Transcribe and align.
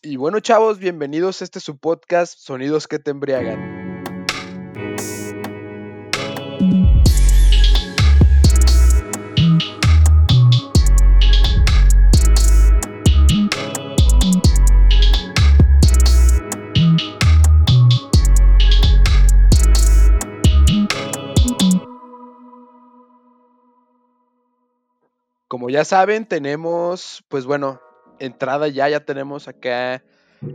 Y 0.00 0.14
bueno, 0.14 0.38
chavos, 0.38 0.78
bienvenidos 0.78 1.40
a 1.40 1.44
este 1.44 1.58
su 1.58 1.76
podcast 1.76 2.38
Sonidos 2.38 2.86
que 2.86 3.00
te 3.00 3.10
embriagan. 3.10 4.04
Como 25.48 25.70
ya 25.70 25.84
saben, 25.84 26.24
tenemos, 26.24 27.24
pues 27.28 27.46
bueno, 27.46 27.80
entrada 28.18 28.68
ya, 28.68 28.88
ya 28.88 29.00
tenemos 29.00 29.48
acá 29.48 30.02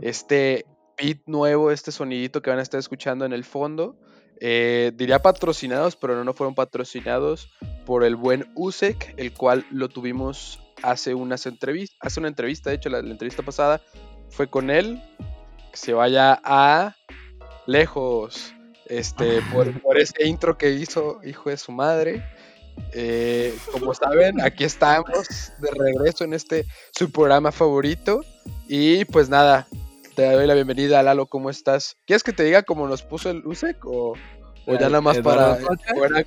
este 0.02 0.66
beat 0.96 1.18
nuevo, 1.26 1.70
este 1.70 1.92
sonidito 1.92 2.42
que 2.42 2.50
van 2.50 2.58
a 2.58 2.62
estar 2.62 2.78
escuchando 2.78 3.24
en 3.24 3.32
el 3.32 3.44
fondo. 3.44 3.96
Eh, 4.40 4.92
diría 4.94 5.20
patrocinados, 5.20 5.96
pero 5.96 6.16
no, 6.16 6.24
no 6.24 6.32
fueron 6.34 6.54
patrocinados 6.54 7.50
por 7.86 8.04
el 8.04 8.16
buen 8.16 8.50
Usek, 8.54 9.14
el 9.16 9.32
cual 9.32 9.64
lo 9.70 9.88
tuvimos 9.88 10.60
hace 10.82 11.14
unas 11.14 11.46
entrevistas, 11.46 11.96
hace 12.00 12.20
una 12.20 12.28
entrevista, 12.28 12.70
de 12.70 12.76
hecho 12.76 12.88
la, 12.88 12.98
entrevista 12.98 13.42
pasada 13.42 13.80
fue 14.30 14.48
con 14.48 14.70
él. 14.70 15.02
Que 15.70 15.78
se 15.78 15.92
vaya 15.92 16.40
a 16.44 16.94
lejos, 17.66 18.52
este, 18.86 19.40
por 19.82 19.98
ese 19.98 20.26
intro 20.26 20.56
que 20.56 20.70
hizo, 20.70 21.20
hijo 21.24 21.50
de 21.50 21.56
su 21.56 21.72
madre. 21.72 22.22
Eh, 22.92 23.56
como 23.72 23.92
saben, 23.94 24.40
aquí 24.40 24.64
estamos 24.64 25.52
de 25.58 25.70
regreso 25.70 26.24
en 26.24 26.34
este 26.34 26.64
su 26.92 27.10
programa 27.10 27.50
favorito. 27.52 28.24
Y 28.68 29.04
pues 29.06 29.28
nada, 29.28 29.66
te 30.14 30.30
doy 30.30 30.46
la 30.46 30.54
bienvenida, 30.54 31.02
Lalo, 31.02 31.26
¿cómo 31.26 31.50
estás? 31.50 31.96
¿Quieres 32.06 32.22
que 32.22 32.32
te 32.32 32.44
diga 32.44 32.62
cómo 32.62 32.86
nos 32.86 33.02
puso 33.02 33.30
el 33.30 33.44
USEC 33.46 33.84
o, 33.84 34.14
ya 34.66 34.88
nada 34.88 35.00
más 35.00 35.18
para 35.18 35.58
eh, 35.58 36.26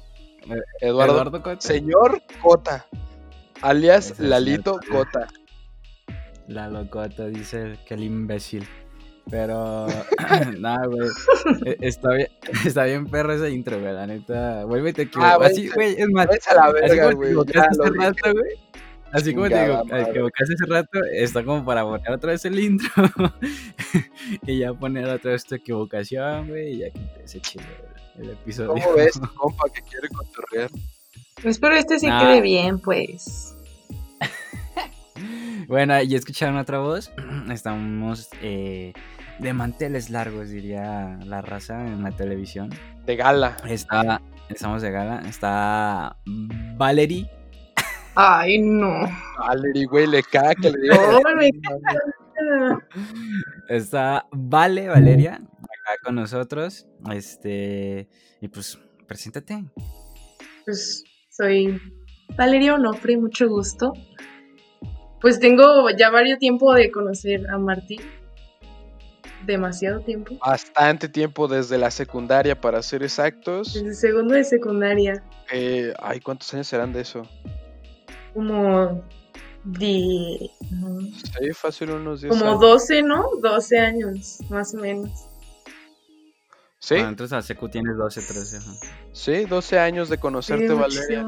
Eduardo, 0.81 1.41
Cota. 1.41 1.61
Señor 1.61 2.21
Cota, 2.41 2.86
alias 3.61 4.19
Lalito 4.19 4.80
Cota. 4.91 5.27
Lalo 6.47 6.89
Cota 6.89 7.27
dice 7.27 7.77
que 7.86 7.93
el 7.93 8.03
imbécil. 8.03 8.67
Pero, 9.30 9.88
nada, 10.59 10.86
güey. 10.88 11.09
E, 11.66 11.78
está 11.81 12.14
bien, 12.14 12.28
está 12.66 12.83
bien 12.83 13.06
perro 13.08 13.33
ese 13.33 13.50
intro, 13.52 13.80
güey. 13.80 13.94
La 13.94 14.08
neta, 14.08 14.66
vuelve 14.66 14.94
te 14.94 15.09
quiero. 15.09 15.28
Ah, 15.28 15.38
así, 15.42 15.70
güey, 15.70 15.95
es 15.97 16.08
más. 16.09 16.28
A 16.47 16.53
la 16.53 16.72
verga, 16.72 17.11
güey. 17.14 17.33
Hace 17.33 17.89
rato, 17.89 18.33
güey. 18.33 18.67
Así 19.11 19.33
como 19.33 19.48
te 19.48 19.64
digo, 19.64 19.83
equivocaste 19.89 20.53
hace 20.53 20.66
rato, 20.67 21.00
está 21.14 21.44
como 21.44 21.64
para 21.64 21.83
poner 21.83 22.11
otra 22.11 22.31
vez 22.31 22.44
el 22.44 22.59
intro 22.59 22.89
y 24.45 24.59
ya 24.59 24.73
poner 24.73 25.08
otra 25.08 25.31
vez 25.31 25.45
tu 25.45 25.55
equivocación, 25.55 26.50
güey, 26.50 26.73
y 26.73 26.78
ya 26.80 26.89
que 26.89 27.00
ese 27.23 27.39
chido 27.39 27.64
el 28.17 28.31
episodio. 28.31 28.73
¿Cómo 28.73 28.95
ves, 28.95 29.17
compa, 29.36 29.70
que 29.70 29.81
quiere 29.81 30.09
cotorrear? 30.09 30.70
Espero 31.44 31.75
este 31.75 32.00
sí 32.00 32.08
quede 32.08 32.42
bien, 32.42 32.80
pues. 32.80 33.55
bueno, 35.67 36.02
y 36.02 36.16
escucharon 36.16 36.58
otra 36.58 36.80
voz. 36.80 37.11
Estamos 37.50 38.28
eh, 38.42 38.92
de 39.39 39.53
manteles 39.53 40.09
largos, 40.09 40.49
diría 40.49 41.17
la 41.23 41.41
raza 41.41 41.85
en 41.85 42.03
la 42.03 42.11
televisión. 42.11 42.69
De 43.05 43.16
gala. 43.16 43.57
Está, 43.67 44.21
estamos 44.49 44.81
de 44.81 44.91
gala. 44.91 45.21
Está 45.27 46.17
Valerie. 46.77 47.30
Ay, 48.15 48.59
no. 48.59 49.08
Valerie, 49.39 49.85
güey, 49.85 50.08
le 50.08 50.23
caga 50.23 50.55
que 50.55 50.71
le 50.71 50.77
diga. 50.80 50.97
Está 53.69 54.25
Vale, 54.31 54.88
Valeria, 54.88 55.35
acá 55.35 55.97
con 56.03 56.15
nosotros. 56.15 56.88
Este, 57.11 58.09
y 58.41 58.47
pues, 58.47 58.80
preséntate. 59.08 59.65
Pues 60.65 61.04
soy 61.30 61.80
Valeria 62.36 62.73
Onofre, 62.73 63.17
mucho 63.17 63.48
gusto. 63.48 63.93
Pues 65.21 65.39
tengo 65.39 65.89
ya 65.98 66.09
varios 66.09 66.39
tiempo 66.39 66.73
de 66.73 66.92
conocer 66.92 67.49
a 67.49 67.58
Martín 67.58 68.02
demasiado 69.47 70.02
tiempo. 70.02 70.37
Bastante 70.39 71.09
tiempo 71.09 71.47
desde 71.47 71.77
la 71.77 71.89
secundaria, 71.89 72.59
para 72.59 72.83
ser 72.83 73.02
exactos. 73.02 73.73
Desde 73.73 73.95
segundo 73.95 74.35
de 74.35 74.43
secundaria. 74.43 75.23
Eh, 75.52 75.93
ay, 75.99 76.19
¿cuántos 76.19 76.53
años 76.53 76.67
serán 76.67 76.93
de 76.93 77.02
eso? 77.02 77.23
Como... 78.33 79.03
De... 79.63 80.49
Sí, 81.39 81.52
fácil 81.53 81.91
unos 81.91 82.21
10 82.21 82.37
Como 82.37 82.57
12, 82.57 83.03
¿no? 83.03 83.25
12 83.41 83.80
años, 83.80 84.39
más 84.49 84.73
o 84.73 84.77
menos. 84.77 85.09
Sí. 86.80 86.95
Ah, 86.95 87.09
entonces 87.09 87.33
a 87.33 87.41
secu 87.41 87.67
tienes 87.67 87.97
12, 87.97 88.21
13. 88.21 88.59
Sí, 89.11 89.45
12 89.45 89.80
años 89.80 90.07
de 90.07 90.19
conocerte, 90.19 90.73
Valeria. 90.73 91.25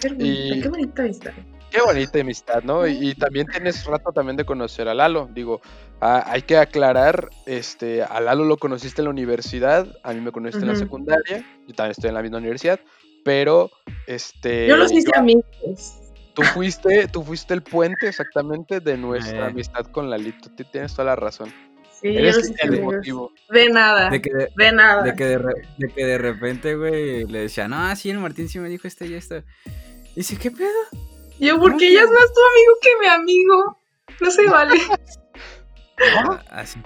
Qué, 0.00 0.14
y... 0.16 0.60
qué 0.62 0.68
bonita 0.68 1.02
amistad. 1.02 1.32
Qué 1.70 1.82
bonita 1.82 2.20
amistad, 2.20 2.62
¿no? 2.62 2.86
Y, 2.86 3.14
también 3.14 3.46
tienes 3.46 3.84
rato 3.84 4.10
también 4.12 4.36
de 4.36 4.44
conocer 4.44 4.88
a 4.88 4.94
Lalo. 4.94 5.28
Digo, 5.32 5.60
hay 6.00 6.42
que 6.42 6.56
aclarar, 6.56 7.30
este, 7.46 8.02
a 8.02 8.20
Lalo 8.20 8.44
lo 8.44 8.56
conociste 8.56 9.00
en 9.00 9.06
la 9.06 9.10
universidad, 9.10 9.96
a 10.02 10.12
mí 10.12 10.20
me 10.20 10.32
conociste 10.32 10.64
en 10.64 10.72
la 10.72 10.76
secundaria, 10.76 11.44
yo 11.66 11.74
también 11.74 11.92
estoy 11.92 12.08
en 12.08 12.14
la 12.14 12.22
misma 12.22 12.38
universidad, 12.38 12.80
pero 13.24 13.70
este. 14.06 14.66
Yo 14.68 14.76
los 14.76 14.92
hice 14.92 15.10
amigos. 15.14 15.44
Tú 16.34 16.42
fuiste, 16.44 17.08
tú 17.08 17.24
fuiste 17.24 17.52
el 17.52 17.62
puente 17.62 18.06
exactamente 18.06 18.78
de 18.78 18.96
nuestra 18.96 19.46
eh. 19.46 19.50
amistad 19.50 19.86
con 19.86 20.08
Lalito. 20.08 20.50
Tienes 20.70 20.92
toda 20.92 21.06
la 21.06 21.16
razón. 21.16 21.52
Sí, 22.00 22.16
Eres 22.16 22.52
el 22.62 22.80
motivo. 22.80 23.32
De 23.50 23.68
nada. 23.70 24.08
De, 24.08 24.22
que 24.22 24.30
de, 24.30 24.72
nada. 24.72 25.02
De 25.02 25.16
que 25.16 25.24
de, 25.24 25.92
que 25.92 26.06
de 26.06 26.16
repente, 26.16 26.76
güey, 26.76 27.26
le 27.26 27.40
decía, 27.40 27.66
no, 27.66 27.94
sí, 27.96 28.10
el 28.10 28.20
Martín 28.20 28.48
sí 28.48 28.60
me 28.60 28.68
dijo 28.68 28.86
esto 28.86 29.04
y 29.04 29.14
esto. 29.14 29.38
Y 30.14 30.20
dice, 30.20 30.36
¿qué 30.36 30.52
pedo? 30.52 30.68
Yo, 31.40 31.58
porque 31.58 31.88
ella 31.88 32.02
es 32.02 32.10
más 32.10 32.32
tu 32.32 32.40
amigo 32.40 32.72
que 32.82 32.90
mi 33.00 33.06
amigo. 33.06 33.78
No 34.20 34.30
se 34.30 34.48
vale. 34.48 34.78
así, 36.50 36.80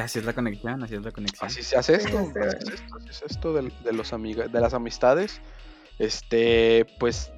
así 0.00 0.18
es 0.18 0.24
la 0.24 0.32
conexión, 0.32 0.82
así 0.82 0.94
es 0.94 1.02
la 1.02 1.12
conexión. 1.12 1.46
Así 1.46 1.62
se 1.62 1.76
hace 1.76 1.94
esto, 1.94 2.18
así 2.18 2.58
es 2.58 2.74
esto, 2.74 2.96
así 2.96 3.08
es 3.08 3.22
esto 3.22 3.52
de, 3.54 3.72
de 3.84 3.92
los 3.92 4.10
de 4.10 4.60
las 4.60 4.74
amistades. 4.74 5.40
Este, 5.98 6.86
pues, 7.00 7.32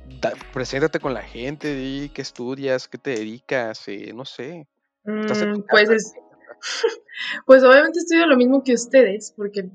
preséntate 0.52 1.00
con 1.00 1.14
la 1.14 1.22
gente, 1.22 1.74
di 1.74 2.10
qué 2.10 2.20
estudias, 2.20 2.88
qué 2.88 2.98
te 2.98 3.10
dedicas, 3.10 3.88
eh, 3.88 4.12
no 4.14 4.26
sé. 4.26 4.66
Mm, 5.04 5.62
pues 5.70 5.88
es, 5.88 6.12
pues 7.46 7.62
obviamente 7.62 8.00
estudio 8.00 8.26
lo 8.26 8.36
mismo 8.36 8.62
que 8.62 8.74
ustedes, 8.74 9.32
porque 9.36 9.70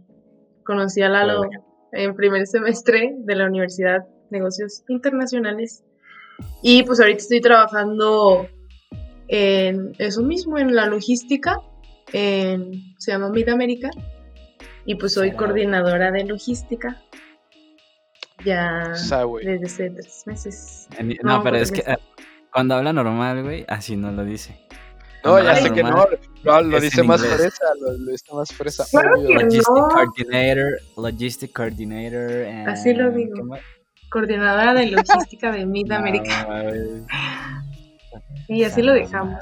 conocí 0.64 1.02
a 1.02 1.10
Lalo 1.10 1.50
en 1.92 2.16
primer 2.16 2.46
semestre 2.46 3.16
de 3.18 3.36
la 3.36 3.48
Universidad 3.48 4.06
Negocios 4.30 4.84
Internacionales 4.88 5.84
y 6.62 6.84
pues 6.84 7.00
ahorita 7.00 7.20
estoy 7.20 7.42
trabajando 7.42 8.48
en 9.28 9.94
eso 9.98 10.22
mismo, 10.22 10.58
en 10.58 10.76
la 10.76 10.86
logística, 10.88 11.60
en, 12.14 12.96
se 12.98 13.12
llama 13.12 13.30
Mid 13.30 13.50
América, 13.50 13.90
y 14.86 14.96
pues 14.96 15.14
soy 15.14 15.32
coordinadora 15.32 16.12
de 16.12 16.26
logística. 16.26 17.02
Ya 18.44 18.90
desde 18.90 19.66
hace 19.66 19.90
tres 19.90 20.24
meses. 20.28 20.88
No, 21.24 21.42
pero 21.42 21.58
es 21.58 21.72
que 21.72 21.80
eh, 21.80 21.98
cuando 22.52 22.76
habla 22.76 22.94
normal, 22.94 23.44
güey, 23.44 23.66
así 23.68 23.96
no 23.96 24.12
lo 24.12 24.24
dice. 24.24 24.56
No, 25.24 25.42
ya 25.42 25.56
sé 25.56 25.72
que 25.74 25.82
no, 25.82 26.06
lo, 26.44 26.80
dice 26.80 27.02
más 27.02 27.26
fresa, 27.26 27.66
lo, 27.80 28.12
dice 28.12 28.32
más 28.32 28.54
fresa. 28.54 28.86
Logistic 28.94 29.66
Coordinator, 29.66 30.80
Logistic 30.98 31.52
Coordinator. 31.52 32.46
así 32.68 32.94
lo 32.94 33.10
digo 33.10 33.58
coordinadora 34.16 34.74
de 34.74 34.92
logística 34.92 35.52
de 35.52 35.66
Mid 35.66 35.92
América. 35.92 36.48
Y 38.48 38.64
así 38.64 38.82
lo 38.82 38.94
dejamos. 38.94 39.40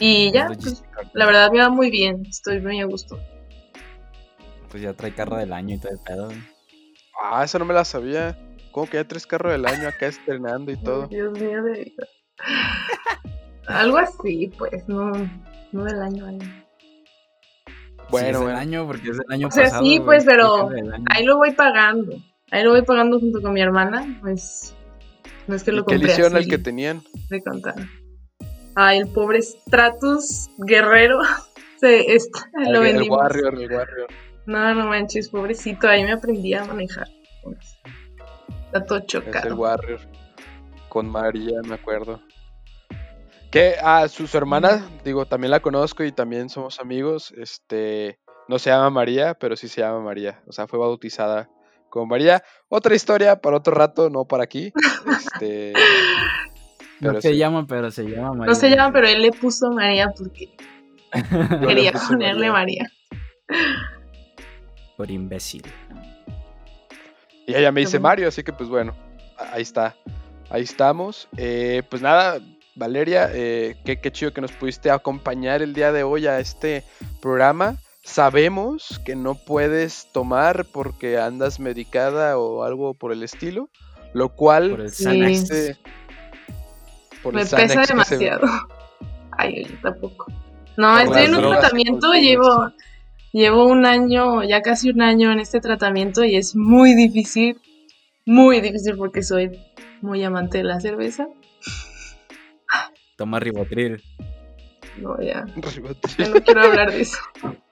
Y 0.00 0.30
ya, 0.32 0.46
pues, 0.46 0.84
la 1.12 1.26
verdad 1.26 1.50
me 1.50 1.60
va 1.60 1.68
muy 1.70 1.90
bien, 1.90 2.24
estoy 2.28 2.60
muy 2.60 2.80
a 2.80 2.84
gusto. 2.84 3.18
Pues 4.70 4.82
ya 4.82 4.92
trae 4.92 5.14
carro 5.14 5.36
del 5.36 5.52
año 5.52 5.74
y 5.74 5.78
todo 5.78 5.92
el 5.92 5.98
pedo. 5.98 6.28
Ah, 7.20 7.42
eso 7.44 7.58
no 7.58 7.64
me 7.64 7.74
la 7.74 7.84
sabía. 7.84 8.38
¿Cómo 8.70 8.86
que 8.86 8.98
ya 8.98 9.04
tres 9.04 9.26
carros 9.26 9.52
del 9.52 9.66
año 9.66 9.88
acá 9.88 10.06
estrenando 10.06 10.70
y 10.70 10.76
todo? 10.76 11.06
Dios 11.08 11.32
mío, 11.32 11.62
de... 11.62 11.92
Algo 13.66 13.98
así, 13.98 14.52
pues, 14.56 14.86
no, 14.88 15.12
no 15.72 15.84
del 15.84 16.00
año 16.00 16.26
año. 16.26 16.64
Bueno, 18.10 18.46
del 18.46 18.56
año, 18.56 18.86
porque 18.86 19.10
es 19.10 19.18
del 19.18 19.32
año 19.32 19.48
pasado. 19.48 19.66
O 19.66 19.70
sea, 19.70 19.80
sí, 19.80 20.00
pues, 20.00 20.24
pero 20.24 20.70
ahí 21.10 21.24
lo 21.24 21.36
voy 21.38 21.52
pagando. 21.52 22.14
Ahí 22.50 22.62
lo 22.62 22.70
voy 22.70 22.82
pagando 22.82 23.18
junto 23.18 23.42
con 23.42 23.52
mi 23.52 23.60
hermana, 23.60 24.18
pues 24.22 24.74
no 25.48 25.56
es 25.56 25.64
que 25.64 25.72
lo 25.72 25.84
compré. 25.84 26.14
¿Qué 26.14 26.22
el 26.22 26.48
que 26.48 26.58
tenían? 26.58 27.02
De 27.30 27.42
contar. 27.42 27.74
Ay, 28.74 28.98
el 28.98 29.08
pobre 29.08 29.42
Stratus 29.42 30.50
Guerrero. 30.58 31.20
Se, 31.80 32.12
está, 32.12 32.50
lo 32.70 32.84
el, 32.84 32.96
el 32.96 33.10
Warrior, 33.10 33.54
el 33.54 33.72
Warrior. 33.72 34.08
No, 34.46 34.74
no 34.74 34.86
manches, 34.86 35.28
pobrecito. 35.28 35.88
Ahí 35.88 36.02
me 36.02 36.12
aprendí 36.12 36.52
a 36.52 36.64
manejar. 36.64 37.06
Está 38.66 38.84
todo 38.84 39.00
chocado. 39.00 39.38
Es 39.38 39.44
el 39.44 39.52
Warrior. 39.54 40.00
Con 40.88 41.08
María, 41.08 41.60
me 41.62 41.74
acuerdo. 41.74 42.20
Que 43.50 43.76
a 43.80 44.08
su, 44.08 44.28
hermana, 44.36 44.86
digo, 45.04 45.26
también 45.26 45.52
la 45.52 45.60
conozco 45.60 46.02
y 46.02 46.12
también 46.12 46.48
somos 46.48 46.80
amigos. 46.80 47.32
Este, 47.36 48.18
no 48.48 48.58
se 48.58 48.70
llama 48.70 48.90
María, 48.90 49.34
pero 49.34 49.56
sí 49.56 49.68
se 49.68 49.80
llama 49.80 50.00
María. 50.00 50.42
O 50.46 50.52
sea, 50.52 50.66
fue 50.66 50.78
bautizada 50.78 51.48
María. 52.06 52.42
Otra 52.68 52.94
historia 52.94 53.40
para 53.40 53.56
otro 53.56 53.74
rato, 53.74 54.10
no 54.10 54.24
para 54.24 54.44
aquí. 54.44 54.72
Este, 55.10 55.72
no 57.00 57.20
se 57.20 57.36
llama, 57.36 57.66
pero 57.66 57.90
se 57.90 58.04
llama 58.04 58.34
María. 58.34 58.46
No 58.46 58.54
se 58.54 58.70
llama, 58.70 58.92
pero 58.92 59.08
él 59.08 59.22
le 59.22 59.32
puso 59.32 59.70
María 59.72 60.12
porque 60.16 60.50
quería 61.66 61.92
ponerle 61.92 62.50
María. 62.50 62.90
Por 64.96 65.10
imbécil. 65.10 65.62
Y 67.46 67.54
ella 67.54 67.72
me 67.72 67.80
dice 67.80 67.98
Mario, 67.98 68.28
así 68.28 68.42
que 68.42 68.52
pues 68.52 68.68
bueno, 68.68 68.94
ahí 69.52 69.62
está. 69.62 69.96
Ahí 70.50 70.62
estamos. 70.62 71.28
Eh, 71.36 71.82
pues 71.88 72.02
nada, 72.02 72.40
Valeria, 72.74 73.30
eh, 73.32 73.76
qué, 73.84 74.00
qué 74.00 74.12
chido 74.12 74.32
que 74.32 74.40
nos 74.40 74.52
pudiste 74.52 74.90
acompañar 74.90 75.62
el 75.62 75.72
día 75.72 75.92
de 75.92 76.02
hoy 76.02 76.26
a 76.26 76.40
este 76.40 76.84
programa. 77.20 77.76
Sabemos 78.08 79.00
que 79.04 79.14
no 79.14 79.34
puedes 79.34 80.10
tomar 80.12 80.64
porque 80.72 81.18
andas 81.18 81.60
medicada 81.60 82.38
o 82.38 82.64
algo 82.64 82.94
por 82.94 83.12
el 83.12 83.22
estilo, 83.22 83.68
lo 84.14 84.30
cual 84.30 84.70
por 84.70 84.80
el 84.80 84.90
me 87.34 87.44
pesa 87.44 87.82
demasiado. 87.82 88.46
Ay, 89.32 89.66
yo 89.66 89.74
tampoco. 89.82 90.26
No, 90.78 90.98
estoy 90.98 91.24
en 91.24 91.34
un 91.34 91.42
tratamiento, 91.42 92.14
llevo, 92.14 92.72
llevo 93.32 93.66
un 93.66 93.84
año, 93.84 94.42
ya 94.42 94.62
casi 94.62 94.88
un 94.88 95.02
año 95.02 95.30
en 95.30 95.40
este 95.40 95.60
tratamiento 95.60 96.24
y 96.24 96.36
es 96.36 96.56
muy 96.56 96.94
difícil, 96.94 97.60
muy 98.24 98.62
difícil 98.62 98.96
porque 98.96 99.22
soy 99.22 99.50
muy 100.00 100.24
amante 100.24 100.58
de 100.58 100.64
la 100.64 100.80
cerveza. 100.80 101.28
Toma 103.16 103.38
ribotril. 103.38 104.02
No, 104.96 105.20
ya. 105.20 105.44
ya 106.18 106.28
no 106.30 106.40
quiero 106.40 106.62
hablar 106.62 106.90
de 106.90 107.02
eso. 107.02 107.18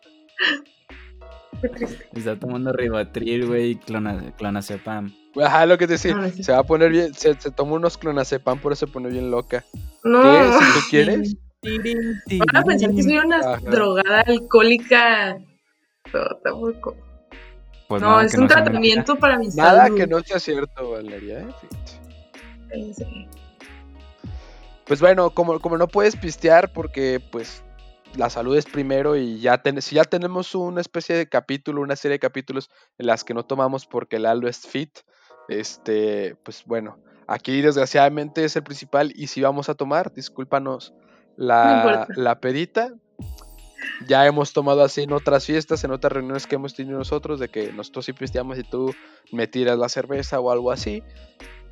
Qué 1.61 1.69
triste. 1.69 2.09
Está 2.15 2.39
tomando 2.39 2.73
ribotril, 2.73 3.47
güey, 3.47 3.71
y 3.71 3.77
clonazepam. 3.77 5.15
Ajá, 5.43 5.67
lo 5.67 5.79
que 5.79 5.87
te 5.87 5.95
decía, 5.95 6.15
se 6.31 6.53
va 6.53 6.59
a 6.59 6.65
poner 6.65 6.91
bien, 6.91 7.15
se, 7.15 7.39
se 7.39 7.51
toma 7.51 7.73
unos 7.73 7.99
clonazepam, 7.99 8.59
por 8.59 8.73
eso 8.73 8.87
se 8.87 8.93
pone 8.93 9.09
bien 9.09 9.31
loca. 9.31 9.65
No. 10.05 10.23
¿Qué? 10.23 10.53
Si 10.53 10.73
tú 10.73 10.81
quieres. 10.91 11.37
Van 12.39 12.57
a 12.57 12.63
pensar 12.63 12.95
que 12.95 13.03
soy 13.03 13.19
una 13.19 13.41
drogada 13.59 14.21
alcohólica. 14.27 15.39
No, 16.13 16.25
tampoco. 16.43 16.97
Pues 17.89 18.03
no, 18.03 18.21
es 18.21 18.35
un 18.35 18.49
tratamiento 18.49 19.17
para 19.17 19.39
mi 19.39 19.51
salud. 19.51 19.69
Nada 19.69 19.91
que 19.95 20.07
no 20.07 20.21
sea 20.21 20.39
cierto, 20.41 20.91
Valeria, 20.91 21.41
¿eh? 21.41 23.29
Pues 24.85 25.01
bueno, 25.01 25.31
como, 25.31 25.59
como 25.61 25.77
no 25.79 25.89
puedes 25.89 26.17
pistear 26.17 26.73
porque 26.73 27.21
pues 27.31 27.63
la 28.17 28.31
salud 28.31 28.57
es 28.57 28.67
primero 28.67 29.17
y 29.17 29.41
ya 29.41 29.63
si 29.81 29.97
ya 29.97 30.05
tenemos 30.05 30.55
una 30.55 30.81
especie 30.81 31.17
de 31.17 31.29
capítulo, 31.29 31.83
una 31.83 31.97
serie 31.97 32.15
de 32.15 32.21
capítulos 32.21 32.71
en 32.99 33.07
las 33.07 33.25
que 33.25 33.35
no 33.35 33.45
tomamos 33.45 33.87
porque 33.87 34.17
el 34.17 34.27
aldo 34.27 34.49
es 34.49 34.67
fit, 34.67 34.99
este, 35.49 36.37
pues 36.43 36.65
bueno, 36.65 36.99
aquí 37.27 37.61
desgraciadamente 37.61 38.45
es 38.45 38.57
el 38.57 38.63
principal 38.63 39.13
y 39.15 39.29
si 39.29 39.43
vamos 39.43 39.69
a 39.69 39.75
tomar, 39.75 40.13
discúlpanos 40.13 40.95
la, 41.37 42.07
la 42.17 42.41
pedita. 42.41 42.93
Ya 44.09 44.27
hemos 44.27 44.53
tomado 44.53 44.83
así 44.83 45.03
en 45.03 45.13
otras 45.13 45.47
fiestas, 45.47 45.85
en 45.85 45.91
otras 45.91 46.13
reuniones 46.13 46.47
que 46.47 46.57
hemos 46.57 46.75
tenido 46.75 46.99
nosotros, 46.99 47.39
de 47.39 47.49
que 47.49 47.73
nosotros 47.73 48.05
sí 48.05 48.13
pisteamos 48.13 48.59
y 48.59 48.63
tú 48.63 48.93
me 49.33 49.47
tiras 49.47 49.79
la 49.79 49.89
cerveza 49.89 50.41
o 50.41 50.51
algo 50.51 50.71
así. 50.73 51.03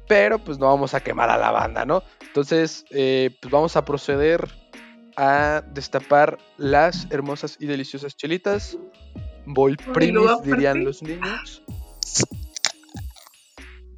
Pero 0.07 0.39
pues 0.39 0.59
no 0.59 0.67
vamos 0.67 0.95
a 0.95 1.01
quemar 1.01 1.31
a 1.31 1.39
la 1.39 1.51
banda, 1.51 1.85
¿no? 1.85 2.03
Entonces, 2.21 2.85
eh, 2.91 3.37
pues 3.41 3.51
vamos 3.51 3.77
a 3.77 3.85
proceder 3.85 4.49
a 5.17 5.63
destapar 5.73 6.39
las 6.57 7.07
hermosas 7.11 7.57
y 7.61 7.67
deliciosas 7.67 8.17
chelitas. 8.17 8.79
Voy 9.47 9.77
primis, 9.77 10.31
dirían 10.43 10.85
los 10.85 11.03
niños. 11.03 11.63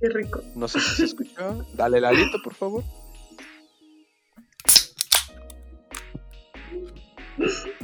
Qué 0.00 0.08
rico. 0.10 0.42
No 0.54 0.68
sé 0.68 0.80
si 0.80 0.96
se 0.96 1.04
escuchó. 1.04 1.64
Dale 1.74 1.98
el 1.98 2.04
alito, 2.04 2.38
por 2.42 2.54
favor. 2.54 2.84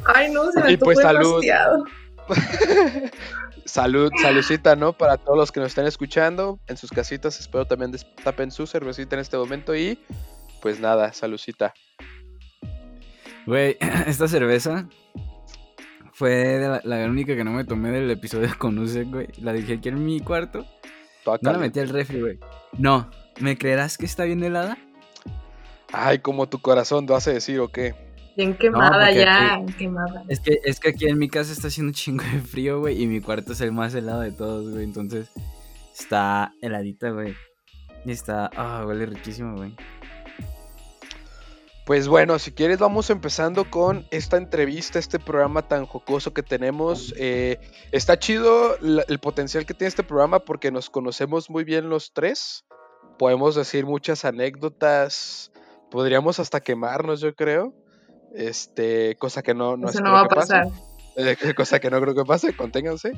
Ay, 0.04 0.32
no, 0.32 0.50
se 0.50 0.62
me 0.62 0.78
pues 0.78 0.98
salud. 0.98 1.42
salud, 3.64 4.10
saludcita, 4.20 4.76
¿no? 4.76 4.92
Para 4.92 5.16
todos 5.16 5.38
los 5.38 5.52
que 5.52 5.60
nos 5.60 5.68
están 5.68 5.86
escuchando 5.86 6.58
en 6.66 6.76
sus 6.76 6.90
casitas, 6.90 7.38
espero 7.40 7.66
también 7.66 7.92
destapen 7.92 8.50
su 8.50 8.66
cervecita 8.66 9.16
en 9.16 9.20
este 9.20 9.36
momento 9.36 9.74
y 9.74 9.98
pues 10.60 10.80
nada, 10.80 11.12
saludcita. 11.12 11.74
Güey, 13.46 13.76
esta 14.06 14.28
cerveza 14.28 14.86
fue 16.12 16.80
la, 16.84 17.04
única 17.06 17.34
que 17.34 17.44
no 17.44 17.52
me 17.52 17.64
tomé 17.64 17.90
del 17.90 18.10
episodio 18.10 18.48
con 18.58 18.78
Usek, 18.78 19.08
güey. 19.08 19.28
La 19.40 19.52
dejé 19.52 19.74
aquí 19.74 19.88
en 19.88 20.04
mi 20.04 20.20
cuarto. 20.20 20.66
No 21.24 21.52
la 21.52 21.58
metí 21.58 21.80
al 21.80 21.88
refri, 21.88 22.20
güey. 22.20 22.38
No, 22.78 23.08
¿me 23.40 23.56
creerás 23.56 23.96
que 23.96 24.06
está 24.06 24.24
bien 24.24 24.42
helada? 24.42 24.76
Ay, 25.92 26.18
como 26.18 26.48
tu 26.48 26.58
corazón 26.58 27.06
te 27.06 27.14
hace 27.14 27.32
decir 27.32 27.60
o 27.60 27.68
qué. 27.68 27.94
Bien 28.36 28.54
quemada 28.54 29.12
ya, 29.12 29.60
quemada. 29.78 30.24
Es 30.28 30.40
que, 30.40 30.58
es 30.64 30.80
que 30.80 30.88
aquí 30.88 31.06
en 31.06 31.18
mi 31.18 31.28
casa 31.28 31.52
está 31.52 31.68
haciendo 31.68 31.90
un 31.90 31.94
chingo 31.94 32.24
de 32.24 32.40
frío, 32.40 32.80
güey, 32.80 33.02
y 33.02 33.06
mi 33.06 33.20
cuarto 33.20 33.52
es 33.52 33.60
el 33.60 33.72
más 33.72 33.94
helado 33.94 34.20
de 34.22 34.32
todos, 34.32 34.70
güey. 34.70 34.84
Entonces, 34.84 35.30
está 35.96 36.52
heladita, 36.62 37.10
güey. 37.10 37.34
Y 38.04 38.10
está, 38.10 38.50
ah, 38.56 38.84
huele 38.86 39.06
riquísimo, 39.06 39.56
güey. 39.56 39.74
Pues 41.92 42.08
bueno, 42.08 42.38
si 42.38 42.52
quieres 42.52 42.78
vamos 42.78 43.10
empezando 43.10 43.70
con 43.70 44.06
esta 44.10 44.38
entrevista, 44.38 44.98
este 44.98 45.18
programa 45.18 45.68
tan 45.68 45.84
jocoso 45.84 46.32
que 46.32 46.42
tenemos. 46.42 47.12
Eh, 47.18 47.60
está 47.90 48.18
chido 48.18 48.78
el 48.78 49.18
potencial 49.18 49.66
que 49.66 49.74
tiene 49.74 49.88
este 49.88 50.02
programa 50.02 50.38
porque 50.38 50.70
nos 50.70 50.88
conocemos 50.88 51.50
muy 51.50 51.64
bien 51.64 51.90
los 51.90 52.14
tres. 52.14 52.64
Podemos 53.18 53.56
decir 53.56 53.84
muchas 53.84 54.24
anécdotas. 54.24 55.52
Podríamos 55.90 56.38
hasta 56.38 56.60
quemarnos, 56.60 57.20
yo 57.20 57.34
creo. 57.34 57.74
Este, 58.34 59.14
cosa 59.16 59.42
que 59.42 59.52
no, 59.52 59.76
no, 59.76 59.90
Eso 59.90 60.00
no 60.00 60.12
va 60.12 60.22
a 60.22 60.28
pasar. 60.28 60.68
Eh, 61.14 61.36
cosa 61.54 61.78
que 61.78 61.90
no 61.90 62.00
creo 62.00 62.14
que 62.14 62.24
pase, 62.24 62.56
conténganse. 62.56 63.12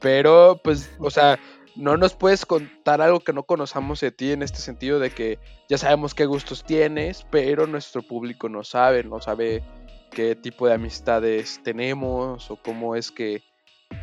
Pero, 0.00 0.60
pues, 0.64 0.90
o 0.98 1.08
sea, 1.08 1.38
no 1.78 1.96
nos 1.96 2.14
puedes 2.14 2.44
contar 2.44 3.00
algo 3.00 3.20
que 3.20 3.32
no 3.32 3.44
conozcamos 3.44 4.00
de 4.00 4.10
ti 4.10 4.32
en 4.32 4.42
este 4.42 4.58
sentido 4.58 4.98
de 4.98 5.10
que 5.10 5.38
ya 5.68 5.78
sabemos 5.78 6.12
qué 6.12 6.26
gustos 6.26 6.64
tienes, 6.64 7.24
pero 7.30 7.68
nuestro 7.68 8.02
público 8.02 8.48
no 8.48 8.64
sabe, 8.64 9.04
no 9.04 9.20
sabe 9.20 9.62
qué 10.10 10.34
tipo 10.34 10.66
de 10.66 10.74
amistades 10.74 11.60
tenemos 11.62 12.50
o 12.50 12.56
cómo 12.56 12.96
es 12.96 13.12
que 13.12 13.42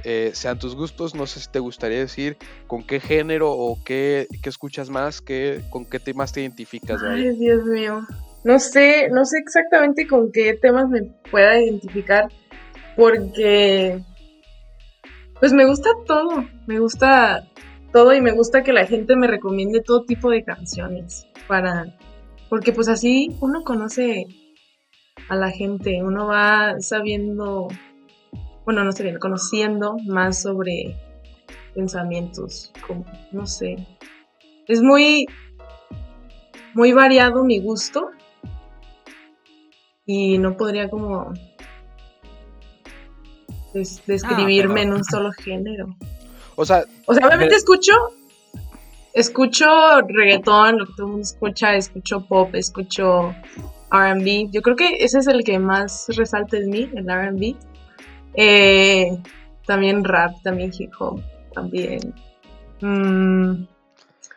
eh, 0.06 0.32
sean 0.34 0.58
tus 0.58 0.74
gustos. 0.74 1.16
No 1.16 1.28
sé 1.28 1.42
si 1.42 1.52
te 1.52 1.60
gustaría 1.60 2.00
decir 2.00 2.38
con 2.68 2.82
qué 2.82 3.02
género 3.02 3.52
o 3.52 3.78
qué, 3.84 4.28
escuchas 4.46 4.90
más, 4.90 5.20
qué, 5.20 5.62
con 5.70 5.86
qué 5.86 6.00
temas 6.00 6.32
te 6.32 6.42
identificas. 6.42 7.04
Ay, 7.04 7.36
Dios 7.36 7.66
mío. 7.66 8.02
No 8.46 8.58
sé, 8.60 9.10
no 9.12 9.26
sé 9.26 9.40
exactamente 9.40 10.08
con 10.08 10.32
qué 10.32 10.54
temas 10.54 10.88
me 10.88 11.02
pueda 11.30 11.60
identificar 11.62 12.30
porque 12.96 14.00
pues 15.42 15.52
me 15.52 15.66
gusta 15.66 15.90
todo, 16.06 16.46
me 16.68 16.80
gusta 16.80 17.46
todo 17.96 18.14
y 18.14 18.20
me 18.20 18.34
gusta 18.34 18.62
que 18.62 18.74
la 18.74 18.86
gente 18.86 19.16
me 19.16 19.26
recomiende 19.26 19.80
todo 19.80 20.04
tipo 20.04 20.30
de 20.30 20.44
canciones 20.44 21.30
para 21.48 21.96
porque 22.50 22.74
pues 22.74 22.90
así 22.90 23.38
uno 23.40 23.64
conoce 23.64 24.26
a 25.30 25.36
la 25.38 25.50
gente, 25.50 26.04
uno 26.04 26.28
va 26.28 26.76
sabiendo, 26.82 27.70
bueno, 28.66 28.84
no 28.84 28.92
sé, 28.92 29.18
conociendo 29.18 29.96
más 30.08 30.42
sobre 30.42 30.94
pensamientos, 31.74 32.74
como, 32.86 33.06
no 33.32 33.48
sé. 33.48 33.78
Es 34.68 34.82
muy, 34.82 35.26
muy 36.74 36.92
variado 36.92 37.46
mi 37.46 37.62
gusto 37.62 38.10
y 40.06 40.38
no 40.38 40.58
podría 40.58 40.90
como 40.90 41.32
describirme 44.06 44.82
en 44.82 44.92
un 44.92 45.06
solo 45.06 45.32
género. 45.32 45.96
O 46.56 46.66
sea, 46.66 46.86
o 47.06 47.14
sea, 47.14 47.28
obviamente 47.28 47.56
escucho, 47.56 47.94
escucho 49.14 49.66
reggaetón, 50.08 50.80
lo 50.80 50.86
que 50.86 50.94
todo 50.96 51.06
el 51.08 51.12
mundo 51.12 51.24
escucha, 51.24 51.76
escucho 51.76 52.26
pop, 52.26 52.54
escucho 52.56 53.36
RB. 53.92 54.50
Yo 54.52 54.62
creo 54.62 54.76
que 54.76 55.04
ese 55.04 55.20
es 55.20 55.28
el 55.28 55.44
que 55.44 55.60
más 55.60 56.08
resalta 56.16 56.58
en 56.58 56.70
mí, 56.70 56.90
el 56.94 57.06
RB. 57.06 57.56
Eh, 58.36 59.18
también 59.66 60.04
rap, 60.04 60.34
también 60.44 60.72
hip 60.78 60.92
hop, 61.00 61.22
también 61.54 62.14
mm, 62.82 63.66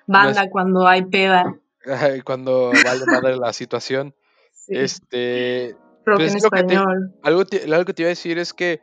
banda 0.06 0.48
cuando 0.50 0.86
hay 0.86 1.04
peda. 1.04 1.54
Cuando 2.24 2.70
vale 2.84 3.06
madre 3.06 3.36
la 3.36 3.52
situación. 3.54 4.14
Este. 4.66 5.74
Rock 6.04 6.18
pues 6.18 6.32
en 6.32 6.38
español. 6.38 7.14
algo, 7.22 7.44
algo 7.72 7.84
que 7.86 7.94
te 7.94 8.02
iba 8.02 8.08
a 8.08 8.10
decir 8.10 8.38
es 8.38 8.52
que 8.52 8.82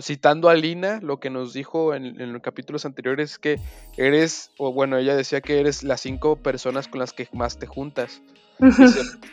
citando 0.00 0.48
a 0.48 0.54
Lina, 0.54 1.00
lo 1.02 1.20
que 1.20 1.30
nos 1.30 1.52
dijo 1.52 1.94
en, 1.94 2.20
en, 2.20 2.32
los 2.32 2.42
capítulos 2.42 2.84
anteriores 2.84 3.32
es 3.32 3.38
que 3.38 3.58
eres, 3.96 4.50
o 4.58 4.72
bueno, 4.72 4.98
ella 4.98 5.16
decía 5.16 5.40
que 5.40 5.60
eres 5.60 5.82
las 5.82 6.00
cinco 6.00 6.36
personas 6.36 6.88
con 6.88 7.00
las 7.00 7.12
que 7.12 7.28
más 7.32 7.58
te 7.58 7.66
juntas. 7.66 8.22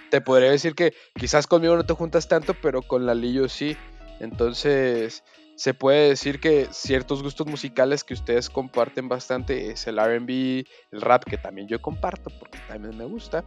te 0.10 0.22
podría 0.22 0.52
decir 0.52 0.76
que 0.76 0.94
quizás 1.16 1.48
conmigo 1.48 1.76
no 1.76 1.86
te 1.86 1.94
juntas 1.94 2.28
tanto, 2.28 2.54
pero 2.54 2.82
con 2.82 3.06
la 3.06 3.14
Lillo 3.14 3.48
sí. 3.50 3.78
Entonces, 4.20 5.24
se 5.56 5.74
puede 5.74 6.10
decir 6.10 6.40
que 6.40 6.68
ciertos 6.72 7.22
gustos 7.22 7.48
musicales 7.48 8.04
que 8.04 8.14
ustedes 8.14 8.50
comparten 8.50 9.10
bastante 9.10 9.72
es 9.72 9.88
el 9.88 9.98
RB, 9.98 10.66
el 10.92 11.02
rap, 11.02 11.24
que 11.26 11.38
también 11.38 11.68
yo 11.68 11.82
comparto 11.82 12.30
porque 12.40 12.60
también 12.68 12.98
me 12.98 13.06
gusta. 13.06 13.44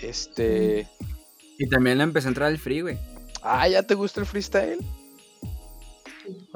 Este. 0.00 0.88
Y 1.58 1.68
también 1.68 1.98
le 1.98 2.04
empecé 2.04 2.28
a 2.28 2.30
entrar 2.30 2.50
el 2.50 2.58
free, 2.58 2.80
güey. 2.80 2.98
Ah, 3.42 3.68
¿ya 3.68 3.82
te 3.82 3.94
gusta 3.94 4.20
el 4.20 4.26
freestyle? 4.26 4.78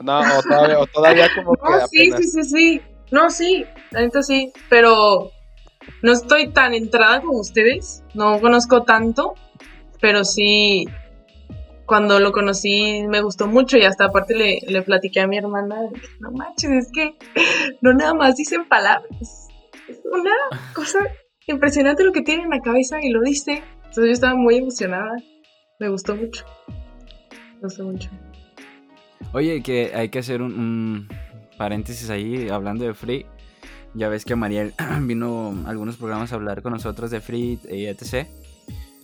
No, 0.02 0.20
o 0.20 0.42
todavía, 0.42 0.78
todavía 0.92 1.28
como 1.34 1.54
que. 1.56 1.70
No, 1.70 1.86
sí, 1.88 2.12
sí, 2.12 2.22
sí, 2.24 2.42
sí. 2.44 2.80
No, 3.10 3.30
sí, 3.30 3.64
la 3.90 4.22
sí. 4.22 4.52
Pero 4.68 5.30
no 6.02 6.12
estoy 6.12 6.48
tan 6.48 6.74
entrada 6.74 7.20
como 7.20 7.38
ustedes. 7.38 8.02
No 8.14 8.40
conozco 8.40 8.84
tanto. 8.84 9.34
Pero 10.00 10.24
sí, 10.24 10.86
cuando 11.88 12.20
lo 12.20 12.32
conocí 12.32 13.02
me 13.08 13.22
gustó 13.22 13.48
mucho 13.48 13.78
y 13.78 13.84
hasta 13.84 14.04
aparte 14.04 14.34
le, 14.34 14.60
le 14.68 14.82
platiqué 14.82 15.20
a 15.20 15.26
mi 15.26 15.38
hermana, 15.38 15.80
no 16.20 16.30
manches, 16.30 16.70
es 16.70 16.92
que 16.92 17.16
no 17.80 17.94
nada 17.94 18.12
más 18.12 18.36
dicen 18.36 18.68
palabras, 18.68 19.48
es 19.88 19.98
una 20.04 20.34
cosa 20.74 21.00
impresionante 21.46 22.04
lo 22.04 22.12
que 22.12 22.20
tiene 22.20 22.42
en 22.42 22.50
la 22.50 22.60
cabeza 22.60 22.98
y 23.02 23.08
lo 23.08 23.22
dice. 23.22 23.62
Entonces 23.76 24.04
yo 24.04 24.12
estaba 24.12 24.34
muy 24.34 24.56
emocionada, 24.56 25.16
me 25.80 25.88
gustó 25.88 26.14
mucho, 26.14 26.44
me 27.54 27.62
gustó 27.62 27.84
mucho. 27.84 28.10
Oye, 29.32 29.62
que 29.62 29.92
hay 29.94 30.08
que 30.08 30.20
hacer 30.20 30.42
un, 30.42 31.08
paréntesis 31.58 32.08
ahí 32.08 32.48
hablando 32.48 32.84
de 32.84 32.94
Free. 32.94 33.26
Ya 33.94 34.08
ves 34.08 34.24
que 34.24 34.36
Mariel 34.36 34.72
vino 35.02 35.54
a 35.66 35.70
algunos 35.70 35.96
programas 35.96 36.32
a 36.32 36.36
hablar 36.36 36.62
con 36.62 36.72
nosotros 36.72 37.10
de 37.10 37.20
Free 37.20 37.58
y 37.68 37.86
etc. 37.86 38.28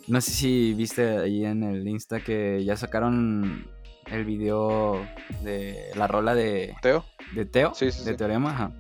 No 0.07 0.21
sé 0.21 0.31
si 0.31 0.75
viste 0.75 1.19
ahí 1.19 1.45
en 1.45 1.63
el 1.63 1.87
Insta 1.87 2.21
que 2.21 2.63
ya 2.65 2.77
sacaron 2.77 3.67
el 4.07 4.25
video 4.25 5.05
de 5.43 5.91
la 5.97 6.07
rola 6.07 6.35
de 6.35 6.75
Teo. 6.81 7.05
De 7.35 7.45
Teo, 7.45 7.73
de 7.81 8.15
Teorema. 8.15 8.73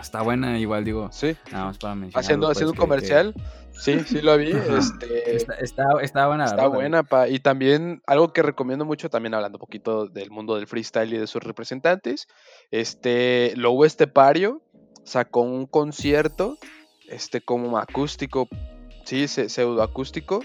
Está 0.00 0.22
buena, 0.22 0.58
igual 0.58 0.84
digo. 0.84 1.08
Sí. 1.12 1.36
Nada 1.50 1.66
más 1.66 1.78
para 1.78 1.94
mencionar. 1.94 2.24
Haciendo, 2.24 2.46
pues, 2.46 2.58
haciendo 2.58 2.72
un 2.72 2.78
comercial. 2.78 3.34
Sí, 3.72 4.00
sí 4.00 4.20
lo 4.20 4.36
vi. 4.36 4.50
Este, 4.50 5.36
está, 5.36 5.54
está, 6.00 6.26
buena. 6.26 6.44
Está 6.44 6.66
buena, 6.68 7.02
pa. 7.02 7.28
Y 7.28 7.40
también 7.40 8.02
algo 8.06 8.32
que 8.32 8.42
recomiendo 8.42 8.84
mucho, 8.84 9.10
también 9.10 9.34
hablando 9.34 9.56
un 9.56 9.60
poquito 9.60 10.06
del 10.06 10.30
mundo 10.30 10.56
del 10.56 10.66
freestyle 10.66 11.12
y 11.14 11.18
de 11.18 11.26
sus 11.26 11.42
representantes. 11.42 12.28
Este, 12.70 13.54
Lobo 13.56 13.84
Estepario 13.84 14.62
sacó 15.04 15.40
un 15.40 15.66
concierto, 15.66 16.58
este, 17.08 17.40
como 17.40 17.78
acústico 17.78 18.48
sí, 19.04 19.28
pseudoacústico, 19.28 20.40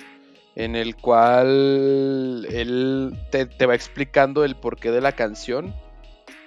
en 0.55 0.75
el 0.75 0.95
cual 0.95 2.47
él 2.49 3.13
te, 3.31 3.65
va 3.65 3.75
explicando 3.75 4.43
el 4.43 4.55
porqué 4.55 4.91
de 4.91 5.01
la 5.01 5.11
canción 5.11 5.75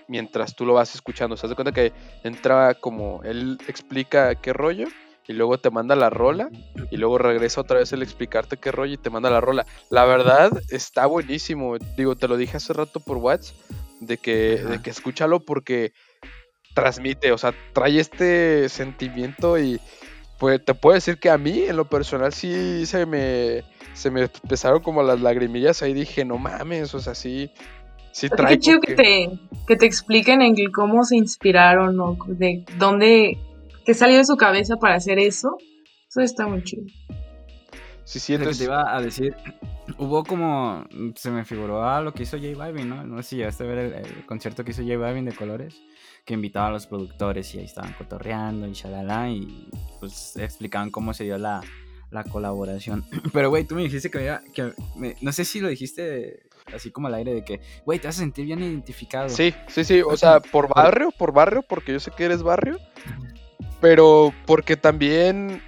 mientras 0.08 0.56
tú 0.56 0.66
lo 0.66 0.74
vas 0.74 0.94
escuchando. 0.94 1.36
¿Se 1.36 1.46
das 1.46 1.54
cuenta 1.54 1.72
que 1.72 1.92
entra 2.24 2.74
como 2.74 3.22
él 3.22 3.58
explica 3.68 4.34
qué 4.34 4.52
rollo 4.52 4.88
y 5.30 5.32
luego 5.32 5.58
te 5.58 5.70
manda 5.70 5.94
la 5.94 6.10
rola 6.10 6.50
y 6.90 6.96
luego 6.96 7.16
regresa 7.16 7.60
otra 7.60 7.78
vez 7.78 7.92
el 7.92 8.02
explicarte 8.02 8.56
qué 8.56 8.72
rollo 8.72 8.94
y 8.94 8.98
te 8.98 9.10
manda 9.10 9.30
la 9.30 9.40
rola? 9.40 9.64
La 9.88 10.04
verdad 10.04 10.50
está 10.70 11.06
buenísimo. 11.06 11.76
Digo, 11.96 12.16
te 12.16 12.26
lo 12.26 12.36
dije 12.36 12.56
hace 12.56 12.72
rato 12.72 12.98
por 12.98 13.18
WhatsApp 13.18 13.56
de 14.00 14.18
que, 14.18 14.56
de 14.56 14.82
que 14.82 14.90
escúchalo 14.90 15.40
porque 15.40 15.92
transmite, 16.74 17.30
o 17.30 17.38
sea, 17.38 17.54
trae 17.72 18.00
este 18.00 18.68
sentimiento 18.68 19.56
y 19.56 19.80
pues 20.40 20.64
te 20.64 20.74
puedo 20.74 20.94
decir 20.94 21.18
que 21.18 21.30
a 21.30 21.38
mí, 21.38 21.64
en 21.64 21.76
lo 21.76 21.84
personal, 21.84 22.32
sí 22.32 22.86
se 22.86 23.06
me, 23.06 23.62
se 23.92 24.10
me 24.10 24.22
empezaron 24.22 24.80
como 24.80 25.02
las 25.02 25.20
lagrimillas 25.20 25.82
ahí. 25.82 25.92
Dije, 25.92 26.24
no 26.24 26.38
mames, 26.38 26.92
o 26.94 26.98
sea, 26.98 27.14
sí, 27.14 27.50
sí 28.10 28.28
trae. 28.30 28.54
Qué 28.54 28.58
chido 28.58 28.80
que... 28.80 28.94
te, 28.94 29.30
que 29.68 29.76
te 29.76 29.86
expliquen 29.86 30.42
en 30.42 30.56
cómo 30.72 31.04
se 31.04 31.16
inspiraron 31.16 32.00
o 32.00 32.16
de 32.26 32.64
dónde, 32.78 33.38
qué 33.84 33.94
salió 33.94 34.18
de 34.18 34.24
su 34.24 34.36
cabeza 34.36 34.76
para 34.76 34.96
hacer 34.96 35.18
eso. 35.18 35.56
Eso 36.08 36.20
está 36.20 36.46
muy 36.46 36.62
chido. 36.64 36.84
Sí, 38.04 38.18
sí, 38.18 38.34
entonces... 38.34 38.58
Te 38.58 38.64
iba 38.64 38.96
a 38.96 39.00
decir, 39.00 39.36
hubo 39.98 40.24
como, 40.24 40.84
se 41.14 41.30
me 41.30 41.44
figuró 41.44 41.84
a 41.88 42.00
lo 42.00 42.12
que 42.12 42.24
hizo 42.24 42.36
J 42.38 42.56
Balvin, 42.56 42.88
¿no? 42.88 43.04
No 43.04 43.22
sé 43.22 43.28
si 43.30 43.36
llegaste 43.36 43.62
a 43.62 43.66
ver 43.68 43.78
el, 43.78 44.26
concierto 44.26 44.64
que 44.64 44.72
hizo 44.72 44.82
J 44.82 44.96
Balvin 44.96 45.26
de 45.26 45.32
Colores, 45.32 45.80
que 46.24 46.34
invitaba 46.34 46.68
a 46.68 46.70
los 46.72 46.86
productores 46.86 47.54
y 47.54 47.60
ahí 47.60 47.66
estaban 47.66 47.92
cotorreando 47.92 48.66
y 48.66 48.72
shalala, 48.72 49.30
y 49.30 49.68
pues 50.00 50.36
explicaban 50.36 50.90
cómo 50.90 51.14
se 51.14 51.24
dio 51.24 51.38
la, 51.38 51.60
la 52.10 52.24
colaboración. 52.24 53.04
Pero, 53.32 53.50
güey, 53.50 53.64
tú 53.64 53.76
me 53.76 53.82
dijiste 53.82 54.10
que, 54.10 54.38
que 54.54 54.72
no 55.20 55.32
sé 55.32 55.44
si 55.44 55.60
lo 55.60 55.68
dijiste 55.68 56.50
así 56.74 56.90
como 56.90 57.08
al 57.08 57.14
aire 57.14 57.34
de 57.34 57.44
que, 57.44 57.60
güey, 57.84 57.98
te 57.98 58.08
vas 58.08 58.16
a 58.16 58.20
sentir 58.20 58.46
bien 58.46 58.60
identificado. 58.60 59.28
Sí, 59.28 59.54
sí, 59.68 59.84
sí, 59.84 60.02
o 60.02 60.16
sea, 60.16 60.40
por 60.40 60.68
barrio, 60.68 61.10
por 61.16 61.32
barrio, 61.32 61.62
porque 61.62 61.92
yo 61.92 62.00
sé 62.00 62.10
que 62.10 62.24
eres 62.24 62.42
barrio, 62.42 62.78
pero 63.80 64.32
porque 64.46 64.76
también 64.76 65.62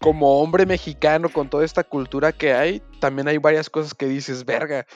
como 0.00 0.40
hombre 0.40 0.66
mexicano 0.66 1.28
con 1.30 1.48
toda 1.48 1.64
esta 1.64 1.84
cultura 1.84 2.32
que 2.32 2.52
hay, 2.52 2.82
también 3.00 3.28
hay 3.28 3.38
varias 3.38 3.70
cosas 3.70 3.94
que 3.94 4.06
dices, 4.06 4.44
verga. 4.44 4.86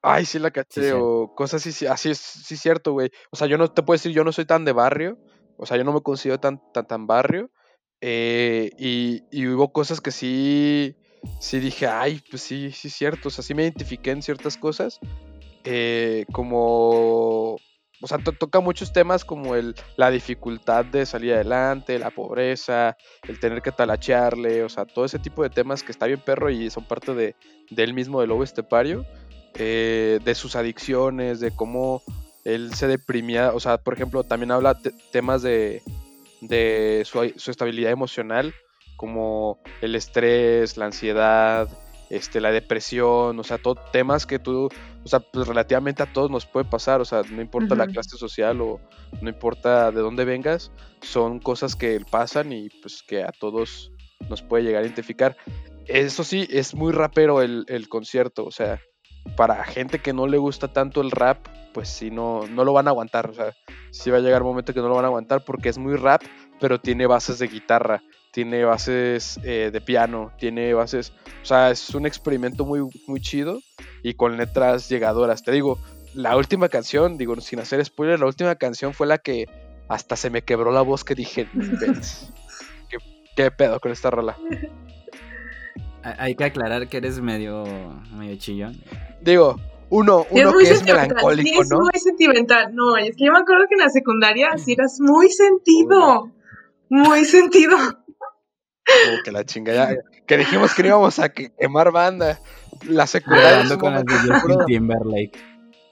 Ay, 0.00 0.26
sí 0.26 0.38
la 0.38 0.50
caché, 0.50 0.92
o 0.92 1.32
cosas 1.34 1.64
así, 1.66 1.86
así 1.86 2.10
es, 2.10 2.18
sí 2.18 2.56
cierto, 2.56 2.92
güey. 2.92 3.10
O 3.30 3.36
sea, 3.36 3.46
yo 3.46 3.56
no 3.56 3.68
te 3.68 3.82
puedo 3.82 3.96
decir, 3.96 4.12
yo 4.12 4.24
no 4.24 4.32
soy 4.32 4.44
tan 4.44 4.64
de 4.64 4.72
barrio, 4.72 5.18
o 5.56 5.66
sea, 5.66 5.76
yo 5.76 5.84
no 5.84 5.92
me 5.92 6.02
considero 6.02 6.40
tan, 6.40 6.60
tan, 6.72 6.86
tan 6.86 7.06
barrio, 7.06 7.50
eh, 8.00 8.70
y, 8.78 9.22
y, 9.30 9.46
hubo 9.46 9.72
cosas 9.72 10.00
que 10.00 10.10
sí, 10.10 10.96
sí 11.40 11.60
dije, 11.60 11.86
ay, 11.86 12.20
pues 12.28 12.42
sí, 12.42 12.72
sí 12.72 12.90
cierto, 12.90 13.28
o 13.28 13.30
sea, 13.30 13.44
sí 13.44 13.54
me 13.54 13.62
identifiqué 13.62 14.10
en 14.10 14.22
ciertas 14.22 14.56
cosas, 14.56 14.98
eh, 15.62 16.26
como 16.32 17.58
o 18.02 18.08
sea, 18.08 18.18
toca 18.18 18.58
muchos 18.58 18.92
temas 18.92 19.24
como 19.24 19.54
el, 19.54 19.76
la 19.96 20.10
dificultad 20.10 20.84
de 20.84 21.06
salir 21.06 21.34
adelante, 21.34 22.00
la 22.00 22.10
pobreza, 22.10 22.96
el 23.28 23.38
tener 23.38 23.62
que 23.62 23.70
talachearle, 23.70 24.64
o 24.64 24.68
sea, 24.68 24.84
todo 24.84 25.04
ese 25.04 25.20
tipo 25.20 25.44
de 25.44 25.50
temas 25.50 25.84
que 25.84 25.92
está 25.92 26.06
bien 26.06 26.20
perro 26.20 26.50
y 26.50 26.68
son 26.68 26.84
parte 26.84 27.14
de, 27.14 27.36
él 27.76 27.94
mismo, 27.94 28.20
del 28.20 28.30
lobo 28.30 28.42
estepario, 28.42 29.06
eh, 29.54 30.18
de 30.24 30.34
sus 30.34 30.56
adicciones, 30.56 31.38
de 31.38 31.54
cómo 31.54 32.02
él 32.44 32.74
se 32.74 32.88
deprimía, 32.88 33.52
o 33.54 33.60
sea, 33.60 33.78
por 33.78 33.94
ejemplo, 33.94 34.24
también 34.24 34.50
habla 34.50 34.76
temas 35.12 35.42
de, 35.42 35.80
de 36.40 37.04
su, 37.06 37.32
su 37.36 37.52
estabilidad 37.52 37.92
emocional, 37.92 38.52
como 38.96 39.60
el 39.80 39.94
estrés, 39.94 40.76
la 40.76 40.86
ansiedad, 40.86 41.68
este, 42.12 42.42
la 42.42 42.52
depresión, 42.52 43.40
o 43.40 43.42
sea, 43.42 43.56
todo, 43.56 43.76
temas 43.90 44.26
que 44.26 44.38
tú, 44.38 44.68
o 45.02 45.08
sea, 45.08 45.20
pues 45.20 45.48
relativamente 45.48 46.02
a 46.02 46.12
todos 46.12 46.30
nos 46.30 46.44
puede 46.44 46.66
pasar, 46.66 47.00
o 47.00 47.06
sea, 47.06 47.22
no 47.22 47.40
importa 47.40 47.74
la 47.74 47.86
clase 47.86 48.18
social 48.18 48.60
o 48.60 48.80
no 49.22 49.30
importa 49.30 49.90
de 49.90 50.02
dónde 50.02 50.26
vengas, 50.26 50.72
son 51.00 51.40
cosas 51.40 51.74
que 51.74 52.00
pasan 52.10 52.52
y 52.52 52.68
pues 52.82 53.02
que 53.02 53.22
a 53.22 53.32
todos 53.32 53.90
nos 54.28 54.42
puede 54.42 54.64
llegar 54.64 54.82
a 54.82 54.84
identificar. 54.84 55.38
Eso 55.86 56.22
sí, 56.22 56.46
es 56.50 56.74
muy 56.74 56.92
rapero 56.92 57.40
el, 57.40 57.64
el 57.66 57.88
concierto, 57.88 58.44
o 58.44 58.50
sea, 58.50 58.78
para 59.34 59.64
gente 59.64 59.98
que 60.00 60.12
no 60.12 60.26
le 60.26 60.36
gusta 60.36 60.68
tanto 60.68 61.00
el 61.00 61.12
rap, 61.12 61.46
pues 61.72 61.88
sí, 61.88 62.10
no, 62.10 62.46
no 62.46 62.66
lo 62.66 62.74
van 62.74 62.88
a 62.88 62.90
aguantar, 62.90 63.30
o 63.30 63.32
sea, 63.32 63.54
sí 63.90 64.10
va 64.10 64.18
a 64.18 64.20
llegar 64.20 64.42
un 64.42 64.48
momento 64.48 64.74
que 64.74 64.80
no 64.80 64.88
lo 64.88 64.96
van 64.96 65.06
a 65.06 65.08
aguantar 65.08 65.46
porque 65.46 65.70
es 65.70 65.78
muy 65.78 65.96
rap, 65.96 66.20
pero 66.60 66.78
tiene 66.78 67.06
bases 67.06 67.38
de 67.38 67.48
guitarra 67.48 68.02
tiene 68.32 68.64
bases 68.64 69.38
eh, 69.44 69.70
de 69.72 69.80
piano, 69.80 70.32
tiene 70.38 70.72
bases, 70.74 71.12
o 71.42 71.44
sea, 71.44 71.70
es 71.70 71.94
un 71.94 72.06
experimento 72.06 72.64
muy, 72.64 72.80
muy 73.06 73.20
chido 73.20 73.60
y 74.02 74.14
con 74.14 74.36
letras 74.38 74.88
llegadoras. 74.88 75.44
Te 75.44 75.52
digo, 75.52 75.78
la 76.14 76.36
última 76.36 76.68
canción, 76.68 77.18
digo, 77.18 77.38
sin 77.40 77.60
hacer 77.60 77.84
spoiler, 77.84 78.18
la 78.18 78.26
última 78.26 78.54
canción 78.56 78.94
fue 78.94 79.06
la 79.06 79.18
que 79.18 79.46
hasta 79.88 80.16
se 80.16 80.30
me 80.30 80.42
quebró 80.42 80.72
la 80.72 80.80
voz 80.80 81.04
que 81.04 81.14
dije, 81.14 81.46
¿qué, 82.88 82.96
¿qué, 83.36 83.50
pedo 83.50 83.78
con 83.80 83.92
esta 83.92 84.10
rola? 84.10 84.36
Hay 86.02 86.34
que 86.34 86.44
aclarar 86.44 86.88
que 86.88 86.96
eres 86.96 87.20
medio, 87.20 87.64
medio 88.16 88.36
chillón. 88.36 88.82
Digo, 89.20 89.60
uno, 89.90 90.26
uno 90.30 90.52
que 90.58 90.70
es 90.70 90.82
melancólico, 90.82 91.64
¿no? 91.64 91.76
Es 91.76 91.92
muy 91.92 92.00
sentimental. 92.00 92.74
No, 92.74 92.96
es 92.96 93.14
que 93.14 93.26
yo 93.26 93.32
me 93.32 93.38
acuerdo 93.38 93.66
que 93.68 93.74
en 93.74 93.80
la 93.80 93.90
secundaria 93.90 94.56
sí 94.56 94.72
eras 94.72 94.98
muy 95.00 95.28
sentido. 95.28 96.30
Muy 96.88 97.24
sentido 97.24 98.01
que 99.24 99.32
la 99.32 99.44
chingada. 99.44 99.96
Que 100.26 100.36
dijimos 100.36 100.74
que 100.74 100.82
no 100.82 100.88
íbamos 100.88 101.18
a 101.18 101.28
quemar 101.28 101.92
banda. 101.92 102.40
La 102.86 103.06
secundaria. 103.06 103.62
es 103.62 103.76
con 103.76 104.66
Timberlake. 104.66 105.38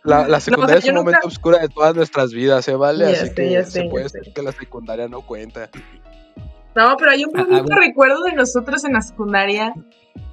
La, 0.03 0.27
la 0.27 0.41
secundaria 0.41 0.79
es 0.79 0.89
un 0.89 0.95
momento 0.95 1.27
oscuro 1.27 1.59
de 1.59 1.69
todas 1.69 1.95
nuestras 1.95 2.33
vidas, 2.33 2.65
¿se 2.65 2.75
vale? 2.75 3.07
Así 3.07 3.35
que 3.35 3.65
se 3.65 3.85
puede 3.85 4.05
decir 4.05 4.33
que 4.33 4.43
la 4.43 4.53
secundaria 4.53 5.09
no 5.09 5.21
cuenta. 5.21 5.69
No, 6.75 6.97
pero 6.97 7.11
hay 7.11 7.25
un 7.25 7.39
ah, 7.39 7.45
bonito 7.45 7.75
recuerdo 7.75 8.23
de 8.23 8.33
nosotros 8.33 8.85
en 8.85 8.95
la 8.95 9.03
secundaria 9.03 9.75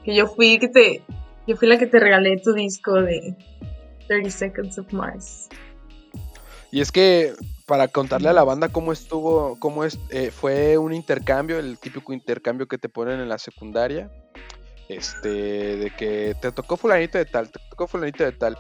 que 0.05 0.15
yo 0.15 0.27
fui 0.27 0.59
que 0.59 0.69
te 0.69 1.03
yo 1.47 1.55
fui 1.55 1.67
la 1.67 1.77
que 1.77 1.87
te 1.87 1.99
regalé 1.99 2.37
tu 2.37 2.53
disco 2.53 2.93
de 3.01 3.35
30 4.07 4.29
Seconds 4.29 4.79
of 4.79 4.93
Mars. 4.93 5.49
Y 6.71 6.81
es 6.81 6.91
que 6.91 7.33
para 7.67 7.89
contarle 7.89 8.29
a 8.29 8.33
la 8.33 8.45
banda 8.45 8.69
cómo 8.69 8.93
estuvo, 8.93 9.59
cómo 9.59 9.83
es, 9.83 10.00
eh, 10.09 10.31
fue 10.31 10.77
un 10.77 10.93
intercambio, 10.93 11.59
el 11.59 11.77
típico 11.77 12.13
intercambio 12.13 12.67
que 12.67 12.77
te 12.77 12.89
ponen 12.89 13.19
en 13.19 13.29
la 13.29 13.38
secundaria. 13.38 14.09
Este, 14.88 15.27
de 15.75 15.91
que 15.97 16.33
te 16.41 16.53
tocó 16.53 16.77
fulanito 16.77 17.17
de 17.17 17.25
tal, 17.25 17.51
te 17.51 17.59
tocó 17.69 17.88
fulanito 17.88 18.24
de 18.24 18.31
tal. 18.31 18.57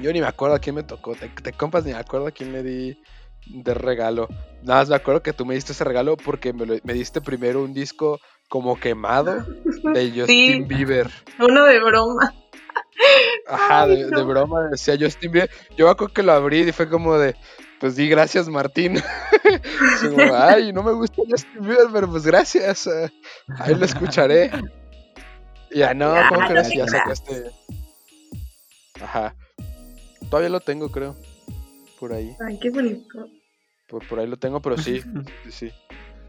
Yo 0.00 0.12
ni 0.12 0.20
me 0.20 0.28
acuerdo 0.28 0.54
a 0.54 0.60
quién 0.60 0.76
me 0.76 0.84
tocó, 0.84 1.16
te, 1.16 1.52
compas 1.52 1.84
ni 1.84 1.92
me 1.92 1.98
acuerdo 1.98 2.28
a 2.28 2.30
quién 2.30 2.52
le 2.52 2.62
di 2.62 3.02
de 3.46 3.74
regalo. 3.74 4.28
Nada 4.62 4.80
más 4.80 4.88
me 4.88 4.94
acuerdo 4.94 5.22
que 5.22 5.32
tú 5.32 5.44
me 5.44 5.56
diste 5.56 5.72
ese 5.72 5.82
regalo 5.82 6.16
porque 6.16 6.52
me, 6.52 6.80
me 6.84 6.92
diste 6.92 7.20
primero 7.20 7.64
un 7.64 7.74
disco 7.74 8.20
como 8.48 8.78
quemado 8.78 9.44
de 9.92 10.12
Justin 10.16 10.68
Bieber. 10.68 11.10
Uno 11.40 11.64
de 11.64 11.80
broma. 11.80 12.32
Ajá, 13.48 13.88
de, 13.88 14.22
broma 14.22 14.68
decía 14.68 14.96
Justin 14.98 15.32
Bieber. 15.32 15.50
Yo 15.76 15.86
me 15.86 15.90
acuerdo 15.90 16.14
que 16.14 16.22
lo 16.22 16.32
abrí 16.32 16.60
y 16.60 16.72
fue 16.72 16.88
como 16.88 17.18
de, 17.18 17.34
pues 17.84 17.96
di 17.96 18.08
gracias 18.08 18.48
Martín. 18.48 18.96
Ay, 20.32 20.72
no 20.72 20.82
me 20.82 20.92
gusta 20.92 21.20
Justin 21.28 21.66
Bieber, 21.66 21.88
pero 21.92 22.10
pues 22.10 22.24
gracias. 22.24 22.86
Eh, 22.86 23.12
ahí 23.58 23.74
lo 23.74 23.84
escucharé. 23.84 24.50
Ya 25.70 25.92
no, 25.92 26.14
¿cómo 26.30 26.48
que 26.48 26.78
ya 26.78 26.86
sacaste? 26.86 27.50
Ajá. 29.02 29.36
Todavía 30.30 30.48
lo 30.48 30.60
tengo, 30.60 30.90
creo. 30.90 31.14
Por 32.00 32.14
ahí. 32.14 32.34
Ay, 32.48 32.58
qué 32.58 32.70
bonito. 32.70 33.28
Por, 33.86 34.08
por 34.08 34.18
ahí 34.18 34.28
lo 34.28 34.38
tengo, 34.38 34.62
pero 34.62 34.78
sí, 34.78 35.02
sí, 35.50 35.70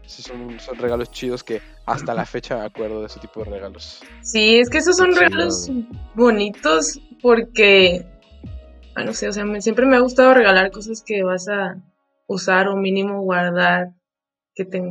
sí. 0.04 0.22
son, 0.22 0.60
son 0.60 0.76
regalos 0.76 1.10
chidos 1.10 1.42
que 1.42 1.62
hasta 1.86 2.12
la 2.12 2.26
fecha 2.26 2.58
me 2.58 2.66
acuerdo 2.66 3.00
de 3.00 3.06
ese 3.06 3.18
tipo 3.18 3.42
de 3.42 3.50
regalos. 3.52 4.02
Sí, 4.20 4.58
es 4.58 4.68
que 4.68 4.76
esos 4.76 4.98
son 4.98 5.16
regalos 5.16 5.70
bonitos 6.14 7.00
porque, 7.22 8.04
no 9.04 9.12
sé, 9.12 9.28
o 9.28 9.32
sea, 9.32 9.44
siempre 9.60 9.86
me 9.86 9.96
ha 9.96 10.00
gustado 10.00 10.34
regalar 10.34 10.70
cosas 10.70 11.02
que 11.04 11.22
vas 11.22 11.48
a 11.48 11.82
usar 12.26 12.68
o 12.68 12.76
mínimo 12.76 13.20
guardar, 13.22 13.94
que 14.54 14.64
te 14.64 14.82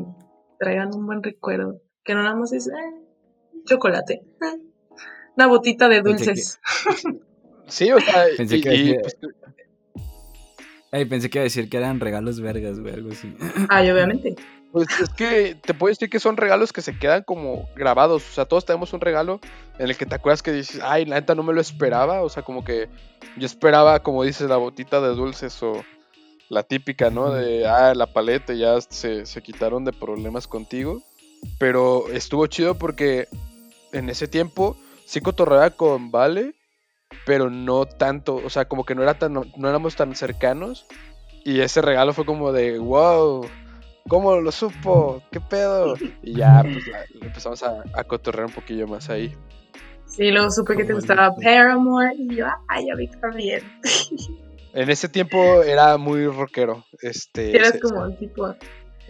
traigan 0.59 0.93
un 0.93 1.05
buen 1.05 1.24
recuerdo, 1.24 1.81
que 2.03 2.13
no 2.13 2.24
nada 2.24 2.35
más 2.35 2.53
es, 2.53 2.67
eh, 2.67 2.71
chocolate. 3.65 4.24
Una 5.35 5.47
botita 5.47 5.89
de 5.89 6.01
dulces. 6.01 6.59
Sí, 7.67 7.91
o 7.91 8.00
sea, 8.00 8.25
pensé, 8.38 8.62
que 8.62 9.00
pues, 9.01 9.17
pensé 11.09 11.29
que 11.31 11.39
iba 11.39 11.41
a 11.41 11.45
decir 11.45 11.67
que 11.67 11.77
eran 11.77 12.00
regalos 12.00 12.39
vergas, 12.39 12.79
güey, 12.79 12.93
algo 12.93 13.12
así. 13.12 13.35
Ay, 13.69 13.89
obviamente. 13.89 14.35
Pues 14.75 14.89
es 15.00 15.08
que 15.08 15.55
te 15.55 15.74
puedo 15.74 15.89
decir 15.89 16.10
que 16.10 16.20
son 16.20 16.36
regalos 16.36 16.74
que 16.74 16.82
se 16.82 17.00
quedan 17.00 17.24
como 17.24 17.70
grabados. 17.77 18.27
O 18.29 18.34
sea, 18.34 18.44
todos 18.44 18.65
tenemos 18.65 18.91
un 18.91 19.00
regalo 19.00 19.39
en 19.79 19.88
el 19.88 19.96
que 19.96 20.05
te 20.05 20.15
acuerdas 20.15 20.44
que 20.44 20.51
dices, 20.51 20.82
ay, 20.84 21.05
la 21.05 21.15
neta 21.15 21.34
no 21.34 21.44
me 21.44 21.53
lo 21.53 21.62
esperaba. 21.62 22.24
O 22.24 22.27
sea, 22.27 22.44
como 22.44 22.65
que 22.65 22.89
yo 23.38 23.46
esperaba, 23.46 24.03
como 24.03 24.25
dices, 24.25 24.50
la 24.50 24.58
botita 24.58 25.00
de 25.00 25.15
dulces 25.15 25.63
o 25.63 25.82
la 26.50 26.63
típica, 26.63 27.10
¿no? 27.10 27.32
De, 27.32 27.65
ah, 27.65 27.94
la 27.96 28.08
paleta, 28.08 28.53
ya 28.53 28.82
se, 28.82 29.25
se 29.25 29.41
quitaron 29.41 29.86
de 29.86 29.94
problemas 29.94 30.46
contigo. 30.46 31.01
Pero 31.58 32.10
estuvo 32.12 32.46
chido 32.48 32.75
porque 32.75 33.29
en 33.94 34.10
ese 34.10 34.27
tiempo 34.27 34.75
sí 35.05 35.22
cotorreaba 35.22 35.70
con 35.70 36.12
Vale, 36.12 36.53
pero 37.25 37.50
no 37.50 37.86
tanto, 37.86 38.41
o 38.44 38.50
sea, 38.50 38.65
como 38.65 38.84
que 38.84 38.94
no, 38.94 39.03
era 39.03 39.17
tan, 39.17 39.36
no 39.36 39.70
éramos 39.70 39.96
tan 39.96 40.13
cercanos. 40.17 40.86
Y 41.46 41.62
ese 41.62 41.82
regalo 41.82 42.12
fue 42.12 42.25
como 42.25 42.51
de, 42.51 42.77
wow, 42.77 43.48
¿cómo 44.07 44.35
lo 44.38 44.51
supo? 44.51 45.21
¿Qué 45.31 45.39
pedo? 45.39 45.95
Y 46.21 46.35
ya, 46.35 46.63
pues 46.63 46.83
empezamos 47.21 47.63
a, 47.63 47.83
a, 47.93 48.03
cotorrear 48.03 48.47
un 48.47 48.53
poquillo 48.53 48.88
más 48.88 49.09
ahí. 49.09 49.35
Sí, 50.05 50.31
luego 50.31 50.51
supe 50.51 50.77
que 50.77 50.85
te 50.85 50.93
gustaba 50.93 51.35
Paramore 51.35 52.15
y 52.17 52.35
yo, 52.35 52.45
ay, 52.67 52.89
a 52.89 52.95
mí 52.95 53.07
también. 53.07 53.63
En 54.74 54.89
ese 54.89 55.07
tiempo 55.07 55.63
era 55.63 55.97
muy 55.97 56.27
rockero. 56.27 56.83
Este, 57.01 57.55
Eras 57.55 57.79
como 57.81 58.01
un 58.01 58.17
tipo. 58.17 58.55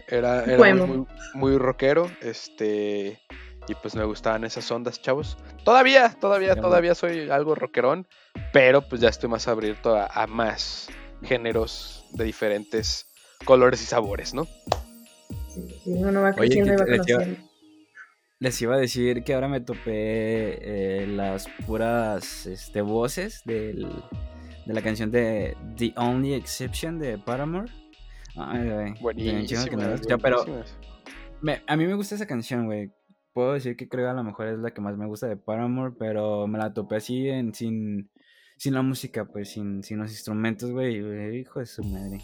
Era, 0.08 0.44
era 0.44 0.76
muy, 0.76 1.06
muy 1.34 1.58
rockero. 1.58 2.08
Este 2.22 3.20
y 3.68 3.76
pues 3.76 3.96
me 3.96 4.04
gustaban 4.04 4.44
esas 4.44 4.70
ondas, 4.70 5.02
chavos. 5.02 5.38
Todavía, 5.64 6.16
todavía, 6.20 6.56
todavía 6.56 6.94
soy 6.94 7.30
algo 7.30 7.56
rockerón, 7.56 8.08
pero 8.54 8.88
pues 8.88 9.02
ya 9.02 9.10
estoy 9.10 9.30
más 9.30 9.48
abierto 9.48 9.96
a, 9.96 10.28
más 10.28 10.88
géneros 11.24 12.06
de 12.12 12.26
diferentes 12.26 13.08
colores 13.46 13.82
y 13.82 13.86
sabores, 13.86 14.34
¿no? 14.34 14.48
Sí, 15.56 15.82
uno 15.86 16.22
va 16.22 16.34
creciendo 16.34 16.74
y 16.74 16.76
va 16.76 16.86
les 16.86 17.08
iba, 17.08 17.26
les 18.40 18.62
iba 18.62 18.76
a 18.76 18.80
decir 18.80 19.24
que 19.24 19.34
ahora 19.34 19.48
me 19.48 19.62
topé 19.62 21.04
eh, 21.04 21.08
las 21.08 21.48
puras 21.66 22.46
este, 22.46 22.82
voces 22.82 23.42
del, 23.46 23.88
de 24.66 24.74
la 24.74 24.82
canción 24.82 25.12
de 25.12 25.56
The 25.78 25.94
Only 25.98 26.34
Exception 26.34 27.00
de 27.00 27.18
Paramore. 27.18 27.72
Ay, 28.36 28.70
güey. 28.70 28.94
Buenísimo. 29.02 29.64
pero 30.22 30.46
a 31.68 31.78
mí 31.78 31.86
me 31.86 31.94
gusta 31.94 32.16
esa 32.16 32.28
canción, 32.28 32.66
güey 32.66 32.92
puedo 33.36 33.52
decir 33.52 33.76
que 33.76 33.90
creo 33.90 34.06
que 34.06 34.12
a 34.12 34.14
lo 34.14 34.24
mejor 34.24 34.48
es 34.48 34.60
la 34.60 34.74
que 34.74 34.80
más 34.80 34.96
me 34.98 35.06
gusta 35.06 35.28
de 35.28 35.36
Paramore, 35.36 35.94
pero 36.00 36.48
me 36.48 36.58
la 36.58 36.74
topé 36.74 36.96
así 36.96 37.28
en, 37.28 37.54
sin, 37.54 38.10
sin 38.56 38.74
la 38.74 38.82
música, 38.82 39.26
pues 39.26 39.52
sin, 39.52 39.84
sin 39.84 39.98
los 40.00 40.10
instrumentos, 40.10 40.72
güey. 40.72 41.40
Hijo 41.42 41.60
de 41.60 41.66
su 41.66 41.84
madre. 41.84 42.22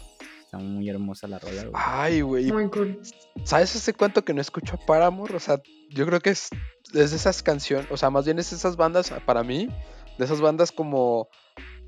Está 0.52 0.62
muy 0.62 0.86
hermosa 0.90 1.26
la 1.28 1.38
rola, 1.38 1.62
güey. 1.62 1.72
Ay, 1.74 2.20
güey. 2.20 2.52
Muy 2.52 2.68
cool. 2.68 3.00
¿Sabes 3.42 3.74
hace 3.74 3.94
cuánto 3.94 4.22
que 4.22 4.34
no 4.34 4.42
escucho 4.42 4.74
a 4.74 4.84
Paramore? 4.84 5.34
O 5.34 5.40
sea, 5.40 5.62
yo 5.88 6.04
creo 6.04 6.20
que 6.20 6.28
es, 6.28 6.50
es 6.92 7.10
de 7.10 7.16
esas 7.16 7.42
canciones, 7.42 7.86
o 7.90 7.96
sea, 7.96 8.10
más 8.10 8.26
bien 8.26 8.38
es 8.38 8.50
de 8.50 8.56
esas 8.56 8.76
bandas, 8.76 9.14
para 9.24 9.44
mí, 9.44 9.70
de 10.18 10.24
esas 10.26 10.42
bandas 10.42 10.70
como 10.70 11.28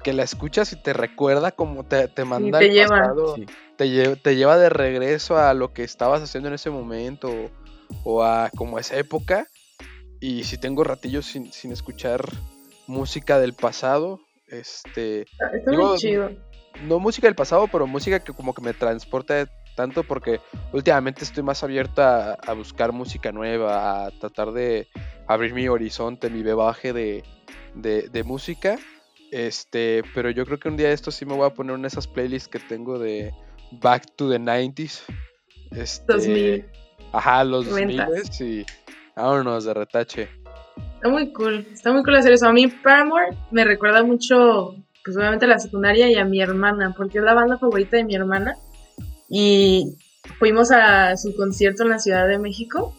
que 0.03 0.15
la 0.15 0.23
escuchas 0.23 0.73
y 0.73 0.77
te 0.77 0.95
recuerda 0.95 1.53
como 1.53 1.85
te, 1.85 2.09
te 2.09 2.25
manda 2.25 2.59
te 2.59 2.71
lleva. 2.71 3.13
te, 3.77 4.17
te 4.17 4.37
lleva 4.37 4.57
de 4.57 4.71
regreso 4.71 5.37
a 5.37 5.53
lo 5.53 5.75
que 5.75 5.85
estabas 5.85 6.23
haciendo 6.23 6.49
en 6.49 6.55
ese 6.55 6.71
momento 6.71 7.31
o 8.03 8.23
a 8.23 8.51
como 8.57 8.79
esa 8.79 8.97
época. 8.97 9.47
Y 10.21 10.45
si 10.45 10.57
tengo 10.57 10.85
ratillos 10.85 11.27
sin, 11.27 11.53
sin 11.53 11.71
escuchar 11.71 12.25
música 12.87 13.39
del 13.39 13.53
pasado, 13.53 14.21
este... 14.49 15.27
Está 15.53 15.71
muy 15.71 15.99
chido. 15.99 16.31
No 16.83 16.99
música 16.99 17.27
del 17.27 17.37
pasado, 17.37 17.69
pero 17.71 17.87
música 17.87 18.21
que 18.21 18.33
como 18.33 18.55
que 18.55 18.63
me 18.63 18.75
transporta 18.75 19.49
tanto 19.75 20.03
porque 20.05 20.41
últimamente 20.73 21.25
estoy 21.25 21.43
más 21.43 21.63
abierto 21.63 22.03
a, 22.03 22.53
buscar 22.55 22.93
música 22.93 23.33
nueva, 23.33 24.07
a 24.07 24.11
tratar 24.11 24.53
de 24.53 24.87
abrir 25.27 25.55
mi 25.55 25.69
horizonte, 25.69 26.31
mi 26.31 26.43
bebaje 26.43 26.93
de, 26.93 27.25
de, 27.75 28.25
música. 28.25 28.79
Este, 29.31 30.03
pero 30.15 30.31
yo 30.31 30.45
creo 30.47 30.59
que 30.59 30.69
un 30.69 30.77
día 30.77 30.93
esto 30.93 31.11
sí 31.11 31.25
me 31.25 31.35
voy 31.35 31.47
a 31.47 31.55
poner 31.55 31.77
en 31.77 31.85
esas 31.85 32.07
playlists 32.07 32.49
que 32.49 32.61
tengo 32.61 32.99
de 32.99 33.33
Back 33.73 34.15
to 34.17 34.31
the 34.31 34.39
90s. 34.39 35.03
Este, 35.73 36.13
2000. 36.13 36.67
Ajá, 37.13 37.45
los 37.45 37.67
miles 37.67 38.41
y 38.41 38.65
vámonos 39.17 39.65
de 39.65 39.75
retache. 39.75 40.29
Está 40.97 41.09
muy 41.09 41.33
cool, 41.33 41.67
está 41.73 41.93
muy 41.93 42.03
cool 42.03 42.17
hacer 42.17 42.33
eso. 42.33 42.49
A 42.49 42.53
mí 42.53 42.67
Paramore 42.67 43.37
me 43.51 43.65
recuerda 43.65 44.03
mucho, 44.03 44.75
pues 45.05 45.17
obviamente 45.17 45.47
la 45.47 45.59
secundaria 45.59 46.11
y 46.11 46.17
a 46.17 46.25
mi 46.25 46.41
hermana, 46.41 46.95
porque 46.97 47.19
es 47.19 47.25
la 47.25 47.35
banda 47.35 47.59
favorita 47.59 47.97
de 47.97 48.05
mi 48.05 48.15
hermana. 48.15 48.57
Y 49.29 49.97
fuimos 50.39 50.71
a 50.71 51.17
su 51.17 51.37
concierto 51.37 51.83
en 51.83 51.91
la 51.91 51.99
Ciudad 51.99 52.27
de 52.27 52.39
México. 52.39 52.95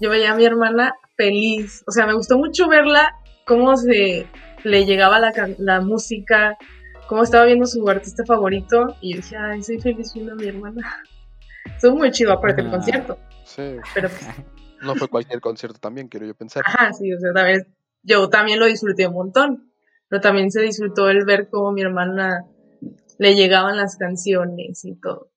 Yo 0.00 0.10
veía 0.10 0.32
a 0.32 0.36
mi 0.36 0.44
hermana 0.44 0.94
feliz, 1.16 1.84
o 1.86 1.92
sea, 1.92 2.06
me 2.06 2.14
gustó 2.14 2.36
mucho 2.36 2.68
verla, 2.68 3.16
cómo 3.46 3.76
se 3.76 4.26
le 4.64 4.84
llegaba 4.84 5.18
la, 5.18 5.32
la 5.58 5.80
música, 5.80 6.58
cómo 7.08 7.22
estaba 7.22 7.46
viendo 7.46 7.66
su 7.66 7.88
artista 7.88 8.24
favorito. 8.26 8.96
Y 9.00 9.12
yo 9.12 9.16
dije, 9.18 9.36
ay, 9.36 9.62
soy 9.62 9.80
feliz 9.80 10.12
viendo 10.14 10.32
a 10.32 10.36
mi 10.36 10.48
hermana. 10.48 11.04
Estuvo 11.76 11.96
muy 11.96 12.10
chido 12.10 12.32
aparte 12.32 12.62
el 12.62 12.70
concierto. 12.70 13.18
Sí. 13.44 13.76
Pero 13.94 14.08
pues, 14.08 14.26
no 14.82 14.94
fue 14.96 15.08
cualquier 15.08 15.40
concierto 15.40 15.78
también, 15.78 16.08
quiero 16.08 16.26
yo 16.26 16.34
pensar. 16.34 16.62
Ajá, 16.66 16.92
sí, 16.92 17.12
o 17.12 17.18
sea, 17.18 17.32
también, 17.32 17.66
yo 18.02 18.28
también 18.28 18.58
lo 18.58 18.66
disfruté 18.66 19.06
un 19.06 19.14
montón, 19.14 19.71
pero 20.12 20.20
también 20.20 20.50
se 20.50 20.60
disfrutó 20.60 21.08
el 21.08 21.24
ver 21.24 21.48
cómo 21.48 21.72
mi 21.72 21.80
hermana 21.80 22.44
le 23.16 23.34
llegaban 23.34 23.78
las 23.78 23.96
canciones 23.96 24.84
y 24.84 24.94
todo. 24.96 25.30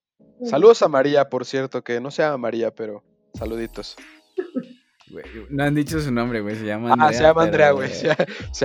Saludos 0.43 0.81
a 0.81 0.89
María, 0.89 1.29
por 1.29 1.45
cierto, 1.45 1.81
que 1.81 2.01
no 2.01 2.11
se 2.11 2.23
llama 2.23 2.39
María, 2.39 2.75
pero 2.75 3.01
saluditos. 3.35 3.95
no 5.49 5.63
han 5.63 5.75
dicho 5.75 6.01
su 6.01 6.11
nombre, 6.11 6.41
güey. 6.41 6.57
Se 6.57 6.65
llama 6.65 6.91
Andrea. 6.91 7.07
Ah, 7.07 7.13
se 7.13 7.23
llama 7.23 7.43
Andrea, 7.43 7.71
güey. 7.71 7.89
Se, 7.89 8.07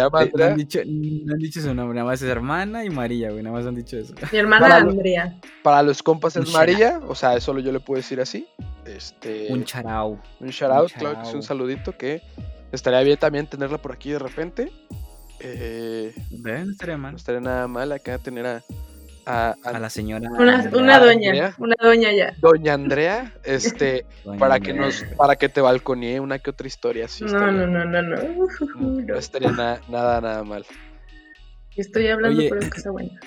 llama 0.00 0.22
Andrea. 0.22 0.46
No 0.46 0.52
han, 0.52 0.58
dicho, 0.58 0.80
no 0.84 1.32
han, 1.32 1.38
dicho, 1.38 1.60
su 1.60 1.72
nombre, 1.72 1.94
nada 1.94 2.06
más 2.08 2.20
es 2.20 2.28
hermana 2.28 2.84
y 2.84 2.90
María, 2.90 3.30
güey. 3.30 3.44
Nada 3.44 3.56
más 3.56 3.64
han 3.68 3.76
dicho 3.76 3.96
eso. 3.96 4.12
Mi 4.32 4.38
hermana 4.38 4.78
Andrea. 4.78 5.38
para 5.62 5.80
los 5.84 6.02
compas 6.02 6.34
es 6.34 6.52
María, 6.52 7.00
o 7.06 7.14
sea, 7.14 7.40
solo 7.40 7.60
yo 7.60 7.70
le 7.70 7.78
puedo 7.78 7.98
decir 7.98 8.20
así. 8.20 8.48
Este, 8.84 9.46
un 9.52 9.62
charao. 9.62 10.20
Un 10.40 10.48
shout 10.48 10.90
claro 10.90 11.22
que 11.22 11.28
es 11.28 11.34
un 11.34 11.44
saludito 11.44 11.96
que 11.96 12.20
estaría 12.72 13.00
bien 13.02 13.16
también 13.16 13.46
tenerla 13.46 13.78
por 13.78 13.92
aquí 13.92 14.10
de 14.10 14.18
repente. 14.18 14.72
Eh, 15.40 16.14
¿Ven? 16.30 16.66
No 16.66 16.72
estaría 16.72 16.96
mal. 16.96 17.12
No 17.12 17.16
estaría 17.16 17.40
nada 17.40 17.66
mal 17.66 17.92
acá 17.92 18.18
tener 18.18 18.46
a, 18.46 18.62
a, 19.24 19.78
la 19.78 19.90
señora. 19.90 20.28
Una, 20.30 20.62
doña, 20.98 21.54
una 21.58 21.76
doña 21.80 22.12
ya. 22.12 22.34
Doña 22.40 22.74
Andrea, 22.74 23.34
este, 23.44 24.04
para 24.38 24.60
que 24.60 24.72
nos, 24.72 25.04
para 25.16 25.36
que 25.36 25.48
te 25.48 25.60
balconee 25.60 26.20
una 26.20 26.38
que 26.38 26.50
otra 26.50 26.66
historia 26.66 27.06
así. 27.06 27.24
No, 27.24 27.50
no, 27.50 27.66
no, 27.66 27.84
no, 27.84 28.02
no. 28.02 28.16
No 28.76 29.16
estaría 29.16 29.52
nada, 29.52 29.80
nada 29.88 30.44
mal. 30.44 30.64
Estoy 31.76 32.08
hablando, 32.08 32.42
pero 32.48 32.60
es 32.60 32.70
que 32.70 32.78
está 32.78 32.90
buena. 32.90 33.18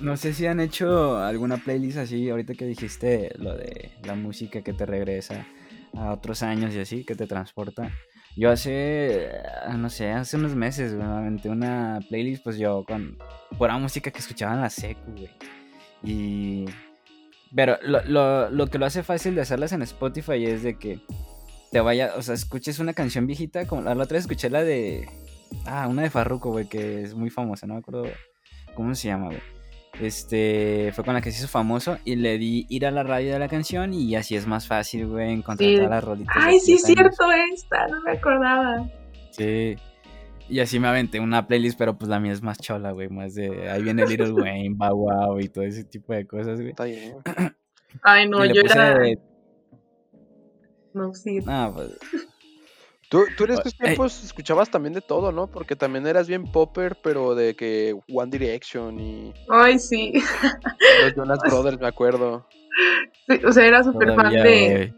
No 0.00 0.16
sé 0.16 0.34
si 0.34 0.46
han 0.46 0.58
hecho 0.58 1.18
alguna 1.18 1.56
playlist 1.56 1.98
así, 1.98 2.28
ahorita 2.28 2.54
que 2.54 2.66
dijiste 2.66 3.32
lo 3.38 3.54
de 3.56 3.92
la 4.04 4.14
música 4.14 4.62
que 4.62 4.72
te 4.72 4.86
regresa 4.86 5.46
a 5.94 6.12
otros 6.12 6.42
años 6.42 6.74
y 6.74 6.80
así, 6.80 7.04
que 7.04 7.14
te 7.14 7.26
transporta. 7.26 7.92
Yo 8.36 8.50
hace, 8.50 9.30
no 9.76 9.88
sé, 9.90 10.10
hace 10.10 10.36
unos 10.36 10.56
meses, 10.56 10.92
me 10.92 11.04
aventé 11.04 11.48
una 11.48 12.00
playlist, 12.08 12.42
pues 12.42 12.58
yo 12.58 12.84
con 12.84 13.16
pura 13.56 13.78
música 13.78 14.10
que 14.10 14.18
escuchaba 14.18 14.54
en 14.54 14.60
la 14.60 14.70
secu, 14.70 15.12
güey. 15.12 15.30
Y... 16.02 16.64
Pero 17.54 17.78
lo, 17.82 18.02
lo, 18.04 18.50
lo 18.50 18.66
que 18.66 18.78
lo 18.78 18.86
hace 18.86 19.04
fácil 19.04 19.36
de 19.36 19.42
hacerlas 19.42 19.70
en 19.72 19.82
Spotify 19.82 20.44
es 20.44 20.64
de 20.64 20.76
que 20.76 20.98
te 21.70 21.80
vaya, 21.80 22.14
o 22.16 22.22
sea, 22.22 22.34
escuches 22.34 22.80
una 22.80 22.94
canción 22.94 23.28
viejita, 23.28 23.66
como 23.68 23.82
la 23.82 23.92
otra 23.92 24.14
vez 24.14 24.24
escuché 24.24 24.50
la 24.50 24.64
de... 24.64 25.08
Ah, 25.66 25.86
una 25.88 26.02
de 26.02 26.10
Farruko, 26.10 26.50
güey, 26.50 26.68
que 26.68 27.02
es 27.02 27.14
muy 27.14 27.30
famosa, 27.30 27.68
no 27.68 27.74
me 27.74 27.80
acuerdo 27.80 28.06
cómo 28.74 28.92
se 28.96 29.08
llama, 29.08 29.26
güey. 29.26 29.53
Este, 30.00 30.90
fue 30.92 31.04
con 31.04 31.14
la 31.14 31.20
que 31.20 31.30
se 31.30 31.38
hizo 31.38 31.48
famoso 31.48 31.98
y 32.04 32.16
le 32.16 32.36
di 32.36 32.66
ir 32.68 32.84
a 32.84 32.90
la 32.90 33.04
radio 33.04 33.32
de 33.32 33.38
la 33.38 33.48
canción 33.48 33.94
y 33.94 34.16
así 34.16 34.34
es 34.34 34.46
más 34.46 34.66
fácil, 34.66 35.06
güey, 35.06 35.32
encontrar 35.32 35.72
todas 35.74 35.90
las 35.90 36.04
rolitas. 36.04 36.36
Ay, 36.36 36.58
sí, 36.58 36.74
es 36.74 36.82
cierto 36.82 37.30
esta, 37.52 37.86
no 37.88 38.00
me 38.02 38.12
acordaba. 38.12 38.88
Sí. 39.30 39.76
Y 40.48 40.60
así 40.60 40.78
me 40.78 40.88
aventé 40.88 41.20
una 41.20 41.46
playlist, 41.46 41.78
pero 41.78 41.96
pues 41.96 42.08
la 42.08 42.20
mía 42.20 42.32
es 42.32 42.42
más 42.42 42.58
chola, 42.58 42.90
güey, 42.90 43.08
más 43.08 43.34
de 43.34 43.70
ahí 43.70 43.82
viene 43.82 44.06
Little 44.06 44.32
Wayne, 44.32 44.74
Bow 44.76 44.96
Wow 44.96 45.40
y 45.40 45.48
todo 45.48 45.64
ese 45.64 45.84
tipo 45.84 46.12
de 46.12 46.26
cosas, 46.26 46.56
güey. 46.56 46.70
Está 46.70 46.84
bien. 46.84 47.14
Ay, 48.02 48.28
no, 48.28 48.44
yo 48.44 48.60
era... 48.62 48.98
No, 50.92 51.14
sí. 51.14 51.38
No, 51.38 51.72
pues... 51.74 51.98
Tú, 53.14 53.26
tú 53.36 53.44
en 53.44 53.52
estos 53.52 53.76
tiempos 53.76 54.24
escuchabas 54.24 54.68
también 54.68 54.92
de 54.92 55.00
todo, 55.00 55.30
¿no? 55.30 55.46
Porque 55.46 55.76
también 55.76 56.04
eras 56.04 56.26
bien 56.26 56.50
popper, 56.50 56.96
pero 57.00 57.36
de 57.36 57.54
que 57.54 57.96
One 58.12 58.28
Direction 58.28 58.98
y. 58.98 59.32
Ay, 59.48 59.78
sí. 59.78 60.14
Los 61.00 61.14
Jonas 61.14 61.38
Brothers, 61.48 61.80
me 61.80 61.86
acuerdo. 61.86 62.44
Sí, 63.28 63.40
o 63.46 63.52
sea, 63.52 63.66
era 63.66 63.84
súper 63.84 64.16
fan 64.16 64.32
de. 64.32 64.92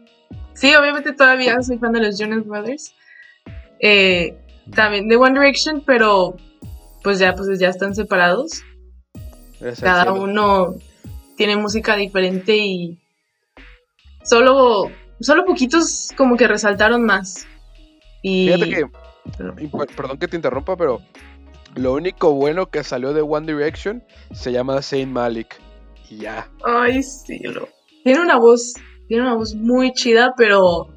Sí, 0.55 0.73
obviamente 0.73 1.13
todavía 1.13 1.61
soy 1.61 1.77
fan 1.77 1.91
de 1.91 2.01
los 2.01 2.17
Jonas 2.17 2.43
Brothers. 2.43 2.95
Eh, 3.81 4.35
también 4.73 5.07
de 5.09 5.15
One 5.15 5.39
Direction, 5.39 5.83
pero 5.85 6.37
pues 7.03 7.19
ya, 7.19 7.35
pues 7.35 7.59
ya 7.59 7.69
están 7.69 7.93
separados. 7.93 8.63
Cada 9.79 10.11
uno 10.11 10.73
tiene 11.35 11.55
música 11.55 11.95
diferente 11.95 12.57
y 12.57 12.97
solo, 14.23 14.89
solo 15.19 15.45
poquitos 15.45 16.09
como 16.17 16.35
que 16.35 16.47
resaltaron 16.47 17.03
más. 17.03 17.45
Fíjate 18.21 18.69
que, 18.69 18.85
perdón 19.95 20.17
que 20.17 20.27
te 20.27 20.35
interrumpa, 20.35 20.75
pero 20.75 21.01
lo 21.75 21.93
único 21.93 22.33
bueno 22.33 22.69
que 22.69 22.83
salió 22.83 23.13
de 23.13 23.21
One 23.21 23.51
Direction 23.51 24.03
se 24.33 24.51
llama 24.51 24.81
Saint 24.81 25.11
Malik. 25.11 25.59
Y 26.09 26.17
ya. 26.19 26.49
Ay, 26.63 27.03
sí, 27.03 27.39
lo. 27.39 27.67
Tiene 28.03 28.21
una 28.21 28.37
voz, 28.37 28.73
tiene 29.07 29.23
una 29.23 29.35
voz 29.35 29.53
muy 29.55 29.91
chida, 29.93 30.33
pero 30.37 30.87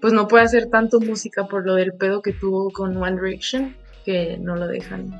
pues 0.00 0.12
no 0.12 0.28
puede 0.28 0.44
hacer 0.44 0.66
tanto 0.70 1.00
música 1.00 1.46
por 1.46 1.66
lo 1.66 1.74
del 1.74 1.92
pedo 1.94 2.22
que 2.22 2.32
tuvo 2.32 2.70
con 2.70 2.96
One 2.96 3.20
Direction, 3.20 3.76
que 4.04 4.38
no 4.38 4.54
lo 4.54 4.68
dejan 4.68 5.18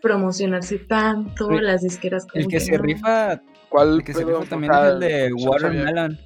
promocionarse 0.00 0.78
tanto, 0.78 1.50
las 1.50 1.82
disqueras 1.82 2.26
como 2.26 2.44
El 2.44 2.50
que, 2.50 2.60
se 2.60 2.76
rifa, 2.76 3.40
¿cuál? 3.70 3.94
El 3.96 4.04
que 4.04 4.12
se 4.12 4.24
rifa 4.24 4.44
también 4.44 4.72
es 4.72 4.78
el 4.80 5.00
de 5.00 5.32
Watermelon. 5.32 6.18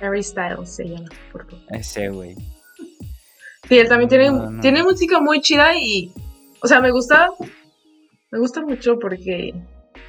Harry 0.00 0.22
Styles 0.22 0.68
se 0.68 0.84
llama, 0.88 1.08
por 1.32 1.44
favor. 1.44 1.64
Ese, 1.70 2.08
güey. 2.08 2.36
Sí, 3.68 3.78
él 3.78 3.88
también 3.88 4.08
tiene, 4.08 4.60
tiene 4.60 4.82
música 4.82 5.20
muy 5.20 5.40
chida 5.40 5.74
y, 5.74 6.12
o 6.62 6.66
sea, 6.66 6.80
me 6.80 6.90
gusta, 6.90 7.30
me 8.30 8.38
gusta 8.38 8.60
mucho 8.60 8.98
porque 8.98 9.54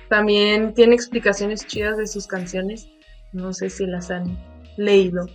también 0.09 0.73
tiene 0.73 0.95
explicaciones 0.95 1.65
chidas 1.65 1.97
de 1.97 2.07
sus 2.07 2.27
canciones. 2.27 2.89
No 3.33 3.53
sé 3.53 3.69
si 3.69 3.85
las 3.85 4.11
han 4.11 4.37
leído, 4.77 5.27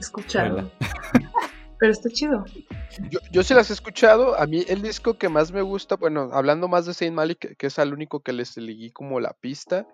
escuchado. 0.00 0.70
Pero 1.78 1.92
está 1.92 2.08
chido. 2.10 2.44
Yo, 3.10 3.20
yo 3.30 3.42
sí 3.44 3.54
las 3.54 3.70
he 3.70 3.72
escuchado. 3.72 4.36
A 4.38 4.46
mí 4.46 4.64
el 4.66 4.82
disco 4.82 5.14
que 5.14 5.28
más 5.28 5.52
me 5.52 5.62
gusta, 5.62 5.96
bueno, 5.96 6.30
hablando 6.32 6.66
más 6.66 6.86
de 6.86 6.94
Saint 6.94 7.14
Malik, 7.14 7.56
que 7.56 7.66
es 7.68 7.78
el 7.78 7.92
único 7.92 8.20
que 8.20 8.32
les 8.32 8.56
leí 8.56 8.90
como 8.90 9.20
la 9.20 9.32
pista, 9.32 9.86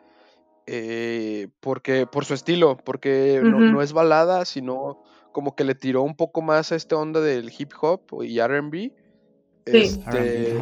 eh, 0.67 1.49
porque 1.61 2.07
por 2.07 2.25
su 2.25 2.33
estilo, 2.33 2.79
porque 2.79 3.41
no, 3.43 3.61
no, 3.61 3.83
es 3.83 3.93
balada, 3.93 4.47
sino 4.47 5.03
como 5.35 5.57
que 5.57 5.65
le 5.65 5.75
tiró 5.75 6.03
un 6.03 6.15
poco 6.15 6.41
más 6.41 6.71
a 6.71 6.77
esta 6.77 6.97
onda 6.97 7.21
del 7.21 7.53
hip 7.59 7.73
hop 7.81 8.23
y 8.23 8.41
RB. 8.41 8.93
Este, 9.67 10.59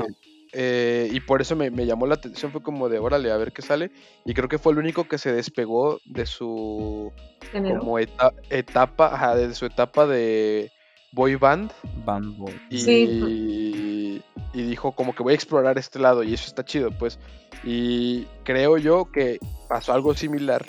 eh, 0.53 1.11
y 1.13 1.21
por 1.21 1.43
eso 1.43 1.55
me, 1.55 1.71
llamó 1.85 2.07
la 2.07 2.15
atención, 2.15 2.53
fue 2.53 2.63
como 2.63 2.89
de 2.89 2.99
órale, 2.99 3.31
a 3.31 3.37
ver 3.37 3.53
qué 3.53 3.61
sale. 3.61 3.91
Y 4.25 4.33
creo 4.33 4.49
que 4.49 4.59
fue 4.59 4.73
el 4.73 4.79
único 4.79 5.07
que 5.07 5.19
se 5.19 5.31
despegó 5.31 5.99
de 6.07 6.25
su 6.25 7.13
como 7.53 7.99
etapa, 7.99 9.15
ajá, 9.15 9.37
de 9.37 9.55
su 9.55 9.67
etapa 9.67 10.07
de 10.07 10.73
boy 11.13 11.37
band. 11.37 11.71
Band 12.07 12.39
boy. 12.39 12.59
Y, 12.71 14.23
y 14.55 14.63
dijo 14.63 14.93
como 14.93 15.15
que 15.15 15.23
voy 15.23 15.33
a 15.33 15.37
explorar 15.37 15.77
este 15.77 15.99
lado 15.99 16.23
y 16.23 16.33
eso 16.33 16.47
está 16.47 16.65
chido, 16.65 16.91
pues. 16.99 17.19
Y 17.63 18.25
creo 18.43 18.79
yo 18.79 19.13
que 19.13 19.39
pasó 19.69 19.93
algo 19.93 20.15
similar 20.15 20.65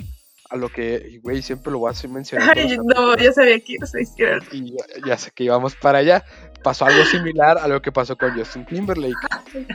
a 0.53 0.55
lo 0.55 0.69
que, 0.69 1.19
güey, 1.23 1.41
siempre 1.41 1.71
lo 1.71 1.79
voy 1.79 1.91
a 1.91 2.07
mencionar. 2.07 2.55
Ay, 2.55 2.77
no, 2.77 3.17
ya 3.17 3.33
sabía 3.33 3.59
que 3.59 3.73
ibas 3.73 3.95
a 3.95 3.97
decir 3.97 4.39
Y 4.51 4.75
ya, 5.03 5.17
sé 5.17 5.31
que 5.31 5.45
íbamos 5.45 5.75
para 5.75 5.97
allá. 5.97 6.23
Pasó 6.63 6.85
algo 6.85 7.03
similar 7.05 7.57
a 7.57 7.67
lo 7.67 7.81
que 7.81 7.91
pasó 7.91 8.15
con 8.15 8.37
Justin 8.37 8.63
Timberlake, 8.67 9.17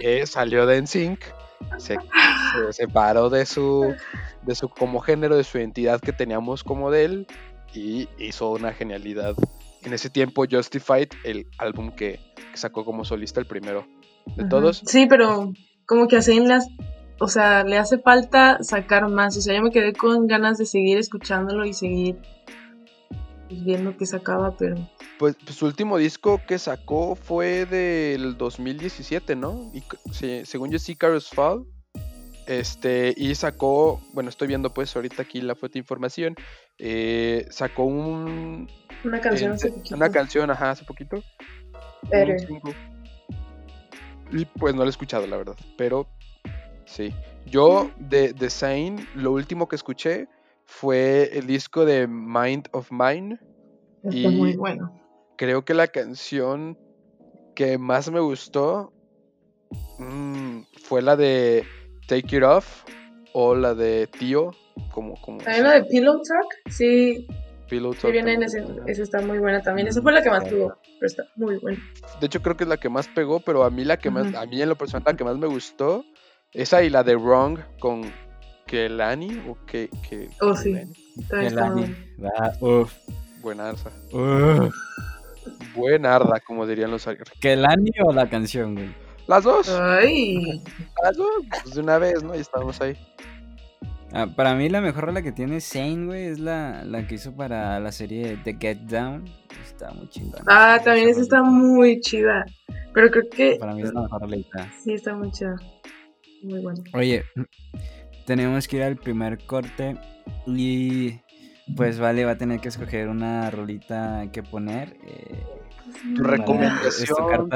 que 0.00 0.24
salió 0.24 0.66
de 0.66 0.80
NSYNC, 0.80 1.20
se, 1.78 1.96
se 1.96 2.72
separó 2.72 3.28
de 3.28 3.44
su, 3.44 3.92
de 4.42 4.54
su 4.54 4.68
como 4.68 5.00
género, 5.00 5.36
de 5.36 5.42
su 5.42 5.58
identidad 5.58 6.00
que 6.00 6.12
teníamos 6.12 6.62
como 6.62 6.92
de 6.92 7.04
él, 7.04 7.26
y 7.74 8.08
hizo 8.16 8.52
una 8.52 8.72
genialidad. 8.72 9.34
En 9.82 9.92
ese 9.92 10.10
tiempo, 10.10 10.44
Justified, 10.48 11.08
el 11.24 11.48
álbum 11.58 11.90
que, 11.90 12.20
sacó 12.54 12.84
como 12.84 13.04
solista, 13.04 13.40
el 13.40 13.46
primero 13.46 13.84
de 14.36 14.44
todos. 14.48 14.82
Sí, 14.86 15.06
pero 15.06 15.52
como 15.86 16.06
que 16.06 16.18
hacen 16.18 16.46
las 16.46 16.68
o 17.20 17.28
sea, 17.28 17.64
le 17.64 17.78
hace 17.78 17.98
falta 17.98 18.62
sacar 18.62 19.08
más. 19.08 19.36
O 19.36 19.40
sea, 19.40 19.54
yo 19.54 19.62
me 19.62 19.70
quedé 19.70 19.92
con 19.92 20.26
ganas 20.26 20.58
de 20.58 20.66
seguir 20.66 20.98
escuchándolo 20.98 21.64
y 21.66 21.72
seguir 21.72 22.16
pues, 23.48 23.64
viendo 23.64 23.96
que 23.96 24.06
sacaba, 24.06 24.56
pero... 24.56 24.76
Pues, 25.18 25.36
pues, 25.44 25.56
su 25.56 25.66
último 25.66 25.98
disco 25.98 26.40
que 26.46 26.58
sacó 26.58 27.16
fue 27.16 27.66
del 27.66 28.36
2017, 28.36 29.34
¿no? 29.34 29.72
Y, 29.74 29.82
según 30.44 30.70
yo 30.70 30.78
sí, 30.78 30.94
Carlos 30.94 31.28
Fall. 31.30 31.64
Este, 32.46 33.12
y 33.14 33.34
sacó, 33.34 34.00
bueno, 34.14 34.30
estoy 34.30 34.48
viendo 34.48 34.72
pues 34.72 34.96
ahorita 34.96 35.20
aquí 35.20 35.42
la 35.42 35.54
fuente 35.54 35.74
de 35.74 35.80
información. 35.80 36.34
Eh, 36.78 37.46
sacó 37.50 37.84
un... 37.84 38.70
Una 39.04 39.20
canción 39.20 39.52
hace 39.52 39.70
poquito. 39.70 39.96
Una 39.96 40.10
canción, 40.10 40.50
ajá, 40.50 40.70
hace 40.70 40.84
poquito. 40.84 41.22
Y 44.30 44.44
pues 44.44 44.74
no 44.74 44.80
la 44.80 44.86
he 44.86 44.90
escuchado, 44.90 45.26
la 45.26 45.36
verdad. 45.36 45.56
Pero 45.76 46.08
Sí. 46.88 47.14
Yo 47.46 47.90
de 47.98 48.32
The 48.32 48.50
Saint, 48.50 49.00
lo 49.14 49.32
último 49.32 49.68
que 49.68 49.76
escuché 49.76 50.26
fue 50.64 51.30
el 51.38 51.46
disco 51.46 51.84
de 51.84 52.06
Mind 52.06 52.68
of 52.72 52.90
Mine. 52.90 53.38
y 54.10 54.26
muy 54.28 54.56
bueno. 54.56 54.92
Creo 55.36 55.64
que 55.64 55.74
la 55.74 55.86
canción 55.86 56.78
que 57.54 57.78
más 57.78 58.10
me 58.10 58.20
gustó 58.20 58.92
mm, 59.98 60.60
fue 60.82 61.02
la 61.02 61.16
de 61.16 61.64
Take 62.06 62.36
It 62.36 62.42
Off 62.42 62.84
o 63.32 63.54
la 63.54 63.74
de 63.74 64.06
Tío. 64.06 64.50
Como, 64.92 65.14
como 65.20 65.38
¿También 65.38 65.64
la 65.64 65.74
de 65.74 65.84
Pillow 65.84 66.20
Talk? 66.22 66.72
Sí. 66.72 67.26
Pillow 67.68 67.94
Talk. 67.94 68.12
viene 68.12 68.34
en 68.34 68.42
ese, 68.44 68.64
esa 68.86 69.02
está 69.02 69.20
muy 69.20 69.38
buena 69.38 69.60
también. 69.60 69.88
Esa 69.88 70.00
fue 70.00 70.12
la 70.12 70.22
que 70.22 70.30
más 70.30 70.48
tuvo, 70.48 70.74
pero 70.98 71.06
está 71.06 71.24
muy 71.36 71.56
buena. 71.58 71.78
De 72.20 72.26
hecho, 72.26 72.40
creo 72.40 72.56
que 72.56 72.64
es 72.64 72.68
la 72.68 72.78
que 72.78 72.88
más 72.88 73.08
pegó, 73.08 73.40
pero 73.40 73.64
a 73.64 73.70
mí 73.70 73.84
la 73.84 73.98
que 73.98 74.10
más, 74.10 74.34
a 74.34 74.46
mí 74.46 74.62
en 74.62 74.68
lo 74.68 74.76
personal 74.76 75.04
la 75.06 75.16
que 75.16 75.24
más 75.24 75.36
me 75.36 75.46
gustó 75.46 76.04
esa 76.52 76.82
y 76.82 76.90
la 76.90 77.02
de 77.02 77.16
Wrong 77.16 77.58
con 77.78 78.02
Kelani 78.66 79.42
o 79.48 79.56
que, 79.66 79.88
que 80.08 80.28
Oh, 80.40 80.54
sí. 80.54 80.74
Kelani. 81.28 81.94
Ah, 82.38 82.52
Buena 83.40 83.70
arza. 83.70 83.90
Buena 85.74 86.16
arda, 86.16 86.40
como 86.40 86.66
dirían 86.66 86.90
los 86.90 87.08
¿Kelani 87.40 87.90
o 88.04 88.12
la 88.12 88.28
canción, 88.28 88.74
güey? 88.74 88.94
Las 89.26 89.44
dos. 89.44 89.68
Ay. 89.68 90.62
Las 91.02 91.16
dos. 91.16 91.30
Pues 91.62 91.74
de 91.74 91.80
una 91.82 91.98
vez, 91.98 92.22
¿no? 92.22 92.34
Y 92.34 92.38
estamos 92.38 92.80
ahí. 92.80 92.96
Ah, 94.12 94.26
para 94.26 94.54
mí 94.54 94.70
la 94.70 94.80
mejor 94.80 95.04
rola 95.04 95.20
que 95.20 95.32
tiene 95.32 95.60
Zane, 95.60 96.06
güey, 96.06 96.24
es 96.24 96.38
la, 96.38 96.82
la 96.84 97.06
que 97.06 97.16
hizo 97.16 97.36
para 97.36 97.78
la 97.78 97.92
serie 97.92 98.38
The 98.42 98.56
Get 98.58 98.78
Down. 98.78 99.24
Está 99.62 99.92
muy 99.92 100.08
chingada. 100.08 100.42
Ah, 100.46 100.80
también 100.82 101.10
esa 101.10 101.20
está 101.20 101.42
muy 101.42 102.00
chida. 102.00 102.46
Pero 102.94 103.10
creo 103.10 103.28
que... 103.30 103.56
Para 103.60 103.74
mí 103.74 103.82
es 103.82 103.92
la 103.92 104.02
mejor 104.02 104.22
rola. 104.22 104.36
Sí, 104.82 104.94
está 104.94 105.14
muy 105.14 105.30
chida. 105.30 105.56
Muy 106.42 106.60
bueno. 106.60 106.82
Oye, 106.94 107.24
tenemos 108.26 108.68
que 108.68 108.76
ir 108.76 108.82
al 108.82 108.96
primer 108.96 109.38
corte 109.46 109.96
y 110.46 111.20
pues 111.76 111.98
vale, 111.98 112.24
va 112.24 112.32
a 112.32 112.38
tener 112.38 112.60
que 112.60 112.68
escoger 112.68 113.08
una 113.08 113.50
rolita 113.50 114.28
que 114.32 114.42
poner. 114.42 114.96
Eh, 115.06 115.44
tu 116.14 116.22
recomendación. 116.22 117.50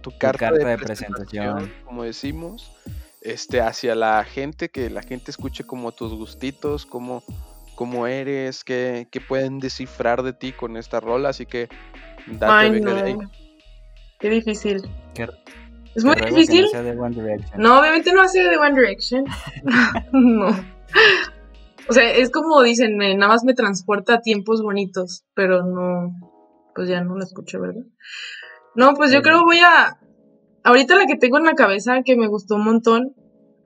tu 0.00 0.16
carta, 0.18 0.52
de, 0.52 0.78
presentación, 0.78 1.72
como 1.84 2.04
decimos, 2.04 2.72
este, 3.20 3.60
hacia 3.60 3.94
la 3.94 4.22
gente, 4.24 4.68
que 4.68 4.90
la 4.90 5.02
gente 5.02 5.30
escuche 5.30 5.64
como 5.64 5.92
tus 5.92 6.14
gustitos, 6.14 6.86
como 6.86 7.22
cómo 7.74 8.06
eres, 8.06 8.64
qué, 8.64 9.08
pueden 9.26 9.58
descifrar 9.58 10.22
de 10.22 10.32
ti 10.32 10.52
con 10.52 10.76
esta 10.76 11.00
rola, 11.00 11.30
así 11.30 11.46
que 11.46 11.68
date 12.26 12.46
Ay, 12.46 12.80
no. 12.80 12.94
de 12.94 13.02
ahí. 13.02 13.16
Qué 14.20 14.30
difícil. 14.30 14.82
Es 15.94 16.04
muy 16.04 16.14
difícil. 16.16 16.66
No, 17.56 17.80
obviamente 17.80 18.12
no 18.12 18.22
hace 18.22 18.42
de 18.42 18.56
One 18.56 18.74
Direction. 18.74 19.24
no. 20.12 20.48
O 21.88 21.92
sea, 21.92 22.10
es 22.10 22.30
como 22.30 22.62
dicen, 22.62 22.96
nada 22.96 23.28
más 23.28 23.44
me 23.44 23.54
transporta 23.54 24.14
a 24.14 24.20
tiempos 24.20 24.62
bonitos, 24.62 25.24
pero 25.34 25.64
no, 25.64 26.14
pues 26.74 26.88
ya 26.88 27.02
no 27.02 27.14
lo 27.16 27.22
escucho, 27.22 27.60
¿verdad? 27.60 27.84
No, 28.74 28.94
pues 28.94 29.12
yo 29.12 29.22
creo 29.22 29.44
voy 29.44 29.58
a, 29.58 29.98
ahorita 30.64 30.96
la 30.96 31.06
que 31.06 31.16
tengo 31.16 31.38
en 31.38 31.44
la 31.44 31.54
cabeza 31.54 32.02
que 32.04 32.16
me 32.16 32.26
gustó 32.26 32.56
un 32.56 32.64
montón, 32.64 33.14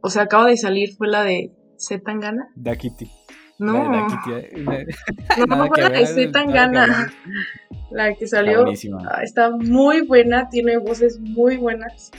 o 0.01 0.11
sea, 0.11 0.23
acaba 0.23 0.47
de 0.47 0.57
salir, 0.57 0.95
fue 0.97 1.09
la 1.09 1.23
de 1.23 1.53
Z 1.77 2.03
Tangana. 2.05 2.49
Da 2.57 2.77
Kitty. 2.77 3.18
No, 3.59 3.91
no, 3.91 5.67
fue 5.67 5.83
la 5.83 5.91
de 5.91 6.07
Z 6.07 6.33
Tangana. 6.33 7.13
La 7.91 8.13
que 8.15 8.27
salió 8.27 8.67
ah, 8.67 9.23
está 9.23 9.51
muy 9.51 10.03
buena, 10.03 10.51
tiene 10.51 10.77
voces 10.77 11.19
muy 11.21 11.57
buenas, 11.57 12.11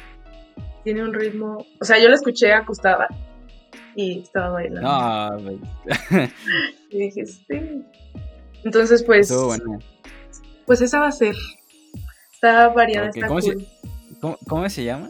tiene 0.83 1.03
un 1.03 1.13
ritmo, 1.13 1.63
o 1.79 1.85
sea, 1.85 1.99
yo 1.99 2.09
la 2.09 2.15
escuché 2.15 2.51
acostada 2.53 3.07
y 3.95 4.21
estaba 4.21 4.49
bailando. 4.49 4.81
No, 4.81 5.59
pues. 6.09 6.31
y 6.89 6.97
dije, 6.97 7.23
sí. 7.27 7.85
Entonces, 8.63 9.03
pues, 9.03 9.31
pues 10.65 10.81
esa 10.81 10.99
va 10.99 11.09
a 11.09 11.11
ser. 11.11 11.35
Está 12.33 12.69
variada, 12.69 13.09
está 13.09 13.27
¿Cómo, 13.27 13.41
se, 13.41 13.55
¿cómo, 14.47 14.69
se 14.69 14.85
llama? 14.85 15.07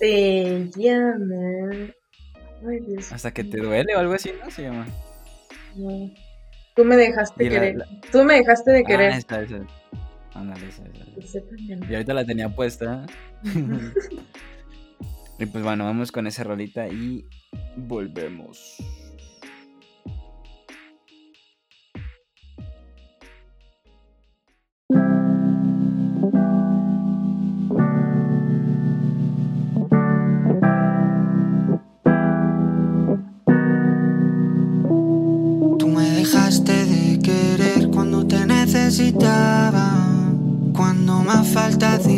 Se 0.00 0.70
llama. 0.74 1.94
Ay, 2.68 2.80
Dios. 2.80 3.12
Hasta 3.12 3.32
que 3.32 3.44
te 3.44 3.58
duele 3.58 3.94
o 3.94 4.00
algo 4.00 4.14
así, 4.14 4.32
¿no? 4.42 4.50
Se 4.50 4.62
llama. 4.62 4.88
No. 5.78 6.10
Tú 6.74 6.84
me 6.84 6.96
dejaste 6.96 7.48
querer. 7.48 7.84
Tú 8.12 8.24
me 8.24 8.34
dejaste 8.34 8.70
de 8.70 8.84
querer. 8.84 9.12
Ah, 9.12 9.18
esa, 9.18 9.42
esa. 9.42 9.66
Ándale, 10.34 10.68
esa, 10.68 10.84
esa. 10.84 11.44
Y 11.88 11.94
ahorita 11.94 12.14
la 12.14 12.24
tenía 12.24 12.48
puesta. 12.48 13.06
y 15.38 15.46
pues 15.46 15.64
bueno, 15.64 15.84
vamos 15.84 16.12
con 16.12 16.26
esa 16.26 16.44
rolita 16.44 16.88
y 16.88 17.24
volvemos. 17.76 18.76
Falta 41.58 41.94
hacía. 41.94 42.17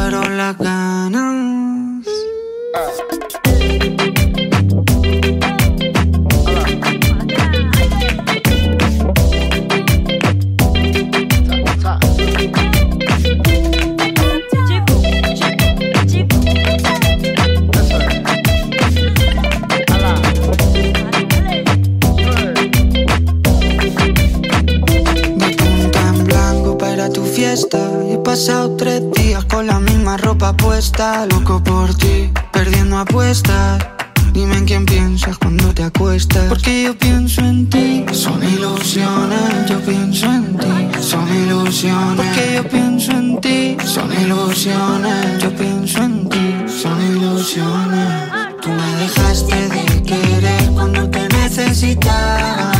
fueron 0.00 0.36
las 0.36 0.56
ganas. 0.56 1.30
De 28.80 28.99
punta 28.99 28.99
misma 30.10 30.16
ropa 30.16 30.52
puesta, 30.56 31.26
loco 31.26 31.62
por 31.62 31.94
ti, 31.94 32.32
perdiendo 32.52 32.98
apuestas. 32.98 33.78
Dime 34.32 34.56
en 34.56 34.64
quién 34.64 34.86
piensas 34.86 35.38
cuando 35.38 35.72
te 35.72 35.84
acuestas. 35.84 36.48
Porque 36.48 36.84
yo 36.84 36.98
pienso 36.98 37.40
en 37.42 37.68
ti. 37.68 38.04
Son 38.12 38.42
ilusiones, 38.42 39.68
yo 39.68 39.78
pienso 39.80 40.26
en 40.26 40.56
ti. 40.56 41.00
Son 41.00 41.28
ilusiones. 41.28 42.16
Porque 42.16 42.54
yo 42.56 42.68
pienso 42.68 43.12
en 43.12 43.40
ti. 43.40 43.76
Son 43.84 44.10
ilusiones, 44.12 45.42
yo 45.42 45.50
pienso 45.54 46.02
en 46.02 46.28
ti. 46.28 46.54
Son 46.66 47.00
ilusiones. 47.12 48.08
Tú 48.62 48.68
me 48.70 48.94
dejaste 49.02 49.68
de 49.68 50.02
querer 50.02 50.70
cuando 50.74 51.08
te 51.08 51.28
necesitaba. 51.28 52.72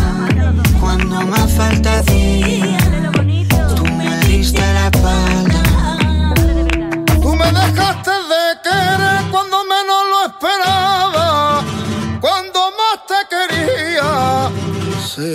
Cuando 0.81 1.21
más 1.27 1.53
falta 1.53 2.03
ti. 2.03 2.63
Tú 3.77 3.85
me 3.87 4.19
diste 4.27 4.61
la 4.61 4.87
espalda 4.87 5.50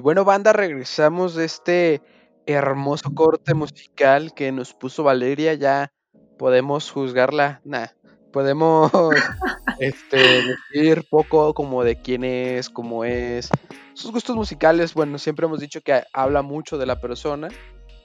Bueno, 0.00 0.24
banda, 0.24 0.52
regresamos 0.52 1.34
de 1.34 1.44
este 1.44 2.02
hermoso 2.46 3.14
corte 3.14 3.54
musical 3.54 4.32
que 4.34 4.52
nos 4.52 4.74
puso 4.74 5.02
Valeria. 5.02 5.54
Ya 5.54 5.92
podemos 6.38 6.90
juzgarla. 6.90 7.60
Nah, 7.64 7.88
podemos 8.32 8.90
este, 9.80 10.42
decir 10.72 11.06
poco 11.10 11.54
como 11.54 11.84
de 11.84 12.00
quién 12.00 12.24
es, 12.24 12.70
cómo 12.70 13.04
es, 13.04 13.50
sus 13.94 14.12
gustos 14.12 14.36
musicales. 14.36 14.94
Bueno, 14.94 15.18
siempre 15.18 15.46
hemos 15.46 15.60
dicho 15.60 15.80
que 15.80 16.02
habla 16.12 16.42
mucho 16.42 16.78
de 16.78 16.86
la 16.86 17.00
persona 17.00 17.48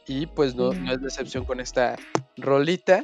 y 0.08 0.25
pues 0.27 0.56
no, 0.56 0.73
no 0.73 0.91
es 0.91 1.01
decepción 1.01 1.45
con 1.45 1.60
esta 1.60 1.95
rolita. 2.38 3.03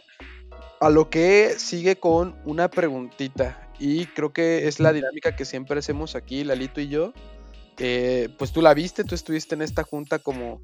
A 0.81 0.89
lo 0.89 1.09
que 1.09 1.55
sigue 1.57 1.97
con 1.97 2.37
una 2.45 2.69
preguntita 2.69 3.69
y 3.79 4.05
creo 4.07 4.31
que 4.31 4.67
es 4.67 4.79
la 4.79 4.93
dinámica 4.93 5.35
que 5.35 5.45
siempre 5.45 5.79
hacemos 5.79 6.15
aquí, 6.15 6.43
Lalito 6.43 6.79
y 6.81 6.87
yo. 6.87 7.13
Eh, 7.79 8.29
pues 8.37 8.51
tú 8.51 8.61
la 8.61 8.73
viste, 8.73 9.03
tú 9.03 9.15
estuviste 9.15 9.55
en 9.55 9.61
esta 9.61 9.83
junta 9.83 10.19
como, 10.19 10.61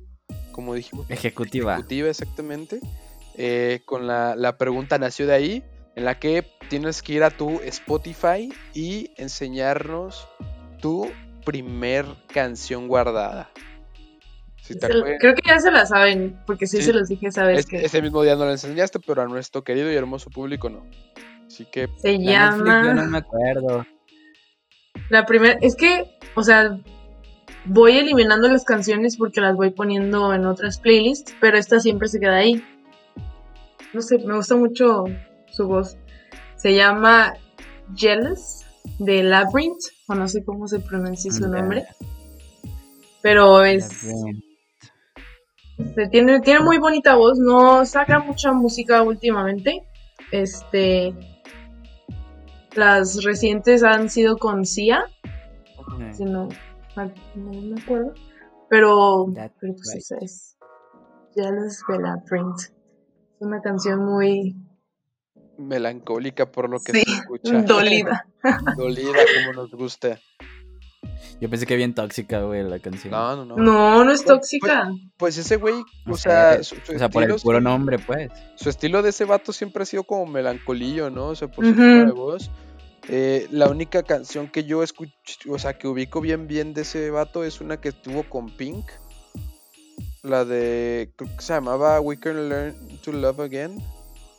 como 0.51 0.73
dijimos. 0.73 1.09
Ejecutiva. 1.09 1.73
Ejecutiva, 1.73 2.09
exactamente. 2.09 2.79
Eh, 3.37 3.81
con 3.85 4.07
la, 4.07 4.35
la 4.35 4.57
pregunta 4.57 4.97
nació 4.97 5.27
de 5.27 5.33
ahí, 5.33 5.63
en 5.95 6.05
la 6.05 6.19
que 6.19 6.45
tienes 6.69 7.01
que 7.01 7.13
ir 7.13 7.23
a 7.23 7.29
tu 7.31 7.59
Spotify 7.61 8.51
y 8.73 9.11
enseñarnos 9.17 10.27
tu 10.81 11.09
primer 11.45 12.05
canción 12.33 12.87
guardada. 12.87 13.49
Si 14.61 14.77
te 14.77 14.87
creo 14.87 15.35
que 15.35 15.41
ya 15.47 15.59
se 15.59 15.69
la 15.71 15.85
saben, 15.85 16.39
porque 16.47 16.65
sí, 16.65 16.77
Sí. 16.77 16.83
se 16.85 16.93
los 16.93 17.07
dije, 17.07 17.31
¿sabes? 17.31 17.59
Es- 17.59 17.65
que 17.67 17.85
Ese 17.85 18.01
mismo 18.01 18.23
día 18.23 18.35
no 18.35 18.45
la 18.45 18.51
enseñaste, 18.53 18.99
pero 18.99 19.21
a 19.21 19.25
nuestro 19.27 19.63
querido 19.63 19.91
y 19.91 19.95
hermoso 19.95 20.29
público 20.31 20.69
no. 20.69 20.85
Así 21.45 21.65
que 21.65 21.87
se 22.01 22.17
La 22.17 22.49
Netflix, 22.49 22.65
llama... 22.65 22.83
yo 22.85 22.93
no 22.95 23.05
me 23.05 23.17
acuerdo. 23.19 23.85
La 25.09 25.25
primera, 25.25 25.57
es 25.61 25.75
que, 25.75 26.17
o 26.35 26.41
sea, 26.43 26.79
voy 27.65 27.97
eliminando 27.97 28.47
las 28.47 28.63
canciones 28.63 29.17
porque 29.17 29.41
las 29.41 29.55
voy 29.55 29.71
poniendo 29.71 30.33
en 30.33 30.45
otras 30.45 30.79
playlists, 30.79 31.35
pero 31.39 31.57
esta 31.57 31.79
siempre 31.79 32.07
se 32.07 32.19
queda 32.19 32.37
ahí. 32.37 32.63
No 33.93 34.01
sé, 34.01 34.19
me 34.19 34.35
gusta 34.35 34.55
mucho 34.55 35.05
su 35.51 35.67
voz. 35.67 35.97
Se 36.55 36.73
llama 36.75 37.33
Jealous 37.95 38.65
de 38.99 39.23
Labyrinth, 39.23 39.81
o 40.07 40.15
no 40.15 40.27
sé 40.27 40.43
cómo 40.43 40.67
se 40.67 40.79
pronuncia 40.79 41.31
su 41.31 41.47
nombre, 41.47 41.85
pero 43.21 43.63
es 43.63 44.05
este, 45.77 46.07
tiene, 46.07 46.39
tiene 46.39 46.61
muy 46.61 46.77
bonita 46.77 47.15
voz, 47.15 47.37
no 47.37 47.85
saca 47.85 48.19
mucha 48.19 48.53
música 48.53 49.01
últimamente. 49.01 49.83
Este 50.31 51.13
las 52.75 53.23
recientes 53.23 53.83
han 53.83 54.09
sido 54.09 54.37
con 54.37 54.65
Sia, 54.65 55.05
si 56.11 56.25
no, 56.25 56.49
no 57.35 57.51
me 57.51 57.81
acuerdo. 57.81 58.13
Pero, 58.69 59.25
pero 59.35 59.73
pues 59.73 59.91
right. 59.93 59.97
esa 60.01 60.17
es 60.21 60.57
Jealous 61.35 61.83
de 61.87 61.99
Labyrinth. 61.99 62.59
Es 62.61 63.41
una 63.41 63.61
canción 63.61 64.03
muy 64.05 64.55
melancólica 65.57 66.51
por 66.51 66.69
lo 66.69 66.79
que 66.79 66.91
Sí, 66.93 67.03
se 67.03 67.11
escucha. 67.19 67.61
dolida. 67.63 68.27
Dolida 68.77 69.19
como 69.39 69.53
nos 69.63 69.71
gusta. 69.71 70.19
Yo 71.39 71.49
pensé 71.49 71.65
que 71.65 71.75
bien 71.75 71.93
tóxica, 71.93 72.41
güey, 72.41 72.63
la 72.63 72.79
canción. 72.79 73.11
No, 73.11 73.35
no, 73.35 73.45
no. 73.45 73.55
No, 73.57 74.05
no 74.05 74.11
es 74.11 74.23
Pues- 74.23 74.25
tóxica. 74.25 74.89
Pues 75.17 75.37
ese 75.37 75.57
güey, 75.57 75.75
o 76.07 76.15
sé, 76.15 76.23
sea, 76.29 76.63
su, 76.63 76.75
su 76.77 76.93
o 76.95 76.97
sea, 76.97 77.09
por 77.09 77.23
el 77.23 77.35
puro 77.35 77.61
nombre, 77.61 77.99
pues. 77.99 78.29
su 78.55 78.69
estilo 78.69 79.01
de 79.01 79.09
ese 79.09 79.25
vato 79.25 79.53
siempre 79.53 79.83
ha 79.83 79.85
sido 79.85 80.03
como 80.03 80.25
melancolillo, 80.25 81.09
¿no? 81.09 81.27
O 81.27 81.35
sea, 81.35 81.49
por 81.49 81.65
su 81.65 81.73
tono 81.73 82.05
de 82.05 82.11
voz. 82.11 82.51
Eh, 83.07 83.47
la 83.51 83.67
única 83.69 84.01
canción 84.03 84.47
que 84.47 84.63
yo 84.63 84.81
escucho, 84.81 85.11
o 85.49 85.59
sea, 85.59 85.77
que 85.77 85.87
ubico 85.87 86.21
bien 86.21 86.47
bien 86.47 86.73
de 86.73 86.81
ese 86.81 87.11
vato 87.11 87.43
es 87.43 87.61
una 87.61 87.79
que 87.79 87.91
tuvo 87.91 88.23
con 88.23 88.49
Pink. 88.49 88.85
La 90.23 90.43
de, 90.43 91.11
creo 91.15 91.29
que 91.35 91.41
se 91.43 91.53
llamaba 91.53 91.99
We 92.01 92.17
Can 92.19 92.49
Learn 92.49 92.75
to 93.03 93.11
Love 93.11 93.41
Again. 93.41 93.77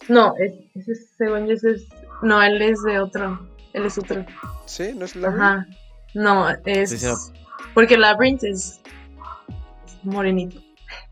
No, 0.09 0.35
es, 0.39 0.53
ese 0.75 0.93
es- 0.93 1.11
según 1.17 1.47
yo, 1.47 1.55
ese 1.55 1.73
es. 1.73 1.89
No, 2.23 2.43
él 2.43 2.61
es 2.61 2.83
de 2.83 2.99
otro. 2.99 3.39
Él 3.73 3.87
es 3.87 3.99
otro. 3.99 4.25
¿Sí? 4.67 4.93
¿No 4.97 5.05
es 5.05 5.15
la 5.15 5.29
Ajá. 5.29 5.67
No, 6.15 6.49
es. 6.65 6.91
Sí, 6.91 6.99
sí. 6.99 7.07
Porque 7.75 7.97
Labyrinth 7.97 8.43
es, 8.45 8.81
es 9.87 10.05
morenito. 10.05 10.61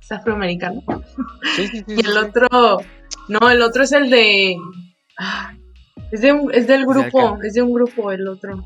Es 0.01 0.11
afroamericano. 0.13 0.83
Sí, 1.57 1.69
sí, 1.69 1.79
sí. 1.79 1.85
Y 1.89 2.01
el 2.01 2.13
sí. 2.13 2.19
otro. 2.19 2.79
No, 3.29 3.51
el 3.51 3.63
otro 3.63 3.83
es 3.85 3.93
el 3.93 4.11
de. 4.11 4.57
ah, 5.19 5.55
Es, 6.11 6.21
de 6.21 6.33
un- 6.33 6.53
es 6.55 6.67
del 6.67 6.85
grupo. 6.87 7.39
que- 7.41 7.47
Es 7.49 7.55
de 7.55 7.63
un 7.63 7.73
grupo 7.73 8.13
el 8.13 8.27
otro. 8.29 8.63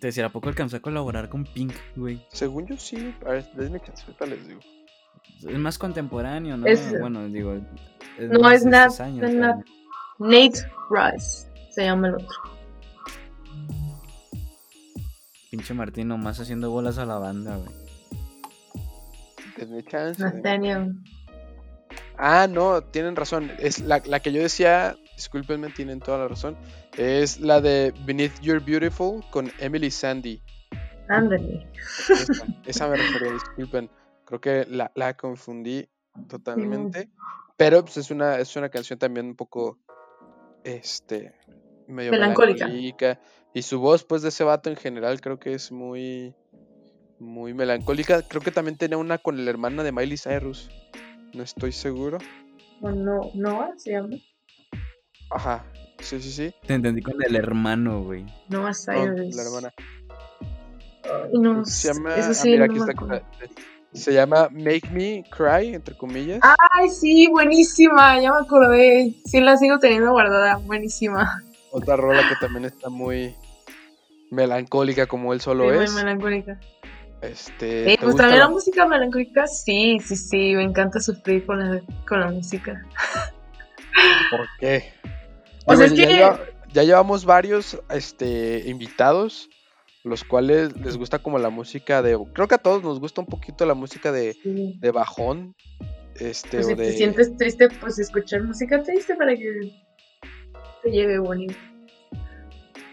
Te 0.00 0.06
decía, 0.08 0.26
¿a 0.26 0.28
poco 0.30 0.48
alcanzó 0.48 0.76
a 0.76 0.80
colaborar 0.80 1.28
con 1.28 1.44
Pink, 1.44 1.72
güey? 1.96 2.24
Según 2.30 2.66
yo 2.66 2.76
sí. 2.76 3.14
A 3.26 3.30
ver, 3.30 3.44
chance, 3.84 4.04
ahorita 4.06 4.26
les 4.26 4.46
digo. 4.46 4.60
Es 5.46 5.58
más 5.58 5.76
contemporáneo, 5.78 6.56
¿no? 6.56 6.66
Es- 6.66 6.98
Bueno, 7.00 7.28
digo. 7.28 7.54
No, 8.18 8.50
es 8.50 8.64
Nat- 8.64 9.00
años, 9.00 9.28
es 9.28 9.34
Nat- 9.36 9.64
Nate 10.18 10.64
Rice. 10.90 11.48
Se 11.70 11.84
llama 11.84 12.08
el 12.08 12.14
otro. 12.14 12.28
Pinche 15.50 15.74
Martín 15.74 16.08
nomás 16.08 16.38
haciendo 16.40 16.70
bolas 16.70 16.98
a 16.98 17.06
la 17.06 17.18
banda, 17.18 17.56
güey. 17.56 17.70
Denme 19.56 19.82
chance. 19.84 20.22
Nathaniel. 20.22 20.94
Ah, 22.16 22.46
no, 22.48 22.82
tienen 22.82 23.16
razón. 23.16 23.50
Es 23.58 23.80
la, 23.80 24.02
la 24.06 24.20
que 24.20 24.32
yo 24.32 24.42
decía, 24.42 24.96
discúlpenme, 25.18 25.68
tienen 25.70 25.98
toda 25.98 26.18
la 26.18 26.28
razón. 26.28 26.56
Es 26.96 27.40
la 27.40 27.60
de 27.60 27.92
Beneath 28.06 28.40
Your 28.40 28.64
Beautiful 28.64 29.24
con 29.30 29.50
Emily 29.58 29.90
Sandy. 29.90 30.40
Ándale. 31.08 31.66
Esa, 32.08 32.46
esa 32.64 32.88
me 32.88 32.96
refería, 32.96 33.32
disculpen. 33.32 33.90
Creo 34.24 34.40
que 34.40 34.66
la, 34.70 34.92
la 34.94 35.14
confundí 35.16 35.88
totalmente. 36.28 37.10
Pero 37.56 37.84
pues 37.84 37.96
es 37.96 38.10
una, 38.10 38.38
es 38.38 38.54
una 38.54 38.68
canción 38.68 38.98
también 38.98 39.26
un 39.26 39.34
poco 39.34 39.78
este 40.62 41.34
medio 41.88 42.12
Melancólica. 42.12 42.66
melancólica. 42.66 43.20
Y 43.54 43.62
su 43.62 43.80
voz, 43.80 44.04
pues, 44.04 44.22
de 44.22 44.28
ese 44.28 44.44
vato 44.44 44.70
en 44.70 44.76
general, 44.76 45.20
creo 45.20 45.38
que 45.38 45.54
es 45.54 45.72
muy. 45.72 46.34
Muy 47.18 47.52
melancólica. 47.52 48.22
Creo 48.22 48.40
que 48.40 48.52
también 48.52 48.76
tenía 48.76 48.96
una 48.96 49.18
con 49.18 49.44
la 49.44 49.50
hermana 49.50 49.82
de 49.82 49.90
Miley 49.90 50.16
Cyrus. 50.16 50.70
No 51.34 51.42
estoy 51.42 51.72
seguro. 51.72 52.18
No, 52.80 53.32
Noah 53.34 53.72
se 53.76 53.90
llama. 53.90 54.16
Ajá. 55.30 55.64
Sí, 56.00 56.20
sí, 56.20 56.30
sí. 56.30 56.54
Te 56.66 56.74
entendí 56.74 57.02
con 57.02 57.14
el 57.22 57.34
hermano, 57.36 58.02
güey. 58.02 58.24
Noah 58.48 58.70
No, 58.70 58.74
Cyrus. 58.74 59.34
la 59.36 59.42
hermana. 59.42 59.72
No, 61.32 61.64
Se 61.64 61.92
llama. 61.92 62.14
eso 62.16 62.30
ah, 62.30 62.34
sí, 62.34 62.50
mira, 62.50 62.66
no 62.66 62.72
aquí 62.72 62.80
me 62.80 62.80
está. 62.80 62.92
acuerdo. 62.92 63.26
Se 63.92 64.12
llama 64.12 64.48
Make 64.52 64.88
Me 64.92 65.24
Cry, 65.30 65.74
entre 65.74 65.96
comillas. 65.96 66.40
Ay, 66.42 66.88
sí, 66.90 67.26
buenísima, 67.30 68.20
ya 68.20 68.30
me 68.32 68.38
acordé. 68.38 69.14
Sí, 69.24 69.40
la 69.40 69.56
sigo 69.56 69.78
teniendo 69.78 70.10
guardada, 70.12 70.56
buenísima. 70.56 71.42
Otra 71.72 71.96
rola 71.96 72.28
que 72.28 72.36
también 72.36 72.66
está 72.66 72.90
muy 72.90 73.34
melancólica 74.30 75.06
como 75.06 75.32
él 75.32 75.40
solo 75.40 75.64
Sí, 75.70 75.74
muy 75.76 75.84
es. 75.84 75.94
melancólica. 75.94 76.60
Este, 77.22 77.82
Eh, 77.82 77.96
¿te 77.96 77.96
pues 77.96 78.12
gusta 78.12 78.22
también 78.24 78.40
la- 78.40 78.44
la 78.46 78.50
música 78.52 78.86
melancólica, 78.86 79.46
sí, 79.46 79.98
sí, 80.04 80.14
sí, 80.16 80.54
me 80.54 80.62
encanta 80.62 81.00
sufrir 81.00 81.44
con 81.46 81.58
la, 81.58 81.80
con 82.06 82.20
la 82.20 82.30
música. 82.30 82.84
¿Por 84.30 84.46
qué? 84.60 84.92
Digo, 85.76 85.82
es 85.82 85.94
ya, 85.94 86.06
que- 86.06 86.12
lleva- 86.14 86.40
ya 86.72 86.82
llevamos 86.82 87.24
varios 87.24 87.78
este, 87.90 88.64
invitados, 88.68 89.48
los 90.04 90.24
cuales 90.24 90.76
les 90.80 90.96
gusta 90.96 91.18
como 91.18 91.38
la 91.38 91.50
música 91.50 92.02
de... 92.02 92.18
Creo 92.34 92.48
que 92.48 92.54
a 92.54 92.58
todos 92.58 92.82
nos 92.82 93.00
gusta 93.00 93.20
un 93.20 93.26
poquito 93.26 93.66
la 93.66 93.74
música 93.74 94.12
de, 94.12 94.34
Sí. 94.34 94.76
de 94.80 94.90
bajón. 94.90 95.54
Este, 96.16 96.58
Pues 96.58 96.66
o 96.66 96.68
si 96.70 96.74
de... 96.74 96.84
te 96.84 96.92
sientes 96.92 97.36
triste, 97.36 97.68
pues 97.80 97.98
escuchar 97.98 98.42
música 98.42 98.82
triste 98.82 99.14
para 99.14 99.34
que 99.36 99.72
te 100.82 100.90
lleve 100.90 101.18
bonito. 101.18 101.54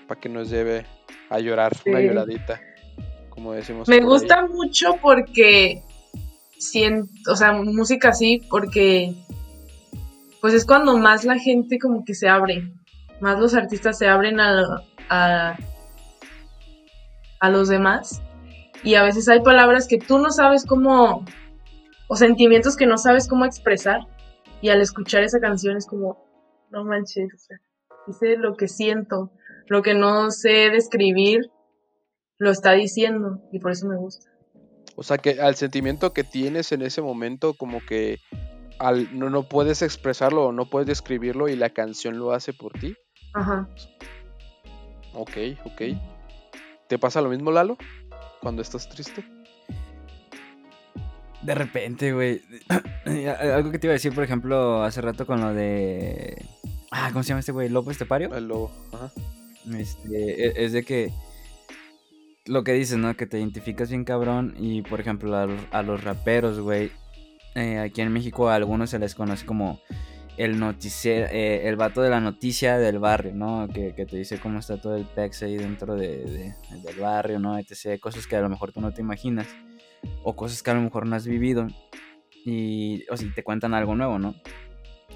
Para 0.08 0.20
que 0.20 0.30
nos 0.30 0.50
lleve 0.50 0.86
a 1.30 1.40
llorar, 1.40 1.72
una 1.88 2.02
lloradita, 2.02 2.62
como 3.30 3.54
decimos. 3.54 3.88
Me 3.88 3.96
ahí. 3.96 4.02
gusta 4.02 4.46
mucho 4.46 4.98
porque 5.02 5.82
siento, 6.60 7.10
o 7.32 7.36
sea, 7.36 7.52
música 7.54 8.10
así, 8.10 8.42
porque 8.50 9.16
pues 10.46 10.54
es 10.54 10.66
cuando 10.68 10.96
más 10.96 11.26
la 11.26 11.40
gente 11.40 11.80
como 11.80 12.06
que 12.06 12.14
se 12.14 12.30
abre, 12.30 12.72
más 13.20 13.40
los 13.40 13.56
artistas 13.56 13.98
se 13.98 14.08
abren 14.08 14.40
a, 14.40 14.84
a, 15.10 15.58
a 17.40 17.50
los 17.50 17.68
demás 17.68 18.22
y 18.84 18.94
a 18.94 19.02
veces 19.02 19.28
hay 19.28 19.42
palabras 19.42 19.88
que 19.88 19.98
tú 19.98 20.20
no 20.20 20.30
sabes 20.30 20.64
cómo, 20.64 21.26
o 22.08 22.16
sentimientos 22.16 22.78
que 22.78 22.86
no 22.86 23.00
sabes 23.00 23.28
cómo 23.28 23.44
expresar 23.44 24.02
y 24.62 24.70
al 24.70 24.82
escuchar 24.82 25.24
esa 25.24 25.40
canción 25.40 25.78
es 25.78 25.88
como, 25.88 26.24
no 26.70 26.86
manches, 26.86 27.34
o 27.34 27.38
sea, 27.40 27.58
dice 28.06 28.38
lo 28.38 28.56
que 28.56 28.68
siento, 28.68 29.32
lo 29.66 29.82
que 29.82 29.96
no 29.96 30.30
sé 30.30 30.70
describir, 30.70 31.50
lo 32.38 32.52
está 32.52 32.74
diciendo 32.74 33.42
y 33.52 33.58
por 33.58 33.72
eso 33.72 33.88
me 33.88 33.98
gusta. 33.98 34.30
O 34.96 35.02
sea, 35.02 35.18
que 35.18 35.42
al 35.42 35.56
sentimiento 35.56 36.14
que 36.14 36.24
tienes 36.24 36.72
en 36.72 36.84
ese 36.84 37.02
momento, 37.02 37.56
como 37.56 37.80
que 37.84 38.20
al, 38.80 39.18
no, 39.18 39.30
no 39.30 39.48
puedes 39.48 39.82
expresarlo 39.82 40.46
o 40.46 40.52
no 40.52 40.70
puedes 40.70 40.88
describirlo 40.88 41.48
y 41.48 41.56
la 41.56 41.70
canción 41.70 42.18
lo 42.18 42.34
hace 42.34 42.54
por 42.54 42.74
ti. 42.74 42.96
Ajá. 43.34 43.68
Ok, 45.14 45.38
ok. 45.66 45.82
¿Te 46.88 47.00
pasa 47.00 47.22
lo 47.22 47.30
mismo, 47.30 47.52
Lalo? 47.52 47.78
Cuando 48.42 48.62
estás 48.62 48.88
triste. 48.90 49.26
De 51.42 51.56
repente, 51.56 52.14
güey. 52.14 52.42
Algo 53.40 53.72
que 53.72 53.80
te 53.80 53.88
iba 53.88 53.92
a 53.92 54.00
decir, 54.00 54.14
por 54.14 54.24
ejemplo, 54.24 54.84
hace 54.84 55.02
rato 55.02 55.26
con 55.26 55.42
lo 55.42 55.54
de. 55.54 56.46
Ah, 56.92 57.10
¿cómo 57.12 57.24
se 57.24 57.30
llama 57.30 57.40
este 57.40 57.52
güey? 57.52 57.70
¿Lopo 57.70 57.92
Estepario? 57.92 58.34
El 58.36 58.48
lobo. 58.48 58.72
Ajá. 58.92 59.12
Este, 59.74 60.48
e, 60.48 60.66
es 60.66 60.74
de 60.74 60.84
que 60.84 61.12
lo 62.46 62.64
que 62.64 62.74
dices, 62.74 62.98
¿no? 62.98 63.16
Que 63.16 63.26
te 63.26 63.40
identificas 63.40 63.90
bien 63.90 64.04
cabrón 64.04 64.56
y, 64.58 64.82
por 64.84 65.00
ejemplo, 65.00 65.36
a, 65.36 65.84
los 65.84 66.04
raperos, 66.04 66.60
güey, 66.60 66.92
eh, 67.56 67.80
aquí 67.80 68.02
en 68.02 68.12
México 68.12 68.50
a 68.50 68.56
algunos 68.56 68.90
se 68.90 69.00
les 69.00 69.16
conoce 69.16 69.46
como 69.46 69.80
el 70.38 70.60
noticiero, 70.60 71.28
eh, 71.32 71.68
el 71.68 71.78
vato 71.78 72.02
de 72.02 72.10
la 72.10 72.20
noticia 72.20 72.78
del 72.78 73.00
barrio, 73.00 73.34
¿no? 73.34 73.68
Que, 73.74 73.92
te 73.94 74.18
dice 74.18 74.40
cómo 74.40 74.60
está 74.60 74.80
todo 74.80 74.96
el 74.96 75.06
pex 75.06 75.44
ahí 75.44 75.58
dentro 75.58 75.96
de, 75.96 76.54
del 76.84 77.00
barrio, 77.00 77.40
¿no? 77.40 77.58
Etc. 77.58 78.00
Cosas 78.00 78.28
que 78.28 78.36
a 78.36 78.42
lo 78.42 78.50
mejor 78.50 78.72
tú 78.72 78.82
no 78.82 78.94
te 78.94 79.02
imaginas 79.02 79.48
o 80.24 80.36
cosas 80.36 80.62
que 80.62 80.72
a 80.72 80.74
lo 80.74 80.82
mejor 80.82 81.08
no 81.08 81.16
has 81.16 81.26
vivido 81.26 81.68
y, 82.46 83.06
o 83.10 83.18
si 83.18 83.34
te 83.34 83.44
cuentan 83.44 83.74
algo 83.74 83.96
nuevo, 83.96 84.20
¿no? 84.20 84.36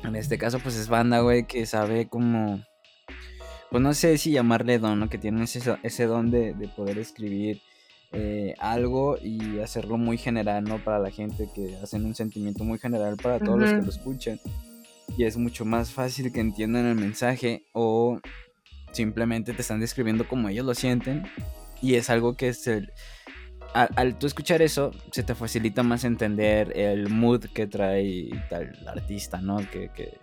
En 0.04 0.16
este 0.16 0.38
caso, 0.38 0.60
pues 0.60 0.78
es 0.78 0.88
banda, 0.88 1.20
güey, 1.20 1.46
que 1.46 1.66
sabe 1.66 2.08
como 2.08 2.64
pues 3.70 3.84
no 3.84 3.94
sé 3.94 4.18
si 4.18 4.32
llamarle 4.32 4.80
don, 4.80 5.00
¿no? 5.00 5.10
Que 5.10 5.18
tienen 5.18 5.44
ese, 5.44 5.78
ese 5.84 6.06
don 6.06 6.32
de, 6.32 6.54
poder 6.76 6.98
escribir 6.98 7.62
eh, 8.12 8.56
algo 8.60 9.18
y 9.22 9.60
hacerlo 9.60 9.98
muy 9.98 10.18
general, 10.18 10.64
¿no? 10.64 10.84
Para 10.84 11.00
la 11.00 11.12
gente, 11.12 11.48
que 11.54 11.78
hacen 11.84 12.06
un 12.06 12.16
sentimiento 12.16 12.64
muy 12.64 12.80
general 12.80 13.18
para 13.22 13.40
todos 13.40 13.60
los 13.60 13.70
que 13.72 13.82
lo 13.82 13.90
escuchan. 13.90 14.40
Y 15.18 15.26
es 15.26 15.38
mucho 15.38 15.66
más 15.66 15.92
fácil 15.92 16.32
que 16.32 16.40
entiendan 16.40 16.86
el 16.86 16.96
mensaje 16.96 17.64
o 17.74 18.20
simplemente 18.92 19.54
te 19.54 19.62
están 19.62 19.80
describiendo 19.80 20.28
como 20.28 20.50
ellos 20.50 20.66
lo 20.66 20.74
sienten. 20.74 21.24
Y 21.82 21.96
es 21.96 22.10
algo 22.10 22.36
que 22.36 22.50
es 22.50 22.68
el, 22.68 22.92
al, 23.74 24.18
tú 24.18 24.28
escuchar 24.28 24.62
eso, 24.62 24.92
se 25.12 25.24
te 25.24 25.36
facilita 25.36 25.84
más 25.84 26.04
entender 26.04 26.76
el 26.76 27.10
mood 27.10 27.46
que 27.54 27.68
trae 27.68 28.30
tal 28.50 28.76
el 28.82 28.88
artista, 28.88 29.40
¿no? 29.42 29.58
Que, 29.58 29.90
que, 29.96 30.18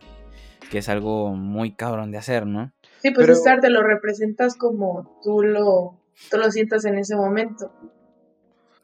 que 0.70 0.78
es 0.78 0.88
algo 0.88 1.34
muy 1.34 1.72
cabrón 1.72 2.10
de 2.10 2.18
hacer, 2.18 2.46
¿no? 2.46 2.72
Sí, 3.00 3.10
pues 3.12 3.28
estar 3.28 3.60
te 3.60 3.70
lo 3.70 3.82
representas 3.82 4.56
como 4.56 5.20
tú 5.22 5.42
lo, 5.42 6.00
tú 6.30 6.38
lo 6.38 6.50
sientas 6.50 6.84
en 6.84 6.98
ese 6.98 7.16
momento. 7.16 7.72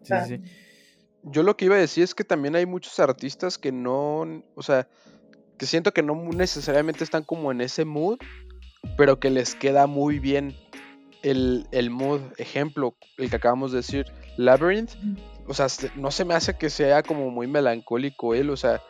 sí, 0.03 0.15
sí. 0.27 0.43
Yo 1.25 1.45
lo 1.45 1.57
que 1.57 1.67
iba 1.67 1.77
a 1.77 1.79
decir 1.79 2.03
es 2.03 2.17
que 2.17 2.25
también 2.25 2.57
hay 2.57 2.67
muchos 2.67 2.99
artistas 2.99 3.57
que 3.57 3.71
no, 3.71 4.43
o 4.57 4.63
sea, 4.63 4.89
que 5.57 5.67
siento 5.67 5.93
que 5.93 6.03
no 6.03 6.17
necesariamente 6.17 7.05
están 7.05 7.23
como 7.23 7.53
en 7.53 7.61
ese 7.61 7.85
mood, 7.85 8.19
pero 8.97 9.21
que 9.21 9.31
les 9.31 9.55
queda 9.55 9.87
muy 9.87 10.19
bien 10.19 10.57
el, 11.23 11.69
el 11.71 11.91
mood. 11.91 12.21
Ejemplo, 12.39 12.97
el 13.19 13.31
que 13.31 13.37
acabamos 13.37 13.71
de 13.71 13.79
decir, 13.79 14.07
Labyrinth. 14.37 14.93
O 15.47 15.55
sea, 15.55 15.67
no 15.97 16.11
se 16.11 16.25
me 16.25 16.35
hace 16.35 16.57
que 16.57 16.71
sea 16.71 17.03
como 17.03 17.31
muy 17.31 17.47
melancólico 17.47 18.35
él, 18.35 18.51
o 18.51 18.57
sea, 18.57 18.81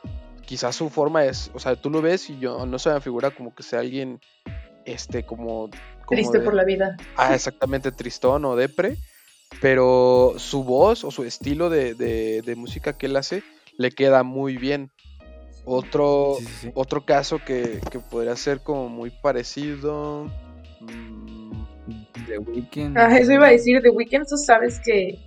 quizás 0.44 0.76
su 0.76 0.90
forma 0.90 1.24
es, 1.24 1.50
o 1.54 1.58
sea, 1.58 1.76
tú 1.76 1.90
lo 1.90 2.02
ves 2.02 2.28
y 2.28 2.38
yo 2.38 2.66
no 2.66 2.78
se 2.78 2.90
me 2.90 3.00
figura 3.00 3.30
como 3.30 3.54
que 3.54 3.62
sea 3.62 3.80
alguien 3.80 4.20
este, 4.84 5.24
como... 5.24 5.70
Triste 6.08 6.40
por 6.40 6.54
la 6.54 6.64
vida. 6.64 6.96
Ah, 7.16 7.34
exactamente, 7.34 7.92
tristón 7.92 8.44
o 8.44 8.56
depre, 8.56 8.96
pero 9.60 10.34
su 10.36 10.64
voz 10.64 11.04
o 11.04 11.10
su 11.10 11.24
estilo 11.24 11.70
de, 11.70 12.54
música 12.56 12.92
que 12.92 13.06
él 13.06 13.16
hace 13.16 13.42
le 13.78 13.90
queda 13.90 14.22
muy 14.22 14.56
bien. 14.56 14.90
Otro, 15.64 16.38
otro 16.74 17.04
caso 17.04 17.38
que, 17.44 17.80
podría 18.10 18.36
ser 18.36 18.60
como 18.60 18.88
muy 18.88 19.10
parecido. 19.10 20.30
Mm, 20.80 21.52
The 22.26 22.38
Weeknd. 22.38 22.98
Ah, 22.98 23.16
eso 23.16 23.32
iba 23.32 23.46
a 23.46 23.50
decir, 23.50 23.80
The 23.80 23.90
Weeknd, 23.90 24.26
tú 24.28 24.36
sabes 24.36 24.80
que, 24.80 25.18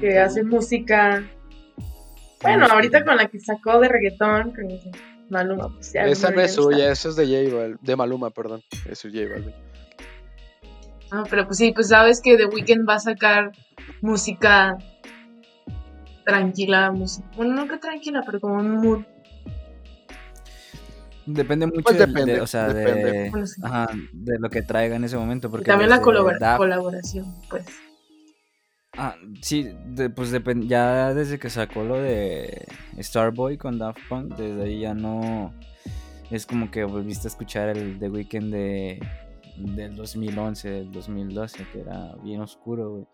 que 0.00 0.18
hace 0.18 0.42
música. 0.42 1.24
Bueno, 2.42 2.66
ahorita 2.66 3.04
con 3.04 3.16
la 3.16 3.28
que 3.28 3.40
sacó 3.40 3.80
de 3.80 3.88
reggaetón, 3.88 4.52
Maluma, 5.30 5.72
pues 5.74 5.94
Esa 5.94 6.30
no 6.30 6.40
es 6.40 6.54
suya, 6.54 6.92
esa 6.92 7.08
es 7.08 7.16
de 7.16 7.26
J 7.26 7.78
de 7.80 7.96
Maluma, 7.96 8.30
perdón. 8.30 8.62
Eso 8.88 9.08
es 9.08 9.14
J 9.14 9.28
Balvin. 9.28 9.54
Ah, 11.10 11.24
pero 11.28 11.46
pues 11.46 11.58
sí, 11.58 11.72
pues 11.72 11.88
sabes 11.88 12.20
que 12.20 12.36
The 12.36 12.46
Weeknd 12.46 12.88
va 12.88 12.94
a 12.94 13.00
sacar 13.00 13.52
música 14.00 14.78
tranquila, 16.24 16.90
música, 16.90 17.28
bueno, 17.36 17.54
no 17.54 17.68
que 17.68 17.76
tranquila, 17.78 18.22
pero 18.24 18.40
como 18.40 18.54
un 18.54 18.76
mood. 18.78 19.04
Depende 21.26 21.66
mucho 21.66 21.82
pues 21.82 21.98
de, 21.98 22.40
o 22.40 22.46
sea, 22.46 22.68
de, 22.68 23.32
ajá, 23.62 23.88
de, 24.12 24.38
lo 24.38 24.50
que 24.50 24.60
traiga 24.60 24.96
en 24.96 25.04
ese 25.04 25.16
momento. 25.16 25.50
Porque 25.50 25.64
también 25.64 25.88
la 25.88 26.02
colaboración, 26.02 27.34
pues. 27.48 27.64
Ah, 28.96 29.16
sí, 29.40 29.70
pues 30.14 30.30
ya 30.68 31.14
desde 31.14 31.38
que 31.38 31.50
sacó 31.50 31.82
lo 31.82 31.96
de 31.96 32.66
Starboy 33.00 33.56
con 33.56 33.78
Daft 33.78 33.98
Punk, 34.08 34.36
desde 34.36 34.62
ahí 34.62 34.80
ya 34.80 34.94
no. 34.94 35.52
Es 36.30 36.46
como 36.46 36.70
que 36.70 36.84
volviste 36.84 37.26
a 37.26 37.30
escuchar 37.30 37.70
el 37.70 37.98
The 37.98 38.08
Weeknd 38.08 38.52
de, 38.52 39.00
del 39.56 39.96
2011, 39.96 40.70
del 40.70 40.92
2012, 40.92 41.66
que 41.72 41.80
era 41.80 42.14
bien 42.22 42.40
oscuro, 42.40 42.90
güey. 42.90 43.06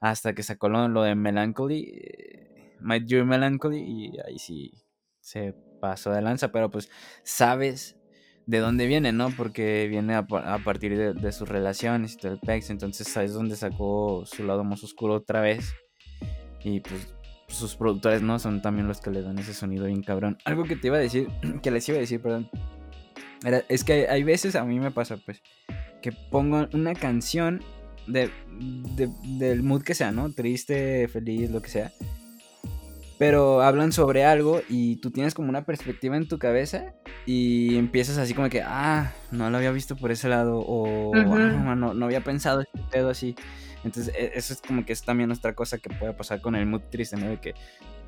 Hasta 0.00 0.34
que 0.34 0.42
sacó 0.42 0.68
lo, 0.68 1.02
de 1.02 1.14
Melancholy, 1.14 1.92
eh, 1.92 2.76
My 2.80 3.00
Dear 3.00 3.24
Melancholy, 3.26 3.78
y 3.78 4.18
ahí 4.20 4.38
sí 4.38 4.72
se 5.20 5.54
pasó 5.80 6.10
de 6.10 6.22
lanza, 6.22 6.52
pero 6.52 6.70
pues 6.70 6.90
sabes 7.22 8.00
de 8.46 8.58
dónde 8.58 8.86
viene, 8.86 9.12
¿no? 9.12 9.30
Porque 9.30 9.86
viene 9.88 10.14
a, 10.14 10.26
partir 10.26 11.14
de, 11.14 11.32
sus 11.32 11.48
relaciones 11.48 12.14
y 12.14 12.16
todo 12.16 12.32
el 12.32 12.40
pex. 12.40 12.70
Entonces 12.70 13.16
ahí 13.16 13.26
es 13.26 13.34
donde 13.34 13.56
sacó 13.56 14.24
su 14.26 14.44
lado 14.44 14.64
más 14.64 14.82
oscuro 14.82 15.14
otra 15.14 15.40
vez. 15.40 15.72
Y 16.64 16.80
pues 16.80 17.14
sus 17.46 17.76
productores, 17.76 18.22
¿no? 18.22 18.38
Son 18.38 18.60
también 18.62 18.88
los 18.88 19.00
que 19.00 19.10
le 19.10 19.22
dan 19.22 19.38
ese 19.38 19.54
sonido 19.54 19.86
bien 19.86 20.02
cabrón. 20.02 20.38
Algo 20.44 20.64
que 20.64 20.76
te 20.76 20.88
iba 20.88 20.96
a 20.96 21.00
decir, 21.00 21.28
que 21.62 21.70
les 21.70 21.88
iba 21.88 21.98
a 21.98 22.00
decir, 22.00 22.20
perdón. 22.20 22.50
es 23.68 23.84
que 23.84 24.08
hay, 24.08 24.22
veces, 24.24 24.56
a 24.56 24.64
mí 24.64 24.80
me 24.80 24.90
pasa, 24.90 25.16
pues, 25.24 25.42
que 26.00 26.12
pongo 26.12 26.68
una 26.72 26.94
canción 26.94 27.62
de, 28.06 28.30
del 29.38 29.62
mood 29.62 29.82
que 29.82 29.94
sea, 29.94 30.12
¿no? 30.12 30.32
Triste, 30.32 31.08
feliz, 31.08 31.50
lo 31.50 31.62
que 31.62 31.68
sea 31.68 31.92
pero 33.20 33.60
hablan 33.60 33.92
sobre 33.92 34.24
algo 34.24 34.62
y 34.66 34.96
tú 34.96 35.10
tienes 35.10 35.34
como 35.34 35.50
una 35.50 35.66
perspectiva 35.66 36.16
en 36.16 36.26
tu 36.26 36.38
cabeza 36.38 36.94
y 37.26 37.76
empiezas 37.76 38.16
así 38.16 38.32
como 38.32 38.48
que, 38.48 38.62
ah, 38.62 39.12
no 39.30 39.50
lo 39.50 39.58
había 39.58 39.72
visto 39.72 39.94
por 39.94 40.10
ese 40.10 40.30
lado 40.30 40.64
o 40.66 41.14
ah, 41.14 41.76
no, 41.76 41.92
no, 41.92 42.06
había 42.06 42.24
pensado 42.24 42.62
este 42.62 42.80
pedo 42.90 43.10
así. 43.10 43.36
Entonces, 43.84 44.14
e, 44.16 44.32
eso 44.36 44.54
es 44.54 44.62
como 44.62 44.86
que 44.86 44.94
es 44.94 45.02
también 45.02 45.30
otra 45.30 45.54
cosa 45.54 45.76
que 45.76 45.90
puede 45.90 46.14
pasar 46.14 46.40
con 46.40 46.54
el 46.54 46.64
mood 46.64 46.80
triste, 46.90 47.18
¿no? 47.18 47.28
De 47.28 47.38
que 47.38 47.52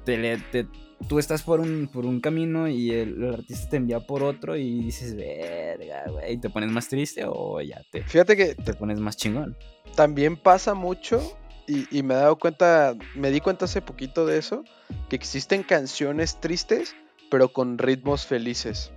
te, 0.04 0.66
tú 1.08 1.18
estás 1.18 1.42
por 1.42 1.60
un, 1.60 1.88
por 1.92 2.04
un 2.04 2.20
camino 2.20 2.68
y 2.68 2.90
el, 2.90 3.32
artista 3.32 3.70
te 3.70 3.76
envía 3.76 4.00
por 4.00 4.22
otro 4.22 4.56
y 4.56 4.80
dices, 4.82 5.14
verga, 5.14 6.04
güey, 6.10 6.38
¿te 6.38 6.50
pones 6.50 6.70
más 6.70 6.88
triste 6.88 7.24
o 7.26 7.60
ya 7.60 7.82
te, 7.90 8.02
Fíjate 8.02 8.36
que 8.36 8.54
te 8.54 8.74
pones 8.74 9.00
más 9.00 9.16
chingón? 9.16 9.56
También 9.96 10.36
pasa 10.36 10.74
mucho 10.74 11.20
y, 11.66 12.02
me 12.02 12.14
he 12.14 12.16
dado 12.16 12.36
cuenta, 12.38 12.94
me 13.14 13.30
di 13.30 13.40
cuenta 13.40 13.64
hace 13.64 13.80
poquito 13.80 14.26
de 14.26 14.38
eso, 14.38 14.64
que 15.08 15.16
existen 15.16 15.62
canciones 15.62 16.40
tristes, 16.40 16.94
pero 17.30 17.52
con 17.52 17.78
ritmos 17.78 18.26
felices. 18.26 18.92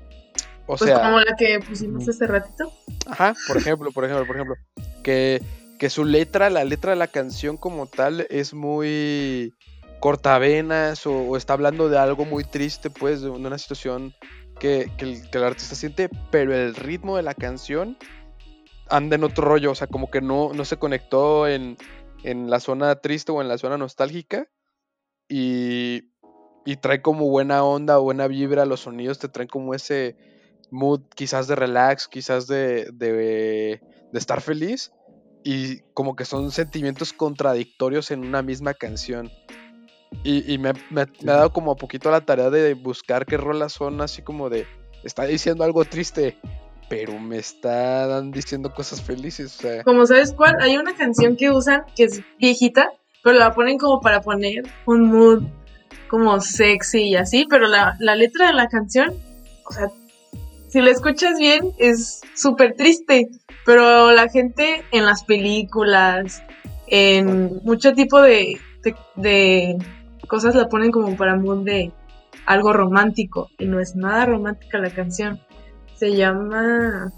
O 0.68 0.76
pues 0.76 0.90
sea, 0.90 1.02
como 1.04 1.20
la 1.20 1.36
que 1.38 1.60
pusimos 1.60 2.08
hace 2.10 2.26
ratito. 2.26 2.72
Ajá, 3.06 3.34
por 3.48 3.58
ejemplo, 3.58 3.92
por 3.92 4.04
ejemplo, 4.04 4.26
por 4.26 4.36
ejemplo, 4.36 4.56
que, 5.04 5.42
que 5.78 5.90
su 5.90 6.06
letra, 6.06 6.50
la 6.50 6.64
letra 6.64 6.92
de 6.92 6.98
la 6.98 7.08
canción 7.08 7.56
como 7.56 7.86
tal 7.86 8.26
es 8.30 8.54
muy 8.54 9.54
cortavenas 10.06 11.08
o, 11.08 11.36
está 11.36 11.54
hablando 11.54 11.90
de 11.90 11.98
algo 11.98 12.26
muy 12.26 12.44
triste, 12.44 12.92
pues, 12.92 13.24
de 13.24 13.30
una 13.32 13.58
situación 13.58 14.14
que, 14.60 14.92
el, 15.00 15.28
que 15.32 15.38
el 15.40 15.44
artista 15.44 15.74
siente, 15.74 16.12
pero 16.30 16.54
el 16.54 16.76
ritmo 16.76 17.18
de 17.18 17.24
la 17.24 17.34
canción 17.34 17.98
anda 18.88 19.16
en 19.16 19.24
otro 19.24 19.46
rollo, 19.46 19.72
o 19.72 19.74
sea, 19.74 19.88
como 19.88 20.12
que 20.12 20.22
no, 20.22 20.54
no 20.54 20.64
se 20.64 20.78
conectó 20.78 21.48
en, 21.48 21.76
en 22.22 22.52
la 22.52 22.60
zona 22.60 22.98
triste 22.98 23.32
o 23.32 23.42
en 23.42 23.48
la 23.48 23.58
zona 23.58 23.80
nostálgica 23.80 24.48
y, 25.28 26.12
y 26.68 26.76
trae 26.76 27.02
como 27.02 27.28
buena 27.28 27.64
onda 27.64 27.98
buena 27.98 28.28
vibra, 28.28 28.68
los 28.68 28.82
sonidos 28.82 29.18
te 29.18 29.28
traen 29.28 29.50
como 29.50 29.74
ese 29.74 30.18
mood 30.70 31.02
quizás 31.16 31.48
de 31.48 31.56
relax, 31.56 32.08
quizás 32.08 32.46
de, 32.46 32.92
de, 32.94 33.82
estar 34.14 34.42
feliz 34.42 34.92
y 35.44 35.80
como 35.96 36.16
que 36.16 36.26
son 36.26 36.52
sentimientos 36.52 37.12
contradictorios 37.12 38.12
en 38.12 38.24
una 38.24 38.44
misma 38.44 38.76
canción. 38.76 39.32
Y, 40.24 40.58
me, 40.58 40.74
me, 40.90 41.02
ha 41.02 41.08
dado 41.24 41.52
como 41.52 41.72
a 41.72 41.76
poquito 41.76 42.10
la 42.10 42.22
tarea 42.22 42.50
de 42.50 42.74
buscar 42.74 43.26
qué 43.26 43.38
rolas 43.38 43.74
son 43.74 44.02
así 44.02 44.24
como 44.24 44.50
de, 44.50 44.66
está 45.04 45.26
diciendo 45.26 45.64
algo 45.64 45.86
triste, 45.86 46.38
pero 46.90 47.20
me 47.20 47.38
están 47.38 48.32
diciendo 48.32 48.74
cosas 48.74 49.02
felices. 49.02 49.58
O 49.58 49.62
sea. 49.62 49.84
Como 49.84 50.06
sabes 50.06 50.34
cuál, 50.34 50.56
hay 50.62 50.78
una 50.78 50.96
canción 50.96 51.36
que 51.36 51.52
usan 51.52 51.84
que 51.96 52.06
es 52.06 52.22
viejita, 52.40 52.92
pero 53.24 53.38
la 53.38 53.54
ponen 53.54 53.78
como 53.78 54.02
para 54.02 54.22
poner 54.22 54.64
un 54.86 55.10
mood 55.10 55.44
como 56.10 56.40
sexy 56.42 57.10
y 57.10 57.16
así, 57.16 57.46
pero 57.50 57.68
la, 57.68 57.96
la 58.00 58.16
letra 58.16 58.48
de 58.48 58.54
la 58.54 58.68
canción, 58.68 59.14
o 59.68 59.74
sea, 59.74 59.90
si 60.70 60.82
la 60.82 60.92
escuchas 60.92 61.40
bien, 61.40 61.72
es 61.78 62.22
súper 62.36 62.76
triste, 62.76 63.30
pero 63.66 64.12
la 64.12 64.30
gente 64.30 64.84
en 64.92 65.06
las 65.06 65.24
películas, 65.24 66.44
en 66.88 67.62
mucho 67.64 67.94
tipo 67.94 68.22
de, 68.22 68.60
de, 68.84 68.96
de 69.16 69.78
cosas 70.28 70.56
la 70.56 70.70
ponen 70.70 70.92
como 70.92 71.16
para 71.16 71.36
mood 71.36 71.64
de 71.64 71.92
algo 72.46 72.74
romántico, 72.74 73.50
y 73.58 73.66
no 73.66 73.80
es 73.80 73.96
nada 73.96 74.26
romántica 74.26 74.78
la 74.78 74.90
canción. 74.90 75.40
Se 75.96 76.16
llama. 76.16 77.12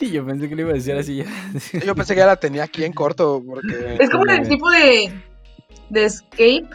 Yo 0.00 0.26
pensé 0.26 0.48
que 0.48 0.56
le 0.56 0.62
iba 0.62 0.72
a 0.72 0.74
decir 0.74 0.96
así. 0.96 1.22
Yo 1.86 1.94
pensé 1.94 2.14
que 2.14 2.20
ya 2.20 2.26
la 2.26 2.36
tenía 2.36 2.64
aquí 2.64 2.84
en 2.84 2.92
corto, 2.92 3.40
porque... 3.46 3.98
Es 4.00 4.10
como 4.10 4.24
el 4.24 4.48
tipo 4.48 4.68
de, 4.70 5.12
de 5.90 6.04
escape. 6.04 6.68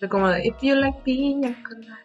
De 0.00 0.08
como 0.08 0.28
de, 0.28 0.46
if 0.46 0.54
you 0.62 0.76
like 0.76 0.96
piña 1.04 1.56
colada, 1.64 2.02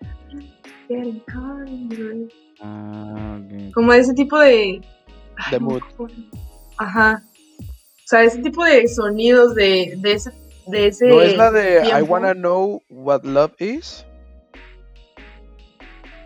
getting 0.88 1.22
caught 1.28 1.68
in 1.70 1.90
the 1.90 1.96
rain". 1.96 2.30
Ah. 2.62 3.40
Como 3.76 3.94
ese 3.94 4.16
tipo 4.16 4.40
de... 4.40 4.82
De 5.52 5.60
mood. 5.60 5.84
Ajá. 6.78 7.22
O 8.10 8.12
sea, 8.12 8.24
ese 8.24 8.42
tipo 8.42 8.66
de 8.66 8.88
sonidos 8.88 9.54
de, 9.54 9.94
de 10.00 10.14
ese... 10.14 10.32
De 10.66 10.88
ese 10.88 11.06
¿No 11.08 11.22
es 11.22 11.38
la 11.38 11.52
de 11.52 11.84
I. 11.88 12.02
Wanna 12.02 12.34
Know 12.34 12.82
What 12.90 13.24
Love 13.24 13.54
Is? 13.62 14.04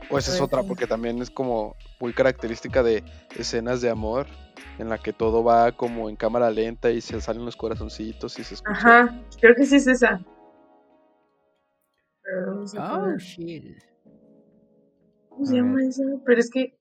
O 0.10 0.18
esa 0.18 0.32
es 0.34 0.40
otra, 0.40 0.64
porque 0.64 0.88
también 0.88 1.22
es 1.22 1.30
como 1.30 1.76
muy 2.00 2.14
característica 2.14 2.84
de 2.84 3.04
escenas 3.38 3.82
de 3.82 3.90
amor, 3.90 4.28
en 4.80 4.88
la 4.88 4.98
que 4.98 5.12
todo 5.12 5.44
va 5.44 5.74
como 5.74 6.10
en 6.10 6.16
cámara 6.16 6.50
lenta 6.52 6.90
y 6.90 7.02
se 7.02 7.20
salen 7.20 7.44
los 7.44 7.58
corazoncitos 7.58 8.40
y 8.40 8.46
se 8.46 8.54
escucha. 8.54 8.72
Ajá, 8.72 9.22
creo 9.42 9.54
que 9.54 9.66
sí 9.66 9.76
es 9.76 9.88
esa. 9.88 10.22
Pero 12.24 12.54
no 12.56 12.66
sé 12.66 12.78
Oh, 12.80 12.90
cómo- 12.92 13.18
shit. 13.18 13.78
¿Cómo 15.28 15.46
se 15.46 15.56
llama 15.58 15.84
esa? 15.84 16.04
Pero 16.26 16.40
es 16.40 16.50
que... 16.50 16.78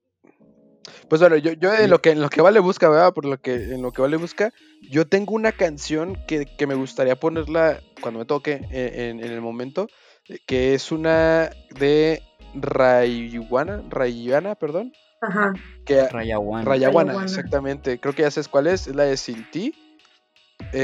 Pues 1.09 1.21
bueno, 1.21 1.37
yo, 1.39 1.53
yo 1.55 1.75
en 1.75 1.91
lo 1.91 2.01
que 2.01 2.11
en 2.11 2.21
lo 2.21 2.29
que 2.29 2.41
vale 2.41 2.61
busca, 2.61 2.89
¿verdad? 2.89 3.13
Por 3.13 3.25
lo 3.25 3.39
que 3.41 3.55
en 3.55 3.83
lo 3.83 3.91
que 3.93 4.01
vale 4.03 4.17
busca, 4.17 4.53
yo 4.91 5.07
tengo 5.07 5.35
una 5.35 5.53
canción 5.53 6.17
que, 6.27 6.47
que 6.47 6.67
me 6.67 6.75
gustaría 6.75 7.17
ponerla 7.17 7.81
cuando 8.01 8.21
me 8.21 8.27
toque 8.27 8.61
eh, 8.71 9.11
en, 9.11 9.25
en 9.25 9.31
el 9.33 9.41
momento, 9.41 9.89
eh, 10.29 10.39
que 10.47 10.75
es 10.75 10.93
una 10.93 11.51
de 11.79 12.23
Rayuana, 12.55 13.83
Rayuana, 13.89 14.55
perdón, 14.55 14.93
Ajá. 15.21 15.53
que 15.85 16.07
Rayawan. 16.09 16.67
Rayaguana, 16.67 17.13
Rayaguana. 17.13 17.23
exactamente. 17.25 17.99
Creo 17.99 18.15
que 18.15 18.23
ya 18.23 18.31
sabes 18.31 18.49
cuál 18.49 18.67
es, 18.67 18.87
es 18.87 18.95
la 18.95 19.05
de 19.05 19.17
Sin 19.17 19.49
Ti. 19.51 19.73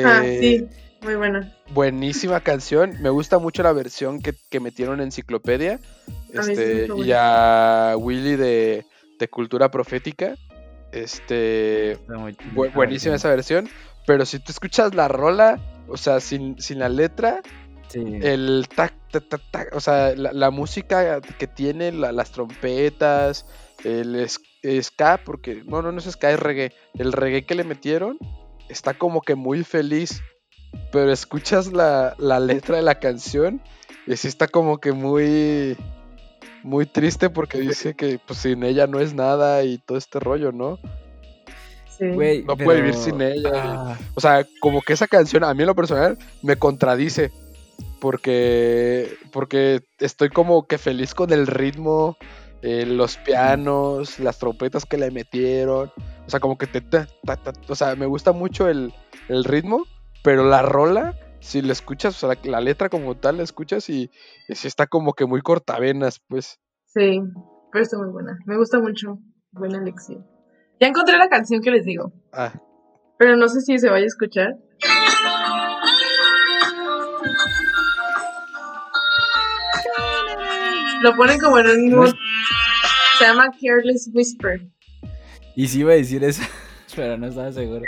Ah, 0.04 0.22
Eh, 0.24 0.38
sí, 0.40 0.66
muy 1.02 1.14
buena. 1.16 1.54
Buenísima 1.72 2.40
canción. 2.40 2.94
Me 3.00 3.10
gusta 3.10 3.38
mucho 3.38 3.62
la 3.62 3.72
versión 3.72 4.20
que, 4.20 4.34
que 4.50 4.60
metieron 4.60 5.00
en 5.00 5.06
enciclopedia. 5.06 5.78
Este, 6.32 6.88
y 6.96 7.12
a 7.14 7.94
Willy 7.96 8.36
de, 8.36 8.84
de 9.18 9.28
Cultura 9.28 9.70
Profética. 9.70 10.34
Este. 10.92 11.98
Bu- 12.54 12.66
esa 12.66 12.74
buenísima 12.74 13.14
esa 13.16 13.28
versión. 13.28 13.68
Pero 14.06 14.24
si 14.24 14.38
tú 14.38 14.52
escuchas 14.52 14.94
la 14.94 15.08
rola, 15.08 15.58
o 15.88 15.96
sea, 15.96 16.20
sin, 16.20 16.60
sin 16.60 16.78
la 16.78 16.88
letra, 16.88 17.40
Sí. 17.88 18.00
el 18.22 18.66
tac, 18.74 18.92
tac, 19.10 19.28
tac, 19.28 19.40
tac, 19.50 19.74
o 19.74 19.80
sea, 19.80 20.14
la, 20.14 20.32
la 20.34 20.50
música 20.50 21.20
que 21.22 21.46
tiene, 21.46 21.90
la- 21.92 22.12
las 22.12 22.30
trompetas, 22.32 23.46
el 23.84 24.28
ska, 24.82 25.20
porque 25.24 25.62
no, 25.66 25.80
no, 25.82 25.92
no 25.92 25.98
es 25.98 26.04
ska, 26.10 26.30
es 26.30 26.40
reggae. 26.40 26.72
El 26.98 27.12
reggae 27.12 27.46
que 27.46 27.54
le 27.54 27.64
metieron 27.64 28.18
está 28.68 28.92
como 28.94 29.22
que 29.22 29.34
muy 29.36 29.64
feliz, 29.64 30.20
pero 30.92 31.10
escuchas 31.12 31.72
la, 31.72 32.14
la 32.18 32.40
letra 32.40 32.76
de 32.76 32.82
la 32.82 32.96
canción 32.96 33.62
y 34.06 34.16
sí 34.16 34.28
está 34.28 34.48
como 34.48 34.78
que 34.78 34.92
muy, 34.92 35.76
muy 36.62 36.86
triste 36.86 37.30
porque 37.30 37.58
dice 37.58 37.94
que 37.94 38.18
pues 38.24 38.40
sin 38.40 38.62
ella 38.62 38.86
no 38.86 39.00
es 39.00 39.14
nada 39.14 39.62
y 39.64 39.78
todo 39.78 39.98
este 39.98 40.20
rollo, 40.20 40.52
¿no? 40.52 40.78
Sí. 41.98 42.04
No 42.46 42.56
puede 42.56 42.80
vivir 42.80 42.94
sin 42.94 43.20
ella. 43.20 43.50
Ah, 43.54 43.98
O 44.14 44.20
sea, 44.20 44.46
como 44.60 44.82
que 44.82 44.92
esa 44.92 45.08
canción 45.08 45.42
a 45.44 45.52
mí 45.54 45.62
en 45.62 45.66
lo 45.66 45.74
personal 45.74 46.16
me 46.42 46.56
contradice. 46.56 47.32
Porque, 48.00 49.16
porque 49.32 49.82
estoy 49.98 50.28
como 50.28 50.66
que 50.66 50.78
feliz 50.78 51.14
con 51.14 51.32
el 51.32 51.48
ritmo, 51.48 52.16
eh, 52.62 52.86
los 52.86 53.16
pianos, 53.16 54.20
las 54.20 54.38
trompetas 54.38 54.86
que 54.86 54.98
le 54.98 55.10
metieron. 55.10 55.90
O 56.26 56.30
sea, 56.30 56.38
como 56.38 56.56
que 56.58 56.68
te... 56.68 56.80
ta, 56.80 57.08
ta, 57.24 57.36
ta, 57.36 57.52
o 57.68 57.74
sea, 57.74 57.96
me 57.96 58.06
gusta 58.06 58.32
mucho 58.32 58.68
el, 58.68 58.92
el 59.28 59.42
ritmo, 59.44 59.84
pero 60.22 60.48
la 60.48 60.62
rola, 60.62 61.16
si 61.48 61.62
la 61.62 61.72
escuchas, 61.72 62.14
o 62.14 62.18
sea, 62.18 62.28
la, 62.44 62.50
la 62.50 62.60
letra 62.60 62.88
como 62.88 63.16
tal 63.16 63.38
la 63.38 63.42
escuchas 63.42 63.88
y, 63.88 64.10
y 64.48 64.54
sí 64.54 64.68
está 64.68 64.86
como 64.86 65.14
que 65.14 65.24
muy 65.26 65.40
cortavenas, 65.40 66.20
pues. 66.28 66.60
Sí, 66.86 67.20
pero 67.72 67.82
está 67.82 67.96
muy 67.98 68.10
buena. 68.10 68.38
Me 68.46 68.56
gusta 68.56 68.78
mucho. 68.78 69.18
Buena 69.50 69.78
elección. 69.78 70.26
Ya 70.80 70.88
encontré 70.88 71.16
la 71.18 71.28
canción 71.28 71.60
que 71.62 71.70
les 71.70 71.84
digo, 71.84 72.12
Ah, 72.32 72.52
pero 73.18 73.36
no 73.36 73.48
sé 73.48 73.60
si 73.62 73.78
se 73.78 73.88
vaya 73.88 74.04
a 74.04 74.06
escuchar. 74.06 74.54
Lo 81.02 81.14
ponen 81.16 81.38
como 81.40 81.58
en 81.58 81.94
un 81.94 82.06
Se 83.18 83.24
llama 83.24 83.50
Careless 83.60 84.10
Whisper. 84.12 84.60
Y 85.54 85.68
sí 85.68 85.80
iba 85.80 85.92
a 85.92 85.96
decir 85.96 86.22
eso, 86.24 86.42
pero 86.98 87.16
no 87.16 87.26
estaba 87.28 87.52
seguro. 87.52 87.82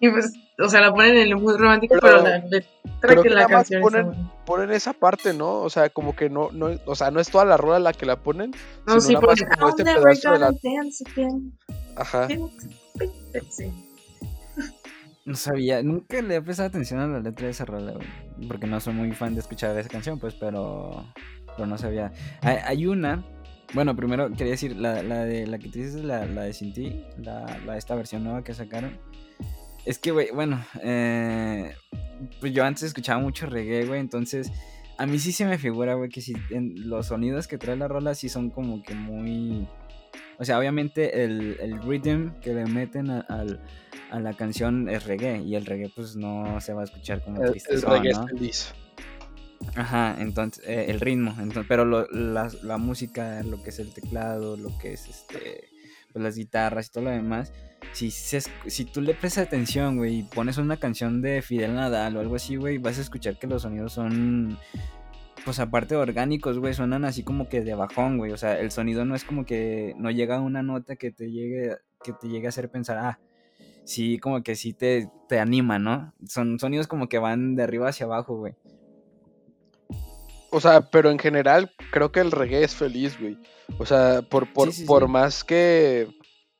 Y 0.00 0.08
pues, 0.10 0.32
o 0.58 0.68
sea, 0.68 0.80
la 0.80 0.90
ponen 0.92 1.16
en 1.16 1.28
el 1.28 1.36
mood 1.36 1.56
romántico, 1.58 1.94
Pero- 2.00 2.22
pero, 2.22 2.28
la 2.28 2.38
letra 2.38 3.14
que 3.14 3.22
que 3.22 3.30
la 3.30 3.46
canción 3.46 3.82
ponen- 3.82 4.10
está 4.12 4.44
ponen 4.46 4.70
esa 4.72 4.92
parte, 4.94 5.34
¿no? 5.34 5.60
O 5.60 5.70
sea, 5.70 5.90
como 5.90 6.16
que 6.16 6.30
no, 6.30 6.50
no, 6.52 6.70
o 6.86 6.94
sea, 6.94 7.10
no 7.10 7.20
es 7.20 7.28
toda 7.30 7.44
la 7.44 7.56
rola 7.58 7.78
la 7.78 7.92
que 7.92 8.06
la 8.06 8.16
ponen, 8.16 8.52
No, 8.86 8.98
sino 8.98 9.00
sí, 9.00 9.14
nada 9.14 9.26
más 9.26 9.38
porque 9.40 9.56
como 9.56 9.68
este 9.68 9.82
"I'll 9.82 9.86
never 9.88 10.02
pedazo 10.02 10.32
de 10.32 10.38
la... 10.38 10.46
gonna 10.46 10.60
dance 10.82 11.04
again". 11.12 11.58
Ajá. 11.96 12.28
No 15.24 15.34
sabía, 15.36 15.82
nunca 15.82 16.22
le 16.22 16.36
he 16.36 16.42
prestado 16.42 16.68
atención 16.70 17.00
a 17.00 17.06
la 17.06 17.20
letra 17.20 17.44
de 17.46 17.50
esa 17.50 17.66
rola, 17.66 17.92
güey. 17.92 18.48
Porque 18.48 18.66
no 18.66 18.80
soy 18.80 18.94
muy 18.94 19.12
fan 19.12 19.34
de 19.34 19.40
escuchar 19.40 19.76
esa 19.78 19.88
canción, 19.88 20.18
pues, 20.18 20.34
pero. 20.34 21.04
Pero 21.54 21.66
no 21.66 21.76
sabía. 21.76 22.12
Hay, 22.40 22.56
hay 22.64 22.86
una. 22.86 23.22
Bueno, 23.74 23.94
primero 23.94 24.30
quería 24.32 24.52
decir, 24.52 24.76
la, 24.76 25.02
la 25.02 25.24
de 25.24 25.46
la 25.46 25.58
que 25.58 25.68
tú 25.68 25.78
dices, 25.78 26.02
la, 26.02 26.24
la 26.26 26.42
de 26.42 26.52
Sin 26.52 26.72
Ti, 26.72 27.04
la, 27.18 27.58
la 27.66 27.76
esta 27.76 27.94
versión 27.94 28.24
nueva 28.24 28.42
que 28.42 28.54
sacaron. 28.54 28.98
Es 29.84 29.98
que, 29.98 30.10
güey, 30.10 30.30
bueno, 30.32 30.64
eh, 30.82 31.72
pues 32.40 32.52
yo 32.52 32.64
antes 32.64 32.82
escuchaba 32.84 33.20
mucho 33.20 33.46
reggae, 33.46 33.84
güey, 33.86 34.00
entonces 34.00 34.50
a 34.96 35.06
mí 35.06 35.18
sí 35.18 35.32
se 35.32 35.44
me 35.46 35.58
figura, 35.58 35.94
güey, 35.94 36.08
que 36.10 36.20
si 36.20 36.34
en 36.50 36.88
los 36.88 37.06
sonidos 37.06 37.46
que 37.46 37.58
trae 37.58 37.76
la 37.76 37.88
rola 37.88 38.14
sí 38.14 38.28
son 38.28 38.50
como 38.50 38.82
que 38.82 38.94
muy... 38.94 39.66
O 40.38 40.44
sea, 40.44 40.58
obviamente 40.58 41.24
el, 41.24 41.56
el 41.60 41.80
rhythm 41.82 42.38
que 42.40 42.54
le 42.54 42.64
meten 42.66 43.10
a, 43.10 43.20
al- 43.20 43.60
a 44.10 44.18
la 44.20 44.32
canción 44.34 44.88
es 44.88 45.04
reggae 45.04 45.38
y 45.42 45.56
el 45.56 45.66
reggae 45.66 45.90
pues 45.94 46.16
no 46.16 46.60
se 46.60 46.72
va 46.72 46.82
a 46.82 46.84
escuchar 46.84 47.22
como 47.22 47.42
El, 47.42 47.54
el 47.68 47.82
reggae 47.82 48.12
¿no? 48.12 48.24
es 48.24 48.30
feliz. 48.30 48.74
Ajá, 49.74 50.16
entonces 50.18 50.62
eh, 50.66 50.86
el 50.88 51.00
ritmo, 51.00 51.30
entonces, 51.38 51.66
pero 51.68 51.84
lo- 51.84 52.06
la, 52.10 52.50
la 52.62 52.78
música, 52.78 53.42
lo 53.42 53.62
que 53.62 53.70
es 53.70 53.78
el 53.78 53.92
teclado, 53.92 54.56
lo 54.56 54.76
que 54.78 54.92
es 54.92 55.06
este, 55.08 55.68
pues, 56.12 56.22
las 56.22 56.36
guitarras 56.36 56.86
y 56.88 56.90
todo 56.90 57.04
lo 57.04 57.10
demás, 57.10 57.52
si, 57.92 58.10
se 58.10 58.40
si 58.66 58.84
tú 58.84 59.00
le 59.00 59.14
prestas 59.14 59.46
atención, 59.46 59.96
güey, 59.96 60.20
y 60.20 60.22
pones 60.22 60.58
una 60.58 60.76
canción 60.76 61.22
de 61.22 61.42
Fidel 61.42 61.74
Nadal 61.74 62.16
o 62.16 62.20
algo 62.20 62.36
así, 62.36 62.56
güey, 62.56 62.78
vas 62.78 62.98
a 62.98 63.02
escuchar 63.02 63.38
que 63.38 63.46
los 63.46 63.62
sonidos 63.62 63.92
son, 63.92 64.58
pues 65.44 65.58
aparte 65.60 65.94
de 65.94 66.00
orgánicos, 66.00 66.58
güey, 66.58 66.74
suenan 66.74 67.04
así 67.04 67.22
como 67.22 67.48
que 67.48 67.60
de 67.62 67.74
bajón, 67.74 68.18
güey, 68.18 68.32
o 68.32 68.36
sea, 68.36 68.58
el 68.60 68.70
sonido 68.70 69.04
no 69.04 69.14
es 69.14 69.24
como 69.24 69.44
que 69.44 69.94
no 69.98 70.10
llega 70.10 70.36
a 70.36 70.40
una 70.40 70.62
nota 70.62 70.96
que 70.96 71.10
te 71.12 71.30
llegue, 71.30 71.76
que 72.02 72.12
te 72.12 72.28
llegue 72.28 72.46
a 72.46 72.50
hacer 72.50 72.70
pensar, 72.70 72.98
ah, 72.98 73.20
sí, 73.84 74.18
como 74.18 74.42
que 74.42 74.54
sí 74.56 74.72
te, 74.72 75.08
te 75.28 75.38
anima, 75.40 75.78
¿no? 75.78 76.14
Son 76.26 76.58
sonidos 76.58 76.86
como 76.86 77.08
que 77.08 77.18
van 77.18 77.54
de 77.56 77.62
arriba 77.64 77.88
hacia 77.88 78.06
abajo, 78.06 78.36
güey. 78.36 78.54
O 80.50 80.60
sea, 80.60 80.80
pero 80.82 81.10
en 81.10 81.18
general 81.18 81.70
creo 81.90 82.10
que 82.10 82.20
el 82.20 82.30
reggae 82.30 82.64
es 82.64 82.74
feliz, 82.74 83.18
güey. 83.20 83.36
O 83.78 83.84
sea, 83.86 84.22
por, 84.22 84.52
por, 84.52 84.72
Sí, 84.72 84.80
sí, 84.80 84.84
por 84.86 85.04
sí. 85.04 85.08
más 85.08 85.44
que, 85.44 86.08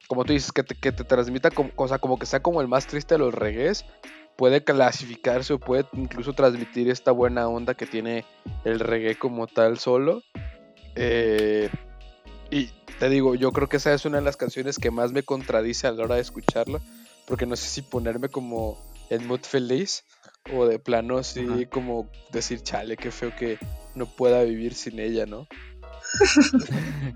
como 0.09 0.25
tú 0.25 0.33
dices, 0.33 0.53
que 0.53 0.63
te, 0.63 0.75
que 0.75 0.93
te 0.93 1.05
transmita, 1.05 1.51
como, 1.51 1.71
o 1.77 1.89
sea, 1.89 1.99
como 1.99 2.19
que 2.19 2.27
sea 2.27 2.43
como 2.43 2.61
el 2.61 2.69
más 2.69 2.87
triste 2.87 3.15
de 3.15 3.19
los 3.19 3.35
reggaes, 3.35 3.85
puede 4.37 4.63
clasificarse 4.63 5.55
o 5.55 5.59
puede 5.59 5.87
incluso 5.95 6.33
transmitir 6.33 6.91
esta 6.91 7.11
buena 7.13 7.49
onda 7.49 7.75
que 7.75 7.87
tiene 7.87 8.25
el 8.65 8.79
reggae 8.79 9.17
como 9.17 9.47
tal 9.47 9.79
solo. 9.79 10.23
Eh, 10.95 11.69
y 12.51 12.71
te 12.99 13.09
digo, 13.09 13.35
yo 13.35 13.53
creo 13.53 13.69
que 13.69 13.79
esa 13.79 13.93
es 13.93 14.05
una 14.05 14.19
de 14.19 14.25
las 14.25 14.37
canciones 14.37 14.79
que 14.79 14.91
más 14.91 15.13
me 15.13 15.23
contradice 15.23 15.87
a 15.87 15.93
la 15.93 16.05
hora 16.05 16.15
de 16.17 16.21
escucharla, 16.21 16.81
porque 17.27 17.47
no 17.47 17.57
sé 17.57 17.69
si 17.69 17.83
ponerme 17.83 18.29
como 18.29 18.79
en 19.11 19.27
mood 19.27 19.41
feliz 19.43 20.05
o 20.55 20.67
de 20.67 20.79
plano 20.79 21.19
así 21.19 21.67
como 21.67 22.11
decir, 22.33 22.63
chale, 22.63 22.97
qué 22.97 23.11
feo 23.11 23.35
que 23.37 23.59
no 23.95 24.07
pueda 24.07 24.43
vivir 24.45 24.75
sin 24.75 24.99
ella, 24.99 25.27
¿no? 25.27 25.47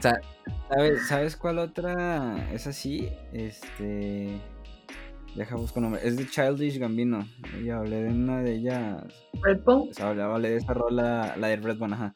Sa- 0.00 0.20
¿Sabes, 0.68 1.06
¿Sabes 1.08 1.36
cuál 1.36 1.58
otra 1.58 2.50
es 2.52 2.66
así? 2.66 3.08
Este. 3.32 4.38
Deja 5.34 5.56
buscar 5.56 5.82
nombre. 5.82 6.00
Es 6.06 6.16
de 6.16 6.28
Childish 6.28 6.78
Gambino. 6.78 7.26
Y 7.62 7.70
hablé 7.70 8.02
de 8.02 8.08
una 8.10 8.42
de 8.42 8.54
ellas. 8.56 9.02
Redbone. 9.42 9.90
O 9.90 9.94
sea, 9.94 10.08
hablé, 10.10 10.22
hablé 10.22 10.50
de 10.50 10.56
esa 10.56 10.74
rola, 10.74 11.34
la 11.38 11.48
de 11.48 11.56
Redbone, 11.56 11.94
ajá. 11.94 12.14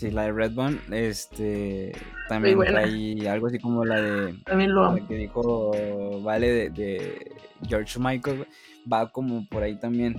Sí, 0.00 0.10
la 0.10 0.22
de 0.22 0.32
Redbone, 0.32 0.78
este. 0.92 1.92
También 2.26 2.58
trae 2.58 3.28
algo 3.28 3.48
así 3.48 3.58
como 3.58 3.84
la 3.84 4.00
de. 4.00 4.32
También 4.46 4.74
lo 4.74 4.86
amo. 4.86 4.96
La 4.96 5.06
que 5.06 5.14
dijo 5.14 6.22
Vale 6.22 6.50
de, 6.50 6.70
de 6.70 7.32
George 7.68 7.98
Michael, 7.98 8.46
va 8.90 9.12
como 9.12 9.46
por 9.46 9.62
ahí 9.62 9.78
también. 9.78 10.18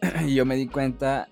y 0.26 0.34
yo 0.34 0.46
me 0.46 0.56
di 0.56 0.66
cuenta 0.66 1.28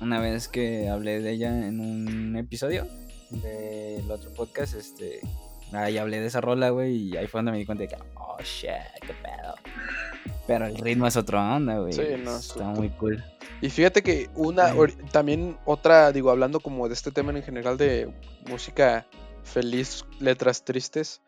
una 0.00 0.20
vez 0.20 0.46
que 0.46 0.88
hablé 0.88 1.20
de 1.20 1.32
ella 1.32 1.66
en 1.66 1.80
un 1.80 2.36
episodio 2.36 2.86
del 3.30 4.08
otro 4.08 4.32
podcast, 4.32 4.76
este, 4.76 5.18
ahí 5.72 5.98
hablé 5.98 6.20
de 6.20 6.26
esa 6.26 6.40
rola, 6.40 6.70
güey, 6.70 7.08
y 7.08 7.16
ahí 7.16 7.26
fue 7.26 7.38
donde 7.38 7.50
me 7.50 7.58
di 7.58 7.66
cuenta 7.66 7.82
de 7.82 7.88
que, 7.88 7.96
oh, 8.14 8.38
shit, 8.44 8.70
qué 9.00 9.12
pedo. 9.24 9.56
Pero 10.46 10.66
el 10.66 10.76
ritmo 10.76 11.06
es 11.06 11.16
otra 11.16 11.56
onda, 11.56 11.78
güey. 11.78 11.92
Sí, 11.92 12.02
no, 12.24 12.36
Está 12.36 12.64
muy 12.64 12.90
cool. 12.90 13.22
Y 13.60 13.70
fíjate 13.70 14.02
que 14.02 14.30
una, 14.34 14.72
Sí. 14.72 14.94
también 15.12 15.58
otra, 15.64 16.12
digo, 16.12 16.30
hablando 16.30 16.60
como 16.60 16.88
de 16.88 16.94
este 16.94 17.10
tema 17.10 17.32
en 17.32 17.42
general 17.42 17.76
de 17.76 18.12
música 18.48 19.06
feliz, 19.42 20.04
letras 20.18 20.64
tristes, 20.64 21.20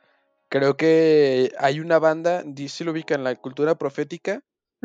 creo 0.48 0.76
que 0.76 1.52
hay 1.58 1.80
una 1.80 1.98
banda, 1.98 2.44
sí 2.68 2.84
lo 2.84 2.92
ubica 2.92 3.14
en 3.14 3.24
la 3.24 3.34
cultura 3.36 3.76
profética, 3.76 4.42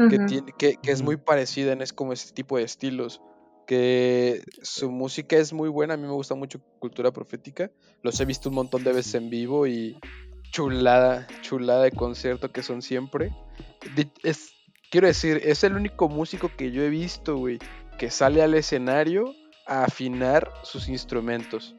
que, 0.10 0.20
tiene, 0.20 0.54
que, 0.58 0.78
que 0.78 0.92
es 0.92 1.02
muy 1.02 1.18
parecida 1.18 1.72
en 1.74 1.82
es 1.82 1.92
como 1.92 2.14
este 2.14 2.32
tipo 2.32 2.58
de 2.58 2.64
estilos, 2.64 3.20
que 3.66 4.44
su 4.62 4.92
música 4.92 5.38
es 5.38 5.54
muy 5.54 5.70
buena, 5.70 5.96
a 5.96 5.98
mí 5.98 6.04
me 6.04 6.14
gusta 6.14 6.36
mucho 6.36 6.62
cultura 6.80 7.12
profética, 7.12 7.72
los 8.04 8.20
he 8.20 8.26
visto 8.26 8.50
un 8.50 8.56
montón 8.56 8.84
de 8.84 8.94
veces 8.94 9.16
en 9.16 9.30
vivo 9.30 9.66
y 9.66 9.98
chulada, 10.52 11.28
chulada 11.42 11.84
de 11.84 11.92
concierto 11.92 12.52
que 12.52 12.64
son 12.64 12.82
siempre. 12.82 13.32
Es, 14.24 14.54
quiero 14.90 15.08
decir, 15.08 15.42
es 15.44 15.64
el 15.64 15.76
único 15.76 16.10
músico 16.10 16.52
que 16.56 16.72
yo 16.72 16.84
he 16.84 16.90
visto, 16.90 17.38
güey, 17.38 17.60
que 17.98 18.10
sale 18.12 18.42
al 18.42 18.54
escenario 18.54 19.34
a 19.66 19.84
afinar 19.84 20.52
sus 20.64 20.88
instrumentos. 20.88 21.76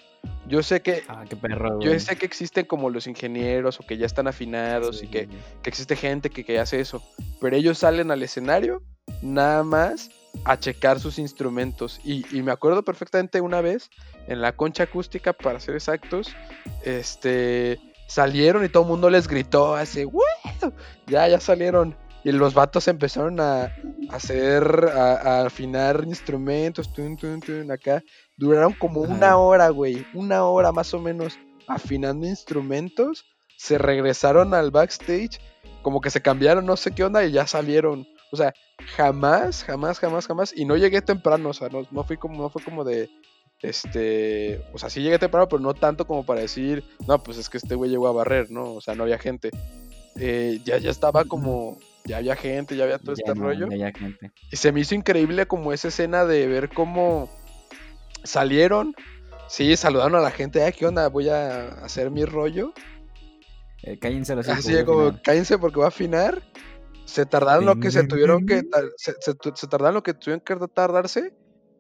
Yo 0.47 0.63
sé 0.63 0.83
que 0.83 1.05
Ah, 1.09 1.25
qué 1.29 1.37
perro, 1.37 1.81
yo 1.81 1.99
sé 2.01 2.17
que 2.17 2.27
existen 2.27 2.67
como 2.67 2.91
los 2.91 3.07
ingenieros 3.07 3.81
o 3.81 3.87
que 3.87 3.97
ya 3.97 4.07
están 4.07 4.27
afinados 4.27 4.99
Sí, 4.99 5.07
y 5.07 5.09
que, 5.09 5.29
que 5.63 5.71
existe 5.71 5.95
gente 5.95 6.31
que, 6.31 6.45
que 6.45 6.59
hace 6.59 6.81
eso, 6.81 7.03
pero 7.41 7.57
ellos 7.57 7.79
salen 7.79 8.11
al 8.11 8.23
escenario 8.23 8.83
nada 9.23 9.63
más 9.63 10.11
a 10.45 10.59
checar 10.59 11.01
sus 11.01 11.19
instrumentos. 11.19 12.01
Y, 12.05 12.25
y 12.37 12.43
me 12.43 12.53
acuerdo 12.53 12.83
perfectamente 12.83 13.41
una 13.41 13.61
vez 13.61 13.91
en 14.27 14.41
la 14.41 14.53
concha 14.53 14.85
acústica, 14.85 15.33
para 15.33 15.61
ser 15.61 15.75
exactos, 15.75 16.35
este 16.85 17.81
salieron 18.09 18.65
y 18.65 18.69
todo 18.69 18.83
el 18.83 18.89
mundo 18.89 19.11
les 19.11 19.29
gritó 19.29 19.77
así, 19.77 20.03
"¡Wow!". 20.05 20.73
Ya, 21.07 21.29
ya 21.29 21.39
salieron. 21.39 21.95
Y 22.25 22.33
los 22.33 22.53
vatos 22.53 22.89
empezaron 22.89 23.39
a, 23.39 23.73
hacer, 24.11 24.91
a, 24.93 25.13
a 25.13 25.47
afinar 25.47 26.03
instrumentos, 26.05 26.93
tun, 26.93 27.17
tun, 27.17 27.41
tun, 27.41 27.71
acá. 27.71 28.03
Duraron 28.37 28.73
como 28.73 29.05
Ajá. 29.05 29.13
una 29.13 29.37
hora, 29.37 29.69
güey, 29.69 30.05
una 30.15 30.45
hora 30.45 30.73
más 30.73 30.93
o 30.95 30.99
menos 31.01 31.39
afinando 31.69 32.27
instrumentos. 32.27 33.25
Se 33.57 33.79
regresaron 33.79 34.53
al 34.55 34.71
backstage, 34.71 35.41
como 35.83 36.01
que 36.01 36.11
se 36.11 36.21
cambiaron, 36.21 36.67
no 36.67 36.77
sé 36.77 36.91
qué 36.93 37.05
onda, 37.05 37.25
y 37.25 37.33
ya 37.33 37.47
salieron. 37.47 38.07
O 38.33 38.37
sea, 38.37 38.53
jamás, 38.97 39.65
jamás, 39.65 39.99
jamás, 39.99 40.27
jamás. 40.27 40.53
Y 40.55 40.65
no 40.65 40.77
llegué 40.77 41.01
temprano, 41.03 41.51
o 41.51 41.55
sea, 41.55 41.69
no, 41.69 41.83
no 41.91 42.05
fui 42.05 42.17
como, 42.17 42.43
no 42.43 42.51
fue 42.51 42.63
como 42.63 42.85
de, 42.85 43.09
este, 43.63 44.63
o 44.73 44.79
sea, 44.79 44.91
sí 44.91 45.03
llegué 45.03 45.19
temprano, 45.19 45.49
pero 45.49 45.61
no 45.61 45.75
tanto 45.75 46.07
como 46.07 46.25
para 46.25 46.41
decir, 46.41 46.85
no, 47.07 47.23
pues 47.23 47.39
es 47.39 47.49
que 47.49 47.59
este 47.59 47.75
güey 47.75 47.91
llegó 47.91 48.09
a 48.09 48.13
barrer, 48.13 48.51
¿no? 48.51 48.75
O 48.75 48.81
sea, 48.81 48.95
no 48.95 49.03
había 49.05 49.19
gente. 49.19 49.51
Eh, 50.17 50.61
ya, 50.65 50.79
ya 50.79 50.91
estaba 50.91 51.25
como, 51.25 51.79
ya 52.05 52.19
había 52.19 52.37
gente, 52.37 52.77
ya 52.77 52.85
había 52.85 52.99
todo 52.99 53.15
Ya 53.15 53.23
este 53.27 53.35
no, 53.39 53.47
rollo. 53.47 53.69
ya 53.69 53.75
había 53.75 53.93
gente. 53.93 54.33
Y 54.51 54.57
se 54.57 54.73
me 54.73 54.81
hizo 54.81 54.95
increíble 54.95 55.47
como 55.47 55.73
esa 55.73 55.89
escena 55.89 56.25
de 56.25 56.47
ver 56.47 56.69
cómo 56.71 57.29
salieron. 58.25 58.95
Sí, 59.49 59.77
saludaron 59.77 60.15
a 60.17 60.21
la 60.21 60.31
gente, 60.31 60.63
"Ah, 60.65 60.73
¿qué 60.73 60.87
onda? 60.87 61.09
Voy 61.09 61.29
a 61.29 61.69
hacer 61.85 62.11
mi 62.11 62.25
rollo. 62.25 62.73
Eh, 63.83 63.99
cállense 63.99 64.35
los 64.35 64.49
Así 64.49 64.85
como, 64.85 65.17
cállense 65.23 65.57
porque 65.59 65.79
va 65.79 65.87
a 65.87 65.89
afinar. 65.89 66.43
Se 67.05 67.25
tardaron 67.25 67.65
lo 67.65 67.81
que 67.81 67.91
se 67.91 68.05
tuvieron 68.05 68.45
que, 68.45 68.63
se 68.97 69.67
tardaron 69.69 69.95
lo 69.95 70.03
que 70.03 70.13
tuvieron 70.15 70.41
que 70.41 70.57
tardarse. 70.69 71.33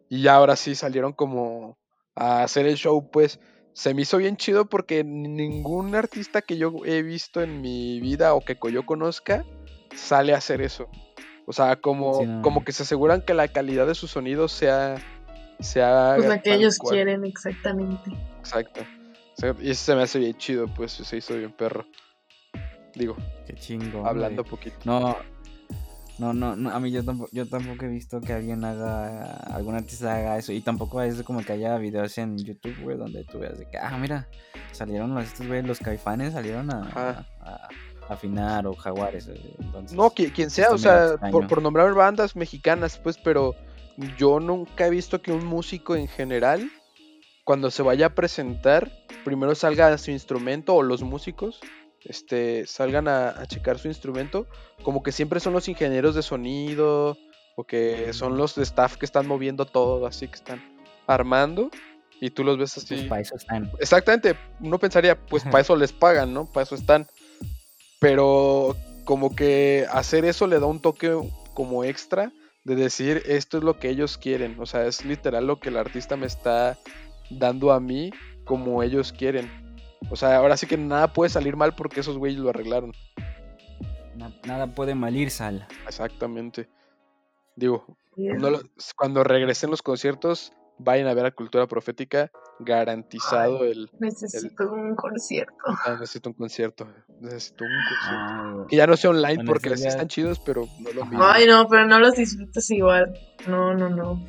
Y 0.08 0.22
ya 0.22 0.34
ahora 0.36 0.56
sí 0.56 0.74
salieron 0.74 1.12
como 1.12 1.78
a 2.14 2.42
hacer 2.42 2.66
el 2.66 2.76
show, 2.76 3.10
pues. 3.10 3.40
Se 3.74 3.94
me 3.94 4.02
hizo 4.02 4.16
bien 4.18 4.36
chido 4.36 4.64
porque 4.64 5.04
ningún 5.04 5.94
artista 5.94 6.42
que 6.42 6.56
yo 6.56 6.72
he 6.84 7.02
visto 7.02 7.42
en 7.42 7.60
mi 7.60 8.00
vida 8.00 8.34
o 8.34 8.40
que 8.40 8.56
yo 8.72 8.84
conozca 8.84 9.44
sale 9.94 10.34
a 10.34 10.38
hacer 10.38 10.62
eso. 10.62 10.88
O 11.46 11.52
sea, 11.52 11.76
como, 11.76 12.18
Sí, 12.20 12.26
no. 12.26 12.42
como 12.42 12.64
que 12.64 12.72
se 12.72 12.82
aseguran 12.82 13.22
que 13.22 13.34
la 13.34 13.46
calidad 13.46 13.86
de 13.86 13.94
su 13.94 14.08
sonido 14.08 14.48
sea, 14.48 14.96
sea 15.60 16.14
Pues 16.16 16.28
la 16.28 16.42
que 16.42 16.54
ellos 16.54 16.76
cual. 16.78 16.94
quieren, 16.96 17.24
exactamente. 17.24 18.10
Exacto. 18.40 18.80
Y 19.60 19.70
eso 19.70 19.84
se 19.84 19.94
me 19.94 20.02
hace 20.02 20.18
bien 20.18 20.36
chido, 20.36 20.66
pues 20.74 20.90
se 20.92 21.16
hizo 21.16 21.36
bien 21.36 21.52
perro. 21.52 21.86
Digo, 22.96 23.16
Qué 23.46 23.54
chingo. 23.54 24.04
hablando 24.04 24.42
poquito. 24.42 24.76
No, 24.84 25.16
no, 26.18 26.32
no, 26.32 26.56
no, 26.56 26.70
a 26.70 26.80
mí 26.80 26.90
yo 26.90 27.04
tampoco, 27.04 27.30
yo 27.32 27.48
tampoco 27.48 27.84
he 27.84 27.88
visto 27.88 28.20
que 28.20 28.32
alguien 28.32 28.64
haga, 28.64 29.34
algún 29.54 29.74
artista 29.76 30.16
haga 30.16 30.36
eso. 30.38 30.52
Y 30.52 30.60
tampoco 30.60 31.00
es 31.02 31.22
como 31.22 31.42
que 31.42 31.52
haya 31.52 31.76
videos 31.78 32.16
en 32.18 32.36
YouTube, 32.38 32.76
güey, 32.82 32.96
donde 32.96 33.24
tú 33.24 33.38
veas 33.38 33.58
de 33.58 33.66
que, 33.68 33.78
ah, 33.78 33.96
mira, 33.98 34.28
salieron 34.72 35.14
los, 35.14 35.24
estos, 35.24 35.46
güey, 35.46 35.62
los 35.62 35.78
caifanes 35.78 36.32
salieron 36.32 36.70
a, 36.72 36.80
Ajá. 36.88 37.26
a- 37.40 37.68
a 38.08 38.14
afinar 38.14 38.66
o 38.66 38.74
jaguares. 38.74 39.28
eh, 39.28 39.56
Entonces, 39.60 39.96
No, 39.96 40.10
qui- 40.10 40.32
quien 40.32 40.50
sea, 40.50 40.70
o 40.72 40.78
sea, 40.78 41.16
por, 41.30 41.46
por 41.46 41.62
nombrar 41.62 41.92
bandas 41.94 42.34
mexicanas, 42.36 42.98
pues, 42.98 43.16
pero 43.18 43.54
yo 44.16 44.40
nunca 44.40 44.86
he 44.86 44.90
visto 44.90 45.20
que 45.22 45.32
un 45.32 45.44
músico 45.44 45.94
en 45.96 46.08
general, 46.08 46.70
cuando 47.44 47.70
se 47.70 47.82
vaya 47.82 48.06
a 48.06 48.14
presentar, 48.14 48.90
primero 49.24 49.54
salga 49.54 49.96
su 49.98 50.10
instrumento 50.10 50.74
o 50.74 50.82
los 50.82 51.02
músicos, 51.02 51.60
este, 52.04 52.66
salgan 52.66 53.08
a, 53.08 53.28
a 53.30 53.46
checar 53.46 53.78
su 53.78 53.88
instrumento, 53.88 54.46
como 54.82 55.02
que 55.02 55.12
siempre 55.12 55.40
son 55.40 55.52
los 55.52 55.68
ingenieros 55.68 56.14
de 56.14 56.22
sonido 56.22 57.16
o 57.56 57.64
que 57.64 58.12
son 58.12 58.36
los 58.36 58.54
de 58.54 58.62
staff 58.62 58.96
que 58.96 59.04
están 59.04 59.26
moviendo 59.26 59.64
todo, 59.66 60.06
así 60.06 60.28
que 60.28 60.36
están 60.36 60.62
armando 61.06 61.70
y 62.20 62.30
tú 62.30 62.44
los 62.44 62.58
ves 62.58 62.72
pues, 62.74 62.92
así. 62.92 63.08
para 63.08 63.20
eso 63.20 63.36
están. 63.36 63.70
Exactamente, 63.78 64.36
uno 64.60 64.78
pensaría, 64.78 65.18
pues 65.26 65.42
para 65.44 65.60
eso 65.60 65.76
les 65.76 65.92
pagan, 65.92 66.32
¿no? 66.32 66.46
Para 66.46 66.64
eso 66.64 66.74
están. 66.74 67.06
Pero 68.00 68.76
como 69.04 69.34
que 69.34 69.86
hacer 69.90 70.24
eso 70.24 70.46
le 70.46 70.60
da 70.60 70.66
un 70.66 70.80
toque 70.80 71.16
como 71.54 71.82
extra 71.84 72.32
de 72.64 72.76
decir 72.76 73.22
esto 73.26 73.58
es 73.58 73.64
lo 73.64 73.78
que 73.78 73.88
ellos 73.88 74.18
quieren. 74.18 74.56
O 74.60 74.66
sea, 74.66 74.86
es 74.86 75.04
literal 75.04 75.46
lo 75.46 75.58
que 75.58 75.70
el 75.70 75.76
artista 75.76 76.16
me 76.16 76.26
está 76.26 76.78
dando 77.30 77.72
a 77.72 77.80
mí 77.80 78.10
como 78.44 78.82
ellos 78.82 79.12
quieren. 79.12 79.67
O 80.10 80.16
sea, 80.16 80.36
ahora 80.36 80.56
sí 80.56 80.66
que 80.66 80.76
nada 80.76 81.12
puede 81.12 81.28
salir 81.30 81.56
mal 81.56 81.74
porque 81.74 82.00
esos 82.00 82.16
güeyes 82.18 82.38
lo 82.40 82.50
arreglaron. 82.50 82.92
Na- 84.16 84.32
nada 84.46 84.66
puede 84.74 84.94
malir 84.94 85.30
sal. 85.30 85.66
Exactamente. 85.86 86.68
Digo, 87.56 87.84
Bien. 88.16 88.36
no 88.38 88.50
lo- 88.50 88.60
cuando 88.96 89.22
regresen 89.24 89.70
los 89.70 89.82
conciertos, 89.82 90.52
vayan 90.78 91.08
a 91.08 91.14
ver 91.14 91.26
a 91.26 91.30
Cultura 91.32 91.66
Profética, 91.66 92.30
garantizado 92.60 93.64
el... 93.64 93.90
Necesito 93.98 94.70
un 94.72 94.94
concierto. 94.94 95.54
Ah, 95.84 95.92
necesito 96.00 96.30
un 96.30 96.34
concierto. 96.34 96.88
Necesito 97.20 97.64
un 97.64 97.70
concierto. 97.70 98.08
Ah. 98.10 98.66
Que 98.68 98.76
ya 98.76 98.86
no 98.86 98.96
sea 98.96 99.10
online 99.10 99.36
Bueno, 99.36 99.52
porque 99.52 99.76
sí 99.76 99.82
ya- 99.84 99.88
están 99.90 100.08
chidos, 100.08 100.38
pero 100.40 100.66
no 100.80 100.90
lo 100.92 101.04
mismo. 101.04 101.24
Ay, 101.24 101.46
no, 101.46 101.66
pero 101.68 101.86
no 101.86 101.98
los 101.98 102.14
disfrutas 102.14 102.70
igual. 102.70 103.12
No, 103.46 103.74
no, 103.74 103.88
no. 103.90 104.24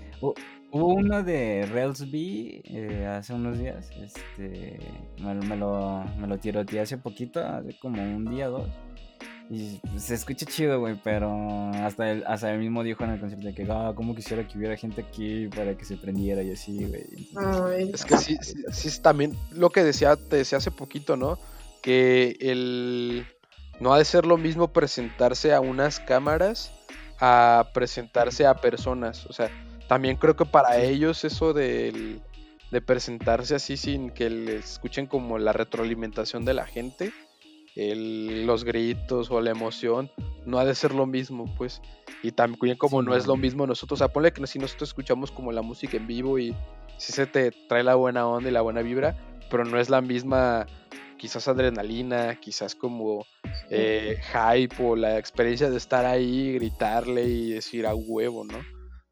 Hubo 0.72 0.94
uno 0.94 1.24
de 1.24 1.68
Railsby 1.72 2.62
eh, 2.66 3.06
hace 3.08 3.34
unos 3.34 3.58
días. 3.58 3.90
Este, 4.02 4.80
me, 5.22 5.34
me 5.34 5.58
lo, 5.58 6.04
me 6.20 6.28
lo 6.28 6.38
tiroteé 6.38 6.82
hace 6.82 6.98
poquito, 6.98 7.44
hace 7.44 7.78
como 7.80 8.02
un 8.02 8.26
día 8.26 8.50
o 8.50 8.60
dos. 8.60 8.70
Y 9.50 9.82
se 9.98 10.14
escucha 10.14 10.46
chido, 10.46 10.80
güey, 10.80 10.96
pero 11.04 11.72
hasta 11.74 12.12
él, 12.12 12.24
hasta 12.28 12.54
él 12.54 12.60
mismo 12.60 12.84
dijo 12.84 13.04
en 13.04 13.12
el 13.12 13.20
concierto 13.20 13.48
de 13.48 13.56
que, 13.56 13.66
ah, 13.68 13.94
como 13.96 14.14
quisiera 14.14 14.48
que 14.48 14.56
hubiera 14.60 14.78
gente 14.78 15.02
aquí 15.02 15.48
para 15.48 15.76
que 15.76 15.86
se 15.86 15.98
prendiera 15.98 16.44
y 16.44 16.52
así, 16.52 16.86
güey. 16.86 17.04
Entonces, 17.18 17.62
Ay, 17.66 17.92
Es 17.92 18.06
que 18.06 18.18
sí, 18.18 18.38
sí, 18.42 18.54
sí 18.72 18.88
es 18.90 19.02
también 19.02 19.36
lo 19.52 19.72
que 19.72 19.84
decía, 19.84 20.16
te 20.16 20.36
decía 20.36 20.60
hace 20.60 20.70
poquito, 20.70 21.18
¿no? 21.18 21.40
Que 21.82 22.38
el 22.42 23.26
no 23.80 23.92
ha 23.92 23.98
de 23.98 24.06
ser 24.06 24.28
lo 24.28 24.38
mismo 24.38 24.68
presentarse 24.72 25.52
a 25.52 25.62
unas 25.62 26.00
cámaras 26.00 26.72
a 27.20 27.72
presentarse 27.74 28.46
a 28.46 28.54
personas. 28.54 29.26
O 29.26 29.34
sea, 29.34 29.50
también 29.90 30.16
creo 30.16 30.36
que 30.38 30.46
para 30.46 30.78
ellos 30.78 31.26
eso 31.26 31.52
del- 31.52 32.22
de 32.72 32.82
presentarse 32.82 33.56
así 33.56 33.76
sin 33.76 34.12
que 34.12 34.30
les 34.30 34.74
escuchen 34.74 35.08
como 35.08 35.40
la 35.40 35.52
retroalimentación 35.52 36.46
de 36.46 36.54
la 36.54 36.66
gente, 36.66 37.12
el- 37.76 38.46
los 38.46 38.64
gritos 38.64 39.32
o 39.32 39.42
la 39.42 39.50
emoción, 39.52 40.12
no 40.46 40.60
ha 40.60 40.66
de 40.66 40.76
ser 40.76 40.94
lo 40.94 41.06
mismo, 41.06 41.46
pues. 41.58 41.82
Y 42.22 42.32
también 42.32 42.78
como 42.78 43.02
Sí, 43.02 43.06
no 43.08 43.16
es 43.16 43.26
lo 43.26 43.36
mismo 43.36 43.66
nosotros, 43.66 44.00
o 44.00 44.06
sea, 44.06 44.14
ponle 44.14 44.32
que 44.32 44.46
si 44.48 44.60
nosotros 44.60 44.90
escuchamos 44.90 45.32
como 45.32 45.52
la 45.52 45.62
música 45.64 45.98
en 45.98 46.06
vivo 46.08 46.38
y 46.38 46.56
si 46.98 47.12
se 47.12 47.26
te 47.26 47.52
trae 47.68 47.84
la 47.84 47.96
buena 47.96 48.28
onda 48.28 48.50
y 48.50 48.52
la 48.52 48.62
buena 48.62 48.82
vibra, 48.82 49.16
pero 49.50 49.66
no 49.66 49.80
es 49.80 49.90
la 49.90 50.02
misma, 50.02 50.68
quizás 51.18 51.48
adrenalina, 51.48 52.36
quizás 52.40 52.76
como 52.76 53.26
eh, 53.72 54.18
hype 54.34 54.76
o 54.84 54.96
la 54.96 55.18
experiencia 55.18 55.70
de 55.70 55.78
estar 55.78 56.06
ahí, 56.06 56.54
gritarle 56.54 57.26
y 57.26 57.52
decir 57.52 57.86
a 57.88 57.96
huevo, 57.96 58.44
¿no? 58.44 58.60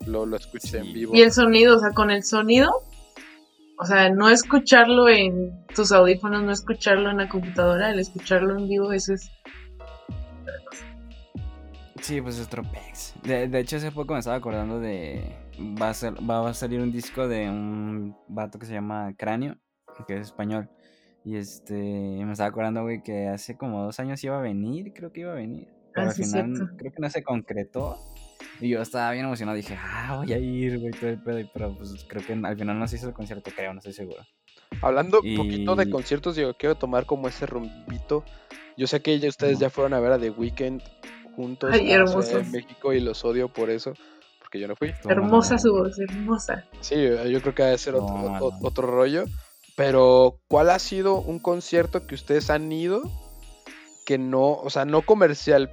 Lo, 0.07 0.25
lo 0.25 0.37
escuché 0.37 0.79
en 0.79 0.93
vivo. 0.93 1.13
Y 1.15 1.21
el 1.21 1.31
sonido, 1.31 1.75
o 1.77 1.79
sea, 1.79 1.91
con 1.91 2.09
el 2.11 2.23
sonido, 2.23 2.71
o 3.79 3.85
sea, 3.85 4.09
no 4.09 4.29
escucharlo 4.29 5.07
en 5.09 5.65
tus 5.75 5.91
audífonos, 5.91 6.43
no 6.43 6.51
escucharlo 6.51 7.09
en 7.11 7.17
la 7.17 7.29
computadora, 7.29 7.91
el 7.91 7.99
escucharlo 7.99 8.57
en 8.57 8.67
vivo, 8.67 8.91
eso 8.93 9.13
es. 9.13 9.29
Sí, 12.01 12.21
pues 12.21 12.39
es 12.39 12.47
Tropex. 12.47 13.15
De, 13.23 13.47
de 13.47 13.59
hecho, 13.59 13.77
hace 13.77 13.91
poco 13.91 14.13
me 14.13 14.19
estaba 14.19 14.37
acordando 14.37 14.79
de. 14.79 15.35
Va 15.59 15.89
a, 15.89 15.93
ser, 15.93 16.13
va 16.29 16.47
a 16.47 16.53
salir 16.53 16.79
un 16.79 16.91
disco 16.91 17.27
de 17.27 17.49
un 17.49 18.15
vato 18.27 18.59
que 18.59 18.67
se 18.67 18.73
llama 18.73 19.13
Cráneo, 19.17 19.57
que 20.07 20.13
es 20.15 20.27
español. 20.27 20.69
Y 21.25 21.35
este, 21.35 21.73
me 21.73 22.31
estaba 22.31 22.49
acordando, 22.49 22.83
güey, 22.83 23.01
que 23.01 23.27
hace 23.27 23.57
como 23.57 23.83
dos 23.83 23.99
años 23.99 24.23
iba 24.23 24.37
a 24.37 24.41
venir, 24.41 24.93
creo 24.93 25.11
que 25.11 25.21
iba 25.21 25.31
a 25.31 25.35
venir. 25.35 25.67
Pero 25.93 26.07
Ah, 26.07 26.09
al 26.11 26.15
sí, 26.15 26.23
final 26.23 26.55
cierto. 26.55 26.75
creo 26.77 26.91
que 26.93 27.01
no 27.01 27.09
se 27.09 27.23
concretó. 27.23 27.97
Y 28.59 28.69
yo 28.69 28.81
estaba 28.81 29.11
bien 29.11 29.25
emocionado, 29.25 29.55
dije, 29.55 29.77
ah, 29.79 30.15
voy 30.17 30.33
a 30.33 30.37
ir, 30.37 30.79
güey, 30.79 30.91
todo 30.91 31.09
el 31.09 31.21
pedo. 31.21 31.39
y- 31.39 31.49
Pero 31.53 31.75
pues 31.77 32.05
creo 32.07 32.25
que 32.25 32.33
al 32.33 32.57
final 32.57 32.79
no 32.79 32.87
se 32.87 32.95
hizo 32.97 33.07
el 33.07 33.13
concierto, 33.13 33.51
creo, 33.55 33.73
no 33.73 33.79
estoy 33.79 33.93
seguro. 33.93 34.23
Hablando 34.81 35.21
un 35.21 35.35
poquito 35.35 35.75
de 35.75 35.89
conciertos, 35.89 36.35
digo, 36.35 36.53
quiero 36.55 36.75
tomar 36.75 37.05
como 37.05 37.27
ese 37.27 37.45
rumbito. 37.45 38.23
Yo 38.75 38.85
sé 38.87 39.01
que 39.01 39.17
ya 39.19 39.29
ustedes 39.29 39.59
ya 39.59 39.69
fueron 39.69 39.93
a 39.93 39.99
ver 39.99 40.11
a 40.11 40.19
The 40.19 40.29
Weeknd 40.31 40.81
juntos 41.35 41.73
Ay, 41.73 41.85
de 41.87 41.93
hermosos. 41.93 42.47
México 42.47 42.93
y 42.93 42.99
los 42.99 43.23
odio 43.25 43.47
por 43.47 43.69
eso, 43.69 43.93
porque 44.39 44.59
yo 44.59 44.67
no 44.67 44.75
fui. 44.75 44.93
Hermosa 45.07 45.57
su 45.57 45.71
voz, 45.71 45.97
hermosa. 45.99 46.65
Sí, 46.81 46.95
yo 46.95 47.41
creo 47.41 47.55
que 47.55 47.63
debe 47.63 47.77
ser 47.77 47.95
otro, 47.95 48.15
No, 48.17 48.33
otro- 48.35 48.51
no. 48.59 48.67
otro 48.67 48.87
rollo. 48.87 49.25
Pero, 49.75 50.39
¿cuál 50.47 50.69
ha 50.71 50.79
sido 50.79 51.21
un 51.21 51.37
concierto 51.39 52.05
que 52.07 52.15
ustedes 52.15 52.49
han 52.49 52.71
ido 52.71 53.01
que 54.05 54.17
no, 54.17 54.53
o 54.53 54.69
sea, 54.69 54.85
no 54.85 55.03
comercial? 55.03 55.69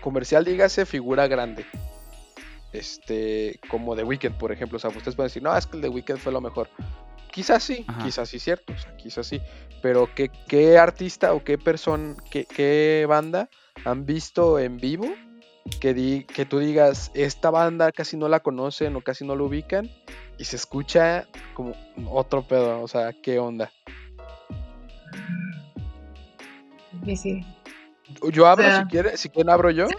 Comercial, 0.00 0.44
dígase, 0.44 0.86
figura 0.86 1.26
grande. 1.26 1.64
Este, 2.72 3.60
como 3.68 3.94
The 3.96 4.04
Weeknd, 4.04 4.36
por 4.38 4.52
ejemplo. 4.52 4.76
O 4.76 4.80
sea, 4.80 4.90
ustedes 4.90 5.14
pueden 5.14 5.28
decir, 5.28 5.42
no, 5.42 5.56
es 5.56 5.66
que 5.66 5.76
el 5.76 5.82
The 5.82 5.88
Weeknd 5.88 6.18
fue 6.18 6.32
lo 6.32 6.40
mejor. 6.40 6.68
Quizás 7.30 7.62
sí, 7.62 7.84
Ajá. 7.88 8.04
quizás 8.04 8.28
sí, 8.28 8.38
cierto. 8.38 8.72
O 8.72 8.78
sea, 8.78 8.96
quizás 8.96 9.26
sí. 9.26 9.40
Pero, 9.82 10.08
¿qué, 10.14 10.30
qué 10.48 10.78
artista 10.78 11.32
o 11.34 11.42
qué 11.42 11.58
persona, 11.58 12.16
qué, 12.30 12.44
qué 12.44 13.06
banda 13.08 13.48
han 13.84 14.04
visto 14.06 14.58
en 14.58 14.76
vivo 14.76 15.06
que, 15.80 15.94
di- 15.94 16.24
que 16.24 16.44
tú 16.44 16.58
digas, 16.58 17.10
esta 17.14 17.50
banda 17.50 17.90
casi 17.92 18.16
no 18.16 18.28
la 18.28 18.40
conocen 18.40 18.94
o 18.96 19.00
casi 19.00 19.24
no 19.26 19.34
lo 19.34 19.46
ubican 19.46 19.90
y 20.38 20.44
se 20.44 20.56
escucha 20.56 21.26
como 21.54 21.72
otro 22.10 22.42
pedo, 22.46 22.80
o 22.82 22.88
sea, 22.88 23.12
¿qué 23.12 23.38
onda? 23.38 23.70
Difícil. 26.92 27.44
Yo 28.32 28.46
abro 28.46 28.64
sea, 28.64 28.82
si 28.82 28.88
quieren, 28.88 29.16
si 29.16 29.28
quieren 29.30 29.50
abro 29.50 29.70
yo. 29.70 29.88
Sí, 29.88 29.94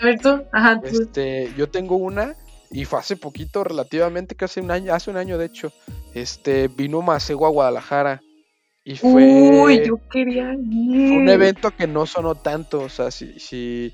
ajá, 0.52 0.80
tú. 0.82 0.88
Este, 0.88 1.52
yo 1.58 1.70
tengo 1.70 1.96
una 1.96 2.36
y 2.74 2.86
fue 2.86 3.00
hace 3.00 3.16
poquito, 3.16 3.64
relativamente, 3.64 4.36
casi 4.36 4.60
un 4.60 4.72
año, 4.72 4.94
hace 4.94 5.10
un 5.12 5.18
año 5.18 5.38
de 5.38 5.46
hecho. 5.46 5.72
Este, 6.14 6.68
vino 6.68 7.02
Macego 7.02 7.46
a 7.46 7.50
Guadalajara 7.50 8.22
y 8.84 8.96
fue, 8.98 9.62
Uy, 9.64 9.82
yo 9.86 9.98
quería 10.12 10.54
ir. 10.54 11.08
fue 11.10 11.18
un 11.20 11.30
evento 11.30 11.72
que 11.72 11.88
no 11.88 12.06
sonó 12.06 12.36
tanto, 12.36 12.82
o 12.82 12.90
sea, 12.90 13.10
si, 13.12 13.40
si, 13.40 13.94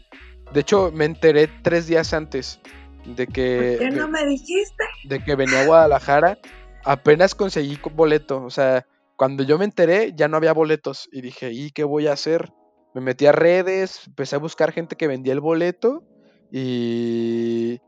de 0.51 0.59
hecho 0.61 0.91
me 0.93 1.05
enteré 1.05 1.47
tres 1.61 1.88
días 1.88 2.13
antes 2.13 2.59
de 3.05 3.27
que, 3.27 3.77
¿Por 3.77 3.89
qué 3.89 3.95
no 3.97 4.07
me 4.07 4.25
dijiste? 4.25 4.84
de 5.05 5.23
que 5.23 5.36
venía 5.36 5.59
a 5.59 5.65
Guadalajara, 5.65 6.38
apenas 6.84 7.36
conseguí 7.36 7.77
co- 7.77 7.89
boleto. 7.89 8.43
O 8.43 8.49
sea, 8.49 8.86
cuando 9.15 9.43
yo 9.43 9.57
me 9.57 9.65
enteré 9.65 10.13
ya 10.15 10.27
no 10.27 10.38
había 10.38 10.53
boletos 10.53 11.07
y 11.11 11.21
dije, 11.21 11.51
¿y 11.51 11.71
qué 11.71 11.84
voy 11.84 12.07
a 12.07 12.13
hacer? 12.13 12.51
Me 12.93 13.01
metí 13.01 13.25
a 13.27 13.32
redes, 13.32 14.01
empecé 14.07 14.36
a 14.36 14.39
buscar 14.39 14.71
gente 14.71 14.95
que 14.95 15.07
vendía 15.07 15.34
el 15.34 15.39
boleto 15.39 16.03
y 16.51 17.80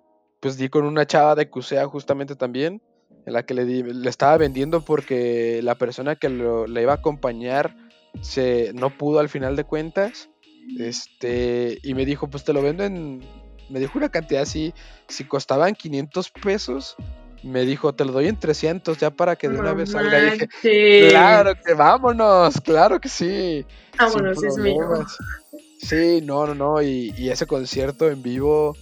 pues 0.42 0.58
di 0.58 0.68
con 0.68 0.84
una 0.86 1.06
chava 1.06 1.36
de 1.36 1.50
Cusea 1.50 1.86
justamente 1.88 2.36
también, 2.36 2.82
en 3.26 3.34
la 3.34 3.44
que 3.44 3.54
le, 3.54 3.64
di- 3.64 3.84
le 3.84 4.10
estaba 4.10 4.36
vendiendo 4.38 4.82
porque 4.82 5.62
la 5.64 5.76
persona 5.76 6.16
que 6.18 6.28
lo, 6.30 6.68
le 6.68 6.82
iba 6.82 6.92
a 6.92 6.96
acompañar 6.96 7.76
se, 8.20 8.72
no 8.74 8.90
pudo 8.90 9.20
al 9.20 9.30
final 9.30 9.56
de 9.56 9.64
cuentas. 9.64 10.30
Este, 10.78 11.80
y 11.84 11.94
me 11.94 12.06
dijo, 12.06 12.28
pues 12.30 12.44
te 12.44 12.54
lo 12.54 12.62
vendo 12.62 12.84
en, 12.84 13.22
me 13.70 13.80
dijo 13.80 13.98
una 13.98 14.10
cantidad 14.10 14.42
así, 14.42 14.74
si 15.08 15.26
costaban 15.26 15.76
500 15.76 16.32
pesos, 16.32 16.96
me 17.44 17.62
dijo, 17.66 17.94
te 17.94 18.06
lo 18.06 18.12
doy 18.12 18.28
en 18.28 18.38
300 18.40 18.98
ya 18.98 19.12
para 19.12 19.36
que 19.36 19.50
de 19.50 19.60
una 19.60 19.74
vez 19.74 19.92
salga. 19.92 20.20
Y 20.20 20.26
dije, 20.26 20.48
manches. 20.48 21.10
claro 21.12 21.54
que 21.64 21.74
vámonos, 21.74 22.60
claro 22.62 23.00
que 23.00 23.10
sí. 23.10 23.66
Vámonos, 23.98 24.42
es 24.44 24.58
mío. 24.58 24.76
problemas". 24.78 25.18
Sí, 25.80 26.22
no, 26.24 26.46
no, 26.48 26.54
no, 26.56 26.82
y, 26.82 27.14
y 27.18 27.30
ese 27.30 27.46
concierto 27.48 28.10
en 28.10 28.22
vivo 28.22 28.76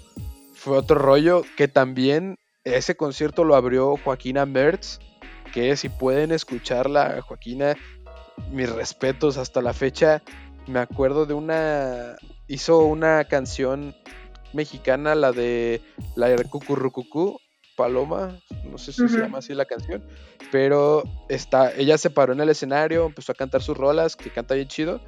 fue 0.59 0.77
otro 0.77 0.99
rollo 0.99 1.43
que 1.55 1.69
también 1.69 2.37
ese 2.65 2.95
concierto 2.95 3.45
lo 3.45 3.55
abrió 3.55 3.95
Joaquina 3.95 4.45
Mertz, 4.45 4.99
que 5.53 5.75
si 5.77 5.87
pueden 5.87 6.31
escucharla, 6.31 7.21
Joaquina, 7.21 7.75
mis 8.51 8.69
respetos 8.69 9.37
hasta 9.37 9.61
la 9.61 9.73
fecha, 9.73 10.21
me 10.67 10.79
acuerdo 10.79 11.25
de 11.25 11.33
una, 11.33 12.17
hizo 12.47 12.79
una 12.79 13.23
canción 13.23 13.95
mexicana, 14.51 15.15
la 15.15 15.31
de 15.31 15.81
la 16.15 16.27
de 16.27 16.43
Cucurrucucú, 16.43 17.39
Paloma, 17.77 18.37
no 18.69 18.77
sé 18.77 18.91
si 18.91 19.07
se 19.07 19.19
llama 19.19 19.37
así 19.37 19.53
la 19.53 19.63
canción, 19.63 20.03
pero 20.51 21.03
está, 21.29 21.73
ella 21.73 21.97
se 21.97 22.09
paró 22.09 22.33
en 22.33 22.41
el 22.41 22.49
escenario, 22.49 23.05
empezó 23.05 23.31
a 23.31 23.35
cantar 23.35 23.61
sus 23.61 23.77
rolas, 23.77 24.17
que 24.17 24.29
canta 24.29 24.55
bien 24.55 24.67
chido, 24.67 24.99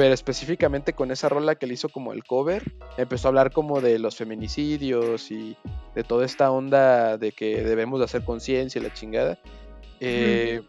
pero 0.00 0.14
específicamente 0.14 0.94
con 0.94 1.10
esa 1.10 1.28
rola 1.28 1.56
que 1.56 1.66
le 1.66 1.74
hizo 1.74 1.90
como 1.90 2.14
el 2.14 2.24
cover, 2.24 2.62
empezó 2.96 3.28
a 3.28 3.30
hablar 3.30 3.52
como 3.52 3.82
de 3.82 3.98
los 3.98 4.16
feminicidios 4.16 5.30
y 5.30 5.58
de 5.94 6.04
toda 6.04 6.24
esta 6.24 6.50
onda 6.50 7.18
de 7.18 7.32
que 7.32 7.62
debemos 7.62 7.98
de 7.98 8.06
hacer 8.06 8.24
conciencia 8.24 8.78
y 8.80 8.82
la 8.82 8.94
chingada. 8.94 9.38
Eh, 10.00 10.62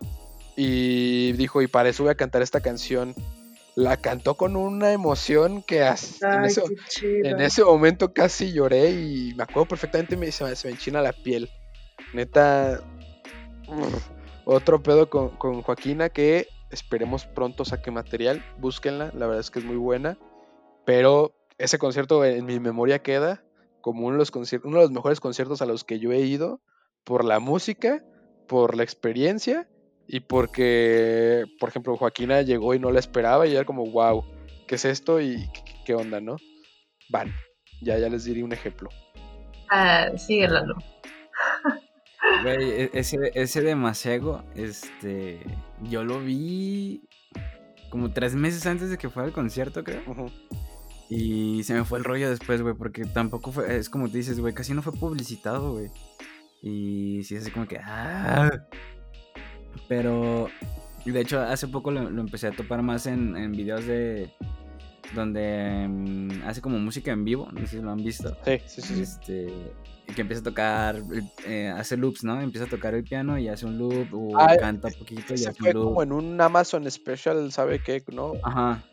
Y 0.57 1.31
dijo, 1.31 1.61
y 1.61 1.67
para 1.67 1.87
eso 1.87 2.03
voy 2.03 2.11
a 2.11 2.15
cantar 2.15 2.41
esta 2.41 2.59
canción. 2.59 3.15
La 3.77 3.95
cantó 3.95 4.35
con 4.35 4.57
una 4.57 4.91
emoción 4.91 5.63
que 5.63 5.81
as- 5.81 6.21
en, 6.21 6.29
Ay, 6.41 6.49
chido. 6.89 7.29
en 7.29 7.39
ese 7.39 7.63
momento 7.63 8.11
casi 8.13 8.51
lloré 8.51 8.91
y 8.91 9.33
me 9.37 9.43
acuerdo 9.43 9.65
perfectamente, 9.69 10.17
me, 10.17 10.29
se, 10.33 10.43
me, 10.43 10.53
se 10.57 10.67
me 10.67 10.73
enchina 10.73 11.01
la 11.01 11.13
piel. 11.13 11.49
Neta, 12.13 12.81
uf, 13.69 14.07
otro 14.43 14.83
pedo 14.83 15.09
con, 15.09 15.29
con 15.37 15.61
Joaquina 15.61 16.09
que 16.09 16.47
esperemos 16.71 17.25
pronto 17.25 17.65
saque 17.65 17.91
material, 17.91 18.43
búsquenla, 18.57 19.11
la 19.13 19.27
verdad 19.27 19.39
es 19.39 19.51
que 19.51 19.59
es 19.59 19.65
muy 19.65 19.75
buena. 19.77 20.17
Pero 20.85 21.33
ese 21.57 21.77
concierto 21.77 22.25
en 22.25 22.45
mi 22.45 22.59
memoria 22.59 22.99
queda 22.99 23.43
como 23.81 24.07
uno 24.07 24.13
de 24.13 24.19
los, 24.19 24.31
uno 24.63 24.77
de 24.77 24.83
los 24.83 24.91
mejores 24.91 25.19
conciertos 25.19 25.61
a 25.61 25.65
los 25.65 25.83
que 25.83 25.99
yo 25.99 26.11
he 26.11 26.21
ido 26.21 26.61
por 27.03 27.25
la 27.25 27.39
música, 27.39 28.03
por 28.47 28.75
la 28.75 28.83
experiencia 28.83 29.67
y 30.07 30.21
porque, 30.21 31.45
por 31.59 31.69
ejemplo, 31.69 31.97
Joaquina 31.97 32.41
llegó 32.41 32.73
y 32.73 32.79
no 32.79 32.91
la 32.91 32.99
esperaba 32.99 33.47
y 33.47 33.55
era 33.55 33.65
como, 33.65 33.85
wow, 33.85 34.23
¿qué 34.67 34.75
es 34.75 34.85
esto? 34.85 35.21
y 35.21 35.49
qué, 35.85 35.95
onda, 35.95 36.19
¿no? 36.19 36.37
Van, 37.09 37.33
ya, 37.81 37.97
ya 37.97 38.09
les 38.09 38.25
diré 38.25 38.43
un 38.43 38.53
ejemplo. 38.53 38.89
Sigue 40.17 40.47
Lalo. 40.47 40.75
Güey, 42.43 42.71
e- 42.71 42.89
ese, 42.93 43.17
ese 43.35 43.61
de 43.61 43.75
Masego, 43.75 44.43
este, 44.55 45.39
yo 45.83 46.03
lo 46.03 46.19
vi 46.19 47.03
como 47.89 48.11
tres 48.11 48.35
meses 48.35 48.65
antes 48.65 48.89
de 48.89 48.97
que 48.97 49.09
fuera 49.09 49.27
el 49.27 49.33
concierto, 49.33 49.83
creo. 49.83 50.01
Y 51.09 51.63
se 51.63 51.73
me 51.73 51.83
fue 51.83 51.99
el 51.99 52.05
rollo 52.05 52.29
después, 52.29 52.61
güey, 52.61 52.73
porque 52.73 53.03
tampoco 53.05 53.51
fue, 53.51 53.75
es 53.77 53.89
como 53.89 54.09
te 54.09 54.17
dices, 54.17 54.39
güey, 54.39 54.53
casi 54.53 54.73
no 54.73 54.81
fue 54.81 54.93
publicitado, 54.93 55.73
güey. 55.73 55.89
Y 56.61 57.23
sí, 57.23 57.35
así 57.35 57.51
como 57.51 57.67
que, 57.67 57.79
ah. 57.83 58.49
Pero, 59.87 60.47
de 61.05 61.19
hecho, 61.19 61.41
hace 61.41 61.67
poco 61.67 61.91
lo, 61.91 62.09
lo 62.09 62.21
empecé 62.21 62.47
a 62.47 62.51
topar 62.51 62.81
más 62.81 63.07
en, 63.07 63.35
en 63.35 63.51
videos 63.51 63.85
de, 63.85 64.31
donde 65.13 65.87
mm, 65.89 66.43
hace 66.45 66.61
como 66.61 66.79
música 66.79 67.11
en 67.11 67.25
vivo, 67.25 67.49
no 67.51 67.59
sé 67.61 67.67
si 67.67 67.81
lo 67.81 67.91
han 67.91 68.03
visto. 68.03 68.37
Sí, 68.45 68.59
sí, 68.67 68.81
sí. 68.81 69.01
Este, 69.01 69.73
que 70.15 70.21
empieza 70.21 70.41
a 70.41 70.43
tocar, 70.43 71.01
eh, 71.45 71.67
hace 71.75 71.97
loops, 71.97 72.23
¿no? 72.23 72.39
Empieza 72.41 72.65
a 72.65 72.69
tocar 72.69 72.93
el 72.95 73.03
piano 73.03 73.37
y 73.37 73.47
hace 73.47 73.65
un 73.65 73.77
loop, 73.77 74.07
o 74.13 74.37
Ah, 74.37 74.55
canta 74.59 74.89
poquito 74.89 75.33
y 75.33 75.35
hace 75.35 75.53
fue 75.53 75.69
un 75.69 75.73
loop. 75.75 75.85
como 75.85 76.03
en 76.03 76.11
un 76.11 76.41
Amazon 76.41 76.89
Special, 76.89 77.51
¿sabe 77.51 77.81
qué? 77.83 78.03
¿No? 78.11 78.33
Ajá, 78.43 78.83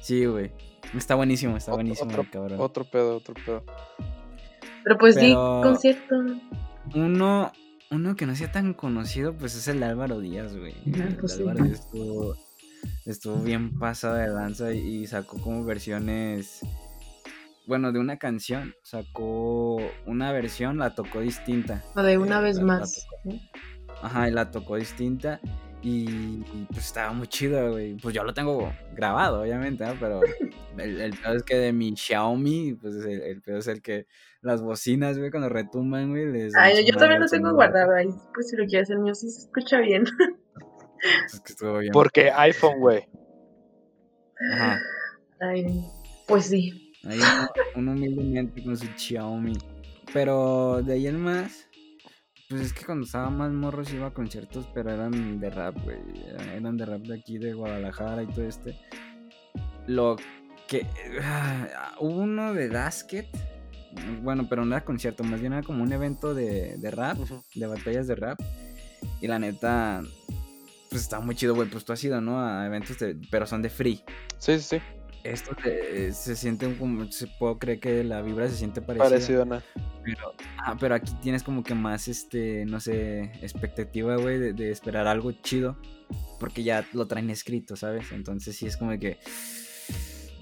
sí, 0.00 0.24
güey. 0.26 0.50
Está 0.96 1.14
buenísimo, 1.14 1.56
está 1.56 1.70
Otro- 1.72 1.82
buenísimo, 1.82 2.10
otro- 2.10 2.22
el 2.22 2.30
cabrón. 2.30 2.60
Otro 2.60 2.84
pedo, 2.84 3.16
otro 3.16 3.34
pedo. 3.46 3.64
Pero 4.84 4.98
pues 4.98 5.14
sí, 5.14 5.20
Pero- 5.30 5.60
concierto. 5.62 6.14
Uno, 6.94 7.52
uno 7.90 8.16
que 8.16 8.26
no 8.26 8.34
sea 8.34 8.50
tan 8.50 8.74
conocido, 8.74 9.32
pues 9.34 9.54
es 9.54 9.68
el 9.68 9.80
de 9.80 9.86
Álvaro 9.86 10.18
Díaz, 10.20 10.56
güey. 10.56 10.74
Ah, 10.94 11.04
El 11.08 11.16
pues 11.16 11.32
sí. 11.32 11.40
Álvaro 11.42 11.64
Díaz 11.64 11.80
estuvo, 11.80 12.36
estuvo 13.06 13.36
bien 13.36 13.78
pasado 13.78 14.16
de 14.16 14.28
lanza 14.28 14.74
y, 14.74 14.78
y 15.02 15.06
sacó 15.06 15.38
como 15.40 15.64
versiones. 15.64 16.60
Bueno, 17.66 17.92
de 17.92 17.98
una 18.00 18.18
canción, 18.18 18.74
sacó 18.82 19.76
una 20.06 20.32
versión, 20.32 20.78
la 20.78 20.94
tocó 20.94 21.20
distinta. 21.20 21.82
O 21.94 22.02
de 22.02 22.18
una 22.18 22.40
Eh, 22.40 22.42
vez 22.42 22.56
la- 22.56 22.62
más. 22.64 23.06
Ajá, 24.02 24.28
y 24.28 24.32
la 24.32 24.50
tocó 24.50 24.76
distinta. 24.76 25.40
Y, 25.84 26.04
y, 26.08 26.66
pues 26.70 26.86
estaba 26.86 27.12
muy 27.12 27.26
chido, 27.26 27.72
güey. 27.72 27.96
Pues 27.96 28.14
yo 28.14 28.22
lo 28.22 28.32
tengo 28.32 28.72
grabado, 28.94 29.42
obviamente, 29.42 29.84
¿no? 29.84 29.94
Pero 29.98 30.20
el, 30.78 31.00
el 31.00 31.16
peor 31.18 31.36
es 31.36 31.42
que 31.42 31.56
de 31.56 31.72
mi 31.72 31.96
Xiaomi, 31.96 32.74
pues 32.74 32.94
el, 32.96 33.20
el 33.22 33.42
peor 33.42 33.58
es 33.58 33.66
el 33.66 33.82
que 33.82 34.06
las 34.42 34.62
bocinas, 34.62 35.18
güey, 35.18 35.30
cuando 35.32 35.48
retumban, 35.48 36.10
güey, 36.10 36.30
les. 36.30 36.54
Ay, 36.56 36.84
yo 36.86 36.96
también 36.96 37.20
lo 37.20 37.26
tengo 37.26 37.48
sonido. 37.48 37.54
guardado 37.54 37.94
ahí. 37.94 38.08
Pues 38.34 38.48
si 38.50 38.56
lo 38.56 38.64
quieres, 38.66 38.90
el 38.90 39.00
mío 39.00 39.14
sí 39.14 39.28
se 39.30 39.40
escucha 39.42 39.78
bien. 39.80 40.04
Es 41.26 41.40
que 41.40 41.52
estuvo 41.52 41.78
bien. 41.78 41.92
Porque 41.92 42.30
iPhone, 42.30 42.78
güey. 42.78 43.08
Ajá. 44.54 44.78
Ay, 45.40 45.84
pues 46.28 46.46
sí. 46.46 46.81
Ahí 47.04 47.18
uno, 47.74 47.92
humildemente 47.92 48.62
con 48.62 48.76
su 48.76 48.86
Xiaomi. 48.96 49.58
Pero 50.12 50.82
de 50.82 50.94
ahí 50.94 51.06
en 51.06 51.20
más, 51.20 51.68
pues 52.48 52.62
es 52.62 52.72
que 52.72 52.84
cuando 52.84 53.06
estaba 53.06 53.30
más 53.30 53.50
morros 53.50 53.92
iba 53.92 54.08
a 54.08 54.14
conciertos, 54.14 54.68
pero 54.74 54.90
eran 54.90 55.40
de 55.40 55.50
rap, 55.50 55.76
güey. 55.84 55.98
Eran 56.54 56.76
de 56.76 56.86
rap 56.86 57.00
de 57.02 57.18
aquí, 57.18 57.38
de 57.38 57.54
Guadalajara 57.54 58.22
y 58.22 58.26
todo 58.26 58.44
este. 58.44 58.78
Lo 59.86 60.16
que. 60.68 60.86
ah, 61.22 61.94
hubo 61.98 62.20
uno 62.20 62.52
de 62.52 62.68
Dasket. 62.68 63.26
Bueno, 64.22 64.46
pero 64.48 64.64
no 64.64 64.74
era 64.74 64.84
concierto, 64.84 65.22
más 65.22 65.40
bien 65.40 65.52
era 65.52 65.62
como 65.62 65.82
un 65.82 65.92
evento 65.92 66.34
de, 66.34 66.76
de 66.78 66.90
rap, 66.90 67.18
de 67.54 67.66
batallas 67.66 68.06
de 68.06 68.14
rap. 68.14 68.38
Y 69.20 69.26
la 69.26 69.38
neta, 69.38 70.02
pues 70.90 71.02
estaba 71.02 71.24
muy 71.24 71.34
chido, 71.34 71.54
güey. 71.54 71.68
Pues 71.68 71.84
tú 71.84 71.92
has 71.92 72.04
ido, 72.04 72.20
¿no? 72.20 72.40
A 72.40 72.66
eventos 72.66 72.98
de. 72.98 73.16
Pero 73.30 73.46
son 73.46 73.62
de 73.62 73.70
free. 73.70 74.02
Sí, 74.38 74.58
sí, 74.58 74.78
sí. 74.78 75.01
Esto 75.24 75.56
se, 75.62 76.08
eh, 76.08 76.12
se 76.12 76.36
siente 76.36 76.74
como. 76.76 77.10
Se 77.12 77.26
puedo 77.26 77.58
creer 77.58 77.80
que 77.80 78.04
la 78.04 78.22
vibra 78.22 78.48
se 78.48 78.56
siente 78.56 78.82
parecida. 78.82 79.08
Parecido 79.08 79.44
nada. 79.44 79.62
Pero, 80.04 80.34
ah, 80.58 80.76
pero 80.78 80.94
aquí 80.94 81.12
tienes 81.22 81.42
como 81.42 81.62
que 81.62 81.74
más, 81.74 82.08
este, 82.08 82.64
no 82.66 82.80
sé, 82.80 83.32
expectativa, 83.40 84.16
güey, 84.16 84.38
de, 84.38 84.52
de 84.52 84.70
esperar 84.70 85.06
algo 85.06 85.32
chido. 85.32 85.78
Porque 86.40 86.62
ya 86.64 86.84
lo 86.92 87.06
traen 87.06 87.30
escrito, 87.30 87.76
¿sabes? 87.76 88.10
Entonces 88.12 88.56
sí 88.56 88.66
es 88.66 88.76
como 88.76 88.98
que... 88.98 89.18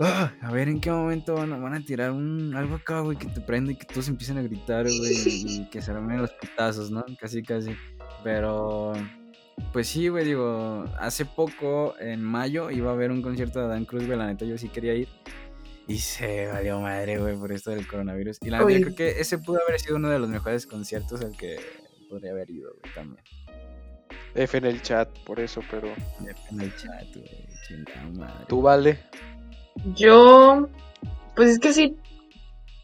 ah, 0.01 0.33
a 0.41 0.51
ver 0.51 0.69
en 0.69 0.81
qué 0.81 0.91
momento 0.91 1.35
van 1.35 1.53
a, 1.53 1.59
van 1.59 1.75
a 1.75 1.85
tirar 1.85 2.11
un, 2.11 2.55
algo 2.57 2.77
acá, 2.77 3.01
güey, 3.01 3.19
que 3.19 3.27
te 3.27 3.41
prenda 3.43 3.73
y 3.73 3.77
que 3.77 3.85
todos 3.85 4.09
empiecen 4.09 4.39
a 4.39 4.43
gritar, 4.43 4.85
güey, 4.85 5.13
y 5.27 5.69
que 5.71 5.83
se 5.83 5.91
armen 5.91 6.23
los 6.23 6.33
putazos, 6.33 6.91
¿no? 6.91 7.05
Casi, 7.21 7.43
casi. 7.43 7.77
Pero... 8.25 8.95
Pues 9.73 9.89
sí, 9.89 10.09
güey, 10.09 10.25
digo, 10.25 10.85
hace 10.99 11.25
poco, 11.25 11.95
en 12.01 12.23
mayo, 12.23 12.71
iba 12.71 12.91
a 12.91 12.95
haber 12.95 13.11
un 13.11 13.23
concierto 13.23 13.61
de 13.61 13.69
Dan 13.69 13.85
Cruz, 13.85 14.07
güey, 14.07 14.19
la 14.19 14.27
neta 14.27 14.45
yo 14.45 14.59
sí 14.59 14.69
quería 14.69 14.95
ir. 14.95 15.09
Y 15.87 15.99
se 15.99 16.47
valió 16.47 16.81
madre, 16.81 17.19
güey, 17.19 17.37
por 17.37 17.53
esto 17.53 17.71
del 17.71 17.87
coronavirus. 17.87 18.39
Y 18.43 18.51
la 18.51 18.59
yo 18.59 18.67
creo 18.67 18.95
que 18.95 19.21
ese 19.21 19.39
pudo 19.39 19.59
haber 19.67 19.81
sido 19.81 19.97
uno 19.97 20.09
de 20.09 20.19
los 20.19 20.29
mejores 20.29 20.67
conciertos 20.67 21.21
al 21.23 21.37
que 21.37 21.59
podría 22.09 22.33
haber 22.33 22.51
ido, 22.51 22.71
güey, 22.81 22.95
también. 22.95 23.25
F 24.35 24.59
en 24.59 24.65
el 24.65 24.83
chat, 24.83 25.09
por 25.25 25.41
eso, 25.41 25.61
pero. 25.71 25.89
En 26.51 26.61
el 26.61 26.75
chat, 26.77 27.07
güey, 27.15 27.47
chingada 27.67 28.09
madre. 28.13 28.45
Tú 28.49 28.63
vale. 28.63 29.01
Yo, 29.95 30.69
pues 31.35 31.51
es 31.51 31.59
que 31.59 31.73
sí, 31.73 31.97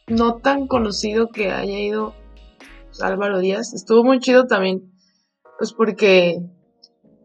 no 0.07 0.37
tan 0.39 0.67
conocido 0.67 1.29
que 1.31 1.51
haya 1.51 1.79
ido 1.79 2.15
pues, 2.87 3.03
Álvaro 3.03 3.39
Díaz. 3.39 3.75
Estuvo 3.75 4.03
muy 4.05 4.19
chido 4.19 4.47
también, 4.47 4.93
pues 5.59 5.73
porque 5.73 6.41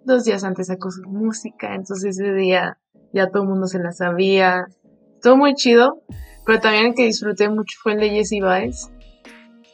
dos 0.05 0.23
días 0.23 0.43
antes 0.43 0.67
sacó 0.67 0.91
su 0.91 1.03
música, 1.03 1.73
entonces 1.75 2.19
ese 2.19 2.33
día 2.33 2.77
ya 3.13 3.29
todo 3.29 3.43
el 3.43 3.49
mundo 3.49 3.67
se 3.67 3.79
la 3.79 3.91
sabía. 3.91 4.67
Estuvo 5.15 5.37
muy 5.37 5.53
chido, 5.53 6.01
pero 6.45 6.59
también 6.59 6.87
el 6.87 6.95
que 6.95 7.05
disfruté 7.05 7.49
mucho 7.49 7.77
fue 7.81 7.93
el 7.93 7.99
de 7.99 8.09
Jessie 8.09 8.41
Baez. 8.41 8.89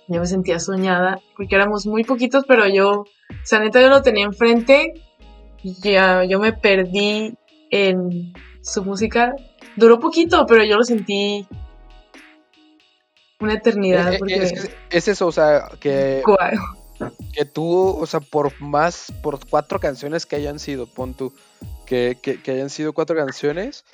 Yo 0.07 0.21
me 0.21 0.25
sentía 0.25 0.59
soñada, 0.59 1.19
porque 1.35 1.55
éramos 1.55 1.85
muy 1.85 2.03
poquitos, 2.03 2.45
pero 2.47 2.67
yo, 2.67 3.01
o 3.01 3.05
sea, 3.43 3.59
neta, 3.59 3.81
yo 3.81 3.89
lo 3.89 4.01
tenía 4.01 4.25
enfrente 4.25 4.93
y 5.61 5.73
ya 5.81 6.23
yo 6.23 6.39
me 6.39 6.53
perdí 6.53 7.37
en 7.71 8.33
su 8.61 8.83
música. 8.83 9.35
Duró 9.75 9.99
poquito, 9.99 10.45
pero 10.47 10.63
yo 10.63 10.77
lo 10.77 10.83
sentí 10.83 11.45
una 13.39 13.53
eternidad. 13.53 14.13
Eh, 14.13 14.15
eh, 14.15 14.19
porque, 14.19 14.35
es, 14.35 14.69
es 14.89 15.07
eso, 15.07 15.27
o 15.27 15.31
sea, 15.31 15.69
que. 15.79 16.23
Que 17.33 17.45
tú, 17.45 17.89
o 17.99 18.05
sea, 18.05 18.19
por 18.19 18.59
más, 18.61 19.13
por 19.21 19.39
cuatro 19.47 19.79
canciones 19.79 20.25
que 20.25 20.35
hayan 20.35 20.59
sido, 20.59 20.87
pon 20.87 21.13
tú, 21.13 21.33
que, 21.85 22.17
que, 22.21 22.41
que 22.41 22.51
hayan 22.51 22.69
sido 22.69 22.93
cuatro 22.93 23.15
canciones, 23.15 23.85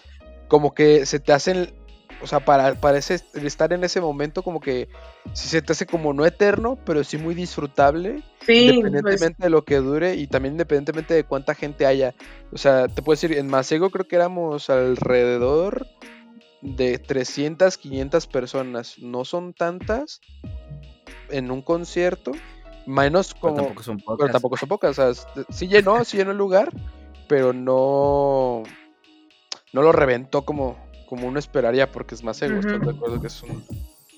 como 0.47 0.73
que 0.73 1.05
se 1.05 1.19
te 1.19 1.33
hacen, 1.33 1.73
o 2.21 2.27
sea, 2.27 2.39
para, 2.45 2.75
para 2.75 2.97
ese- 2.97 3.23
estar 3.33 3.73
en 3.73 3.83
ese 3.83 3.99
momento, 4.01 4.43
como 4.43 4.59
que 4.59 4.87
sí 5.33 5.49
se 5.49 5.61
te 5.61 5.73
hace 5.73 5.85
como 5.85 6.13
no 6.13 6.25
eterno, 6.25 6.77
pero 6.85 7.03
sí 7.03 7.17
muy 7.17 7.35
disfrutable, 7.35 8.21
Sí, 8.45 8.61
pues, 8.63 8.67
independientemente 8.75 9.43
de 9.43 9.49
lo 9.49 9.63
que 9.63 9.77
dure 9.77 10.15
y 10.15 10.27
también 10.27 10.55
independientemente 10.55 11.13
de 11.13 11.23
cuánta 11.23 11.55
gente 11.55 11.85
haya. 11.85 12.13
O 12.51 12.57
sea, 12.57 12.87
te 12.89 13.01
puedo 13.01 13.15
decir, 13.15 13.37
en 13.37 13.47
Masego 13.47 13.89
creo 13.89 14.05
que 14.05 14.17
éramos 14.17 14.69
alrededor 14.69 15.87
de 16.61 16.97
300, 16.99 17.77
500 17.77 18.27
personas. 18.27 18.99
No 18.99 19.23
son 19.23 19.53
tantas 19.53 20.19
en 21.29 21.51
un 21.51 21.61
concierto, 21.61 22.33
menos 22.85 23.33
Pero 23.33 23.53
como... 23.53 23.55
tampoco 23.55 23.83
son 23.83 23.99
pocas. 23.99 24.17
Pero 24.19 24.31
tampoco 24.31 24.57
son 24.57 24.69
pocas, 24.69 24.99
o 24.99 25.13
sea, 25.13 25.45
sí 25.49 25.67
llenó, 25.67 26.03
sí 26.03 26.17
llenó 26.17 26.31
el 26.31 26.37
lugar, 26.37 26.69
pero 27.27 27.53
no, 27.53 28.63
no 29.71 29.81
lo 29.81 29.91
reventó 29.91 30.43
como, 30.43 30.77
como 31.05 31.27
uno 31.27 31.39
esperaría, 31.39 31.91
porque 31.91 32.15
es 32.15 32.23
más 32.23 32.41
ego, 32.41 32.59
¿estás 32.59 32.81
de 32.81 32.89
Ujú. 32.89 32.97
acuerdo 32.97 33.21
que 33.21 33.27
es 33.27 33.43
un, 33.43 33.65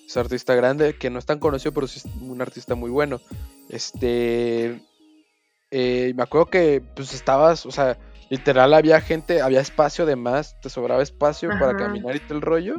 es 0.06 0.18
artista 0.18 0.56
grande, 0.56 0.98
que 0.98 1.10
no 1.10 1.20
es 1.20 1.26
tan 1.26 1.40
conocido, 1.40 1.74
pero 1.74 1.88
sí 1.88 2.00
es 2.00 2.06
un 2.22 2.42
artista 2.42 2.76
muy 2.76 2.90
bueno. 2.90 3.22
Este, 3.70 4.80
eh, 5.72 6.14
me 6.16 6.24
acuerdo 6.24 6.48
que 6.48 6.84
pues 6.96 7.14
estabas, 7.14 7.66
o 7.66 7.72
sea, 7.72 7.98
literal 8.30 8.74
había 8.74 9.02
gente, 9.02 9.42
había 9.42 9.62
espacio 9.62 10.06
de 10.06 10.16
más, 10.16 10.60
te 10.62 10.70
sobraba 10.70 11.04
espacio 11.04 11.50
para 11.58 11.76
caminar 11.76 12.16
y 12.16 12.20
todo 12.20 12.36
el 12.36 12.42
rollo, 12.42 12.76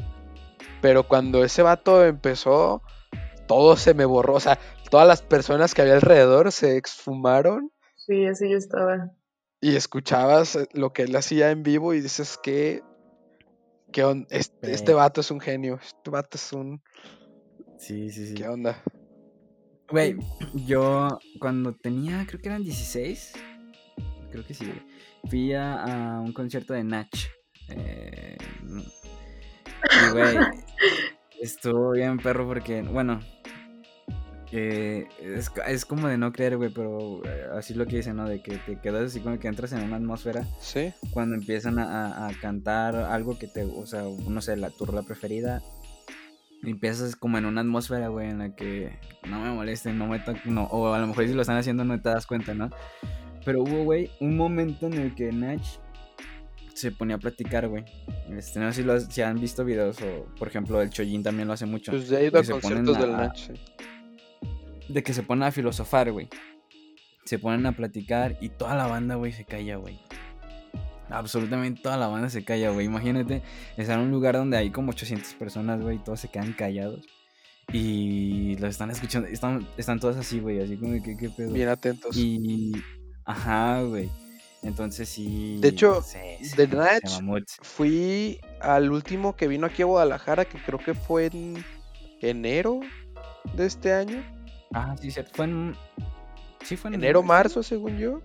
pero 0.80 1.02
cuando 1.04 1.44
ese 1.44 1.62
vato 1.62 2.04
empezó, 2.04 2.82
todo 3.46 3.76
se 3.76 3.94
me 3.94 4.04
borró, 4.04 4.34
o 4.34 4.40
sea, 4.40 4.58
todas 4.90 5.06
las 5.06 5.22
personas 5.22 5.74
que 5.74 5.82
había 5.82 5.94
alrededor 5.94 6.52
se 6.52 6.76
exfumaron 6.76 7.70
Sí, 7.96 8.26
así 8.26 8.48
yo 8.50 8.56
estaba. 8.56 9.10
y 9.60 9.74
escuchabas 9.76 10.56
eh, 10.56 10.68
lo 10.72 10.92
que 10.92 11.02
él 11.02 11.16
hacía 11.16 11.50
en 11.50 11.62
vivo 11.62 11.92
y 11.94 12.00
dices 12.00 12.38
que, 12.42 12.82
que 13.92 14.04
on- 14.04 14.26
este, 14.30 14.72
este 14.72 14.92
vato 14.94 15.20
es 15.20 15.30
un 15.30 15.40
genio, 15.40 15.78
este 15.82 16.10
vato 16.10 16.36
es 16.36 16.52
un... 16.52 16.82
Sí, 17.78 18.10
sí, 18.10 18.28
sí. 18.28 18.34
¿Qué 18.34 18.48
onda? 18.48 18.82
Güey, 19.88 20.16
yo 20.66 21.18
cuando 21.38 21.74
tenía, 21.74 22.24
creo 22.26 22.40
que 22.40 22.48
eran 22.48 22.64
16, 22.64 23.32
creo 24.30 24.44
que 24.44 24.54
sí, 24.54 24.64
güey, 24.66 24.82
fui 25.28 25.52
a, 25.54 26.16
a 26.16 26.20
un 26.20 26.32
concierto 26.32 26.74
de 26.74 26.82
Nach. 26.84 27.08
eh, 27.70 28.36
y, 30.00 30.10
güey, 30.10 30.38
estuvo 31.40 31.92
bien 31.92 32.18
perro 32.18 32.46
porque, 32.46 32.82
bueno, 32.82 33.20
es, 34.52 35.50
es 35.66 35.84
como 35.84 36.08
de 36.08 36.18
no 36.18 36.32
creer, 36.32 36.56
güey, 36.56 36.70
pero 36.70 37.20
eh, 37.24 37.46
así 37.56 37.74
lo 37.74 37.86
que 37.86 37.96
dicen, 37.96 38.16
¿no? 38.16 38.28
De 38.28 38.40
que 38.42 38.56
te 38.58 38.78
quedas 38.80 39.04
así 39.10 39.20
como 39.20 39.38
que 39.38 39.48
entras 39.48 39.72
en 39.72 39.82
una 39.82 39.96
atmósfera 39.96 40.46
Sí, 40.60 40.92
cuando 41.10 41.34
empiezan 41.34 41.78
a, 41.78 41.84
a- 42.26 42.28
a 42.28 42.32
cantar 42.40 42.94
algo 42.96 43.38
que 43.38 43.48
te, 43.48 43.64
o 43.64 43.86
sea, 43.86 44.02
no 44.28 44.40
sé, 44.40 44.56
la, 44.56 44.70
tu 44.70 44.86
rola 44.86 45.02
preferida, 45.02 45.62
y 46.62 46.70
empiezas 46.70 47.16
como 47.16 47.38
en 47.38 47.44
una 47.46 47.60
atmósfera, 47.60 48.08
güey, 48.08 48.30
en 48.30 48.38
la 48.38 48.54
que 48.54 48.98
no 49.28 49.40
me 49.40 49.50
molesten, 49.50 49.98
no 49.98 50.06
me 50.06 50.18
toquen, 50.20 50.54
no, 50.54 50.64
o 50.64 50.92
a 50.94 50.98
lo 50.98 51.06
mejor 51.06 51.26
si 51.26 51.34
lo 51.34 51.42
están 51.42 51.56
haciendo 51.58 51.84
no 51.84 52.00
te 52.00 52.08
das 52.08 52.26
cuenta, 52.26 52.54
¿no? 52.54 52.70
Pero 53.44 53.62
hubo, 53.62 53.84
güey, 53.84 54.10
un 54.20 54.36
momento 54.36 54.86
en 54.86 54.94
el 54.94 55.14
que 55.14 55.30
Nach 55.32 55.62
se 56.74 56.90
ponía 56.92 57.16
a 57.16 57.18
platicar, 57.18 57.68
güey. 57.68 57.84
Este, 58.30 58.58
no 58.60 58.70
sé 58.72 58.82
si, 58.82 58.86
lo, 58.86 58.98
si 59.00 59.22
han 59.22 59.40
visto 59.40 59.64
videos, 59.64 59.98
o 60.02 60.26
por 60.38 60.48
ejemplo, 60.48 60.82
el 60.82 60.90
Chojin 60.90 61.22
también 61.22 61.46
lo 61.48 61.54
hace 61.54 61.64
mucho. 61.66 61.92
pues 61.92 62.08
ya 62.08 62.18
he 62.20 62.26
ido 62.26 62.38
a 62.38 62.42
conciertos 62.60 62.98
del 62.98 63.10
sí. 63.34 63.52
De 64.88 65.02
que 65.02 65.12
se 65.12 65.22
ponen 65.22 65.44
a 65.44 65.52
filosofar, 65.52 66.12
güey. 66.12 66.28
Se 67.24 67.38
ponen 67.38 67.66
a 67.66 67.72
platicar 67.72 68.36
y 68.40 68.50
toda 68.50 68.74
la 68.76 68.86
banda, 68.86 69.16
güey, 69.16 69.32
se 69.32 69.44
calla, 69.44 69.76
güey. 69.76 69.98
Absolutamente 71.08 71.80
toda 71.82 71.96
la 71.96 72.08
banda 72.08 72.28
se 72.30 72.44
calla, 72.44 72.70
güey. 72.70 72.86
Imagínate 72.86 73.42
estar 73.76 73.98
en 73.98 74.06
un 74.06 74.10
lugar 74.10 74.34
donde 74.36 74.56
hay 74.56 74.70
como 74.70 74.90
800 74.90 75.34
personas, 75.34 75.80
güey, 75.80 75.96
y 75.96 75.98
todos 76.00 76.20
se 76.20 76.28
quedan 76.28 76.52
callados. 76.52 77.04
Y 77.72 78.56
los 78.58 78.70
están 78.70 78.90
escuchando, 78.90 79.28
están, 79.28 79.66
están 79.76 79.98
todos 79.98 80.16
así, 80.16 80.38
güey, 80.40 80.60
así 80.60 80.76
como 80.76 81.02
que, 81.02 81.16
¿qué 81.16 81.30
pedo? 81.30 81.52
Bien 81.52 81.68
atentos. 81.68 82.16
Y. 82.16 82.72
Ajá, 83.24 83.82
güey. 83.82 84.08
Entonces 84.62 85.08
sí. 85.08 85.58
De 85.60 85.68
hecho, 85.68 86.00
se- 86.02 86.38
se- 86.44 86.56
de. 86.56 86.66
Fui 87.62 88.40
al 88.60 88.90
último 88.90 89.36
que 89.36 89.48
vino 89.48 89.66
aquí 89.66 89.82
a 89.82 89.86
Guadalajara, 89.86 90.44
que 90.44 90.58
creo 90.58 90.78
que 90.78 90.94
fue 90.94 91.26
en 91.26 91.64
enero 92.20 92.80
de 93.54 93.66
este 93.66 93.92
año. 93.92 94.24
Ah, 94.78 94.94
sí. 95.00 95.10
Fue 95.32 95.46
en. 95.46 95.74
Sí, 96.62 96.76
fue 96.76 96.88
en 96.88 96.94
Enero, 96.96 97.22
¿sí? 97.22 97.26
marzo, 97.26 97.62
según 97.62 97.96
yo. 97.96 98.20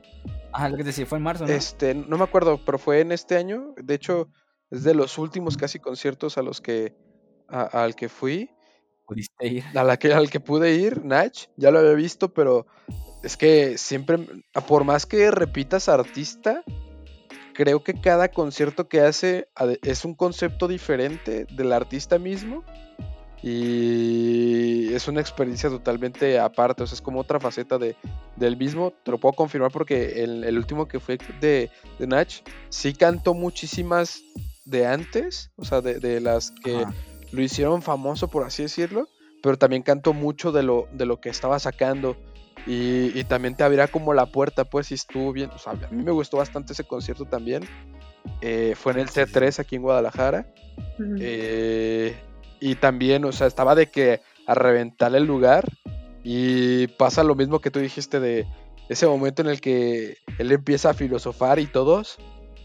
Ah, 0.52 0.68
lo 0.68 0.76
que 0.76 0.84
te 0.84 0.88
decía, 0.88 1.06
fue 1.06 1.18
en 1.18 1.24
marzo, 1.24 1.46
¿no? 1.46 1.54
Este, 1.54 1.96
no 1.96 2.18
me 2.18 2.26
acuerdo, 2.26 2.60
pero 2.66 2.78
fue 2.78 3.00
en 3.00 3.14
este 3.14 3.38
año. 3.38 3.74
De 3.78 3.94
hecho, 3.94 4.28
es 4.70 4.84
de 4.84 4.94
los 4.94 5.18
últimos 5.18 5.56
casi 5.56 5.80
conciertos 5.80 6.38
a 6.38 6.42
los 6.42 6.60
que 6.60 6.94
a- 7.48 7.84
al 7.84 7.96
que 7.96 8.10
fui, 8.10 8.50
Pudiste 9.06 9.48
ir. 9.48 9.64
a 9.74 9.84
la 9.86 9.96
que, 9.98 10.14
al 10.14 10.30
que 10.30 10.42
pude 10.42 10.74
ir, 10.74 11.06
Nach, 11.06 11.34
ya 11.56 11.72
lo 11.72 11.80
había 11.80 11.94
visto, 11.94 12.34
pero 12.34 12.66
es 13.24 13.38
que 13.38 13.78
siempre, 13.78 14.20
por 14.68 14.84
más 14.84 15.06
que 15.06 15.32
repitas 15.32 15.88
artista, 15.88 16.64
creo 17.54 17.82
que 17.84 17.94
cada 17.94 18.30
concierto 18.30 18.90
que 18.90 19.00
hace 19.02 19.48
es 19.84 20.04
un 20.04 20.16
concepto 20.16 20.68
diferente 20.68 21.46
del 21.56 21.72
artista 21.72 22.20
mismo 22.20 22.64
y 23.44 24.94
es 24.94 25.08
una 25.08 25.22
experiencia 25.22 25.70
totalmente 25.70 26.40
aparte, 26.40 26.84
o 26.84 26.88
sea, 26.88 26.96
es 26.96 27.02
como 27.02 27.20
otra 27.20 27.40
faceta 27.40 27.78
de, 27.78 27.96
del 28.36 28.58
mismo, 28.58 28.94
te 29.04 29.12
lo 29.12 29.18
puedo 29.18 29.34
confirmar 29.34 29.72
porque 29.72 30.24
el, 30.24 30.44
el 30.44 30.58
último 30.58 30.88
que 30.88 31.00
fue 31.00 31.18
de, 31.40 31.70
de 31.98 32.08
Nach 32.08 32.32
sí 32.70 32.94
cantó 32.94 33.34
muchísimas 33.34 34.22
de 34.66 34.86
antes, 34.86 35.52
o 35.56 35.66
sea, 35.66 35.82
de, 35.82 36.00
de 36.00 36.22
las 36.22 36.52
que 36.52 36.78
Ajá. 36.78 36.94
lo 37.32 37.42
hicieron 37.42 37.82
famoso, 37.82 38.28
por 38.28 38.44
así 38.44 38.64
decirlo, 38.64 39.08
pero 39.42 39.58
también 39.58 39.82
cantó 39.82 40.14
mucho 40.14 40.52
de 40.52 40.64
lo, 40.64 40.88
de 40.92 41.06
lo 41.06 41.20
que 41.20 41.30
estaba 41.30 41.60
sacando. 41.60 42.16
Y, 42.68 43.18
y 43.20 43.24
también 43.24 43.56
te 43.56 43.64
abrirá 43.64 43.88
como 43.88 44.14
la 44.14 44.28
puerta, 44.28 44.66
pues, 44.66 44.88
si 44.88 44.94
estuvo 44.94 45.34
bien. 45.34 45.50
O 45.50 45.58
sea, 45.58 45.74
a 45.74 45.92
mí 45.92 46.04
me 46.04 46.12
gustó 46.12 46.38
bastante 46.38 46.74
ese 46.74 46.84
concierto 46.84 47.26
también. 47.26 47.64
Eh, 48.40 48.76
fue 48.76 48.92
en 48.92 49.00
el 49.00 49.08
C3 49.08 49.60
aquí 49.60 49.78
en 49.78 49.82
Guadalajara. 49.82 50.46
Eh, 51.20 52.16
y 52.62 52.76
también, 52.76 53.26
o 53.26 53.34
sea, 53.34 53.48
estaba 53.48 53.76
de 53.76 53.90
que 53.90 54.22
a 54.48 54.54
reventar 54.56 55.14
el 55.16 55.26
lugar. 55.26 55.68
Y 56.24 56.88
pasa 56.88 57.24
lo 57.24 57.34
mismo 57.36 57.60
que 57.60 57.72
tú 57.72 57.80
dijiste 57.80 58.20
de 58.20 58.46
ese 58.90 59.08
momento 59.08 59.42
en 59.42 59.48
el 59.50 59.60
que 59.60 60.18
él 60.38 60.52
empieza 60.52 60.92
a 60.92 60.94
filosofar 60.94 61.58
y 61.60 61.66
todos, 61.66 62.18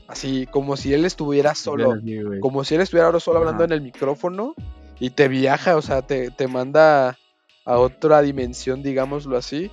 así 0.09 0.47
como 0.47 0.77
si 0.77 0.93
él 0.93 1.05
estuviera 1.07 1.55
solo, 1.55 1.97
Sí, 2.05 2.19
como 2.41 2.63
si 2.65 2.75
él 2.75 2.83
estuviera 2.83 3.07
ahora 3.07 3.19
solo 3.21 3.39
hablando 3.39 3.65
Ajá. 3.65 3.73
en 3.73 3.79
el 3.79 3.81
micrófono 3.81 4.55
y 5.01 5.11
te 5.11 5.29
viaja, 5.29 5.75
o 5.77 5.83
sea, 5.83 6.03
te, 6.03 6.31
te 6.31 6.47
manda 6.49 7.19
a 7.65 7.79
otra 7.79 8.21
dimensión, 8.21 8.83
digámoslo 8.83 9.37
así. 9.39 9.71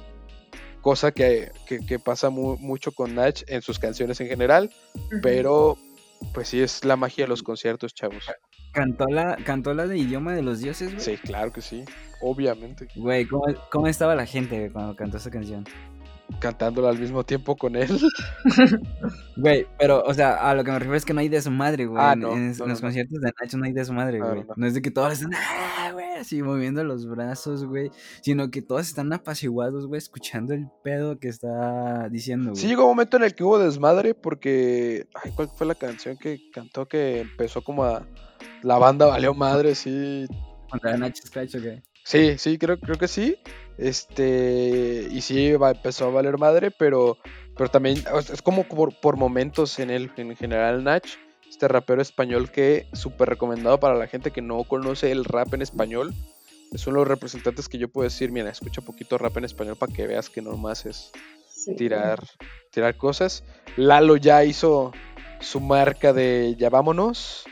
Cosa 0.81 1.11
que, 1.11 1.51
que- 1.67 1.79
que 1.85 1.99
pasa 1.99 2.29
mu- 2.29 2.57
mucho 2.57 2.91
con 2.93 3.15
Nach 3.15 3.41
en 3.47 3.61
sus 3.61 3.79
canciones 3.79 4.19
en 4.21 4.27
general, 4.27 4.69
pero 5.21 5.77
pues 6.33 6.47
sí 6.49 6.61
es 6.61 6.83
la 6.85 6.95
magia 6.95 7.25
de 7.25 7.29
los 7.29 7.43
conciertos, 7.43 7.93
chavos. 7.93 8.25
¿Cantó 8.73 9.05
la, 9.05 9.37
cantó 9.45 9.73
la 9.73 9.87
de 9.87 9.97
idioma 9.97 10.33
de 10.33 10.41
los 10.41 10.59
dioses, 10.59 10.89
güey? 10.93 10.99
Sí, 10.99 11.17
claro 11.17 11.51
que 11.53 11.61
sí, 11.61 11.85
obviamente. 12.21 12.87
Güey, 12.95 13.25
¿cómo, 13.27 13.43
cómo 13.71 13.87
estaba 13.87 14.15
la 14.15 14.25
gente 14.25 14.57
güey, 14.57 14.69
cuando 14.71 14.95
cantó 14.95 15.17
esa 15.17 15.29
canción? 15.29 15.63
Cantándola 16.39 16.89
al 16.89 16.97
mismo 16.97 17.23
tiempo 17.23 17.55
con 17.55 17.75
él. 17.75 17.89
Güey, 19.35 19.67
pero, 19.79 20.03
o 20.03 20.13
sea, 20.13 20.49
a 20.49 20.53
lo 20.55 20.63
que 20.63 20.71
me 20.71 20.77
refiero 20.79 20.95
es 20.95 21.05
que 21.05 21.13
no 21.13 21.19
hay 21.19 21.27
de 21.29 21.41
su 21.41 21.51
madre, 21.51 21.85
güey. 21.85 22.01
Ah, 22.01 22.15
no, 22.15 22.33
en, 22.33 22.51
no, 22.57 22.65
los 22.67 22.81
no. 22.81 22.87
conciertos 22.87 23.19
de 23.19 23.31
Nacho 23.39 23.57
no 23.57 23.65
hay 23.65 23.73
de 23.73 23.83
su 23.83 23.93
madre, 23.93 24.19
No, 24.19 24.29
güey. 24.29 24.45
no. 24.55 24.65
es 24.67 24.73
de 24.73 24.81
que 24.81 24.91
todos 24.91 25.13
están, 25.13 25.31
ah, 25.35 25.89
güey, 25.91 26.05
así 26.19 26.41
moviendo 26.41 26.83
los 26.83 27.07
brazos, 27.07 27.65
güey. 27.65 27.91
Sino 28.21 28.49
que 28.51 28.61
todos 28.61 28.87
están 28.87 29.11
apaciguados, 29.11 29.87
güey, 29.87 29.97
escuchando 29.97 30.53
el 30.53 30.67
pedo 30.83 31.19
que 31.19 31.27
está 31.29 32.09
diciendo, 32.09 32.51
güey. 32.51 32.61
Sí 32.61 32.67
llegó 32.67 32.83
un 32.83 32.89
momento 32.89 33.17
en 33.17 33.23
el 33.23 33.35
que 33.35 33.43
hubo 33.43 33.59
desmadre 33.59 34.13
porque... 34.15 35.07
Ay, 35.21 35.31
¿cuál 35.35 35.49
fue 35.49 35.67
la 35.67 35.75
canción 35.75 36.15
que 36.17 36.39
cantó 36.51 36.87
que 36.87 37.21
empezó 37.21 37.63
como 37.63 37.83
a... 37.83 38.05
La 38.61 38.77
banda 38.77 39.05
valió 39.07 39.33
madre, 39.33 39.75
sí. 39.75 40.25
Contra 40.69 40.97
Nacho 40.97 41.23
Scratch, 41.25 41.55
¿o 41.55 41.61
qué? 41.61 41.81
Sí, 42.03 42.37
sí, 42.37 42.57
creo, 42.57 42.79
creo 42.79 42.97
que 42.97 43.07
sí. 43.07 43.37
Este... 43.77 45.07
Y 45.11 45.21
sí, 45.21 45.53
va- 45.53 45.71
empezó 45.71 46.05
a 46.07 46.11
valer 46.11 46.37
madre, 46.37 46.71
pero... 46.71 47.17
Pero 47.55 47.69
también 47.69 48.03
es 48.31 48.41
como 48.41 48.63
por, 48.63 48.99
por 48.99 49.15
momentos 49.15 49.77
en 49.77 49.91
él, 49.91 50.09
en 50.17 50.35
general 50.35 50.83
Nach. 50.83 51.05
Este 51.47 51.67
rapero 51.67 52.01
español 52.01 52.49
que 52.49 52.87
súper 52.93 53.29
recomendado 53.29 53.79
para 53.79 53.93
la 53.93 54.07
gente 54.07 54.31
que 54.31 54.41
no 54.41 54.63
conoce 54.63 55.11
el 55.11 55.23
rap 55.23 55.53
en 55.53 55.61
español. 55.61 56.13
Es 56.71 56.87
uno 56.87 56.95
de 56.97 57.01
los 57.01 57.07
representantes 57.09 57.69
que 57.69 57.77
yo 57.77 57.89
puedo 57.89 58.05
decir, 58.05 58.31
mira, 58.31 58.49
escucha 58.49 58.81
poquito 58.81 59.19
rap 59.19 59.37
en 59.37 59.45
español 59.45 59.75
para 59.75 59.93
que 59.93 60.07
veas 60.07 60.31
que 60.31 60.41
nomás 60.41 60.87
es 60.87 61.11
Sí. 61.47 61.75
tirar, 61.75 62.19
tirar 62.71 62.97
cosas. 62.97 63.43
Lalo 63.77 64.17
ya 64.17 64.43
hizo 64.43 64.91
su 65.39 65.59
marca 65.59 66.11
de 66.11 66.55
ya 66.57 66.71
vámonos. 66.71 67.45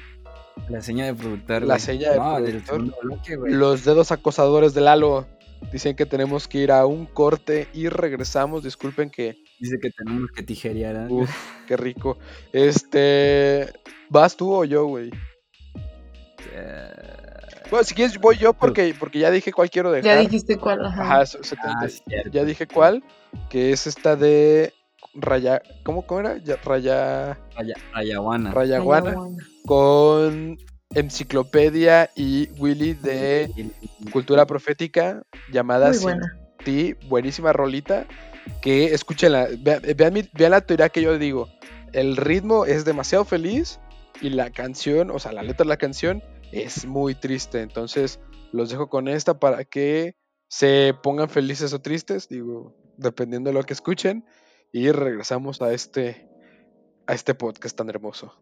La 0.70 0.82
seña 0.82 1.06
de 1.06 1.14
productor, 1.14 1.64
La 1.64 1.80
seña 1.80 2.12
de 2.12 2.18
no, 2.18 2.40
del 2.42 2.62
productor. 2.62 3.04
bloque. 3.04 3.38
Los 3.46 3.84
dedos 3.84 4.12
acosadores 4.12 4.74
de 4.74 4.82
Lalo 4.82 5.28
dicen 5.72 5.96
que 5.96 6.06
tenemos 6.06 6.48
que 6.48 6.60
ir 6.60 6.72
a 6.72 6.86
un 6.86 7.06
corte 7.06 7.68
y 7.74 7.90
regresamos. 7.90 8.64
Disculpen 8.64 9.10
que, 9.10 9.36
Dice 9.60 9.78
que 9.80 9.92
tenemos 9.92 10.32
que 10.32 10.44
tijerear, 10.44 10.96
¿eh? 10.96 11.06
uf, 11.10 11.30
qué 11.68 11.78
rico. 11.78 12.18
Este, 12.54 13.70
¿vas 14.10 14.36
tú 14.38 14.54
o 14.54 14.64
yo, 14.66 14.86
güey? 14.86 15.12
Eh, 16.54 16.92
Bueno, 17.70 17.84
si 17.84 17.94
quieres 17.94 18.18
voy 18.20 18.38
yo 18.38 18.54
porque, 18.54 18.96
porque 19.00 19.20
ya 19.20 19.30
dije 19.32 19.52
cuál 19.54 19.70
quiero 19.70 19.92
dejar. 19.92 20.16
Ya 20.16 20.20
dijiste 20.22 20.58
cuál, 20.58 20.86
ajá. 20.86 21.22
Ajá, 21.22 21.38
Ah, 21.64 21.88
ya 22.32 22.44
dije 22.44 22.68
cuál, 22.68 23.04
que 23.50 23.72
es 23.72 23.88
esta 23.88 24.16
de 24.16 24.74
Raya, 25.14 25.62
¿cómo, 25.84 26.06
cómo 26.06 26.22
era? 26.22 26.38
Ya- 26.38 26.58
Raya, 26.58 27.38
Raya- 27.56 27.76
Rayaguana. 27.94 28.52
Rayaguana. 28.54 29.16
Con 29.66 30.58
Enciclopedia 30.94 32.10
y 32.16 32.50
Willy 32.58 32.94
de 32.94 33.50
Cultura 34.12 34.46
Profética 34.46 35.22
llamada 35.52 35.88
Muy 35.88 35.96
Sin 35.96 36.04
buena. 36.04 36.38
Ti, 36.64 36.96
buenísima 37.08 37.54
rolita, 37.54 38.06
que 38.62 38.94
escúchenla, 38.94 39.48
vean, 39.60 39.82
vean, 39.98 40.14
mi- 40.14 40.30
vean 40.34 40.52
la 40.52 40.62
teoría 40.62 40.90
que 40.90 41.02
yo 41.02 41.18
digo, 41.18 41.48
el 41.92 42.18
ritmo 42.18 42.66
es 42.66 42.86
demasiado 42.86 43.26
feliz 43.26 43.80
y 44.22 44.30
la 44.30 44.52
canción, 44.52 45.10
o 45.12 45.18
sea, 45.20 45.32
la 45.32 45.42
letra 45.44 45.64
de 45.64 45.70
la 45.70 45.78
canción 45.78 46.22
es 46.52 46.86
muy 46.86 47.16
triste, 47.16 47.62
entonces 47.62 48.20
los 48.52 48.70
dejo 48.70 48.90
con 48.90 49.08
esta 49.08 49.40
para 49.40 49.64
que 49.66 50.16
se 50.50 50.94
pongan 51.02 51.30
felices 51.30 51.74
o 51.74 51.82
tristes, 51.82 52.28
digo, 52.30 52.76
dependiendo 52.98 53.50
de 53.50 53.54
lo 53.56 53.64
que 53.64 53.74
escuchen, 53.74 54.24
y 54.72 54.92
regresamos 54.92 55.62
a 55.62 55.74
este, 55.74 56.28
a 57.08 57.14
este 57.14 57.36
podcast 57.36 57.78
tan 57.78 57.90
hermoso. 57.90 58.34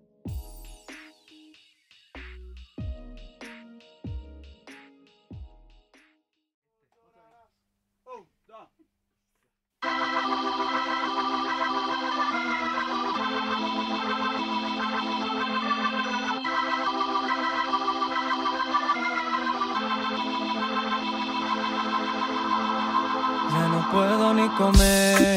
Comer. 24.60 25.29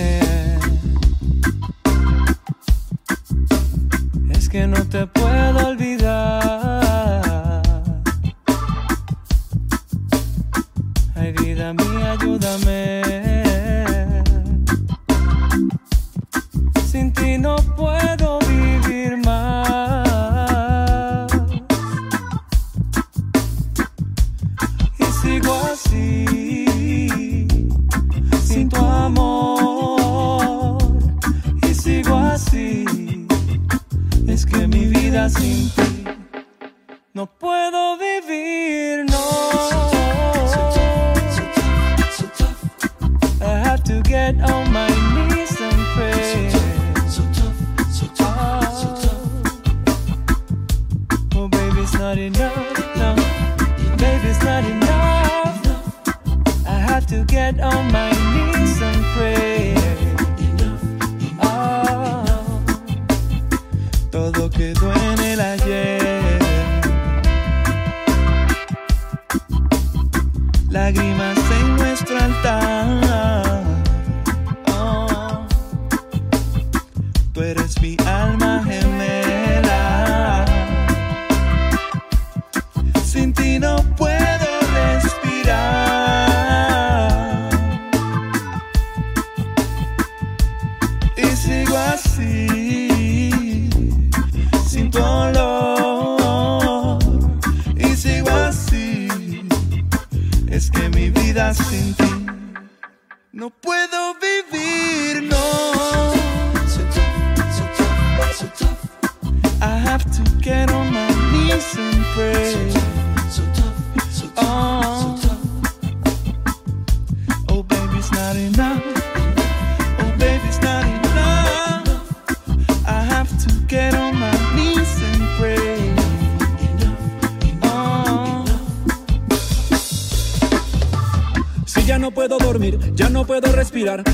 No 4.66 4.84
te 4.88 5.06
puedo 5.06 5.68
olvidar. 5.68 5.91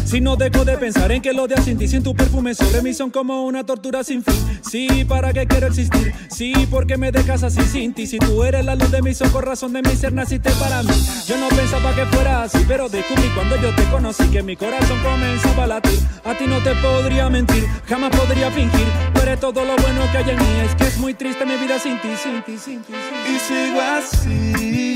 Si 0.09 0.23
no 0.23 0.37
dejo 0.37 0.65
de 0.65 0.79
pensar 0.79 1.13
en 1.13 1.21
que 1.21 1.35
los 1.35 1.49
días 1.49 1.67
sin 1.67 1.77
ti, 1.77 1.87
sin 1.87 2.03
tu 2.03 2.15
perfume 2.15 2.55
sobre 2.55 2.81
mí 2.81 2.95
son 2.95 3.11
como 3.11 3.45
una 3.45 3.67
tortura 3.67 4.03
sin 4.03 4.25
fin. 4.25 4.61
Sí, 4.63 5.05
¿para 5.07 5.35
qué 5.35 5.47
quiero 5.47 5.67
existir? 5.67 6.15
Sí, 6.31 6.55
porque 6.71 6.97
me 6.97 7.13
dejas 7.13 7.43
así 7.43 7.61
sin 7.61 7.93
ti. 7.93 8.07
Si 8.07 8.19
tú 8.19 8.43
eres 8.43 8.65
la 8.65 8.75
luz 8.75 8.91
de 8.91 9.03
mis 9.03 9.21
ojos, 9.21 9.45
razón 9.45 9.75
de 9.75 9.83
mi 9.83 9.95
ser, 9.95 10.15
naciste 10.15 10.51
para 10.53 10.83
mí. 10.83 10.95
Yo 11.27 11.37
no 11.37 11.49
pensaba 11.49 11.95
que 11.95 12.07
fuera 12.07 12.45
así, 12.45 12.65
pero 12.67 12.89
descubrí 12.89 13.29
cuando 13.35 13.61
yo 13.61 13.75
te 13.77 13.85
conocí 13.91 14.27
que 14.29 14.43
mi 14.43 14.57
corazón 14.57 14.99
comenzaba 15.03 15.65
a 15.65 15.67
latir. 15.67 15.99
A 16.25 16.35
ti 16.39 16.47
no 16.47 16.57
te 16.63 16.75
podría 16.77 17.29
mentir, 17.29 17.67
jamás 17.87 18.11
podría 18.17 18.51
fingir. 18.51 18.87
Tú 19.13 19.21
eres 19.21 19.39
todo 19.39 19.63
lo 19.63 19.77
bueno 19.77 20.11
que 20.11 20.17
hay 20.17 20.31
en 20.31 20.39
mí. 20.39 20.61
Es 20.65 20.75
que 20.75 20.85
es 20.85 20.97
muy 20.97 21.13
triste 21.13 21.45
mi 21.45 21.57
vida 21.57 21.79
sin 21.79 22.01
ti, 22.01 22.09
sin 22.17 22.43
ti, 22.45 22.57
sin 22.57 22.83
ti. 22.83 22.95
Sin 22.95 23.25
ti. 23.25 23.31
Y 23.31 23.39
sigo 23.41 23.79
así 23.79 24.95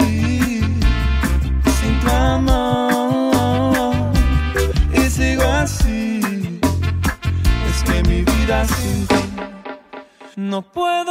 sin 1.82 2.00
tu 2.00 2.08
amor 2.08 2.81
no 10.52 10.60
puedo 10.60 11.01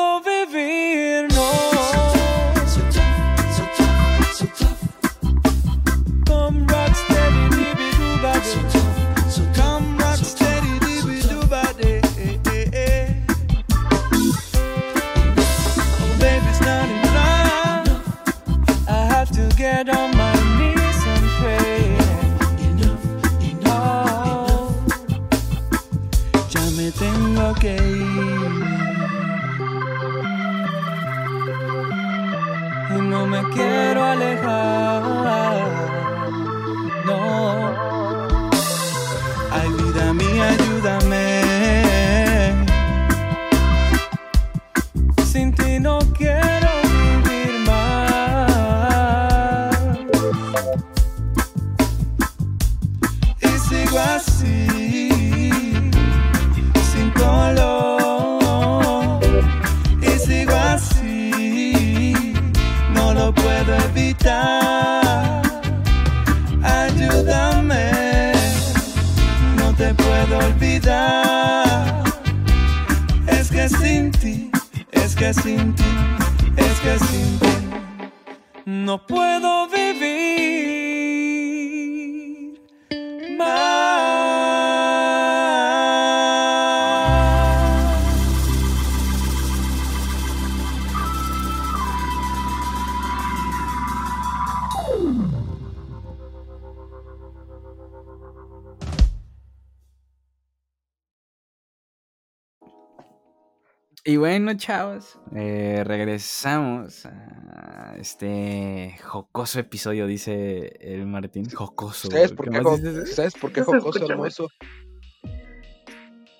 bueno, 104.52 104.60
chavos, 104.60 105.18
eh, 105.34 105.82
regresamos 105.86 107.06
a 107.06 107.95
este 107.97 108.97
jocoso 109.02 109.60
episodio, 109.62 110.08
dice 110.08 110.74
el 110.82 111.06
Martín. 111.08 111.49
Jocoso. 111.49 112.10
¿Sabes 112.10 112.36
güey. 112.36 112.36
por 112.36 112.49
¿Qué 112.49 112.60
jo-? 112.62 113.06
¿sabes 113.06 113.34
por 113.36 113.54
qué 113.54 113.62
jocoso 113.62 113.88
escucha, 113.89 114.14
hermoso? 114.14 114.49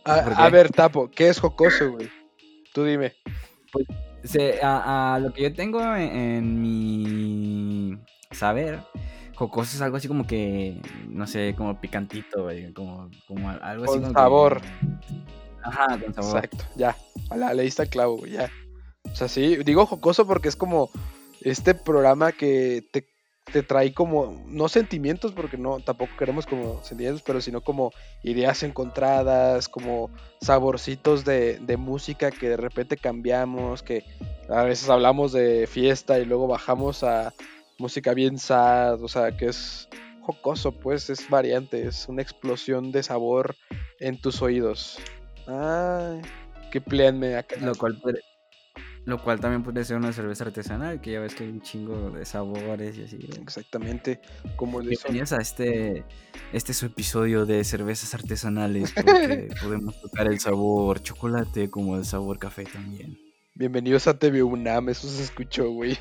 A, 0.04 0.24
¿Por 0.24 0.34
a 0.36 0.50
ver, 0.50 0.70
Tapo, 0.72 1.10
¿qué 1.10 1.30
es 1.30 1.40
jocoso, 1.40 1.92
güey? 1.94 2.10
Tú 2.74 2.84
dime. 2.84 3.14
Se- 4.26 4.60
a, 4.62 5.16
a 5.16 5.20
lo 5.20 5.32
que 5.32 5.44
yo 5.44 5.54
tengo 5.54 5.82
en, 5.96 6.16
en 6.16 6.62
mi 6.62 7.98
saber, 8.32 8.82
jocoso 9.36 9.74
es 9.76 9.82
algo 9.82 9.96
así 9.96 10.10
como 10.10 10.28
que, 10.28 10.82
no 11.08 11.28
sé, 11.28 11.56
como 11.58 11.80
picantito, 11.80 12.44
güey, 12.44 12.74
como, 12.74 13.10
como 13.28 13.50
algo 13.50 13.86
así 13.86 13.94
Con 13.94 14.02
como 14.02 14.14
sabor. 14.14 14.62
Que... 14.62 14.68
Ajá, 15.64 16.00
con 16.00 16.14
sabor. 16.14 16.38
Exacto, 16.38 16.66
ya. 16.76 16.96
La 17.36 17.54
leíste 17.54 17.88
clavo, 17.88 18.26
ya. 18.26 18.50
O 19.12 19.16
sea, 19.16 19.28
sí, 19.28 19.58
digo 19.58 19.86
jocoso 19.86 20.26
porque 20.26 20.50
es 20.50 20.56
como 20.56 20.90
este 21.42 21.74
programa 21.74 22.32
que 22.32 22.84
te, 22.92 23.08
te 23.52 23.64
trae 23.64 23.94
como, 23.94 24.44
no 24.48 24.70
sentimientos, 24.70 25.32
porque 25.34 25.58
no, 25.58 25.80
tampoco 25.80 26.12
queremos 26.18 26.46
como 26.46 26.84
sentimientos, 26.84 27.24
pero 27.26 27.42
sino 27.42 27.62
como 27.62 27.92
ideas 28.24 28.64
encontradas, 28.64 29.68
como 29.68 30.10
saborcitos 30.42 31.26
de, 31.26 31.60
de 31.60 31.78
música 31.78 32.32
que 32.32 32.50
de 32.50 32.58
repente 32.58 32.98
cambiamos, 32.98 33.84
que 33.84 34.04
a 34.50 34.64
veces 34.64 34.90
hablamos 34.90 35.32
de 35.32 35.68
fiesta 35.68 36.20
y 36.20 36.26
luego 36.26 36.48
bajamos 36.48 37.04
a 37.04 37.34
música 37.78 38.14
bien 38.14 38.38
sad, 38.38 39.02
o 39.02 39.08
sea, 39.08 39.36
que 39.36 39.48
es 39.48 39.90
jocoso, 40.22 40.72
pues 40.72 41.10
es 41.10 41.28
variante, 41.30 41.88
es 41.88 42.08
una 42.08 42.22
explosión 42.22 42.92
de 42.92 43.04
sabor 43.04 43.56
en 44.00 44.22
tus 44.22 44.42
oídos. 44.42 45.00
Ay, 45.54 46.22
que 46.72 46.80
pleenme 46.80 47.36
acá. 47.36 47.58
Lo 47.60 47.76
cual, 47.76 47.98
puede- 48.02 48.22
lo 49.06 49.22
cual 49.22 49.40
también 49.40 49.64
puede 49.64 49.84
ser 49.84 49.98
una 49.98 50.14
cerveza 50.14 50.46
artesanal, 50.46 51.02
que 51.02 51.12
ya 51.12 51.20
ves 51.20 51.36
que 51.36 51.44
hay 51.44 51.50
un 51.50 51.62
chingo 51.62 52.12
de 52.12 52.24
sabores 52.24 52.98
y 52.98 53.04
así. 53.04 53.18
Exactamente, 53.42 54.22
como. 54.56 54.80
Bienvenidos 54.80 55.34
a 55.34 55.42
este, 55.42 56.06
este 56.54 56.74
su 56.74 56.86
episodio 56.86 57.46
de 57.46 57.64
cervezas 57.66 58.14
artesanales, 58.14 58.94
porque 58.94 59.50
podemos 59.62 60.00
tocar 60.00 60.28
el 60.28 60.40
sabor 60.40 61.02
chocolate 61.02 61.70
como 61.70 61.98
el 61.98 62.06
sabor 62.06 62.40
café 62.40 62.64
también. 62.64 63.18
Bienvenidos 63.56 64.08
a 64.08 64.18
TV 64.18 64.42
UNAM, 64.44 64.88
eso 64.90 65.10
se 65.10 65.24
escuchó, 65.24 65.70
güey. 65.72 65.98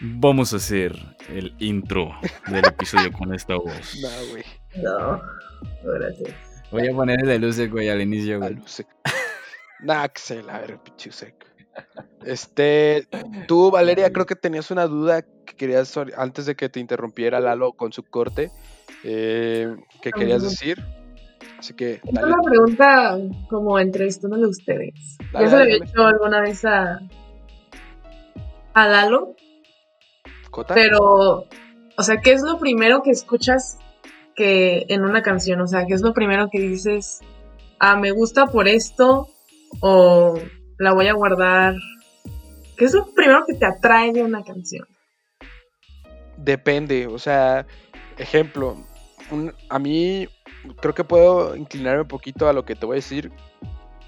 Vamos 0.00 0.52
a 0.54 0.56
hacer 0.56 0.96
el 1.28 1.54
intro 1.60 2.10
del 2.48 2.64
episodio 2.64 3.12
con 3.12 3.32
esta 3.34 3.54
voz. 3.54 3.98
no, 4.02 4.08
güey, 4.30 4.44
no, 4.82 5.22
gracias. 5.84 6.34
Voy 6.70 6.88
a 6.88 6.92
poner 6.94 7.20
el 7.20 7.26
de 7.26 7.38
luces, 7.38 7.70
güey, 7.70 7.88
al 7.88 8.00
inicio, 8.00 8.38
güey. 8.38 8.54
luce. 8.54 8.86
Nah, 9.82 10.08
que 10.08 10.20
se 10.20 10.42
la 10.42 10.58
verga, 10.58 10.82
pinche 10.84 11.10
seco. 11.10 11.46
Este, 12.26 13.06
tú, 13.48 13.70
Valeria, 13.70 14.12
creo 14.12 14.26
que 14.26 14.36
tenías 14.36 14.70
una 14.70 14.86
duda 14.86 15.22
que 15.22 15.54
querías, 15.56 15.96
antes 16.18 16.44
de 16.44 16.54
que 16.54 16.68
te 16.68 16.80
interrumpiera 16.80 17.40
Lalo 17.40 17.72
con 17.72 17.90
su 17.90 18.02
corte, 18.02 18.50
eh, 19.04 19.74
que 20.02 20.12
querías 20.12 20.42
Ujú. 20.42 20.50
decir. 20.50 20.84
Así 21.58 21.72
que, 21.72 21.94
Es 21.94 22.22
una 22.22 22.42
pregunta 22.42 23.18
como 23.48 23.78
entrevistándole 23.78 24.44
a 24.44 24.48
ustedes. 24.48 25.16
Dale, 25.32 25.46
ya 25.46 25.50
se 25.50 25.56
le 25.64 25.70
dale. 25.72 25.76
hecho 25.76 26.02
alguna 26.06 26.40
vez 26.42 26.62
a, 26.66 27.00
a 28.74 28.86
Lalo, 28.86 29.34
Cota. 30.50 30.74
pero, 30.74 31.46
o 31.96 32.02
sea, 32.02 32.18
¿qué 32.20 32.32
es 32.32 32.42
lo 32.42 32.58
primero 32.58 33.02
que 33.02 33.10
escuchas 33.12 33.78
que 34.34 34.86
en 34.88 35.04
una 35.04 35.22
canción? 35.22 35.60
O 35.60 35.66
sea, 35.66 35.86
¿qué 35.86 35.94
es 35.94 36.02
lo 36.02 36.14
primero 36.14 36.48
que 36.50 36.60
dices? 36.60 37.20
Ah, 37.78 37.96
me 37.96 38.10
gusta 38.10 38.46
por 38.46 38.68
esto 38.68 39.28
o 39.80 40.34
la 40.78 40.92
voy 40.92 41.08
a 41.08 41.14
guardar. 41.14 41.74
¿Qué 42.76 42.84
es 42.86 42.94
lo 42.94 43.12
primero 43.14 43.44
que 43.46 43.54
te 43.54 43.66
atrae 43.66 44.12
de 44.12 44.22
una 44.22 44.42
canción? 44.42 44.86
Depende, 46.36 47.06
o 47.06 47.18
sea, 47.18 47.66
ejemplo, 48.16 48.76
a 49.68 49.78
mí 49.78 50.26
creo 50.80 50.94
que 50.94 51.04
puedo 51.04 51.56
inclinarme 51.56 52.02
un 52.02 52.08
poquito 52.08 52.48
a 52.48 52.52
lo 52.52 52.64
que 52.64 52.74
te 52.74 52.86
voy 52.86 52.94
a 52.94 52.96
decir 52.96 53.30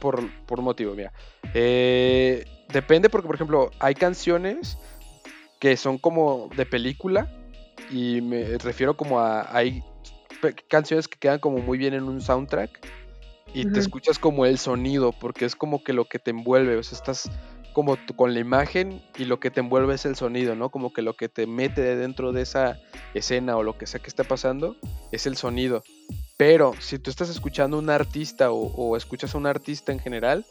por, 0.00 0.26
por 0.46 0.58
un 0.58 0.64
motivo, 0.64 0.94
mira. 0.94 1.12
Eh, 1.54 2.44
depende 2.72 3.08
porque, 3.10 3.26
por 3.26 3.36
ejemplo, 3.36 3.70
hay 3.78 3.94
canciones 3.94 4.78
que 5.60 5.76
son 5.76 5.98
como 5.98 6.48
de 6.56 6.66
película 6.66 7.30
y 7.90 8.20
me 8.20 8.58
refiero 8.58 8.96
como 8.96 9.20
a, 9.20 9.54
hay 9.54 9.84
canciones 10.68 11.08
que 11.08 11.18
quedan 11.18 11.38
como 11.38 11.58
muy 11.58 11.78
bien 11.78 11.94
en 11.94 12.04
un 12.04 12.20
soundtrack 12.20 12.86
y 13.54 13.70
te 13.70 13.80
escuchas 13.80 14.18
como 14.18 14.46
el 14.46 14.58
sonido, 14.58 15.12
porque 15.12 15.44
es 15.44 15.54
como 15.54 15.84
que 15.84 15.92
lo 15.92 16.06
que 16.06 16.18
te 16.18 16.30
envuelve, 16.30 16.76
o 16.76 16.82
sea, 16.82 16.96
estás 16.96 17.30
como 17.74 17.96
tú 17.96 18.14
con 18.14 18.34
la 18.34 18.40
imagen 18.40 19.02
y 19.16 19.24
lo 19.24 19.40
que 19.40 19.50
te 19.50 19.60
envuelve 19.60 19.94
es 19.94 20.04
el 20.04 20.16
sonido, 20.16 20.54
¿no? 20.54 20.70
Como 20.70 20.92
que 20.92 21.02
lo 21.02 21.14
que 21.14 21.28
te 21.28 21.46
mete 21.46 21.82
de 21.82 21.96
dentro 21.96 22.32
de 22.32 22.42
esa 22.42 22.78
escena 23.14 23.56
o 23.56 23.62
lo 23.62 23.76
que 23.76 23.86
sea 23.86 24.00
que 24.00 24.08
esté 24.08 24.24
pasando 24.24 24.76
es 25.10 25.26
el 25.26 25.36
sonido. 25.36 25.82
Pero 26.36 26.72
si 26.80 26.98
tú 26.98 27.10
estás 27.10 27.28
escuchando 27.28 27.76
a 27.76 27.80
un 27.80 27.90
artista 27.90 28.50
o, 28.50 28.72
o 28.74 28.96
escuchas 28.96 29.34
a 29.34 29.38
un 29.38 29.46
artista 29.46 29.92
en 29.92 30.00
general, 30.00 30.46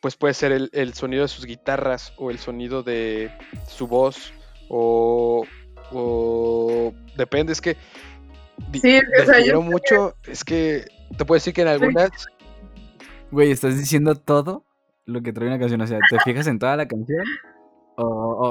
pues 0.00 0.16
puede 0.16 0.34
ser 0.34 0.52
el, 0.52 0.70
el 0.72 0.94
sonido 0.94 1.22
de 1.22 1.28
sus 1.28 1.46
guitarras 1.46 2.12
o 2.16 2.30
el 2.30 2.38
sonido 2.38 2.82
de 2.82 3.30
su 3.68 3.86
voz 3.86 4.32
o, 4.68 5.44
o 5.92 6.92
depende, 7.16 7.52
es 7.52 7.60
que 7.60 7.76
Sí, 8.80 8.98
o 9.20 9.24
sea, 9.24 9.36
difiero 9.38 9.60
yo- 9.60 9.62
mucho, 9.62 10.14
es 10.26 10.44
que 10.44 10.84
te 11.16 11.24
puedo 11.24 11.36
decir 11.36 11.52
que 11.54 11.62
en 11.62 11.68
algunas 11.68 12.10
Güey, 13.30 13.50
¿estás 13.50 13.76
diciendo 13.78 14.14
todo 14.14 14.64
lo 15.06 15.22
que 15.22 15.32
trae 15.32 15.48
una 15.48 15.58
canción? 15.58 15.80
O 15.80 15.86
sea, 15.86 15.98
¿te 16.08 16.18
fijas 16.20 16.46
en 16.46 16.58
toda 16.58 16.76
la 16.76 16.86
canción? 16.86 17.24
O, 17.96 18.04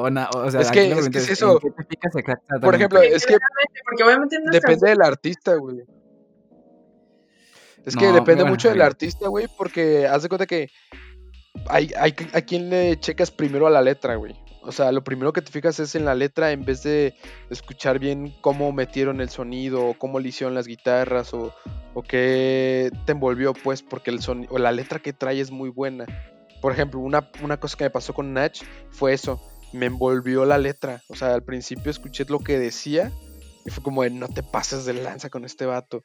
o, 0.03 0.09
na- 0.09 0.29
o 0.35 0.49
sea, 0.51 0.61
Es 0.61 0.71
que- 0.71 0.83
es 0.83 0.87
que 0.89 0.93
pregunta 0.95 1.19
es 1.19 1.27
¿en 1.27 1.33
eso. 1.33 1.59
qué 1.59 1.71
te 1.71 1.83
fijas 1.85 2.15
exactamente? 2.15 2.65
Por 2.65 2.75
ejemplo, 2.75 3.01
es 3.01 3.25
que 3.25 3.37
Porque 3.85 4.03
obviamente 4.03 4.37
depende 4.51 4.89
del 4.89 5.01
artista, 5.01 5.55
güey. 5.55 5.83
Es 7.85 7.95
que 7.95 8.05
No, 8.07 8.13
depende 8.13 8.43
bueno, 8.43 8.51
mucho 8.51 8.69
del 8.69 8.81
artista, 8.81 9.27
güey, 9.27 9.47
porque 9.57 10.07
haz 10.07 10.23
de 10.23 10.29
cuenta 10.29 10.45
que 10.45 10.69
hay, 11.67 11.91
hay 11.97 12.15
a 12.33 12.41
quien 12.41 12.69
le 12.69 12.97
checas 12.99 13.29
primero 13.31 13.67
a 13.67 13.69
la 13.69 13.81
letra, 13.81 14.15
güey. 14.15 14.33
O 14.65 14.71
sea, 14.71 14.91
lo 14.91 15.03
primero 15.03 15.33
que 15.33 15.41
te 15.41 15.51
fijas 15.51 15.79
es 15.79 15.95
en 15.95 16.05
la 16.05 16.15
letra 16.15 16.51
en 16.51 16.63
vez 16.63 16.83
de 16.83 17.15
escuchar 17.49 17.99
bien 17.99 18.33
cómo 18.41 18.71
metieron 18.71 19.19
el 19.19 19.29
sonido, 19.29 19.85
o 19.87 19.93
cómo 19.93 20.19
le 20.19 20.29
hicieron 20.29 20.53
las 20.55 20.67
guitarras, 20.67 21.33
o, 21.33 21.53
qué 22.07 22.89
te 23.05 23.11
envolvió, 23.11 23.53
pues, 23.53 23.83
porque 23.83 24.09
el 24.11 24.21
sonido, 24.21 24.57
la 24.57 24.71
letra 24.71 24.99
que 24.99 25.11
trae 25.13 25.39
es 25.39 25.51
muy 25.51 25.69
buena. 25.69 26.05
Por 26.61 26.71
ejemplo, 26.71 27.01
una, 27.01 27.29
una 27.41 27.59
cosa 27.59 27.77
que 27.77 27.83
me 27.83 27.89
pasó 27.89 28.13
con 28.13 28.33
Natch 28.33 28.63
fue 28.89 29.13
eso, 29.13 29.41
me 29.73 29.87
envolvió 29.87 30.45
la 30.45 30.57
letra. 30.57 31.01
O 31.09 31.15
sea, 31.15 31.33
al 31.33 31.43
principio 31.43 31.91
escuché 31.91 32.25
lo 32.29 32.39
que 32.39 32.57
decía 32.57 33.11
y 33.65 33.69
fue 33.69 33.83
como 33.83 34.05
no 34.05 34.27
te 34.29 34.43
pases 34.43 34.85
de 34.85 34.93
lanza 34.93 35.29
con 35.29 35.43
este 35.43 35.65
vato. 35.65 36.03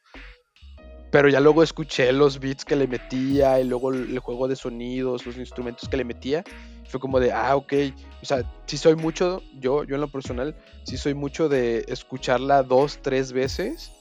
Pero 1.11 1.27
ya 1.27 1.39
luego 1.39 1.63
escuché 1.63 2.11
los 2.11 2.39
beats 2.39 2.65
que 2.65 2.75
le 2.75 2.87
metía 2.87 3.59
y 3.59 3.63
luego 3.63 3.91
el 3.93 4.19
juego 4.19 4.47
de 4.47 4.55
sonidos, 4.55 5.25
los 5.25 5.37
instrumentos 5.37 5.89
que 5.89 5.97
le 5.97 6.03
metía. 6.03 6.43
Fue 6.89 6.99
como 6.99 7.19
de, 7.19 7.31
ah, 7.31 7.55
ok. 7.55 7.73
O 8.21 8.25
sea, 8.25 8.43
sí 8.65 8.77
soy 8.77 8.95
mucho, 8.95 9.41
yo, 9.59 9.83
yo 9.85 9.95
en 9.95 10.01
lo 10.01 10.09
personal, 10.11 10.55
sí 10.83 10.97
soy 10.97 11.13
mucho 11.13 11.47
de 11.47 11.85
escucharla 11.87 12.63
dos, 12.63 12.99
tres 13.01 13.31
veces. 13.31 13.93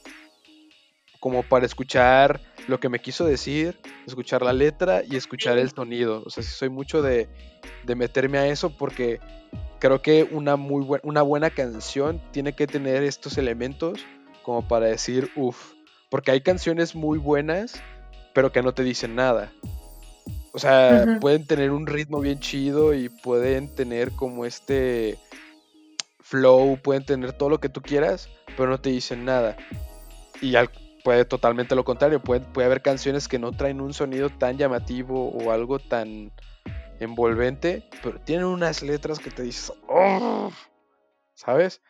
Como 1.20 1.42
para 1.42 1.66
escuchar 1.66 2.40
lo 2.68 2.78
que 2.78 2.88
me 2.88 3.00
quiso 3.00 3.24
decir, 3.24 3.78
escuchar 4.06 4.42
la 4.42 4.52
letra 4.52 5.02
y 5.04 5.16
escuchar 5.16 5.58
el 5.58 5.70
sonido. 5.70 6.22
O 6.24 6.30
sea, 6.30 6.42
sí 6.42 6.50
soy 6.50 6.68
mucho 6.68 7.02
de, 7.02 7.28
de 7.84 7.94
meterme 7.96 8.38
a 8.38 8.46
eso 8.46 8.70
porque 8.70 9.18
creo 9.80 10.00
que 10.00 10.22
una, 10.24 10.56
muy 10.56 10.84
buen- 10.84 11.00
una 11.04 11.22
buena 11.22 11.50
canción 11.50 12.20
tiene 12.30 12.52
que 12.54 12.66
tener 12.68 13.02
estos 13.02 13.36
elementos 13.36 14.00
como 14.44 14.66
para 14.66 14.86
decir, 14.86 15.30
uff. 15.36 15.72
Porque 16.08 16.30
hay 16.30 16.40
canciones 16.40 16.94
muy 16.94 17.18
buenas, 17.18 17.82
pero 18.32 18.52
que 18.52 18.62
no 18.62 18.72
te 18.72 18.82
dicen 18.84 19.14
nada. 19.16 19.52
O 20.58 20.60
sea, 20.60 21.18
pueden 21.20 21.46
tener 21.46 21.70
un 21.70 21.86
ritmo 21.86 22.20
bien 22.20 22.40
chido 22.40 22.92
y 22.92 23.08
pueden 23.08 23.72
tener 23.76 24.10
como 24.10 24.44
este 24.44 25.16
flow, 26.18 26.76
pueden 26.82 27.04
tener 27.04 27.32
todo 27.32 27.48
lo 27.48 27.60
que 27.60 27.68
tú 27.68 27.80
quieras, 27.80 28.28
pero 28.56 28.68
no 28.68 28.80
te 28.80 28.90
dicen 28.90 29.24
nada. 29.24 29.56
Y 30.42 30.56
al- 30.56 30.68
puede 31.04 31.24
totalmente 31.24 31.76
lo 31.76 31.84
contrario, 31.84 32.20
puede, 32.20 32.40
puede 32.40 32.66
haber 32.66 32.82
canciones 32.82 33.28
que 33.28 33.38
no 33.38 33.52
traen 33.52 33.80
un 33.80 33.94
sonido 33.94 34.30
tan 34.30 34.58
llamativo 34.58 35.28
o 35.28 35.52
algo 35.52 35.78
tan 35.78 36.32
envolvente, 36.98 37.84
pero 38.02 38.18
tienen 38.18 38.46
unas 38.46 38.82
letras 38.82 39.20
que 39.20 39.30
te 39.30 39.44
dices, 39.44 39.72
"Oh", 39.88 40.50
¿sabes? 41.34 41.80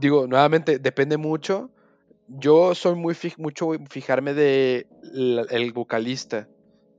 Digo, 0.00 0.26
nuevamente, 0.26 0.78
depende 0.78 1.18
mucho. 1.18 1.68
Yo 2.26 2.74
soy 2.74 2.94
muy 2.94 3.12
fij- 3.14 3.36
mucho 3.36 3.72
fijarme 3.90 4.32
de 4.32 4.86
el 5.50 5.72
vocalista, 5.74 6.48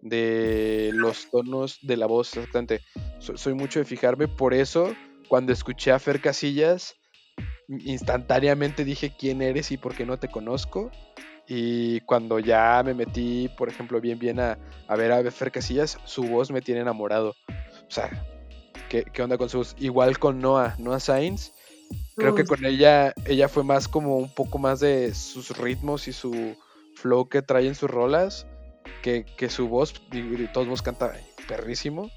de 0.01 0.91
los 0.93 1.29
tonos 1.29 1.79
de 1.81 1.97
la 1.97 2.05
voz, 2.05 2.35
exactamente. 2.35 2.81
So- 3.19 3.37
soy 3.37 3.53
mucho 3.53 3.79
de 3.79 3.85
fijarme, 3.85 4.27
por 4.27 4.53
eso 4.53 4.93
cuando 5.27 5.53
escuché 5.53 5.91
a 5.91 5.99
Fer 5.99 6.21
Casillas, 6.21 6.95
instantáneamente 7.67 8.83
dije 8.83 9.13
quién 9.17 9.41
eres 9.41 9.71
y 9.71 9.77
por 9.77 9.95
qué 9.95 10.05
no 10.05 10.17
te 10.17 10.29
conozco. 10.29 10.91
Y 11.47 12.01
cuando 12.01 12.39
ya 12.39 12.81
me 12.85 12.93
metí, 12.93 13.49
por 13.57 13.69
ejemplo, 13.69 13.99
bien, 13.99 14.19
bien 14.19 14.39
a, 14.39 14.57
a 14.87 14.95
ver 14.95 15.11
a 15.11 15.31
Fer 15.31 15.51
Casillas, 15.51 15.97
su 16.05 16.23
voz 16.23 16.51
me 16.51 16.61
tiene 16.61 16.81
enamorado. 16.81 17.35
O 17.49 17.91
sea, 17.91 18.09
¿qué, 18.87 19.03
qué 19.03 19.21
onda 19.23 19.37
con 19.37 19.49
su 19.49 19.57
voz? 19.59 19.75
Igual 19.79 20.19
con 20.19 20.39
Noah, 20.39 20.75
Noah 20.77 20.99
Sainz. 20.99 21.53
Creo 22.15 22.35
que 22.35 22.43
con 22.43 22.65
ella, 22.65 23.13
ella 23.25 23.47
fue 23.47 23.63
más 23.63 23.87
como 23.87 24.17
un 24.17 24.33
poco 24.33 24.59
más 24.59 24.79
de 24.79 25.13
sus 25.15 25.57
ritmos 25.57 26.07
y 26.07 26.13
su 26.13 26.55
flow 26.95 27.29
que 27.29 27.41
trae 27.41 27.65
en 27.65 27.75
sus 27.75 27.89
rolas, 27.89 28.45
que, 29.01 29.25
que 29.25 29.49
su 29.49 29.67
voz, 29.67 29.93
de 30.11 30.47
todos 30.53 30.67
modos 30.67 30.81
canta 30.81 31.13
perrísimo. 31.47 32.09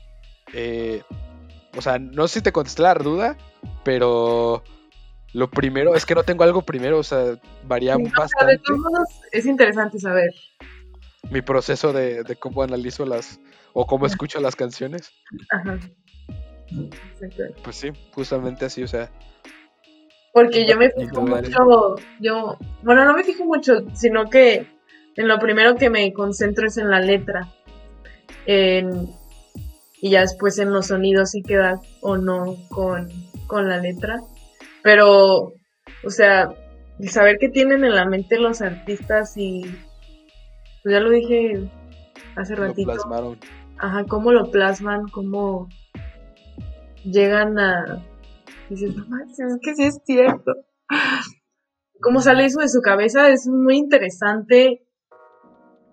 Eh, 0.53 1.03
o 1.77 1.81
sea, 1.81 1.99
no 1.99 2.29
sé 2.29 2.41
si 2.41 2.43
te 2.43 2.53
contesté 2.53 2.83
la 2.83 2.95
duda, 2.95 3.37
pero 3.85 4.63
lo 5.33 5.51
primero, 5.51 5.95
es 5.95 6.05
que 6.05 6.15
no 6.15 6.23
tengo 6.25 6.45
algo 6.45 6.63
primero, 6.63 6.99
o 6.99 7.03
sea, 7.03 7.39
varía 7.65 7.97
O 7.97 7.99
sea, 7.99 8.07
de 8.07 8.11
bastante 8.11 8.59
todos 8.59 8.81
modos, 8.81 9.09
es 9.33 9.47
interesante 9.47 9.99
saber. 9.99 10.31
mi 11.31 11.41
proceso 11.41 11.93
de, 11.93 12.23
de 12.25 12.37
cómo 12.37 12.63
analizo 12.63 13.07
las, 13.07 13.41
o 13.73 13.87
cómo 13.87 14.07
escucho 14.07 14.41
las 14.41 14.57
canciones. 14.57 15.11
Ajá. 15.51 15.79
Exacto. 17.21 17.63
Pues 17.63 17.77
sí, 17.77 17.91
justamente 18.15 18.67
así, 18.67 18.83
o 18.83 18.89
sea, 18.89 19.11
Porque 20.33 20.67
yo 20.67 20.77
me 20.77 20.91
fijo 20.91 21.23
mucho, 21.23 21.97
yo, 22.21 22.59
bueno, 22.83 23.05
no 23.05 23.15
me 23.15 23.25
fijo 23.25 23.45
mucho, 23.45 23.85
sino 23.95 24.29
que 24.29 24.67
en 25.17 25.29
lo 25.29 25.39
primero 25.39 25.77
que 25.77 25.91
me 25.91 26.13
concentro 26.13 26.67
es 26.67 26.77
en 26.79 26.91
la 26.91 27.01
letra. 27.01 27.49
En- 28.47 29.09
y 30.01 30.11
ya 30.11 30.23
después 30.23 30.59
en 30.59 30.73
los 30.73 30.89
sonidos 30.89 31.31
si 31.31 31.43
queda 31.43 31.81
o 32.01 32.17
no 32.17 32.57
con, 32.71 33.09
con 33.47 33.69
la 33.69 33.79
letra. 33.79 34.21
Pero, 34.83 35.53
o 36.05 36.11
sea, 36.11 36.53
el 36.99 37.09
saber 37.09 37.37
qué 37.39 37.49
tienen 37.49 37.85
en 37.85 37.95
la 37.95 38.05
mente 38.05 38.39
los 38.39 38.63
artistas 38.63 39.37
y, 39.37 39.63
pues 40.83 40.93
ya 40.95 41.01
lo 41.01 41.11
dije 41.11 41.71
hace 42.35 42.57
lo 42.57 42.67
ratito. 42.67 42.93
plasmaron. 42.93 43.39
Ajá, 43.79 44.05
cómo 44.09 44.33
lo 44.33 44.51
plasman, 44.51 45.09
cómo 45.09 45.69
llegan 47.05 47.59
a... 47.59 48.05
Dices, 48.69 48.97
no 48.97 49.07
manches, 49.07 49.53
es 49.53 49.59
que 49.63 49.75
sí 49.75 49.85
es 49.85 50.01
cierto. 50.05 50.53
Cómo 52.01 52.21
sale 52.21 52.45
eso 52.47 52.59
de 52.61 52.69
su 52.69 52.81
cabeza 52.81 53.29
es 53.29 53.47
muy 53.47 53.77
interesante. 53.77 54.83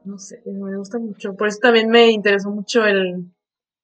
No 0.09 0.17
sé, 0.17 0.41
me 0.43 0.75
gusta 0.75 0.97
mucho. 0.97 1.35
Por 1.35 1.49
eso 1.49 1.59
también 1.61 1.87
me 1.87 2.09
interesó 2.09 2.49
mucho 2.49 2.83
el, 2.83 3.31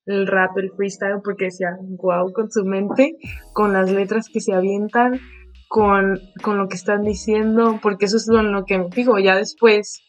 el 0.08 0.26
rap, 0.26 0.58
el 0.58 0.72
freestyle, 0.72 1.22
porque 1.24 1.46
decía, 1.46 1.78
wow, 1.80 2.34
con 2.34 2.50
su 2.50 2.66
mente, 2.66 3.16
con 3.54 3.74
las 3.74 3.92
letras 3.92 4.28
que 4.34 4.42
se 4.42 4.52
avientan, 4.52 5.20
con, 5.70 6.20
con 6.42 6.58
lo 6.58 6.68
que 6.68 6.78
están 6.78 7.04
diciendo, 7.04 7.80
porque 7.80 8.06
eso 8.06 8.18
es 8.18 8.26
lo, 8.28 8.40
en 8.40 8.52
lo 8.52 8.66
que 8.66 8.80
me 8.80 8.92
fijo. 8.92 9.20
Ya 9.20 9.36
después, 9.36 10.02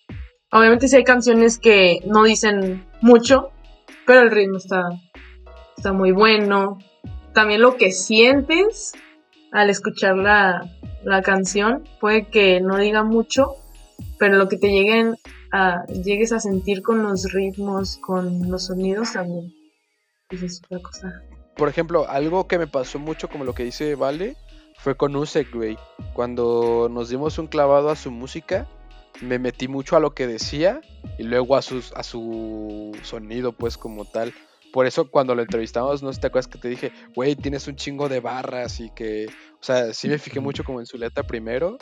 obviamente 0.50 0.88
sí 0.88 0.96
hay 0.96 1.04
canciones 1.04 1.58
que 1.58 2.00
no 2.06 2.24
dicen 2.24 2.86
mucho, 3.02 3.50
pero 4.06 4.22
el 4.22 4.30
ritmo 4.30 4.56
está, 4.56 4.88
está 5.76 5.92
muy 5.92 6.12
bueno. 6.12 6.78
También 7.34 7.60
lo 7.60 7.76
que 7.76 7.92
sientes 7.92 8.94
al 9.52 9.68
escuchar 9.68 10.16
la, 10.16 10.62
la 11.04 11.20
canción 11.20 11.84
puede 12.00 12.26
que 12.28 12.62
no 12.62 12.78
diga 12.78 13.02
mucho, 13.02 13.56
pero 14.18 14.36
lo 14.36 14.48
que 14.48 14.56
te 14.56 14.68
lleguen 14.68 15.16
a, 15.52 15.86
llegues 15.86 16.32
a 16.32 16.40
sentir 16.40 16.82
con 16.82 17.02
los 17.02 17.32
ritmos, 17.32 17.98
con 17.98 18.50
los 18.50 18.66
sonidos 18.66 19.12
también. 19.12 19.52
pues 20.28 20.42
es 20.42 20.62
otra 20.64 20.80
cosa. 20.80 21.22
Por 21.56 21.68
ejemplo, 21.68 22.08
algo 22.08 22.46
que 22.46 22.58
me 22.58 22.66
pasó 22.66 22.98
mucho, 22.98 23.28
como 23.28 23.44
lo 23.44 23.54
que 23.54 23.64
dice 23.64 23.94
Vale, 23.94 24.36
fue 24.78 24.94
con 24.96 25.16
Usek, 25.16 25.54
güey. 25.54 25.78
Cuando 26.12 26.88
nos 26.90 27.08
dimos 27.08 27.38
un 27.38 27.46
clavado 27.46 27.90
a 27.90 27.96
su 27.96 28.10
música, 28.10 28.68
me 29.22 29.38
metí 29.38 29.68
mucho 29.68 29.96
a 29.96 30.00
lo 30.00 30.14
que 30.14 30.26
decía 30.26 30.80
y 31.18 31.22
luego 31.22 31.56
a, 31.56 31.62
sus, 31.62 31.92
a 31.92 32.02
su 32.02 32.92
sonido, 33.02 33.52
pues, 33.52 33.78
como 33.78 34.04
tal. 34.04 34.34
Por 34.72 34.86
eso 34.86 35.10
cuando 35.10 35.34
lo 35.34 35.42
entrevistamos, 35.42 36.02
no 36.02 36.10
sé 36.10 36.16
si 36.16 36.20
te 36.20 36.26
acuerdas 36.26 36.48
que 36.48 36.58
te 36.58 36.68
dije, 36.68 36.92
güey, 37.14 37.34
tienes 37.34 37.66
un 37.66 37.76
chingo 37.76 38.10
de 38.10 38.20
barras 38.20 38.80
y 38.80 38.90
que, 38.90 39.26
o 39.54 39.64
sea, 39.64 39.94
sí 39.94 40.08
me 40.08 40.18
fijé 40.18 40.40
mucho 40.40 40.64
como 40.64 40.80
en 40.80 40.86
su 40.86 40.98
letra 40.98 41.22
primero, 41.22 41.78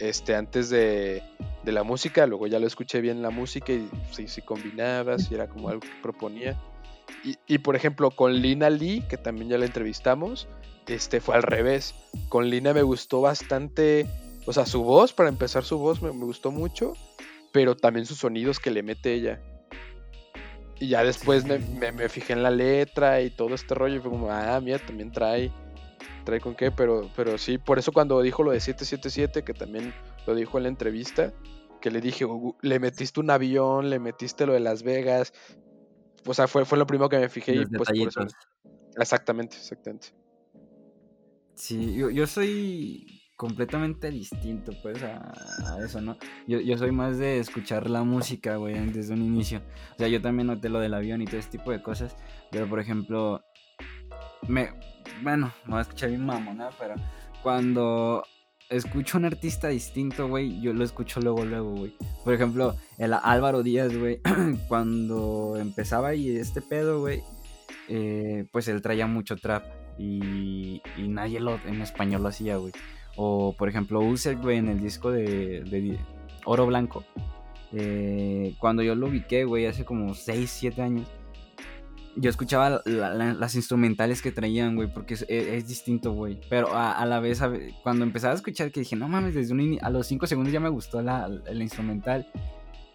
este, 0.00 0.34
antes 0.34 0.70
de, 0.70 1.22
de 1.62 1.72
la 1.72 1.82
música, 1.82 2.26
luego 2.26 2.46
ya 2.46 2.58
lo 2.58 2.66
escuché 2.66 3.00
bien 3.00 3.22
la 3.22 3.30
música 3.30 3.72
y 3.72 3.88
si, 4.12 4.28
si 4.28 4.42
combinaba, 4.42 5.18
si 5.18 5.34
era 5.34 5.48
como 5.48 5.68
algo 5.68 5.80
que 5.80 5.88
proponía. 6.02 6.56
Y, 7.24 7.36
y, 7.46 7.58
por 7.58 7.76
ejemplo, 7.76 8.10
con 8.10 8.34
Lina 8.40 8.70
Lee, 8.70 9.02
que 9.08 9.16
también 9.16 9.48
ya 9.48 9.58
la 9.58 9.66
entrevistamos, 9.66 10.48
este, 10.86 11.20
fue 11.20 11.34
al 11.34 11.42
revés. 11.42 11.94
Con 12.28 12.50
Lina 12.50 12.72
me 12.72 12.82
gustó 12.82 13.20
bastante, 13.20 14.06
o 14.46 14.52
sea, 14.52 14.66
su 14.66 14.82
voz, 14.82 15.12
para 15.12 15.28
empezar 15.28 15.64
su 15.64 15.78
voz 15.78 16.02
me, 16.02 16.12
me 16.12 16.24
gustó 16.24 16.50
mucho, 16.50 16.92
pero 17.52 17.76
también 17.76 18.06
sus 18.06 18.18
sonidos 18.18 18.60
que 18.60 18.70
le 18.70 18.82
mete 18.82 19.14
ella. 19.14 19.40
Y 20.78 20.88
ya 20.88 21.02
después 21.02 21.44
me, 21.46 21.58
me- 21.58 22.08
fijé 22.08 22.34
en 22.34 22.42
la 22.42 22.50
letra 22.50 23.22
y 23.22 23.30
todo 23.30 23.54
este 23.54 23.74
rollo 23.74 23.96
y 23.96 24.00
fue 24.00 24.10
como, 24.10 24.30
ah, 24.30 24.60
mira, 24.60 24.78
también 24.78 25.10
trae, 25.10 25.50
trae 26.24 26.40
con 26.40 26.54
qué, 26.54 26.70
pero, 26.70 27.10
pero 27.16 27.38
sí, 27.38 27.58
por 27.58 27.78
eso 27.78 27.92
cuando 27.92 28.20
dijo 28.22 28.42
lo 28.42 28.50
de 28.52 28.60
777, 28.60 29.42
que 29.44 29.54
también 29.54 29.92
lo 30.26 30.34
dijo 30.34 30.58
en 30.58 30.64
la 30.64 30.68
entrevista, 30.68 31.32
que 31.80 31.90
le 31.90 32.00
dije, 32.00 32.24
"Gu- 32.26 32.56
le 32.62 32.78
metiste 32.80 33.20
un 33.20 33.30
avión, 33.30 33.90
le 33.90 33.98
metiste 33.98 34.46
lo 34.46 34.52
de 34.54 34.60
Las 34.60 34.82
Vegas, 34.82 35.32
o 36.26 36.34
sea, 36.34 36.48
fue, 36.48 36.64
fue 36.64 36.78
lo 36.78 36.86
primero 36.86 37.08
que 37.08 37.18
me 37.18 37.28
fijé 37.28 37.52
y 37.52 37.64
pues 37.78 37.88
por 37.88 38.08
eso... 38.08 38.20
Exactamente, 38.96 39.56
exactamente. 39.56 40.08
Sí, 41.54 41.94
yo, 41.94 42.10
yo 42.10 42.26
soy 42.26 43.22
completamente 43.36 44.10
distinto, 44.10 44.72
pues, 44.82 45.02
a, 45.02 45.32
a 45.74 45.84
eso, 45.84 46.00
¿no? 46.00 46.16
Yo, 46.46 46.60
yo 46.60 46.76
soy 46.78 46.90
más 46.90 47.18
de 47.18 47.38
escuchar 47.38 47.88
la 47.90 48.02
música, 48.02 48.56
güey, 48.56 48.74
desde 48.90 49.12
un 49.14 49.22
inicio. 49.22 49.62
O 49.94 49.98
sea, 49.98 50.08
yo 50.08 50.20
también 50.22 50.46
noté 50.48 50.68
lo 50.70 50.80
del 50.80 50.94
avión 50.94 51.20
y 51.22 51.26
todo 51.26 51.38
ese 51.38 51.50
tipo 51.50 51.70
de 51.70 51.82
cosas. 51.82 52.16
Pero, 52.50 52.66
por 52.68 52.80
ejemplo, 52.80 53.42
me... 54.48 54.70
Bueno, 55.22 55.52
me 55.64 55.70
voy 55.72 55.78
a 55.78 55.82
escuchar 55.82 56.10
bien 56.10 56.24
mamona, 56.24 56.70
pero 56.78 56.94
cuando 57.42 58.22
escucho 58.68 59.18
un 59.18 59.24
artista 59.24 59.68
distinto, 59.68 60.28
güey, 60.28 60.60
yo 60.60 60.72
lo 60.72 60.84
escucho 60.84 61.20
luego, 61.20 61.44
luego, 61.44 61.72
güey. 61.74 61.94
Por 62.24 62.34
ejemplo, 62.34 62.74
el 62.98 63.12
Álvaro 63.12 63.62
Díaz, 63.62 63.96
güey, 63.96 64.20
cuando 64.68 65.56
empezaba 65.58 66.14
y 66.14 66.36
este 66.36 66.60
pedo, 66.62 67.00
güey, 67.00 67.22
eh, 67.88 68.46
pues 68.52 68.68
él 68.68 68.82
traía 68.82 69.06
mucho 69.06 69.36
trap 69.36 69.64
y, 69.98 70.82
y 70.96 71.08
nadie 71.08 71.40
lo, 71.40 71.58
en 71.66 71.80
español 71.82 72.22
lo 72.22 72.28
hacía, 72.28 72.56
güey. 72.56 72.72
O 73.16 73.54
por 73.56 73.68
ejemplo, 73.68 74.00
Usek, 74.00 74.40
güey, 74.42 74.58
en 74.58 74.68
el 74.68 74.80
disco 74.80 75.10
de, 75.10 75.62
de 75.62 75.98
Oro 76.44 76.66
Blanco. 76.66 77.04
eh, 77.72 78.54
cuando 78.58 78.82
yo 78.82 78.94
lo 78.94 79.06
ubiqué, 79.08 79.44
güey, 79.44 79.66
hace 79.66 79.84
como 79.84 80.14
6, 80.14 80.50
7 80.50 80.82
años. 80.82 81.08
Yo 82.16 82.30
escuchaba 82.30 82.82
la- 82.86 83.14
la- 83.14 83.34
las 83.34 83.54
instrumentales 83.54 84.22
que 84.22 84.32
traían, 84.32 84.74
güey, 84.74 84.92
porque 84.92 85.14
es, 85.14 85.26
es 85.28 85.68
distinto, 85.68 86.12
güey. 86.12 86.40
Pero 86.48 86.74
a, 86.74 87.04
la 87.04 87.20
vez, 87.20 87.40
cuando 87.82 88.04
empezaba 88.04 88.32
a 88.32 88.36
escuchar, 88.36 88.72
que 88.72 88.80
dije, 88.80 88.96
no 88.96 89.06
mames, 89.08 89.34
desde 89.34 89.52
un 89.52 89.78
a 89.82 89.90
los 89.90 90.06
5 90.06 90.26
segundos 90.26 90.52
ya 90.52 90.60
me 90.60 90.68
gustó 90.70 91.02
la, 91.02 91.28
la 91.28 91.62
instrumental 91.62 92.26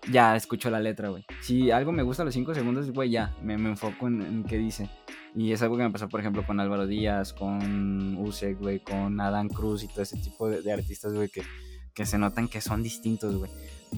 ya 0.10 0.36
escucho 0.36 0.72
la 0.72 0.80
letra, 0.80 1.10
güey. 1.10 1.24
Si 1.42 1.70
algo 1.70 1.92
me 1.92 2.02
gusta 2.04 2.24
a 2.24 2.26
los 2.26 2.34
5 2.34 2.56
segundos, 2.56 2.90
güey, 2.92 3.12
ya, 3.12 3.36
me, 3.44 3.58
me 3.58 3.70
enfoco 3.70 4.08
en, 4.08 4.44
qué 4.48 4.58
dice. 4.58 4.90
Y 5.36 5.52
es 5.52 5.62
algo 5.62 5.78
que 5.78 5.84
me 5.84 5.92
pasó, 5.92 6.10
por 6.10 6.20
ejemplo, 6.20 6.44
con 6.46 6.60
Álvaro 6.60 6.88
Díaz, 6.88 7.34
con 7.34 8.18
Usek, 8.18 8.58
güey, 8.60 8.80
con 8.80 9.20
Adam 9.22 9.48
Cruz 9.48 9.84
y 9.84 9.88
todo 9.88 10.02
ese 10.02 10.18
tipo 10.18 10.50
de, 10.50 10.62
de 10.64 10.74
artistas, 10.74 11.14
güey, 11.14 11.30
que, 11.30 11.44
que 11.94 12.06
se 12.08 12.18
notan 12.18 12.48
que 12.48 12.62
son 12.62 12.82
distintos, 12.82 13.36
güey. 13.36 13.52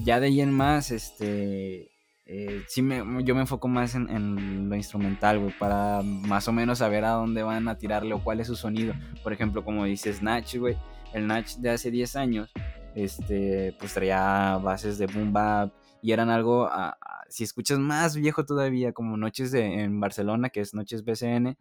Ya 0.04 0.20
de 0.20 0.26
ahí 0.26 0.40
en 0.42 0.52
más, 0.52 0.90
este... 0.90 1.88
eh, 2.26 2.62
sí, 2.68 2.80
me, 2.82 3.02
yo 3.24 3.34
me 3.34 3.42
enfoco 3.42 3.68
más 3.68 3.94
en, 3.94 4.68
lo 4.68 4.76
instrumental, 4.76 5.38
güey, 5.38 5.52
para 5.58 6.00
más 6.02 6.48
o 6.48 6.52
menos 6.52 6.78
saber 6.78 7.04
a 7.04 7.10
dónde 7.10 7.42
van 7.42 7.68
a 7.68 7.76
tirarle 7.76 8.14
o 8.14 8.22
cuál 8.24 8.40
es 8.40 8.46
su 8.46 8.56
sonido. 8.56 8.94
Por 9.22 9.32
ejemplo, 9.32 9.64
como 9.64 9.84
dice 9.84 10.12
Snatch, 10.12 10.56
güey, 10.56 10.76
el 11.12 11.24
Snatch 11.24 11.56
de 11.56 11.70
hace 11.70 11.90
10 11.90 12.16
años, 12.16 12.52
este, 12.94 13.74
pues 13.78 13.92
traía 13.94 14.56
bases 14.62 14.98
de 14.98 15.06
boom 15.06 15.32
bap, 15.32 15.72
y 16.00 16.12
eran 16.12 16.30
algo, 16.30 16.66
a- 16.66 16.90
a- 16.90 17.24
si 17.28 17.44
escuchas 17.44 17.78
más 17.78 18.16
viejo 18.16 18.44
todavía, 18.44 18.92
como 18.92 19.16
Noches 19.16 19.50
de, 19.52 19.82
en 19.82 20.00
Barcelona, 20.00 20.50
que 20.50 20.60
es 20.60 20.74
Noches 20.74 21.04
BCN, 21.04 21.56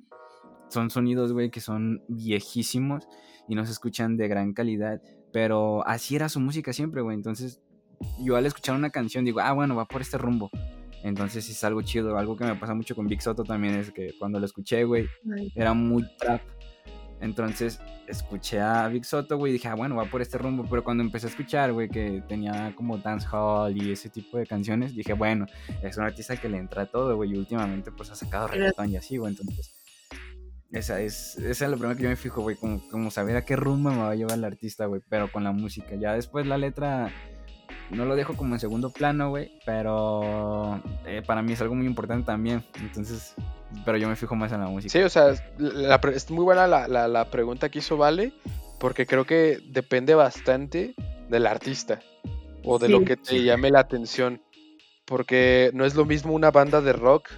son 0.69 0.89
sonidos, 0.89 1.33
güey, 1.33 1.49
que 1.49 1.59
son 1.61 2.03
viejísimos 2.07 3.07
y 3.47 3.55
no 3.55 3.65
se 3.65 3.71
escuchan 3.71 4.17
de 4.17 4.27
gran 4.27 4.53
calidad, 4.53 5.01
pero 5.31 5.85
así 5.87 6.15
era 6.15 6.29
su 6.29 6.39
música 6.39 6.73
siempre, 6.73 7.01
güey, 7.01 7.15
entonces 7.15 7.61
yo 8.19 8.35
al 8.35 8.45
escuchar 8.45 8.75
una 8.75 8.89
canción 8.89 9.25
digo, 9.25 9.39
ah, 9.39 9.51
bueno, 9.53 9.75
va 9.75 9.85
por 9.85 10.01
este 10.01 10.17
rumbo. 10.17 10.49
Entonces 11.03 11.49
es 11.49 11.63
algo 11.65 11.81
chido, 11.81 12.17
algo 12.17 12.37
que 12.37 12.45
me 12.45 12.55
pasa 12.55 12.73
mucho 12.73 12.95
con 12.95 13.07
Big 13.07 13.21
Soto 13.21 13.43
también 13.43 13.75
es 13.75 13.91
que 13.91 14.13
cuando 14.17 14.39
lo 14.39 14.45
escuché, 14.45 14.85
güey, 14.85 15.07
era 15.53 15.73
muy 15.73 16.05
trap. 16.17 16.41
Entonces 17.19 17.79
escuché 18.07 18.59
a 18.59 18.87
Big 18.87 19.05
Soto, 19.05 19.37
güey, 19.37 19.51
y 19.51 19.53
dije, 19.53 19.67
ah, 19.67 19.75
bueno, 19.75 19.95
va 19.95 20.05
por 20.05 20.21
este 20.21 20.37
rumbo. 20.37 20.65
Pero 20.69 20.83
cuando 20.83 21.03
empecé 21.03 21.27
a 21.27 21.29
escuchar, 21.29 21.73
güey, 21.73 21.89
que 21.89 22.23
tenía 22.27 22.73
como 22.75 22.97
dancehall 22.97 23.75
y 23.75 23.91
ese 23.91 24.09
tipo 24.09 24.37
de 24.37 24.45
canciones, 24.45 24.95
dije, 24.95 25.13
bueno, 25.13 25.45
es 25.81 25.97
un 25.97 26.03
artista 26.03 26.37
que 26.37 26.49
le 26.49 26.57
entra 26.57 26.83
a 26.83 26.85
todo, 26.85 27.15
güey, 27.17 27.31
y 27.31 27.37
últimamente 27.37 27.91
pues 27.91 28.09
ha 28.09 28.15
sacado 28.15 28.47
reggaetón 28.47 28.89
y 28.89 28.95
así, 28.95 29.17
güey. 29.17 29.31
Entonces, 29.33 29.73
esa 30.71 31.01
es, 31.01 31.37
esa 31.37 31.65
es 31.65 31.71
lo 31.71 31.77
primero 31.77 31.95
que 31.95 32.03
yo 32.03 32.09
me 32.09 32.15
fijo, 32.15 32.41
güey, 32.41 32.55
como, 32.55 32.81
como 32.89 33.11
saber 33.11 33.35
a 33.35 33.45
qué 33.45 33.55
rumbo 33.55 33.91
me 33.91 33.97
va 33.97 34.11
a 34.11 34.15
llevar 34.15 34.37
el 34.37 34.43
artista, 34.43 34.85
güey, 34.85 35.01
pero 35.09 35.31
con 35.31 35.43
la 35.43 35.51
música. 35.51 35.95
Ya 35.95 36.13
después 36.13 36.47
la 36.47 36.57
letra 36.57 37.11
no 37.89 38.05
lo 38.05 38.15
dejo 38.15 38.35
como 38.35 38.55
en 38.55 38.59
segundo 38.59 38.89
plano, 38.89 39.29
güey, 39.29 39.51
pero 39.65 40.81
eh, 41.05 41.21
para 41.25 41.41
mí 41.41 41.53
es 41.53 41.61
algo 41.61 41.75
muy 41.75 41.85
importante 41.85 42.25
también. 42.25 42.63
Entonces, 42.79 43.35
pero 43.85 43.97
yo 43.97 44.07
me 44.07 44.15
fijo 44.15 44.35
más 44.35 44.51
en 44.51 44.61
la 44.61 44.67
música. 44.67 44.91
Sí, 44.91 44.99
o 44.99 45.09
sea, 45.09 45.33
la 45.57 45.99
es 46.13 46.29
muy 46.31 46.43
buena 46.43 46.67
la, 46.67 46.87
la- 46.87 47.07
la 47.07 47.25
pregunta 47.29 47.69
que 47.69 47.79
hizo 47.79 47.97
Vale, 47.97 48.33
porque 48.79 49.05
creo 49.05 49.25
que 49.25 49.59
depende 49.65 50.15
bastante 50.15 50.93
del 51.29 51.45
artista 51.47 51.99
o 52.63 52.79
de 52.79 52.89
lo 52.89 53.03
que 53.05 53.17
te 53.17 53.43
llame 53.43 53.69
la 53.71 53.79
atención. 53.81 54.41
Porque 55.05 55.69
no 55.73 55.85
es 55.85 55.95
lo 55.95 56.05
mismo 56.05 56.33
una 56.33 56.49
banda 56.51 56.79
de 56.81 56.93
rock 56.93 57.29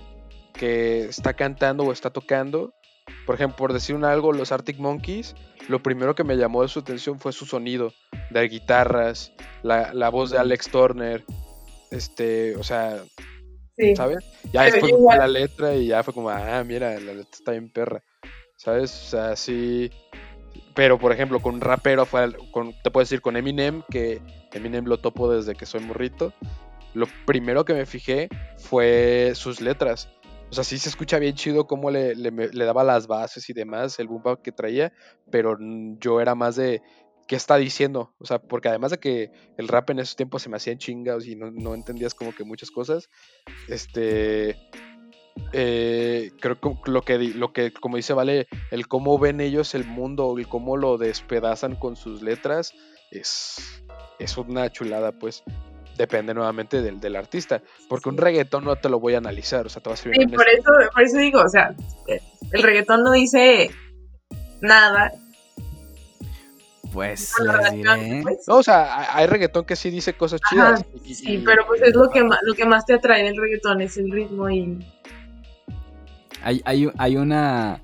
que 0.53 1.05
está 1.05 1.33
cantando 1.33 1.83
o 1.83 1.91
está 1.91 2.11
tocando. 2.11 2.73
Por 3.25 3.35
ejemplo, 3.35 3.55
por 3.57 3.73
decir 3.73 3.95
un 3.95 4.05
algo, 4.05 4.31
los 4.33 4.51
Arctic 4.51 4.77
Monkeys, 4.77 5.35
lo 5.69 5.81
primero 5.81 6.15
que 6.15 6.23
me 6.23 6.35
llamó 6.37 6.61
de 6.61 6.67
su 6.67 6.79
atención 6.79 7.19
fue 7.19 7.31
su 7.33 7.45
sonido 7.45 7.93
de 8.29 8.47
guitarras, 8.47 9.31
la, 9.63 9.93
la 9.93 10.09
voz 10.09 10.31
de 10.31 10.37
Alex 10.37 10.69
Turner, 10.69 11.23
este, 11.91 12.55
o 12.55 12.63
sea, 12.63 13.03
sí. 13.77 13.95
¿sabes? 13.95 14.23
Ya 14.51 14.61
Pero 14.63 14.71
después 14.73 14.91
igual- 14.91 15.17
la 15.19 15.27
letra 15.27 15.75
y 15.75 15.87
ya 15.87 16.03
fue 16.03 16.13
como, 16.13 16.29
ah, 16.29 16.63
mira, 16.65 16.91
la 16.99 17.13
letra 17.13 17.29
está 17.31 17.51
bien 17.51 17.69
perra, 17.69 18.03
¿sabes? 18.57 18.91
O 18.91 19.09
sea, 19.09 19.35
sí. 19.35 19.89
Pero, 20.73 20.97
por 20.99 21.11
ejemplo, 21.13 21.39
con 21.39 21.55
un 21.55 21.61
rapero, 21.61 22.05
con, 22.51 22.73
te 22.83 22.91
puedo 22.91 23.03
decir, 23.03 23.21
con 23.21 23.37
Eminem, 23.37 23.81
que 23.89 24.21
Eminem 24.53 24.85
lo 24.85 24.97
topo 24.97 25.31
desde 25.31 25.55
que 25.55 25.65
soy 25.65 25.81
morrito, 25.81 26.33
lo 26.93 27.07
primero 27.25 27.63
que 27.65 27.73
me 27.73 27.85
fijé 27.85 28.29
fue 28.57 29.31
sus 29.35 29.61
letras. 29.61 30.09
O 30.49 30.53
sea, 30.53 30.63
sí 30.63 30.77
se 30.77 30.89
escucha 30.89 31.19
bien 31.19 31.35
chido 31.35 31.67
cómo 31.67 31.91
le, 31.91 32.15
le 32.15 32.65
daba 32.65 32.83
las 32.83 33.07
bases 33.07 33.49
y 33.49 33.53
demás, 33.53 33.99
el 33.99 34.07
boom 34.07 34.37
que 34.43 34.51
traía, 34.51 34.93
pero 35.29 35.57
yo 35.99 36.21
era 36.21 36.35
más 36.35 36.55
de, 36.55 36.81
¿qué 37.27 37.35
está 37.35 37.57
diciendo? 37.57 38.13
O 38.19 38.25
sea, 38.25 38.39
porque 38.39 38.69
además 38.69 38.91
de 38.91 38.99
que 38.99 39.31
el 39.57 39.67
rap 39.67 39.89
en 39.89 39.99
esos 39.99 40.15
tiempos 40.15 40.43
se 40.43 40.49
me 40.49 40.57
hacían 40.57 40.77
chingados 40.77 41.25
y 41.25 41.35
no, 41.35 41.51
no 41.51 41.73
entendías 41.73 42.13
como 42.13 42.33
que 42.33 42.43
muchas 42.43 42.71
cosas, 42.71 43.09
este 43.67 44.57
eh, 45.51 46.31
creo 46.39 46.59
que 46.59 46.91
lo 46.91 47.01
que 47.01 47.17
lo 47.17 47.51
que 47.51 47.71
como 47.73 47.97
dice 47.97 48.13
vale 48.13 48.47
el 48.71 48.87
cómo 48.87 49.19
ven 49.19 49.41
ellos 49.41 49.75
el 49.75 49.85
mundo 49.85 50.33
el 50.37 50.47
cómo 50.47 50.77
lo 50.77 50.97
despedazan 50.97 51.75
con 51.75 51.97
sus 51.97 52.21
letras 52.21 52.73
es 53.11 53.83
es 54.17 54.37
una 54.37 54.71
chulada 54.71 55.11
pues 55.11 55.43
depende 55.97 56.33
nuevamente 56.33 56.81
del, 56.81 56.99
del 56.99 57.15
artista 57.15 57.61
porque 57.89 58.09
un 58.09 58.17
reggaetón 58.17 58.65
no 58.65 58.75
te 58.75 58.89
lo 58.89 58.99
voy 58.99 59.13
a 59.15 59.19
analizar 59.19 59.65
o 59.65 59.69
sea 59.69 59.81
te 59.81 59.89
vas 59.89 59.99
a 59.99 60.03
ser 60.03 60.13
Sí, 60.15 60.27
por 60.27 60.47
eso, 60.49 60.71
por 60.93 61.01
eso 61.03 61.17
digo, 61.17 61.41
o 61.41 61.49
sea, 61.49 61.73
el 62.51 62.63
reggaetón 62.63 63.03
no 63.03 63.11
dice 63.11 63.71
nada. 64.61 65.11
Pues 66.93 67.33
les 67.39 67.71
diré. 67.73 68.19
pues. 68.23 68.47
no 68.47 68.55
o 68.57 68.63
sea 68.63 69.15
hay- 69.17 69.27
reggaetón 69.27 69.65
que 69.65 69.75
sí 69.75 69.89
dice 69.89 70.13
cosas 70.13 70.39
Ajá, 70.43 70.75
chidas 70.75 70.85
y- 71.03 71.13
sí, 71.15 71.33
y- 71.33 71.37
pero 71.39 71.65
pues 71.67 71.81
es 71.81 71.93
lo 71.93 72.09
que, 72.09 72.23
ma- 72.23 72.39
lo 72.43 72.53
que 72.53 72.65
más 72.65 72.85
te 72.85 72.93
atrae 72.93 73.23
del 73.23 73.35
reggaetón, 73.37 73.81
es 73.81 73.97
el 73.97 74.11
ritmo 74.11 74.49
y... 74.49 74.79
Hay, 76.43 76.61
hay, 76.63 76.89
hay 76.99 77.17
una. 77.17 77.81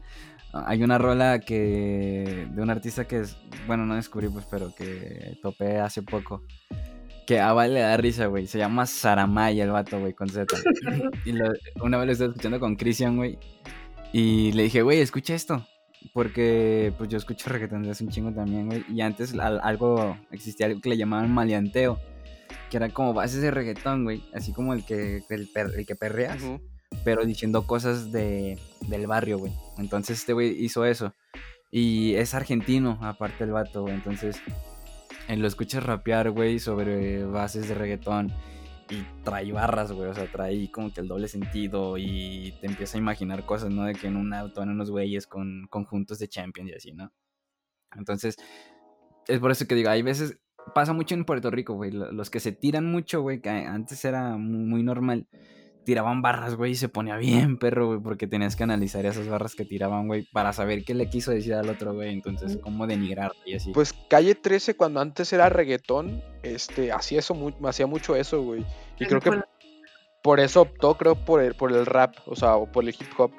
Hay 0.53 0.83
una 0.83 0.97
rola 0.99 1.39
que. 1.39 2.47
de 2.51 2.61
un 2.61 2.69
artista 2.69 3.07
que 3.07 3.21
es. 3.21 3.35
Bueno, 3.65 3.85
no 3.87 3.95
descubrí, 3.95 4.27
pues, 4.29 4.45
pero 4.51 4.71
que 4.75 5.35
topé 5.41 5.79
hace 5.79 6.03
poco. 6.03 6.43
Que 7.31 7.39
a 7.39 7.53
Vale 7.53 7.75
le 7.75 7.79
da 7.79 7.95
risa, 7.95 8.25
güey. 8.25 8.45
Se 8.45 8.57
llama 8.57 8.85
Saramaya 8.85 9.63
el 9.63 9.71
vato, 9.71 9.97
güey, 10.01 10.11
con 10.11 10.27
Z. 10.27 10.53
y 11.25 11.31
lo- 11.31 11.53
una 11.81 11.97
vez 11.97 12.07
lo 12.07 12.11
estaba 12.11 12.29
escuchando 12.31 12.59
con 12.59 12.75
Christian, 12.75 13.15
güey. 13.15 13.39
Y 14.11 14.51
le 14.51 14.63
dije, 14.63 14.81
güey, 14.81 14.99
escucha 14.99 15.33
esto. 15.33 15.65
Porque, 16.13 16.91
pues, 16.97 17.09
yo 17.09 17.17
escucho 17.17 17.49
reggaetón 17.49 17.83
desde 17.83 17.91
hace 17.93 18.03
un 18.03 18.09
chingo 18.09 18.33
también, 18.33 18.65
güey. 18.67 18.83
Y 18.89 18.99
antes 18.99 19.33
al- 19.39 19.61
algo. 19.63 20.17
existía 20.31 20.65
algo 20.65 20.81
que 20.81 20.89
le 20.89 20.97
llamaban 20.97 21.31
maleanteo. 21.33 22.01
Que 22.69 22.75
era 22.75 22.89
como 22.89 23.13
bases 23.13 23.41
de 23.41 23.49
reggaetón, 23.49 24.03
güey. 24.03 24.21
Así 24.33 24.51
como 24.51 24.73
el 24.73 24.83
que, 24.83 25.23
el, 25.29 25.47
per- 25.53 25.71
el 25.77 25.85
que 25.85 25.95
perreas 25.95 26.43
Ujú. 26.43 26.59
pero 27.05 27.23
diciendo 27.23 27.65
cosas 27.65 28.11
de, 28.11 28.59
del 28.89 29.07
barrio, 29.07 29.37
güey. 29.37 29.53
Entonces 29.77 30.19
este 30.19 30.33
güey 30.33 30.49
hizo 30.61 30.83
eso. 30.83 31.13
Y 31.71 32.13
es 32.15 32.33
argentino, 32.33 32.97
aparte 32.99 33.45
el 33.45 33.51
vato, 33.51 33.83
güey. 33.83 33.93
Entonces, 33.93 34.35
lo 35.39 35.47
escuchas 35.47 35.83
rapear, 35.83 36.31
güey, 36.31 36.59
sobre 36.59 37.25
bases 37.25 37.67
de 37.67 37.75
reggaetón. 37.75 38.31
y 38.89 39.05
trae 39.23 39.51
barras, 39.53 39.93
güey, 39.93 40.09
o 40.09 40.13
sea, 40.13 40.29
trae 40.29 40.69
como 40.69 40.93
que 40.93 40.99
el 40.99 41.07
doble 41.07 41.29
sentido 41.29 41.97
y 41.97 42.53
te 42.59 42.67
empieza 42.67 42.97
a 42.97 42.99
imaginar 42.99 43.45
cosas, 43.45 43.69
¿no? 43.69 43.85
De 43.85 43.93
que 43.95 44.07
en 44.07 44.17
un 44.17 44.33
auto 44.33 44.59
van 44.59 44.69
unos 44.69 44.91
güeyes 44.91 45.27
con 45.27 45.67
conjuntos 45.69 46.19
de 46.19 46.27
Champions 46.27 46.71
y 46.71 46.73
así, 46.73 46.91
¿no? 46.91 47.13
Entonces, 47.95 48.35
es 49.27 49.39
por 49.39 49.51
eso 49.51 49.65
que 49.65 49.75
digo, 49.75 49.89
hay 49.89 50.01
veces, 50.01 50.39
pasa 50.75 50.91
mucho 50.91 51.15
en 51.15 51.23
Puerto 51.23 51.49
Rico, 51.51 51.73
güey, 51.73 51.91
los 51.91 52.29
que 52.29 52.41
se 52.41 52.51
tiran 52.51 52.85
mucho, 52.85 53.21
güey, 53.21 53.41
que 53.41 53.49
antes 53.49 54.03
era 54.03 54.35
muy, 54.37 54.65
muy 54.65 54.83
normal, 54.83 55.27
tiraban 55.83 56.21
barras, 56.21 56.55
güey, 56.55 56.71
y 56.71 56.75
se 56.75 56.89
ponía 56.89 57.17
bien, 57.17 57.57
perro, 57.57 57.87
güey, 57.87 57.99
porque 57.99 58.27
tenías 58.27 58.55
que 58.55 58.63
analizar 58.63 59.05
esas 59.05 59.27
barras 59.27 59.55
que 59.55 59.65
tiraban, 59.65 60.07
güey, 60.07 60.27
para 60.31 60.53
saber 60.53 60.83
qué 60.83 60.93
le 60.93 61.09
quiso 61.09 61.31
decir 61.31 61.53
al 61.53 61.69
otro, 61.69 61.93
güey, 61.93 62.13
entonces, 62.13 62.57
cómo 62.61 62.87
denigrar 62.87 63.31
y 63.45 63.55
así. 63.55 63.71
Pues 63.71 63.93
Calle 64.09 64.35
13, 64.35 64.75
cuando 64.75 64.99
antes 64.99 65.33
era 65.33 65.49
reggaetón, 65.49 66.21
este, 66.43 66.91
hacía 66.91 67.19
eso, 67.19 67.35
hacía 67.63 67.87
mucho 67.87 68.15
eso, 68.15 68.41
güey, 68.41 68.65
y 68.99 69.05
creo 69.05 69.19
que 69.19 69.41
por 70.21 70.39
eso 70.39 70.61
optó, 70.61 70.97
creo, 70.97 71.15
por 71.15 71.41
el, 71.41 71.55
por 71.55 71.71
el 71.71 71.85
rap, 71.85 72.15
o 72.25 72.35
sea, 72.35 72.55
o 72.55 72.71
por 72.71 72.83
el 72.83 72.89
hip 72.89 73.07
hop, 73.17 73.31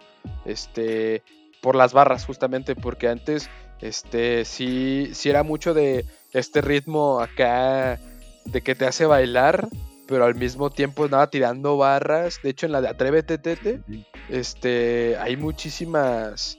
este, 0.44 1.22
por 1.60 1.76
las 1.76 1.92
barras, 1.92 2.26
justamente, 2.26 2.74
porque 2.74 3.08
antes, 3.08 3.48
este, 3.80 4.44
sí, 4.44 5.10
sí 5.12 5.30
era 5.30 5.44
mucho 5.44 5.74
de 5.74 6.04
este 6.32 6.60
ritmo 6.60 7.20
acá, 7.20 8.00
de 8.44 8.60
que 8.62 8.74
te 8.74 8.86
hace 8.86 9.06
bailar, 9.06 9.68
pero 10.06 10.24
al 10.24 10.34
mismo 10.34 10.70
tiempo 10.70 11.08
nada 11.08 11.30
tirando 11.30 11.76
barras. 11.76 12.40
De 12.42 12.50
hecho, 12.50 12.66
en 12.66 12.72
la 12.72 12.80
de 12.80 12.88
Atrévete, 12.88 13.38
Tete, 13.38 13.80
este, 14.28 15.16
hay 15.18 15.36
muchísimas 15.36 16.58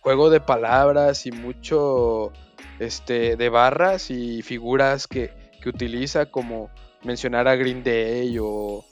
juego, 0.00 0.30
de 0.30 0.40
palabras 0.40 1.26
y 1.26 1.32
mucho 1.32 2.32
este, 2.78 3.36
de 3.36 3.48
barras 3.48 4.10
y 4.10 4.42
figuras 4.42 5.06
que, 5.06 5.30
utiliza, 5.66 6.30
como 6.30 6.70
mencionar 7.04 7.46
a 7.46 7.54
Green 7.54 7.84
Day 7.84 8.38
o. 8.40 8.86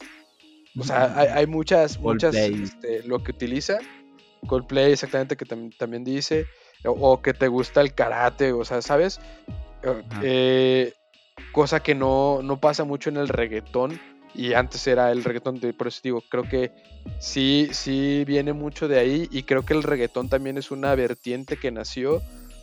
O 0.78 0.84
sea, 0.84 1.14
hay, 1.16 1.46
muchas, 1.46 1.98
muchas, 1.98 2.34
este, 2.34 3.02
lo 3.04 3.22
que 3.22 3.30
utiliza. 3.30 3.78
Coldplay, 4.46 4.92
exactamente, 4.92 5.38
que 5.38 5.46
también 5.46 6.04
dice. 6.04 6.44
O, 6.84 7.22
que 7.22 7.32
te 7.32 7.48
gusta 7.48 7.80
el 7.80 7.94
karate, 7.94 8.52
o 8.52 8.62
sea, 8.62 8.82
¿sabes? 8.82 9.18
Eh, 10.22 10.92
cosa 11.52 11.80
que 11.80 11.94
no, 11.94 12.58
pasa 12.60 12.84
mucho 12.84 13.10
en 13.10 13.16
el 13.16 13.28
reggaetón 13.28 14.00
y 14.34 14.52
antes 14.52 14.86
era 14.86 15.10
el 15.12 15.24
reggaetón, 15.24 15.60
de, 15.60 15.72
por 15.72 15.88
eso 15.88 16.00
digo, 16.02 16.22
creo 16.28 16.42
que 16.42 16.70
sí, 17.18 17.68
sí 17.72 18.24
viene 18.26 18.52
mucho 18.52 18.88
de 18.88 18.98
ahí 18.98 19.28
y 19.30 19.44
creo 19.44 19.64
que 19.64 19.74
el 19.74 19.82
reggaetón 19.82 20.28
también 20.28 20.58
es 20.58 20.70
una 20.70 20.94
vertiente 20.94 21.56
que 21.56 21.70
nació 21.70 22.20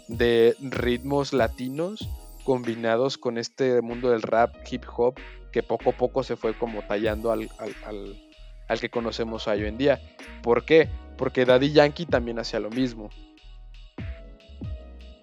de 0.08 0.56
ritmos 0.60 1.34
latinos 1.34 2.08
combinados 2.44 3.18
con 3.18 3.38
este 3.38 3.82
mundo 3.82 4.12
del 4.12 4.22
rap, 4.22 4.54
hip 4.70 4.84
hop, 4.96 5.16
que 5.52 5.64
poco 5.64 5.92
a 5.92 5.94
poco 5.94 6.24
se 6.24 6.36
fue 6.36 6.54
como 6.54 6.82
tallando 6.84 7.32
al, 7.32 7.50
al, 7.58 8.16
al 8.68 8.80
que 8.80 8.90
conocemos 8.90 9.48
hoy 9.48 9.66
en 9.66 9.78
día. 9.78 10.02
¿Por 10.42 10.66
qué? 10.66 10.90
Porque 11.18 11.46
Daddy 11.46 11.72
Yankee 11.72 12.06
también 12.06 12.40
hacía 12.40 12.60
lo 12.60 12.70
mismo. 12.70 13.10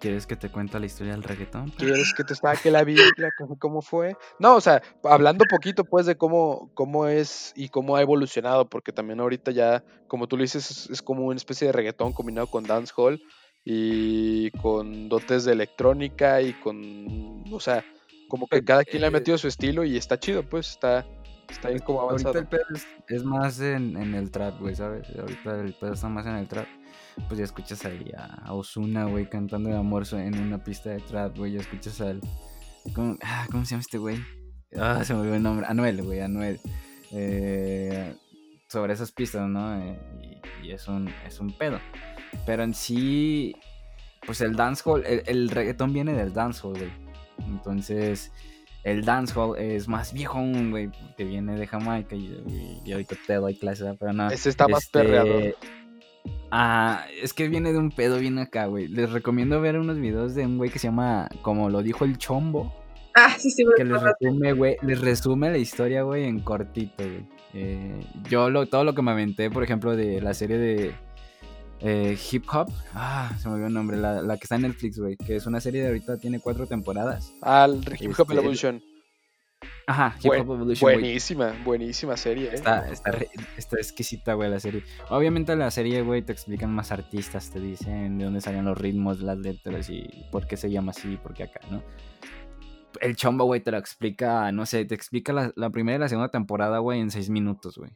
¿Quieres 0.00 0.26
que 0.26 0.34
te 0.34 0.48
cuente 0.48 0.80
la 0.80 0.86
historia 0.86 1.12
del 1.12 1.22
reggaetón? 1.22 1.68
¿Quieres 1.72 2.14
que 2.16 2.24
te 2.24 2.34
saque 2.34 2.70
la 2.70 2.84
Biblia? 2.84 3.28
¿Cómo 3.58 3.82
fue? 3.82 4.16
No, 4.38 4.56
o 4.56 4.60
sea, 4.62 4.82
hablando 5.04 5.44
poquito 5.44 5.84
pues 5.84 6.06
de 6.06 6.16
cómo, 6.16 6.70
cómo 6.72 7.06
es 7.06 7.52
y 7.54 7.68
cómo 7.68 7.96
ha 7.96 8.00
evolucionado, 8.00 8.66
porque 8.70 8.92
también 8.92 9.20
ahorita 9.20 9.50
ya, 9.50 9.84
como 10.08 10.26
tú 10.26 10.38
lo 10.38 10.42
dices, 10.42 10.88
es, 10.88 11.02
como 11.02 11.26
una 11.26 11.36
especie 11.36 11.66
de 11.66 11.74
reggaetón 11.74 12.14
combinado 12.14 12.46
con 12.46 12.64
dancehall 12.64 13.22
y 13.62 14.50
con 14.52 15.10
dotes 15.10 15.44
de 15.44 15.52
electrónica 15.52 16.40
y 16.40 16.54
con, 16.54 17.44
o 17.52 17.60
sea, 17.60 17.84
como 18.28 18.46
que 18.46 18.64
cada 18.64 18.84
quien 18.84 19.02
le 19.02 19.08
ha 19.08 19.10
eh, 19.10 19.12
metido 19.12 19.36
su 19.36 19.48
estilo 19.48 19.84
y 19.84 19.98
está 19.98 20.18
chido, 20.18 20.42
pues 20.48 20.70
está, 20.70 21.06
está 21.50 21.68
bien 21.68 21.80
como 21.80 22.00
avanzado. 22.00 22.38
Ahorita 22.38 22.56
el 22.56 22.64
pedo 22.64 22.78
es, 23.06 23.24
más 23.24 23.60
en, 23.60 23.98
en, 23.98 24.14
el 24.14 24.30
trap, 24.30 24.60
güey, 24.60 24.74
¿sabes? 24.74 25.06
Ahorita 25.14 25.60
el 25.60 25.74
pedo 25.74 25.92
está 25.92 26.08
más 26.08 26.24
en 26.24 26.36
el 26.36 26.48
trap 26.48 26.66
pues 27.28 27.38
ya 27.38 27.44
escuchas 27.44 27.84
ahí 27.84 28.12
a 28.16 28.52
Osuna, 28.52 29.04
güey, 29.04 29.28
cantando 29.28 29.70
de 29.70 29.76
amor 29.76 30.04
en 30.12 30.38
una 30.40 30.62
pista 30.62 30.90
de 30.90 31.00
trap, 31.00 31.36
güey, 31.36 31.52
ya 31.52 31.60
escuchas 31.60 32.00
al... 32.00 32.20
¿cómo, 32.94 33.16
ah, 33.22 33.46
¿Cómo 33.50 33.64
se 33.64 33.70
llama 33.70 33.80
este 33.80 33.98
güey? 33.98 34.18
Ah, 34.76 35.02
se 35.04 35.14
me 35.14 35.20
olvidó 35.20 35.36
el 35.36 35.42
nombre. 35.42 35.66
Anuel, 35.68 36.02
güey, 36.02 36.20
Anuel. 36.20 36.60
Eh, 37.12 38.14
sobre 38.68 38.92
esas 38.92 39.10
pistas, 39.10 39.48
¿no? 39.48 39.76
Eh, 39.76 40.40
y, 40.62 40.70
es, 40.70 40.86
un, 40.86 41.08
es 41.26 41.40
un 41.40 41.52
pedo. 41.52 41.80
Pero 42.46 42.62
en 42.62 42.74
sí, 42.74 43.56
pues 44.24 44.40
el 44.40 44.54
dancehall, 44.54 45.04
el, 45.04 45.22
el 45.26 45.50
reggaetón 45.50 45.92
viene 45.92 46.12
del 46.12 46.32
dancehall, 46.32 46.78
güey. 46.78 46.90
Entonces, 47.46 48.30
el 48.84 49.04
dancehall 49.04 49.58
es 49.58 49.88
más 49.88 50.12
viejo 50.12 50.38
aún, 50.38 50.70
güey, 50.70 50.90
que 51.16 51.24
viene 51.24 51.56
de 51.56 51.66
Jamaica 51.66 52.14
y, 52.14 52.80
y, 52.84 52.92
ahorita 52.92 53.16
te 53.26 53.34
doy 53.34 53.56
clase, 53.56 53.94
pero 53.98 54.12
no. 54.12 54.30
Ese 54.30 54.48
está 54.48 54.68
más 54.68 54.84
este, 54.84 55.00
perreado. 55.00 55.54
Ah, 56.50 57.06
es 57.22 57.32
que 57.32 57.48
viene 57.48 57.72
de 57.72 57.78
un 57.78 57.90
pedo 57.90 58.18
bien 58.18 58.38
acá, 58.38 58.66
güey. 58.66 58.88
Les 58.88 59.10
recomiendo 59.10 59.60
ver 59.60 59.78
unos 59.78 59.98
videos 59.98 60.34
de 60.34 60.46
un 60.46 60.58
güey 60.58 60.70
que 60.70 60.78
se 60.78 60.88
llama, 60.88 61.28
como 61.42 61.70
lo 61.70 61.82
dijo 61.82 62.04
el 62.04 62.18
Chombo. 62.18 62.74
Ah, 63.14 63.36
sí, 63.38 63.50
sí, 63.50 63.64
Que 63.76 63.84
les 63.84 64.00
resume, 64.00 64.52
güey, 64.52 64.76
les 64.82 65.00
resume 65.00 65.50
la 65.50 65.58
historia, 65.58 66.02
güey, 66.02 66.24
en 66.24 66.40
cortito, 66.40 67.04
güey. 67.04 67.26
Eh, 67.52 68.00
yo 68.28 68.50
lo, 68.50 68.66
todo 68.66 68.84
lo 68.84 68.94
que 68.94 69.02
me 69.02 69.10
aventé, 69.10 69.50
por 69.50 69.64
ejemplo, 69.64 69.96
de 69.96 70.20
la 70.20 70.34
serie 70.34 70.58
de 70.58 70.94
eh, 71.80 72.18
Hip 72.30 72.44
Hop. 72.52 72.70
Ah, 72.94 73.32
se 73.38 73.48
me 73.48 73.54
olvidó 73.54 73.68
el 73.68 73.74
nombre. 73.74 73.96
La, 73.96 74.36
que 74.36 74.44
está 74.44 74.56
en 74.56 74.62
Netflix, 74.62 74.98
güey. 74.98 75.16
Que 75.16 75.36
es 75.36 75.46
una 75.46 75.60
serie 75.60 75.82
de 75.82 75.88
ahorita, 75.88 76.18
tiene 76.18 76.40
cuatro 76.40 76.66
temporadas. 76.66 77.32
Ah, 77.42 77.68
Hip 77.98 78.12
Hop 78.18 78.30
este, 78.30 78.34
Evolution. 78.34 78.82
Ajá, 79.90 80.14
Buenísima, 80.80 81.52
buenísima 81.64 82.16
serie. 82.16 82.46
¿eh? 82.46 82.54
Está, 82.54 82.88
está, 82.92 83.10
está, 83.56 83.76
exquisita, 83.76 84.34
güey, 84.34 84.48
la 84.48 84.60
serie. 84.60 84.84
Obviamente 85.08 85.56
la 85.56 85.68
serie, 85.72 86.02
güey, 86.02 86.22
te 86.22 86.30
explican 86.30 86.72
más 86.72 86.92
artistas, 86.92 87.50
te 87.50 87.58
dicen 87.58 88.16
de 88.16 88.24
dónde 88.24 88.40
salen 88.40 88.66
los 88.66 88.78
ritmos, 88.78 89.20
las 89.20 89.38
letras 89.38 89.90
y 89.90 90.08
por 90.30 90.46
qué 90.46 90.56
se 90.56 90.70
llama 90.70 90.92
así, 90.92 91.16
por 91.16 91.34
qué 91.34 91.42
acá, 91.42 91.58
¿no? 91.72 91.82
El 93.00 93.16
chombo, 93.16 93.46
güey, 93.46 93.62
te 93.62 93.72
lo 93.72 93.78
explica, 93.78 94.52
no 94.52 94.64
sé, 94.64 94.84
te 94.84 94.94
explica 94.94 95.32
la, 95.32 95.52
la 95.56 95.70
primera 95.70 95.96
y 95.96 95.98
la 95.98 96.08
segunda 96.08 96.30
temporada, 96.30 96.78
güey, 96.78 97.00
en 97.00 97.10
seis 97.10 97.28
minutos, 97.28 97.76
güey. 97.76 97.90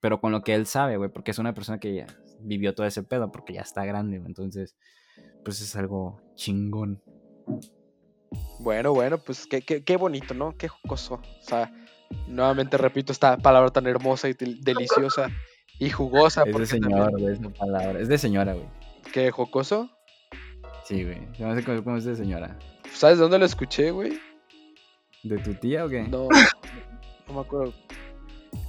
Pero 0.00 0.20
con 0.20 0.32
lo 0.32 0.42
que 0.42 0.52
él 0.52 0.66
sabe, 0.66 0.96
güey, 0.96 1.10
porque 1.12 1.30
es 1.30 1.38
una 1.38 1.54
persona 1.54 1.78
que 1.78 1.94
ya 1.94 2.06
vivió 2.40 2.74
todo 2.74 2.88
ese 2.88 3.04
pedo, 3.04 3.30
porque 3.30 3.52
ya 3.52 3.60
está 3.60 3.84
grande, 3.84 4.18
güey. 4.18 4.26
Entonces, 4.26 4.74
pues 5.44 5.60
es 5.60 5.76
algo 5.76 6.20
chingón. 6.34 7.04
Bueno, 8.58 8.92
bueno, 8.92 9.18
pues 9.18 9.46
qué, 9.46 9.60
qué, 9.62 9.96
bonito, 9.96 10.34
¿no? 10.34 10.56
Qué 10.56 10.68
jocoso. 10.68 11.14
O 11.14 11.42
sea, 11.42 11.72
nuevamente 12.26 12.76
repito 12.78 13.12
esta 13.12 13.36
palabra 13.36 13.70
tan 13.70 13.86
hermosa 13.86 14.28
y 14.28 14.34
deliciosa 14.34 15.30
y 15.78 15.90
jugosa. 15.90 16.44
Es 16.46 16.56
de 16.56 16.66
señora, 16.66 17.10
güey, 17.10 17.32
esa 17.32 17.50
palabra. 17.50 18.00
Es 18.00 18.08
de 18.08 18.18
señora, 18.18 18.54
güey. 18.54 18.66
¿Qué 19.12 19.30
jocoso? 19.30 19.90
Sí, 20.84 21.04
güey. 21.04 21.18
No 21.38 21.54
sé 21.54 21.64
cómo, 21.64 21.96
es 21.96 22.04
de 22.04 22.16
señora. 22.16 22.58
¿Sabes 22.92 23.18
dónde 23.18 23.38
lo 23.38 23.44
escuché, 23.44 23.90
güey? 23.90 24.18
¿De 25.22 25.38
tu 25.38 25.54
tía 25.54 25.84
o 25.84 25.88
qué? 25.88 26.02
No, 26.02 26.28
no 27.28 27.34
me 27.34 27.40
acuerdo. 27.40 27.74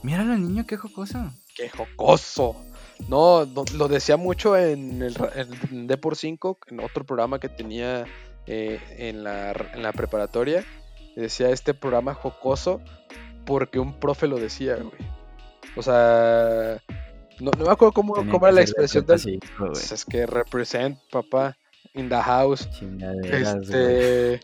Mira 0.03 0.21
al 0.21 0.41
niño, 0.41 0.65
qué 0.65 0.77
jocoso. 0.77 1.31
Qué 1.55 1.69
jocoso. 1.69 2.55
No, 3.07 3.47
lo 3.75 3.87
decía 3.87 4.17
mucho 4.17 4.57
en 4.57 5.01
el 5.01 5.15
en 5.71 5.87
D 5.87 5.97
por 5.97 6.15
5, 6.15 6.59
en 6.67 6.79
otro 6.79 7.05
programa 7.05 7.39
que 7.39 7.47
tenía 7.47 8.05
eh, 8.47 8.79
en, 8.97 9.23
la, 9.23 9.51
en, 9.73 9.83
la, 9.83 9.91
preparatoria. 9.91 10.63
Decía 11.15 11.49
este 11.49 11.73
programa 11.73 12.13
jocoso 12.13 12.81
porque 13.45 13.79
un 13.79 13.99
profe 13.99 14.27
lo 14.27 14.37
decía, 14.37 14.75
güey. 14.75 15.17
O 15.75 15.81
sea, 15.81 16.81
no, 17.39 17.51
me 17.51 17.71
acuerdo 17.71 17.91
cómo, 17.91 18.13
cómo 18.15 18.47
era 18.47 18.51
la 18.51 18.61
expresión 18.61 19.05
del... 19.05 19.39
Pues 19.57 19.91
es 19.91 20.05
que 20.05 20.25
represent, 20.25 20.97
papá, 21.11 21.55
in 21.93 22.09
the 22.09 22.15
house. 22.15 22.67
Este... 23.23 24.39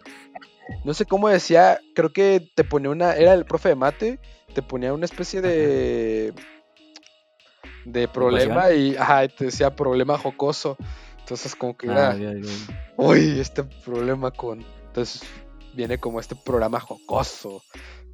No 0.86 0.94
sé 0.94 1.06
cómo 1.06 1.28
decía, 1.30 1.80
creo 1.96 2.14
que 2.14 2.50
te 2.56 2.64
ponía 2.64 2.90
una... 2.90 3.16
Era 3.16 3.34
el 3.34 3.46
profe 3.46 3.70
de 3.70 3.76
mate, 3.76 4.20
te 4.54 4.62
ponía 4.62 4.94
una 4.94 5.06
especie 5.06 5.42
de... 5.42 6.34
De 7.86 8.08
problema 8.08 8.72
y, 8.72 8.96
ajá, 8.96 9.28
te 9.28 9.46
decía 9.46 9.76
problema 9.76 10.18
jocoso. 10.18 10.78
Entonces 11.24 11.56
como 11.56 11.78
que 11.78 11.88
era, 11.88 12.12
ah, 12.12 12.18
uy, 12.98 13.40
este 13.40 13.64
problema 13.64 14.30
con... 14.32 14.62
Entonces 14.88 15.24
viene 15.74 15.98
como 15.98 16.20
este 16.20 16.36
programa 16.36 16.82
jocoso 16.82 17.64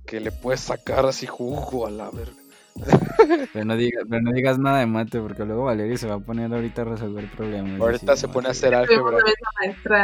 que 0.05 0.19
le 0.19 0.31
puedes 0.31 0.59
sacar 0.59 1.07
así 1.07 1.25
jugo 1.25 1.87
a 1.87 1.89
la 1.89 2.11
verga. 2.11 2.33
Pero 3.53 3.65
no, 3.65 3.75
digas, 3.75 4.03
pero 4.07 4.21
no 4.21 4.31
digas 4.31 4.57
nada 4.57 4.79
de 4.79 4.85
mate 4.85 5.19
porque 5.19 5.43
luego 5.43 5.65
Valeria 5.65 5.97
se 5.97 6.07
va 6.07 6.15
a 6.15 6.19
poner 6.19 6.53
ahorita 6.53 6.83
a 6.83 6.85
resolver 6.85 7.29
problemas. 7.31 7.81
Ahorita 7.81 8.15
se 8.15 8.27
pone 8.29 8.47
a 8.47 8.51
hacer 8.51 8.73
álgebra. 8.73 9.17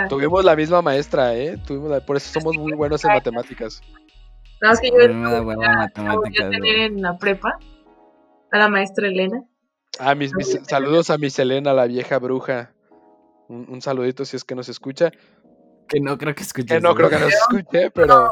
Tuvimos 0.09 0.43
la 0.43 0.55
misma 0.55 0.81
maestra, 0.81 1.33
¿eh? 1.35 1.57
Tuvimos 1.65 2.01
Por 2.03 2.17
eso 2.17 2.39
somos 2.39 2.57
muy 2.57 2.73
buenos 2.73 3.05
en 3.05 3.13
matemáticas. 3.13 3.81
No, 4.61 4.71
es 4.71 4.81
que 4.81 4.89
yo, 4.89 5.07
no 5.07 5.43
buena 5.43 5.77
matemáticas, 5.77 6.49
tener 6.49 6.75
en 6.77 7.01
la 7.01 7.17
prepa 7.17 7.57
a 8.51 8.57
la 8.57 8.67
maestra 8.67 9.07
Elena. 9.07 9.43
Ah, 9.99 10.15
mis, 10.15 10.31
saludos 10.67 11.09
a 11.09 11.17
Miss 11.17 11.39
Elena, 11.39 11.71
la 11.73 11.85
vieja 11.85 12.19
bruja. 12.19 12.74
Un, 13.47 13.81
saludito 13.81 14.25
si 14.25 14.37
es 14.37 14.43
que 14.43 14.55
nos 14.55 14.69
escucha. 14.69 15.11
Que 15.87 15.99
no 15.99 16.17
creo 16.17 16.33
que 16.33 16.43
escuche. 16.43 16.75
Que 16.75 16.81
no 16.81 16.95
creo 16.95 17.09
que 17.09 17.19
nos 17.19 17.33
escuche, 17.33 17.91
pero. 17.91 18.31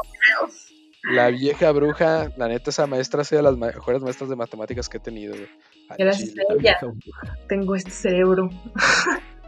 La 1.12 1.28
vieja 1.28 1.70
bruja, 1.70 2.30
la 2.38 2.48
neta, 2.48 2.70
esa 2.70 2.86
maestra 2.86 3.20
ha 3.20 3.24
sido 3.24 3.42
de 3.42 3.50
las 3.50 3.58
mejores 3.58 4.00
maestras 4.00 4.30
de 4.30 4.36
matemáticas 4.36 4.88
que 4.88 4.96
he 4.96 5.00
tenido, 5.00 5.34
güey. 5.34 5.48
Al 5.90 5.96
Gracias 5.98 6.30
chile. 6.30 6.42
a 6.48 6.52
ella 6.54 6.78
tengo 7.46 7.76
este 7.76 7.90
cerebro. 7.90 8.48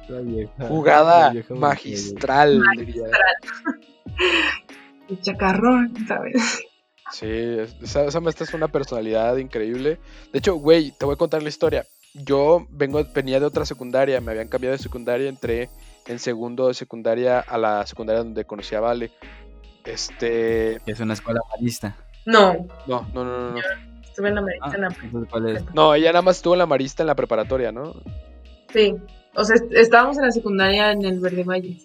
La 0.09 0.21
vieja- 0.21 0.69
Jugada 0.69 1.27
la 1.29 1.33
vieja 1.33 1.49
bruja, 1.49 1.61
magistral, 1.67 2.63
diría. 2.77 3.05
El 5.09 5.21
chacarrón, 5.21 5.95
¿sabes? 6.07 6.61
Sí, 7.13 7.27
es- 7.27 7.77
esa, 7.83 8.05
esa 8.05 8.21
maestra 8.21 8.45
es 8.45 8.55
una 8.55 8.69
personalidad 8.69 9.37
increíble. 9.37 9.99
De 10.33 10.39
hecho, 10.41 10.55
güey, 10.57 10.93
te 10.99 11.05
voy 11.07 11.15
a 11.15 11.19
contar 11.19 11.43
la 11.43 11.49
historia. 11.49 11.87
Yo 12.25 12.67
vengo, 12.71 13.05
venía 13.15 13.39
de 13.41 13.47
otra 13.47 13.65
secundaria, 13.67 14.21
me 14.21 14.33
habían 14.33 14.49
cambiado 14.49 14.77
de 14.77 14.83
secundaria, 14.83 15.29
entré 15.29 15.69
en 16.07 16.19
segundo 16.19 16.69
de 16.69 16.75
secundaria 16.75 17.41
a 17.41 17.59
la 17.59 17.87
secundaria 17.87 18.23
donde 18.23 18.45
conocí 18.45 18.75
a 18.75 18.81
Vale. 18.81 19.11
Este. 19.85 20.81
Es 20.91 21.01
una 21.01 21.15
escuela 21.15 21.41
marista. 21.51 21.97
No, 22.25 22.55
No, 22.87 23.07
no, 23.15 23.25
no, 23.25 23.39
no. 23.39 23.51
No, 23.53 23.61
estuve 24.03 24.29
en 24.31 24.35
la 24.35 24.41
Ah, 24.41 24.45
medicina. 24.45 24.89
entonces, 25.03 25.31
¿cuál 25.31 25.49
es? 25.49 25.75
no 25.75 25.95
ella 25.95 26.09
nada 26.13 26.23
más 26.23 26.37
estuvo 26.37 26.55
en 26.55 26.59
la 26.59 26.67
marista 26.67 27.03
en 27.03 27.07
la 27.09 27.15
preparatoria, 27.15 27.71
¿no? 27.71 27.95
Sí. 28.73 28.95
O 29.37 29.45
sea, 29.45 29.55
est- 29.57 29.73
estábamos 29.73 30.17
en 30.17 30.25
la 30.25 30.33
secundaria 30.33 30.91
en 30.93 31.05
el 31.05 31.21
Verde 31.21 31.45
Valle. 31.45 31.79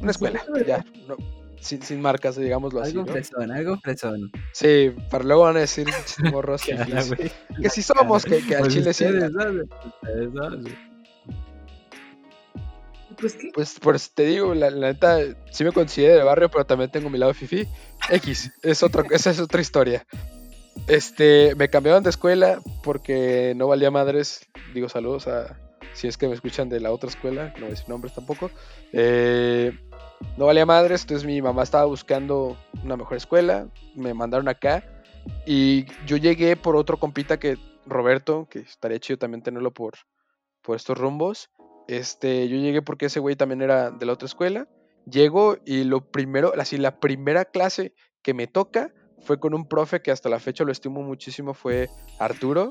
Una 0.00 0.10
escuela, 0.12 0.42
ya. 0.66 0.84
no, 1.06 1.16
sin, 1.64 1.82
sin 1.82 2.00
marcas, 2.00 2.36
digámoslo 2.36 2.80
así, 2.80 2.90
Algo 2.90 3.06
¿no? 3.06 3.12
fresón, 3.12 3.50
algo 3.50 3.78
fresón. 3.78 4.30
Sí, 4.52 4.94
para 5.10 5.24
luego 5.24 5.42
van 5.42 5.56
a 5.56 5.60
decir 5.60 5.86
morros 6.32 6.62
güey. 6.66 7.32
Que 7.60 7.70
sí 7.70 7.82
somos, 7.82 8.24
que, 8.24 8.44
que 8.46 8.56
al 8.56 8.62
Pues 8.62 8.74
chile 8.74 8.92
sí. 8.92 9.06
Pues 13.16 13.34
qué. 13.36 13.50
Pues, 13.54 13.78
pues 13.80 14.12
te 14.12 14.24
digo, 14.24 14.54
la, 14.54 14.70
la 14.70 14.88
neta, 14.88 15.18
sí 15.50 15.64
me 15.64 15.72
considero 15.72 16.16
de 16.16 16.24
barrio, 16.24 16.50
pero 16.50 16.66
también 16.66 16.90
tengo 16.90 17.08
mi 17.08 17.18
lado 17.18 17.32
fifi. 17.32 17.66
X, 18.10 18.52
es 18.62 18.82
otra, 18.82 19.04
esa 19.10 19.30
es 19.30 19.40
otra 19.40 19.60
historia. 19.60 20.06
Este, 20.86 21.54
me 21.54 21.70
cambiaron 21.70 22.02
de 22.02 22.10
escuela 22.10 22.60
porque 22.82 23.54
no 23.56 23.68
valía 23.68 23.90
madres. 23.90 24.46
Digo 24.74 24.88
saludos 24.88 25.28
a 25.28 25.58
si 25.94 26.08
es 26.08 26.18
que 26.18 26.28
me 26.28 26.34
escuchan 26.34 26.68
de 26.68 26.80
la 26.80 26.92
otra 26.92 27.08
escuela, 27.08 27.52
no 27.54 27.60
voy 27.60 27.66
a 27.68 27.70
decir 27.70 27.88
nombres 27.88 28.14
tampoco. 28.14 28.50
Eh, 28.92 29.72
no 30.36 30.46
valía 30.46 30.66
madres, 30.66 31.02
entonces 31.02 31.26
mi 31.26 31.40
mamá 31.40 31.62
estaba 31.62 31.84
buscando 31.84 32.56
una 32.82 32.96
mejor 32.96 33.16
escuela, 33.16 33.68
me 33.94 34.14
mandaron 34.14 34.48
acá 34.48 34.84
y 35.46 35.86
yo 36.06 36.16
llegué 36.16 36.56
por 36.56 36.76
otro 36.76 36.98
compita 36.98 37.38
que 37.38 37.56
Roberto, 37.86 38.48
que 38.50 38.60
estaría 38.60 38.98
chido 38.98 39.18
también 39.18 39.42
tenerlo 39.42 39.72
por, 39.72 39.94
por 40.62 40.76
estos 40.76 40.96
rumbos. 40.96 41.50
Este, 41.86 42.48
yo 42.48 42.56
llegué 42.56 42.82
porque 42.82 43.06
ese 43.06 43.20
güey 43.20 43.36
también 43.36 43.62
era 43.62 43.90
de 43.90 44.06
la 44.06 44.12
otra 44.12 44.26
escuela. 44.26 44.68
Llego 45.10 45.58
y 45.66 45.84
lo 45.84 46.10
primero, 46.10 46.52
así 46.58 46.78
la 46.78 46.98
primera 46.98 47.44
clase 47.44 47.94
que 48.22 48.32
me 48.32 48.46
toca 48.46 48.92
fue 49.20 49.38
con 49.38 49.54
un 49.54 49.68
profe 49.68 50.00
que 50.00 50.10
hasta 50.10 50.28
la 50.28 50.40
fecha 50.40 50.64
lo 50.64 50.72
estimo 50.72 51.02
muchísimo, 51.02 51.54
fue 51.54 51.88
Arturo, 52.18 52.70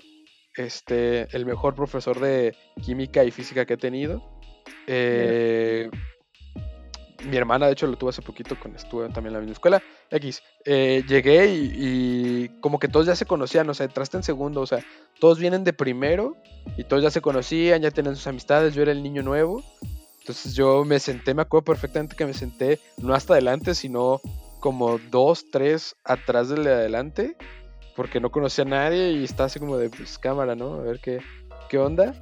este, 0.56 1.28
el 1.36 1.46
mejor 1.46 1.76
profesor 1.76 2.20
de 2.20 2.56
química 2.84 3.24
y 3.24 3.32
física 3.32 3.66
que 3.66 3.74
he 3.74 3.78
tenido. 3.78 4.24
Eh, 4.88 5.90
mi 7.26 7.38
hermana, 7.38 7.68
de 7.68 7.74
hecho, 7.74 7.88
lo 7.88 7.98
tuvo 7.98 8.10
hace 8.10 8.22
poquito 8.22 8.58
cuando 8.60 8.78
estuve 8.78 9.06
también 9.10 9.28
en 9.28 9.34
la 9.34 9.40
misma 9.40 9.54
escuela. 9.54 9.84
X. 10.10 10.42
Eh, 10.66 11.04
llegué 11.08 11.54
y, 11.54 11.72
y 11.76 12.50
como 12.60 12.80
que 12.80 12.88
todos 12.88 13.06
ya 13.06 13.16
se 13.16 13.26
conocían, 13.26 13.70
o 13.70 13.74
sea, 13.74 13.86
entraste 13.86 14.18
en 14.18 14.24
segundo, 14.24 14.62
o 14.62 14.66
sea, 14.66 14.80
todos 15.20 15.40
vienen 15.40 15.64
de 15.64 15.74
primero 15.74 16.36
y 16.78 16.84
todos 16.84 17.04
ya 17.04 17.12
se 17.12 17.22
conocían, 17.22 17.82
ya 17.82 17.92
tenían 17.92 18.16
sus 18.16 18.28
amistades, 18.28 18.74
yo 18.74 18.82
era 18.82 18.92
el 18.92 19.04
niño 19.04 19.24
nuevo. 19.24 19.64
Entonces 20.20 20.56
yo 20.56 20.86
me 20.86 21.00
senté, 21.00 21.34
me 21.34 21.42
acuerdo 21.42 21.66
perfectamente 21.66 22.16
que 22.16 22.26
me 22.26 22.34
senté 22.34 22.80
no 22.98 23.14
hasta 23.14 23.34
adelante, 23.34 23.76
sino 23.76 24.22
como 24.62 24.98
dos, 24.98 25.52
tres 25.52 25.98
atrás 26.06 26.48
del 26.48 26.64
de 26.64 26.72
adelante, 26.72 27.36
porque 27.98 28.22
no 28.22 28.32
conocía 28.32 28.64
a 28.64 28.68
nadie 28.68 29.12
y 29.12 29.26
estaba 29.26 29.48
así 29.48 29.60
como 29.60 29.78
de 29.78 29.90
pues, 29.90 30.18
cámara, 30.18 30.56
¿no? 30.56 30.76
A 30.76 30.82
ver 30.82 31.00
qué, 31.00 31.20
qué 31.68 31.78
onda. 31.78 32.14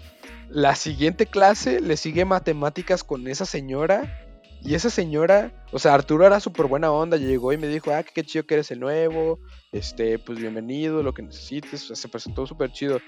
La 0.50 0.76
siguiente 0.76 1.28
clase 1.28 1.80
le 1.80 1.96
sigue 1.96 2.26
matemáticas 2.26 3.04
con 3.04 3.28
esa 3.28 3.46
señora. 3.46 4.21
Y 4.64 4.76
esa 4.76 4.92
señora, 4.92 5.52
o 5.72 5.80
sea, 5.80 5.96
Arturo 5.96 6.26
era 6.26 6.40
súper 6.40 6.68
buena 6.68 6.92
onda, 6.92 7.18
llegó 7.18 7.52
y 7.52 7.58
me 7.58 7.68
dijo, 7.68 7.92
ah, 7.92 8.04
qué 8.04 8.24
chido 8.24 8.46
que 8.46 8.54
eres 8.54 8.70
el 8.70 8.80
nuevo, 8.80 9.40
este, 9.72 10.20
pues 10.20 10.38
bienvenido, 10.40 11.02
lo 11.02 11.14
que 11.14 11.24
necesites, 11.24 11.84
o 11.84 11.88
sea, 11.88 11.96
se 11.96 12.08
presentó 12.08 12.46
súper 12.46 12.72
chido. 12.72 13.00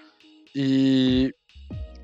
Y, 0.54 1.32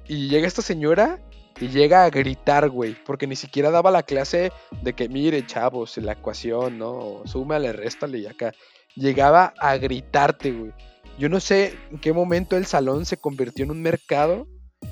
y 0.07 0.30
llega 0.30 0.47
esta 0.47 0.61
señora 0.61 1.19
y 1.59 1.67
llega 1.67 2.03
a 2.03 2.09
gritar, 2.11 2.69
güey, 2.69 2.95
porque 3.05 3.26
ni 3.26 3.35
siquiera 3.35 3.71
daba 3.71 3.89
la 3.89 4.03
clase 4.03 4.51
de 4.84 4.93
que, 4.93 5.09
mire, 5.09 5.45
chavos, 5.45 5.97
la 5.97 6.13
ecuación, 6.13 6.77
¿no? 6.77 7.23
Súmale, 7.26 7.73
réstale 7.73 8.19
y 8.19 8.27
acá. 8.27 8.53
Llegaba 8.95 9.53
a 9.59 9.77
gritarte, 9.77 10.51
güey. 10.51 10.73
Yo 11.17 11.27
no 11.27 11.39
sé 11.39 11.76
en 11.91 11.99
qué 11.99 12.13
momento 12.13 12.55
el 12.55 12.65
salón 12.65 13.05
se 13.05 13.17
convirtió 13.17 13.65
en 13.65 13.71
un 13.71 13.81
mercado 13.81 14.47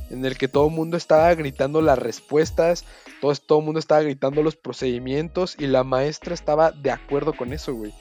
en 0.09 0.25
el 0.25 0.37
que 0.37 0.47
todo 0.47 0.67
el 0.67 0.73
mundo 0.73 0.97
estaba 0.97 1.33
gritando 1.35 1.81
las 1.81 1.99
respuestas, 1.99 2.85
todo, 3.21 3.33
todo 3.35 3.59
el 3.59 3.65
mundo 3.65 3.79
estaba 3.79 4.01
gritando 4.01 4.43
los 4.43 4.55
procedimientos 4.55 5.55
y 5.59 5.67
la 5.67 5.83
maestra 5.83 6.33
estaba 6.33 6.71
de 6.71 6.91
acuerdo 6.91 7.33
con 7.33 7.53
eso, 7.53 7.73
güey. 7.73 7.93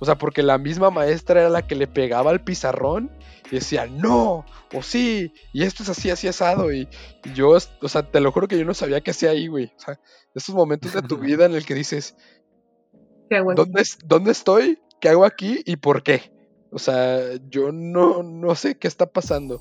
O 0.00 0.04
sea, 0.04 0.16
porque 0.16 0.42
la 0.42 0.58
misma 0.58 0.90
maestra 0.90 1.40
era 1.40 1.50
la 1.50 1.66
que 1.66 1.76
le 1.76 1.86
pegaba 1.86 2.30
al 2.30 2.42
pizarrón 2.42 3.10
y 3.50 3.56
decía, 3.56 3.86
no, 3.86 4.44
o 4.72 4.82
sí, 4.82 5.32
y 5.52 5.62
esto 5.62 5.82
es 5.82 5.88
así, 5.88 6.10
así 6.10 6.28
asado. 6.28 6.72
Y, 6.72 6.88
y 7.24 7.32
yo, 7.32 7.50
o 7.50 7.88
sea, 7.88 8.10
te 8.10 8.20
lo 8.20 8.32
juro 8.32 8.48
que 8.48 8.58
yo 8.58 8.64
no 8.64 8.74
sabía 8.74 9.00
qué 9.00 9.12
hacía 9.12 9.30
ahí, 9.30 9.46
güey. 9.46 9.72
O 9.76 9.80
sea, 9.80 10.00
esos 10.34 10.54
momentos 10.54 10.92
de 10.92 11.02
tu 11.02 11.16
vida 11.18 11.46
en 11.46 11.54
el 11.54 11.64
que 11.64 11.74
dices, 11.74 12.16
¿Qué 13.30 13.36
hago 13.36 13.52
aquí? 13.52 13.62
¿dónde, 13.62 13.82
¿dónde 14.04 14.32
estoy? 14.32 14.78
¿Qué 15.00 15.08
hago 15.08 15.24
aquí? 15.24 15.62
¿Y 15.64 15.76
por 15.76 16.02
qué? 16.02 16.32
O 16.70 16.78
sea, 16.78 17.20
yo 17.48 17.70
no, 17.72 18.22
no 18.22 18.54
sé 18.56 18.76
qué 18.76 18.88
está 18.88 19.06
pasando. 19.06 19.60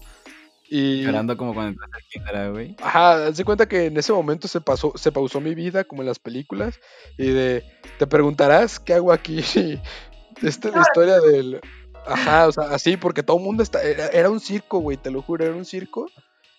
Y, 0.69 1.03
Llorando 1.03 1.37
como 1.37 1.53
cuando 1.53 1.71
entras 1.71 1.89
al 1.93 2.03
kinder, 2.09 2.51
güey. 2.51 2.75
Ajá, 2.81 3.27
haz 3.27 3.37
de 3.37 3.45
cuenta 3.45 3.67
que 3.67 3.85
en 3.85 3.97
ese 3.97 4.13
momento 4.13 4.47
se 4.47 4.61
pasó, 4.61 4.93
se 4.95 5.11
pausó 5.11 5.39
mi 5.41 5.53
vida, 5.53 5.83
como 5.83 6.01
en 6.01 6.07
las 6.07 6.19
películas, 6.19 6.79
y 7.17 7.27
de 7.27 7.63
te 7.99 8.07
preguntarás 8.07 8.79
qué 8.79 8.93
hago 8.93 9.11
aquí. 9.11 9.39
Esta 10.41 10.69
es 10.69 10.75
la 10.75 10.81
historia 10.81 11.19
del. 11.19 11.61
Ajá, 12.05 12.47
o 12.47 12.51
sea, 12.51 12.65
así, 12.65 12.97
porque 12.97 13.23
todo 13.23 13.37
el 13.37 13.43
mundo 13.43 13.63
está. 13.63 13.81
Era, 13.81 14.07
era 14.07 14.29
un 14.29 14.39
circo, 14.39 14.79
güey, 14.79 14.97
te 14.97 15.11
lo 15.11 15.21
juro, 15.21 15.45
era 15.45 15.55
un 15.55 15.65
circo. 15.65 16.07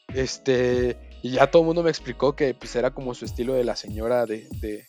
Este. 0.08 0.96
Y 1.22 1.30
ya 1.30 1.50
todo 1.50 1.62
el 1.62 1.66
mundo 1.66 1.82
me 1.82 1.90
explicó 1.90 2.36
que 2.36 2.52
pues 2.52 2.76
era 2.76 2.90
como 2.90 3.14
su 3.14 3.24
estilo 3.24 3.54
de 3.54 3.64
la 3.64 3.76
señora 3.76 4.26
de, 4.26 4.46
de, 4.60 4.86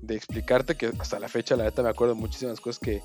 de 0.00 0.16
explicarte, 0.16 0.74
que 0.74 0.90
hasta 0.98 1.20
la 1.20 1.28
fecha, 1.28 1.54
la 1.54 1.64
neta, 1.64 1.82
me 1.82 1.90
acuerdo 1.90 2.14
muchísimas 2.14 2.60
cosas 2.60 2.80
que, 2.80 3.02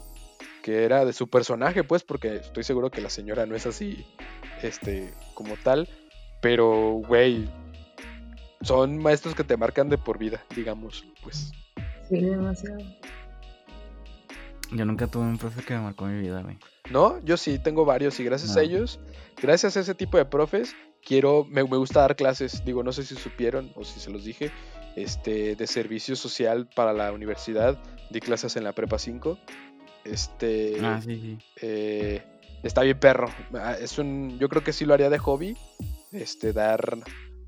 que 0.61 0.83
era 0.83 1.05
de 1.05 1.13
su 1.13 1.29
personaje, 1.29 1.83
pues, 1.83 2.03
porque 2.03 2.35
estoy 2.35 2.63
seguro 2.63 2.91
que 2.91 3.01
la 3.01 3.09
señora 3.09 3.45
no 3.45 3.55
es 3.55 3.65
así, 3.65 4.05
este, 4.61 5.13
como 5.33 5.55
tal. 5.57 5.89
Pero, 6.41 7.01
güey, 7.07 7.49
son 8.61 8.97
maestros 8.97 9.35
que 9.35 9.43
te 9.43 9.57
marcan 9.57 9.89
de 9.89 9.97
por 9.97 10.17
vida, 10.17 10.43
digamos, 10.55 11.05
pues. 11.23 11.51
Sí, 12.09 12.19
demasiado. 12.21 12.79
Yo 14.71 14.85
nunca 14.85 15.07
tuve 15.07 15.23
un 15.23 15.37
profe 15.37 15.63
que 15.63 15.73
me 15.73 15.81
marcó 15.81 16.05
mi 16.05 16.19
vida, 16.19 16.41
güey. 16.41 16.57
No, 16.89 17.19
yo 17.23 17.37
sí, 17.37 17.59
tengo 17.59 17.85
varios 17.85 18.19
y 18.19 18.23
gracias 18.23 18.57
a 18.57 18.61
ellos, 18.61 18.99
gracias 19.41 19.77
a 19.77 19.81
ese 19.81 19.95
tipo 19.95 20.17
de 20.17 20.25
profes, 20.25 20.75
quiero, 21.05 21.45
me, 21.45 21.63
me 21.63 21.77
gusta 21.77 22.01
dar 22.01 22.15
clases, 22.15 22.63
digo, 22.65 22.83
no 22.83 22.91
sé 22.91 23.03
si 23.03 23.15
supieron 23.15 23.71
o 23.75 23.83
si 23.83 23.99
se 23.99 24.09
los 24.09 24.23
dije, 24.23 24.51
este, 24.95 25.55
de 25.55 25.67
servicio 25.67 26.15
social 26.15 26.67
para 26.75 26.93
la 26.93 27.11
universidad, 27.11 27.81
di 28.09 28.19
clases 28.19 28.55
en 28.55 28.63
la 28.63 28.73
prepa 28.73 28.99
5, 28.99 29.37
este, 30.05 30.77
Ah, 30.81 30.99
sí, 31.03 31.15
sí. 31.19 31.37
eh, 31.61 32.23
está 32.63 32.81
bien 32.81 32.99
perro, 32.99 33.29
ah, 33.53 33.75
es 33.79 33.97
un, 33.97 34.37
yo 34.39 34.49
creo 34.49 34.63
que 34.63 34.73
sí 34.73 34.85
lo 34.85 34.93
haría 34.93 35.09
de 35.09 35.17
hobby, 35.19 35.57
este, 36.11 36.53
dar, 36.53 36.97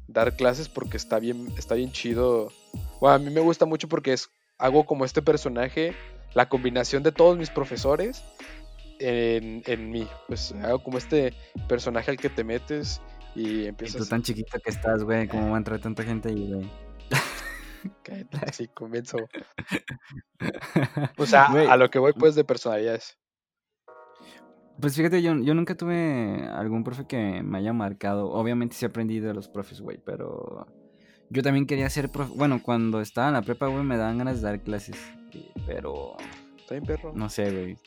dar 0.08 0.36
clases 0.36 0.70
porque 0.70 0.98
está 0.98 1.20
bien, 1.20 1.48
está 1.58 1.76
bien 1.76 1.92
chido, 1.92 2.52
bueno, 3.00 3.16
a 3.16 3.20
mí 3.20 3.30
me 3.30 3.42
gusta 3.42 3.66
mucho 3.66 3.88
porque 3.88 4.14
es, 4.14 4.30
hago 4.58 4.86
como 4.86 5.06
este 5.06 5.22
personaje, 5.22 5.94
la 6.34 6.50
combinación 6.50 7.04
de 7.04 7.12
todos 7.12 7.38
mis 7.38 7.50
profesores 7.50 8.24
en, 9.00 9.62
en 9.66 9.92
mí. 9.92 10.08
Pues 10.28 10.52
hago 10.64 10.82
como 10.82 10.98
este 10.98 11.34
personaje 11.68 12.10
al 12.12 12.18
que 12.18 12.30
te 12.30 12.44
metes 12.44 13.02
y 13.36 13.42
Y 13.42 13.62
tú 13.64 13.68
empiezas 13.70 14.10
tan 14.10 14.22
chiquito 14.24 14.58
que 14.60 14.70
estás, 14.70 15.04
güey. 15.04 15.28
¿Cómo 15.28 15.50
va 15.50 15.56
a 15.56 15.58
entrar 15.58 15.80
tanta 15.80 16.04
gente 16.04 16.30
ahí, 16.30 16.52
güey? 16.54 16.70
Cállate, 18.04 18.38
así 18.48 18.68
comienzo. 18.68 19.18
O 21.18 21.26
sea, 21.26 21.46
a 21.46 21.78
lo 21.78 21.90
que 21.90 22.00
voy 22.00 22.14
pues 22.14 22.36
de 22.36 22.44
personalidades. 22.44 23.18
Pues 24.80 24.96
fíjate, 24.96 25.22
yo, 25.22 25.36
yo 25.40 25.54
nunca 25.54 25.76
tuve 25.76 26.48
algún 26.52 26.84
profe 26.84 27.06
que 27.06 27.42
me 27.44 27.60
haya 27.60 27.74
marcado. 27.74 28.30
Obviamente 28.32 28.76
sí 28.76 28.86
aprendí 28.86 29.20
de 29.20 29.34
los 29.34 29.48
profes, 29.48 29.82
güey, 29.82 30.00
pero 30.04 30.66
yo 31.30 31.44
también 31.44 31.68
quería 31.68 31.90
ser 31.90 32.10
profe. 32.10 32.34
Bueno, 32.36 32.62
cuando 32.64 33.00
estaba 33.00 33.28
en 33.28 33.34
la 33.36 33.42
prepa, 33.44 33.68
güey, 33.68 33.84
me 33.84 33.98
daban 33.98 34.18
ganas 34.18 34.42
de 34.42 34.48
dar 34.48 34.62
clases. 34.62 34.96
Pero 35.66 36.16
Está 36.58 36.74
bien 36.76 36.86
perro. 36.86 37.14
no 37.16 37.30
sé, 37.30 37.52
güey. 37.52 37.78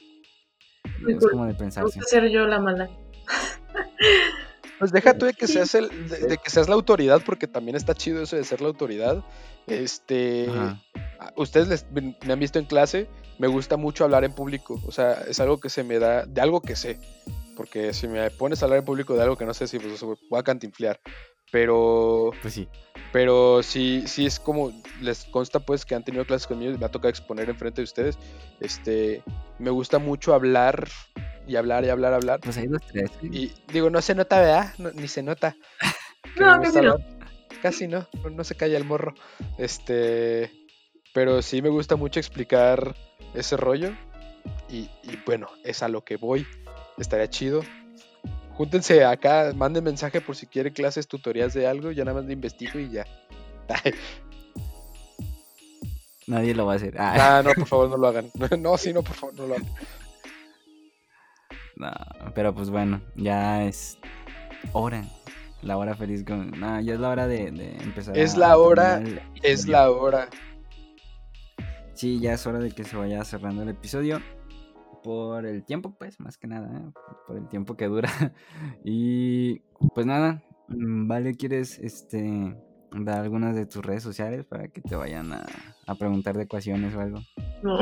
Es 1.09 1.27
como 1.29 1.45
de 1.47 1.53
Me 1.53 1.59
pensarse. 1.59 1.99
gusta 1.99 2.03
ser 2.09 2.29
yo 2.31 2.47
la 2.47 2.61
mala. 2.61 2.89
Pues 4.79 4.93
deja 4.93 5.17
tú 5.17 5.27
de 5.27 5.33
que 5.33 5.47
seas 5.49 5.75
el, 5.75 5.89
de, 6.09 6.19
de 6.27 6.37
que 6.39 6.51
seas 6.51 6.69
la 6.69 6.75
autoridad, 6.75 7.23
porque 7.25 7.47
también 7.49 7.77
está 7.77 7.95
chido 7.95 8.23
eso 8.23 8.37
de 8.37 8.45
ser 8.45 8.61
la 8.61 8.69
autoridad. 8.69 9.25
Este, 9.67 10.49
Ajá. 10.49 10.83
ustedes 11.37 11.69
les- 11.69 11.87
me 11.93 12.33
han 12.33 12.39
visto 12.41 12.59
en 12.59 12.65
clase 12.67 13.09
me 13.39 13.49
gusta 13.49 13.77
mucho 13.77 14.05
hablar 14.05 14.25
en 14.25 14.33
público. 14.33 14.81
O 14.87 14.93
sea, 14.93 15.13
es 15.29 15.41
algo 15.41 15.61
que 15.61 15.69
se 15.69 15.85
me 15.85 15.99
da, 15.99 16.25
de 16.25 16.41
algo 16.41 16.61
que 16.61 16.77
sé. 16.77 16.99
Porque 17.57 17.93
si 17.95 18.07
me 18.09 18.31
pones 18.31 18.63
a 18.63 18.67
hablar 18.67 18.81
en 18.81 18.85
público 18.85 19.15
de 19.15 19.23
algo 19.23 19.37
que 19.37 19.47
no 19.47 19.55
sé 19.55 19.67
si 19.67 19.79
pues, 19.79 20.03
voy 20.03 20.39
a 20.39 20.43
cantinflear. 20.43 21.01
Pero. 21.51 22.33
Pues 22.43 22.55
sí. 22.55 22.69
Pero 23.13 23.63
sí, 23.63 24.05
sí 24.07 24.27
es 24.27 24.39
como. 24.41 24.73
Les 25.01 25.25
consta 25.25 25.61
pues 25.61 25.85
que 25.85 25.95
han 25.95 26.05
tenido 26.05 26.25
clases 26.27 26.47
conmigo 26.47 26.73
y 26.73 26.79
me 26.79 26.85
ha 26.87 26.91
tocado 26.91 27.09
exponer 27.09 27.49
enfrente 27.49 27.81
de 27.81 27.85
ustedes. 27.85 28.19
Este. 28.61 29.23
Me 29.59 29.71
gusta 29.71 29.99
mucho 29.99 30.35
hablar 30.35 30.89
y 31.47 31.57
hablar 31.57 31.85
y 31.85 31.89
hablar, 31.91 32.13
hablar. 32.15 32.41
Pues 32.41 32.57
hay 32.59 32.67
dos, 32.67 32.83
tres. 32.87 33.11
Y 33.23 33.53
digo, 33.73 33.89
no 33.91 34.03
se 34.03 34.15
nota, 34.15 34.41
¿verdad? 34.41 34.75
No, 34.79 34.91
ni 34.91 35.09
se 35.09 35.23
nota. 35.23 35.57
que 36.35 36.41
No, 36.41 36.59
gusta 36.59 36.83
no. 36.83 36.97
Casi 37.67 37.89
no, 37.89 38.07
no- 38.23 38.31
no 38.31 38.45
se 38.45 38.55
calla 38.55 38.77
el 38.77 38.85
morro. 38.85 39.13
Este. 39.59 40.53
Pero 41.13 41.43
sí 41.43 41.63
me 41.63 41.69
gusta 41.69 41.97
mucho 41.97 42.21
explicar 42.21 42.95
ese 43.35 43.57
rollo. 43.57 43.91
Y, 44.69 44.89
y 45.03 45.19
bueno, 45.27 45.49
es 45.65 45.83
a 45.83 45.89
lo 45.89 46.05
que 46.05 46.17
voy. 46.17 46.47
Estaría 46.97 47.29
chido. 47.29 47.63
Júntense 48.53 49.05
acá, 49.05 49.53
manden 49.57 49.83
mensaje 49.83 50.21
por 50.21 50.37
si 50.37 50.47
quieren 50.47 50.73
clases, 50.75 51.09
tutorías 51.09 51.55
de 51.55 51.67
algo. 51.67 51.91
Ya 51.91 52.05
nada 52.05 52.19
más 52.21 52.27
le 52.27 52.35
investigo 52.35 52.79
y 52.79 52.89
ya. 52.91 53.05
Nadie 56.29 56.55
lo 56.55 56.67
va 56.67 56.75
a 56.75 56.77
hacer. 56.77 56.95
Ah, 57.01 57.39
Ah, 57.39 57.43
no, 57.43 57.53
por 57.53 57.67
favor, 57.67 57.89
no 57.91 57.97
lo 57.97 58.07
hagan. 58.07 58.31
No, 58.61 58.77
sí, 58.79 58.93
no, 58.93 59.03
por 59.03 59.15
favor, 59.17 59.35
no 59.35 59.47
lo 59.49 59.55
hagan. 59.55 59.69
no, 61.77 61.91
pero 62.33 62.55
pues 62.55 62.71
bueno, 62.71 63.01
ya 63.17 63.65
es 63.65 63.99
hora. 64.73 65.05
La 65.67 65.77
hora 65.77 65.97
feliz 65.97 66.25
con. 66.25 66.53
No, 66.53 66.81
ya 66.81 66.95
es 66.95 67.01
la 67.01 67.11
hora 67.11 67.27
de, 67.27 67.51
de 67.51 67.77
empezar. 67.79 68.17
Es 68.17 68.37
a 68.37 68.39
la 68.39 68.59
hora, 68.59 68.99
el 68.99 69.21
Es 69.43 69.67
la 69.67 69.91
hora. 69.91 70.29
Sí, 71.93 72.21
ya 72.21 72.35
es 72.35 72.47
hora 72.47 72.61
de 72.61 72.71
que 72.71 72.85
se 72.85 72.97
vaya 72.97 73.25
cerrando 73.25 73.63
el 73.63 73.71
episodio. 73.71 74.21
Por 75.03 75.45
el 75.45 75.65
tiempo, 75.65 75.97
pues, 75.99 76.21
más 76.21 76.39
que 76.39 76.47
nada, 76.47 76.69
¿eh? 76.79 76.93
por 77.27 77.37
el 77.37 77.49
tiempo 77.49 77.77
que 77.77 77.87
dura. 77.87 78.09
Y 78.85 79.59
pues 79.95 80.07
nada, 80.07 80.41
mm, 80.69 81.09
vale, 81.09 81.35
¿quieres 81.35 81.81
este 81.81 82.57
dar 82.93 83.23
algunas 83.23 83.57
de 83.57 83.67
tus 83.67 83.85
redes 83.85 84.05
sociales 84.05 84.45
para 84.45 84.69
que 84.69 84.81
te 84.81 84.95
vayan 84.95 85.33
a, 85.33 85.47
a 85.87 85.95
preguntar 85.97 86.37
de 86.37 86.45
ecuaciones 86.45 86.95
o 86.95 87.01
algo? 87.01 87.19
No. 87.63 87.79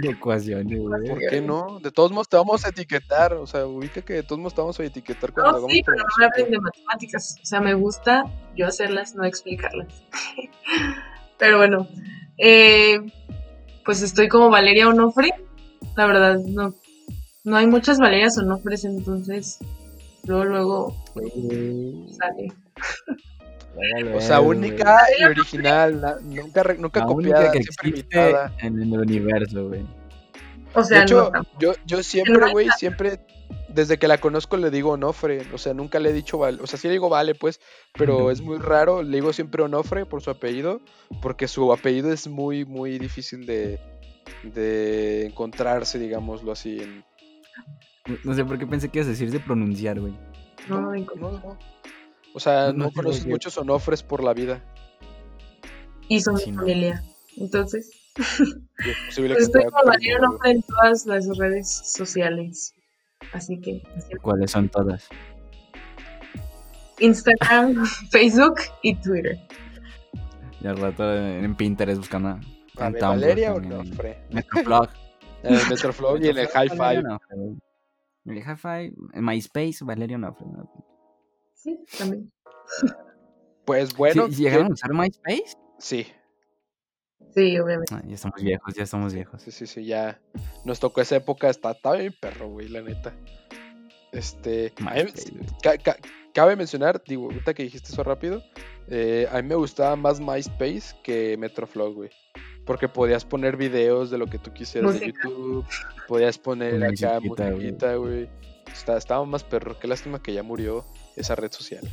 De 0.00 0.10
ecuaciones, 0.10 0.78
güey. 0.78 1.08
¿Por 1.08 1.18
qué 1.18 1.40
no? 1.40 1.80
De 1.80 1.90
todos 1.90 2.12
modos 2.12 2.28
te 2.28 2.36
vamos 2.36 2.64
a 2.64 2.68
etiquetar. 2.68 3.34
O 3.34 3.46
sea, 3.46 3.66
ubica 3.66 4.02
que 4.02 4.14
de 4.14 4.22
todos 4.22 4.38
modos 4.38 4.54
te 4.54 4.60
vamos 4.60 4.80
a 4.80 4.84
etiquetar 4.84 5.32
cuando 5.32 5.50
No, 5.52 5.56
hagamos 5.58 5.72
sí, 5.72 5.82
pero 5.84 5.96
no 5.96 6.02
me 6.04 6.08
promoción. 6.08 6.30
hablen 6.32 6.50
de 6.50 6.60
matemáticas. 6.60 7.36
O 7.42 7.44
sea, 7.46 7.60
me 7.60 7.74
gusta 7.74 8.24
yo 8.56 8.66
hacerlas, 8.66 9.14
no 9.14 9.24
explicarlas. 9.24 10.04
pero 11.38 11.58
bueno, 11.58 11.88
eh, 12.38 13.00
pues 13.84 14.02
estoy 14.02 14.28
como 14.28 14.50
Valeria 14.50 14.88
Onofre. 14.88 15.30
La 15.96 16.06
verdad, 16.06 16.38
no, 16.38 16.74
no 17.44 17.56
hay 17.56 17.66
muchas 17.66 17.98
Valerias 17.98 18.38
Onofres, 18.38 18.84
entonces 18.84 19.58
luego, 20.24 20.44
luego 20.44 20.96
sale. 22.16 22.52
O 24.14 24.20
sea, 24.20 24.40
única 24.40 24.98
y 25.18 25.24
original. 25.24 26.00
na- 26.00 26.16
nunca, 26.20 26.62
nunca 26.78 27.00
La 27.00 27.06
copiada, 27.06 27.40
única 27.40 27.52
que 27.52 27.62
siempre 27.62 27.88
existe 27.88 28.16
imitada. 28.18 28.52
en 28.60 28.82
el 28.82 28.92
universo, 28.98 29.68
güey. 29.68 29.84
O 30.74 30.82
sea, 30.84 30.98
De 30.98 31.04
hecho, 31.04 31.30
no 31.32 31.42
yo, 31.58 31.72
yo 31.86 32.02
siempre, 32.02 32.50
güey, 32.52 32.68
siempre, 32.78 33.20
desde 33.68 33.98
que 33.98 34.08
la 34.08 34.18
conozco 34.18 34.56
le 34.56 34.70
digo 34.70 34.90
Onofre, 34.92 35.42
o 35.52 35.58
sea, 35.58 35.74
nunca 35.74 35.98
le 35.98 36.10
he 36.10 36.12
dicho 36.12 36.38
Vale, 36.38 36.58
o 36.62 36.66
sea, 36.66 36.78
sí 36.78 36.88
le 36.88 36.92
digo 36.94 37.08
Vale, 37.10 37.34
pues, 37.34 37.60
pero 37.94 38.30
es 38.30 38.40
muy 38.40 38.58
raro, 38.58 39.02
le 39.02 39.16
digo 39.16 39.32
siempre 39.32 39.62
Onofre 39.62 40.06
por 40.06 40.22
su 40.22 40.30
apellido, 40.30 40.80
porque 41.20 41.48
su 41.48 41.72
apellido 41.72 42.12
es 42.12 42.26
muy, 42.26 42.64
muy 42.64 42.98
difícil 42.98 43.44
de, 43.46 43.78
de 44.44 45.26
encontrarse, 45.26 45.98
digámoslo 45.98 46.52
así. 46.52 46.80
En... 46.80 47.04
No- 48.06 48.16
No 48.24 48.34
sé 48.34 48.44
por 48.44 48.58
qué 48.58 48.66
pensé 48.66 48.88
que 48.88 48.98
ibas 48.98 49.08
a 49.08 49.10
decir 49.10 49.30
de 49.30 49.40
pronunciar, 49.40 50.00
güey. 50.00 50.14
No, 50.68 50.80
no, 50.80 50.90
no. 51.16 51.58
O 52.34 52.40
sea, 52.40 52.72
No, 52.72 52.90
no, 52.94 53.10
digo. 53.10 53.28
muchos 53.28 53.56
Onofres 53.58 54.02
por 54.02 54.22
la 54.22 54.32
vida. 54.34 54.62
y 56.08 56.20
son 56.20 56.36
Sí, 56.38 56.46
mi 56.50 56.52
no. 56.56 56.62
familia. 56.62 57.02
Entonces, 57.36 57.90
es 58.16 58.24
pues 58.76 59.08
estoy 59.18 59.28
Valeria 59.28 59.70
conocerlo. 59.70 60.28
Onofre 60.28 60.50
en 60.50 60.62
todas 60.62 61.06
las 61.06 61.36
redes 61.38 61.68
sociales. 61.70 62.74
Así 63.32 63.58
que, 63.60 63.82
así 63.96 64.14
¿Cuáles 64.16 64.50
son 64.50 64.68
todas? 64.68 65.08
Instagram, 66.98 67.84
Facebook 68.10 68.56
y 68.82 68.94
Twitter. 68.96 69.38
Y 70.60 70.66
al 70.66 70.76
rato 70.76 71.12
en 71.16 71.54
Pinterest 71.56 71.98
buscando. 71.98 72.28
A 72.78 72.86
en 72.86 72.92
ver, 72.92 73.00
Tumblr 73.02 73.20
Valeria 73.20 73.48
en 73.54 73.72
Onofre. 73.72 74.18
Metroflog. 74.30 74.88
En 75.44 75.54
el 75.56 75.68
Metroflog 75.70 76.22
y 76.22 76.28
en 76.28 76.38
el 76.38 76.46
Hi-Fi. 76.46 77.02
En 78.24 78.32
el 78.36 78.38
Hi-Fi, 78.38 78.94
en 79.12 79.24
MySpace, 79.24 79.78
Valeria 79.84 80.16
Onofre. 80.16 80.46
Sí, 81.62 81.78
también. 81.98 82.32
Pues 83.64 83.94
bueno, 83.96 84.26
¿Sí- 84.28 84.42
¿Llegaron 84.42 84.66
a 84.66 84.74
usar 84.74 84.92
MySpace? 84.92 85.56
sí, 85.78 86.06
Sí, 87.34 87.58
obviamente. 87.58 87.94
Ah, 87.94 88.02
ya 88.06 88.14
estamos 88.14 88.42
viejos, 88.42 88.74
ya 88.74 88.82
estamos 88.82 89.14
viejos. 89.14 89.40
Sí, 89.40 89.50
sí, 89.52 89.66
sí, 89.66 89.86
ya 89.86 90.20
nos 90.66 90.80
tocó 90.80 91.00
esa 91.00 91.16
época, 91.16 91.48
está, 91.48 91.70
está 91.70 91.92
bien 91.92 92.14
perro, 92.20 92.48
güey, 92.50 92.68
la 92.68 92.82
neta. 92.82 93.14
Este, 94.12 94.72
MySpace, 94.80 95.30
güey. 95.32 95.46
ca- 95.62 95.78
ca- 95.78 95.96
cabe 96.34 96.56
mencionar, 96.56 97.02
digo, 97.06 97.24
ahorita 97.24 97.54
que 97.54 97.62
dijiste 97.62 97.90
eso 97.90 98.02
rápido, 98.04 98.42
eh, 98.88 99.26
a 99.32 99.40
mí 99.40 99.48
me 99.48 99.54
gustaba 99.54 99.96
más 99.96 100.20
MySpace 100.20 100.94
que 101.02 101.36
Metroflog, 101.38 101.94
güey. 101.94 102.10
Porque 102.66 102.88
podías 102.88 103.24
poner 103.24 103.56
videos 103.56 104.10
de 104.10 104.18
lo 104.18 104.26
que 104.26 104.38
tú 104.38 104.52
quisieras 104.52 104.92
de 105.00 105.06
Música. 105.06 105.20
YouTube, 105.28 105.64
podías 106.08 106.36
poner 106.38 106.74
acá 106.84 107.18
musiquita, 107.20 107.44
güey. 107.44 107.54
musiquita, 107.54 107.94
güey. 107.96 108.28
Está- 108.70 108.98
Estaba 108.98 109.24
más 109.24 109.42
perro, 109.42 109.78
qué 109.78 109.88
lástima 109.88 110.22
que 110.22 110.34
ya 110.34 110.42
murió 110.42 110.84
esa 111.16 111.34
red 111.34 111.52
social. 111.52 111.88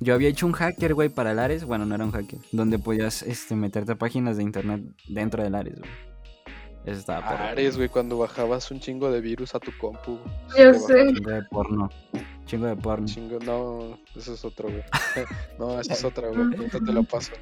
Yo 0.00 0.14
había 0.14 0.28
hecho 0.28 0.46
un 0.46 0.52
hacker, 0.52 0.94
güey, 0.94 1.08
para 1.08 1.32
el 1.32 1.38
Ares. 1.38 1.64
Bueno, 1.64 1.84
no 1.84 1.94
era 1.94 2.04
un 2.04 2.12
hacker. 2.12 2.38
Donde 2.52 2.78
podías 2.78 3.22
este, 3.22 3.56
meterte 3.56 3.92
a 3.92 3.94
páginas 3.96 4.36
de 4.36 4.44
internet 4.44 4.82
dentro 5.08 5.42
del 5.42 5.54
Ares, 5.54 5.78
güey. 5.78 5.90
Eso 6.84 7.00
estaba 7.00 7.28
perro. 7.28 7.44
Ares, 7.44 7.76
güey, 7.76 7.88
cuando 7.88 8.16
bajabas 8.16 8.70
un 8.70 8.80
chingo 8.80 9.10
de 9.10 9.20
virus 9.20 9.54
a 9.54 9.60
tu 9.60 9.76
compu. 9.76 10.18
Ya 10.56 10.72
te 10.72 10.78
sé. 10.78 11.12
Chingo 11.12 11.30
de 11.30 11.42
porno. 11.42 11.90
Chingo 12.46 12.66
de 12.66 12.76
porno. 12.76 13.06
Chingo, 13.06 13.38
no, 13.40 13.98
eso 14.16 14.34
es 14.34 14.44
otro, 14.44 14.68
güey. 14.68 14.82
no, 15.58 15.80
eso 15.80 15.92
es 15.92 16.04
otra, 16.04 16.28
güey. 16.28 16.40
Ahorita 16.56 16.78
te 16.78 16.92
lo 16.92 17.02
paso. 17.02 17.32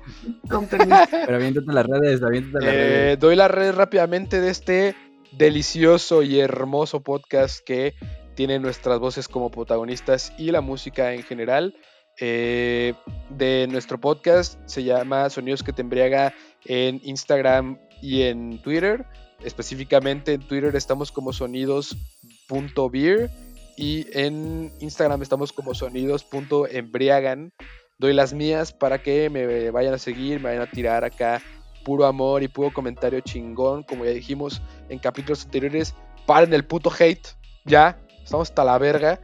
Con 0.49 0.67
permiso. 0.67 0.99
Pero 1.11 1.37
aviéntate 1.37 1.73
las 1.73 1.87
redes, 1.87 2.23
aviéntate 2.23 2.65
las 2.65 2.75
redes. 2.75 3.15
Eh, 3.15 3.17
doy 3.21 3.37
la 3.37 3.49
red 3.49 3.75
rápidamente 3.75 4.41
de 4.41 4.51
este 4.51 4.97
delicioso 5.33 6.23
y 6.23 6.41
hermoso 6.41 7.03
podcast 7.03 7.63
que 7.65 7.95
tiene 8.37 8.61
nuestras 8.61 9.01
voces 9.01 9.27
como 9.27 9.51
protagonistas 9.51 10.33
y 10.39 10.53
la 10.53 10.61
música 10.61 11.13
en 11.15 11.25
general. 11.25 11.75
Eh, 12.19 12.95
de 13.29 13.67
nuestro 13.69 14.01
podcast 14.01 14.59
se 14.67 14.85
llama 14.85 15.29
Sonidos 15.29 15.63
que 15.63 15.73
te 15.73 15.83
embriaga 15.83 16.33
en 16.65 17.01
Instagram 17.03 17.79
y 18.01 18.23
en 18.23 18.63
Twitter. 18.63 19.05
Específicamente 19.43 20.35
en 20.35 20.47
Twitter 20.47 20.77
estamos 20.77 21.11
como 21.11 21.33
sonidos.beer 21.33 23.31
y 23.77 24.07
en 24.19 24.73
Instagram 24.81 25.23
estamos 25.23 25.53
como 25.53 25.75
sonidos.embriagan. 25.75 27.53
Doy 27.99 28.13
las 28.13 28.33
mías 28.35 28.73
para 28.73 29.03
que 29.03 29.31
me 29.31 29.71
vayan 29.71 29.95
a 29.95 29.99
seguir, 29.99 30.39
me 30.41 30.51
vayan 30.51 30.63
a 30.63 30.71
tirar 30.71 31.05
acá 31.05 31.43
puro 31.85 32.05
amor 32.05 32.43
y 32.43 32.49
puro 32.49 32.73
comentario 32.73 33.21
chingón, 33.21 33.83
como 33.83 34.05
ya 34.05 34.11
dijimos 34.11 34.61
en 34.89 34.99
capítulos 34.99 35.45
anteriores. 35.45 35.95
Paren 36.27 36.53
el 36.53 36.65
puto 36.65 36.91
hate, 36.99 37.29
ya, 37.65 37.99
estamos 38.27 38.51
hasta 38.51 38.65
la 38.65 38.77
verga. 38.79 39.21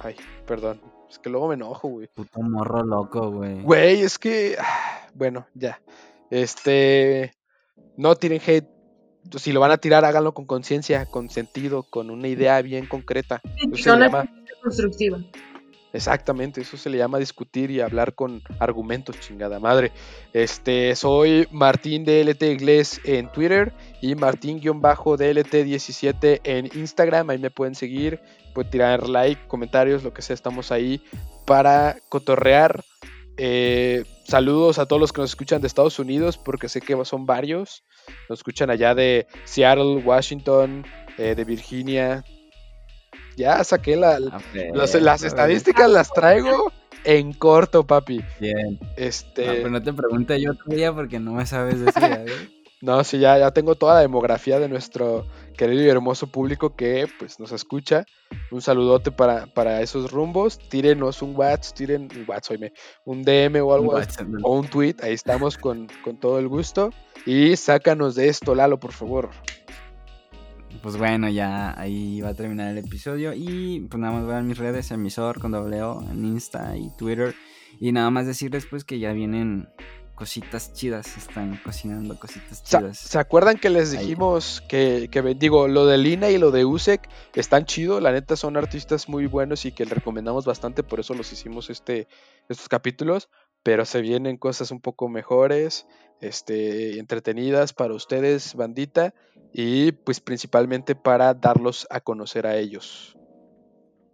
Ay, 0.00 0.16
perdón, 0.46 0.80
es 1.10 1.18
que 1.18 1.28
luego 1.28 1.48
me 1.48 1.54
enojo, 1.54 1.88
güey. 1.88 2.08
Puto 2.08 2.40
morro 2.40 2.82
loco, 2.82 3.30
güey. 3.30 3.60
Güey, 3.62 4.00
es 4.00 4.18
que, 4.18 4.56
ah, 4.58 5.08
bueno, 5.14 5.46
ya. 5.54 5.80
Este, 6.30 7.34
no 7.96 8.16
tiren 8.16 8.40
hate. 8.44 8.66
Si 9.36 9.52
lo 9.52 9.60
van 9.60 9.70
a 9.70 9.78
tirar, 9.78 10.04
háganlo 10.04 10.32
con 10.32 10.46
conciencia, 10.46 11.06
con 11.06 11.28
sentido, 11.28 11.82
con 11.82 12.10
una 12.10 12.28
idea 12.28 12.60
bien 12.62 12.86
concreta. 12.86 13.40
Eso 13.56 13.82
se 13.82 13.92
una 13.92 14.06
llama, 14.06 14.28
constructiva. 14.62 15.18
Exactamente, 15.94 16.60
eso 16.60 16.76
se 16.76 16.90
le 16.90 16.98
llama 16.98 17.18
discutir 17.18 17.70
y 17.70 17.80
hablar 17.80 18.14
con 18.14 18.42
argumentos, 18.58 19.18
chingada 19.20 19.58
madre. 19.60 19.92
Este, 20.32 20.96
soy 20.96 21.46
Martín 21.50 22.04
DLT 22.04 22.42
Inglés 22.42 23.00
en 23.04 23.30
Twitter 23.32 23.72
y 24.02 24.14
Martín-DLT17 24.16 26.40
en 26.44 26.68
Instagram. 26.74 27.30
Ahí 27.30 27.38
me 27.38 27.50
pueden 27.50 27.74
seguir, 27.74 28.20
pueden 28.52 28.70
tirar 28.70 29.08
like, 29.08 29.46
comentarios, 29.46 30.02
lo 30.02 30.12
que 30.12 30.20
sea, 30.20 30.34
estamos 30.34 30.70
ahí 30.72 31.02
para 31.46 31.96
cotorrear. 32.08 32.84
Eh, 33.36 34.04
saludos 34.24 34.78
a 34.78 34.86
todos 34.86 35.00
los 35.00 35.12
que 35.12 35.20
nos 35.20 35.30
escuchan 35.30 35.60
de 35.60 35.68
Estados 35.68 35.98
Unidos, 35.98 36.38
porque 36.38 36.68
sé 36.68 36.80
que 36.80 37.02
son 37.04 37.24
varios. 37.24 37.84
Nos 38.28 38.40
escuchan 38.40 38.68
allá 38.68 38.94
de 38.94 39.26
Seattle, 39.44 40.02
Washington, 40.04 40.84
eh, 41.18 41.34
de 41.34 41.44
Virginia. 41.44 42.24
Ya 43.36 43.62
saqué 43.64 43.96
la- 43.96 44.18
Ah, 44.32 44.40
las, 44.74 45.22
estadísticas, 45.22 45.90
las 45.90 46.10
traigo 46.12 46.72
en 47.04 47.32
corto, 47.32 47.84
papi. 47.86 48.20
Bien. 48.40 48.78
Este. 48.96 49.46
No, 49.46 49.52
pero 49.52 49.70
no 49.70 49.82
te 49.82 49.92
pregunté 49.92 50.40
yo 50.40 50.52
día 50.66 50.92
porque 50.92 51.18
no 51.20 51.32
me 51.32 51.46
sabes 51.46 51.80
decir, 51.84 52.02
güey. 52.08 52.24
No, 52.80 53.02
sí, 53.02 53.18
ya, 53.18 53.38
ya 53.38 53.50
tengo 53.50 53.76
toda 53.76 53.94
la 53.94 54.00
demografía 54.00 54.58
de 54.58 54.68
nuestro 54.68 55.24
querido 55.56 55.82
y 55.82 55.88
hermoso 55.88 56.26
público 56.26 56.76
que 56.76 57.06
pues 57.18 57.40
nos 57.40 57.50
escucha. 57.50 58.04
Un 58.50 58.60
saludote 58.60 59.10
para, 59.10 59.46
para 59.46 59.80
esos 59.80 60.10
rumbos. 60.12 60.58
Tírenos 60.58 61.22
un 61.22 61.34
WhatsApp, 61.34 61.74
tiren 61.74 62.02
un 62.14 62.24
WhatsApp, 62.28 62.60
un 63.06 63.22
DM 63.22 63.62
o 63.62 63.72
algo 63.72 63.98
o 64.42 64.58
un 64.58 64.68
tweet. 64.68 64.96
Ahí 65.02 65.14
estamos 65.14 65.56
con, 65.56 65.88
con 66.02 66.20
todo 66.20 66.38
el 66.38 66.46
gusto. 66.46 66.90
Y 67.24 67.56
sácanos 67.56 68.16
de 68.16 68.28
esto, 68.28 68.54
Lalo, 68.54 68.78
por 68.78 68.92
favor. 68.92 69.30
Pues 70.82 70.96
bueno, 70.96 71.28
ya 71.28 71.78
ahí 71.78 72.20
va 72.20 72.30
a 72.30 72.34
terminar 72.34 72.70
el 72.70 72.78
episodio. 72.78 73.32
Y 73.34 73.86
pues 73.88 74.00
nada 74.00 74.12
más 74.12 74.26
vean 74.26 74.46
mis 74.46 74.58
redes, 74.58 74.90
emisor 74.90 75.40
con 75.40 75.52
doble 75.52 75.82
O, 75.82 76.02
en 76.10 76.24
Insta 76.24 76.76
y 76.76 76.90
Twitter. 76.96 77.34
Y 77.80 77.92
nada 77.92 78.10
más 78.10 78.26
decirles 78.26 78.66
pues 78.66 78.84
que 78.84 78.98
ya 78.98 79.12
vienen 79.12 79.68
cositas 80.14 80.72
chidas, 80.72 81.16
están 81.16 81.60
cocinando 81.64 82.18
cositas 82.18 82.62
chidas. 82.62 82.98
¿Se 82.98 83.18
acuerdan 83.18 83.58
que 83.58 83.68
les 83.68 83.90
dijimos 83.90 84.62
que, 84.68 85.08
que, 85.10 85.22
digo, 85.34 85.66
lo 85.68 85.86
de 85.86 85.98
Lina 85.98 86.30
y 86.30 86.38
lo 86.38 86.50
de 86.50 86.64
Usek 86.64 87.08
están 87.34 87.64
chido? 87.64 88.00
La 88.00 88.12
neta 88.12 88.36
son 88.36 88.56
artistas 88.56 89.08
muy 89.08 89.26
buenos 89.26 89.64
y 89.64 89.72
que 89.72 89.84
les 89.84 89.94
recomendamos 89.94 90.44
bastante, 90.44 90.82
por 90.82 91.00
eso 91.00 91.14
los 91.14 91.32
hicimos 91.32 91.68
este, 91.70 92.06
estos 92.48 92.68
capítulos. 92.68 93.28
Pero 93.62 93.86
se 93.86 94.02
vienen 94.02 94.36
cosas 94.36 94.70
un 94.70 94.80
poco 94.80 95.08
mejores, 95.08 95.86
este, 96.20 96.98
entretenidas 96.98 97.72
para 97.72 97.94
ustedes, 97.94 98.54
bandita, 98.54 99.14
y 99.56 99.92
pues 99.92 100.18
principalmente 100.18 100.96
para 100.96 101.32
darlos 101.32 101.86
a 101.88 102.00
conocer 102.00 102.44
a 102.44 102.56
ellos. 102.56 103.16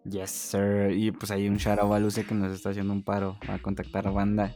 Yes, 0.04 0.30
sir. 0.30 0.90
Y 0.94 1.12
pues 1.12 1.30
hay 1.30 1.48
un 1.48 1.56
shout 1.56 1.78
out 1.78 1.94
a 1.94 1.98
Luce 1.98 2.26
que 2.26 2.34
nos 2.34 2.52
está 2.52 2.70
haciendo 2.70 2.92
un 2.92 3.02
paro 3.02 3.38
a 3.48 3.58
contactar 3.58 4.06
a 4.06 4.10
banda. 4.10 4.54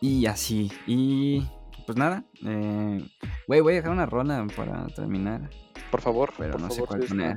Y 0.00 0.24
así. 0.24 0.72
Y 0.86 1.46
pues 1.84 1.98
nada. 1.98 2.24
Eh, 2.46 3.06
güey, 3.46 3.60
voy 3.60 3.74
a 3.74 3.76
dejar 3.76 3.92
una 3.92 4.06
rola 4.06 4.46
para 4.56 4.86
terminar. 4.86 5.50
Por 5.90 6.00
favor. 6.00 6.32
Pero 6.38 6.58
no 6.58 6.70
sé 6.70 6.82
cuál 6.82 7.00
poner. 7.00 7.36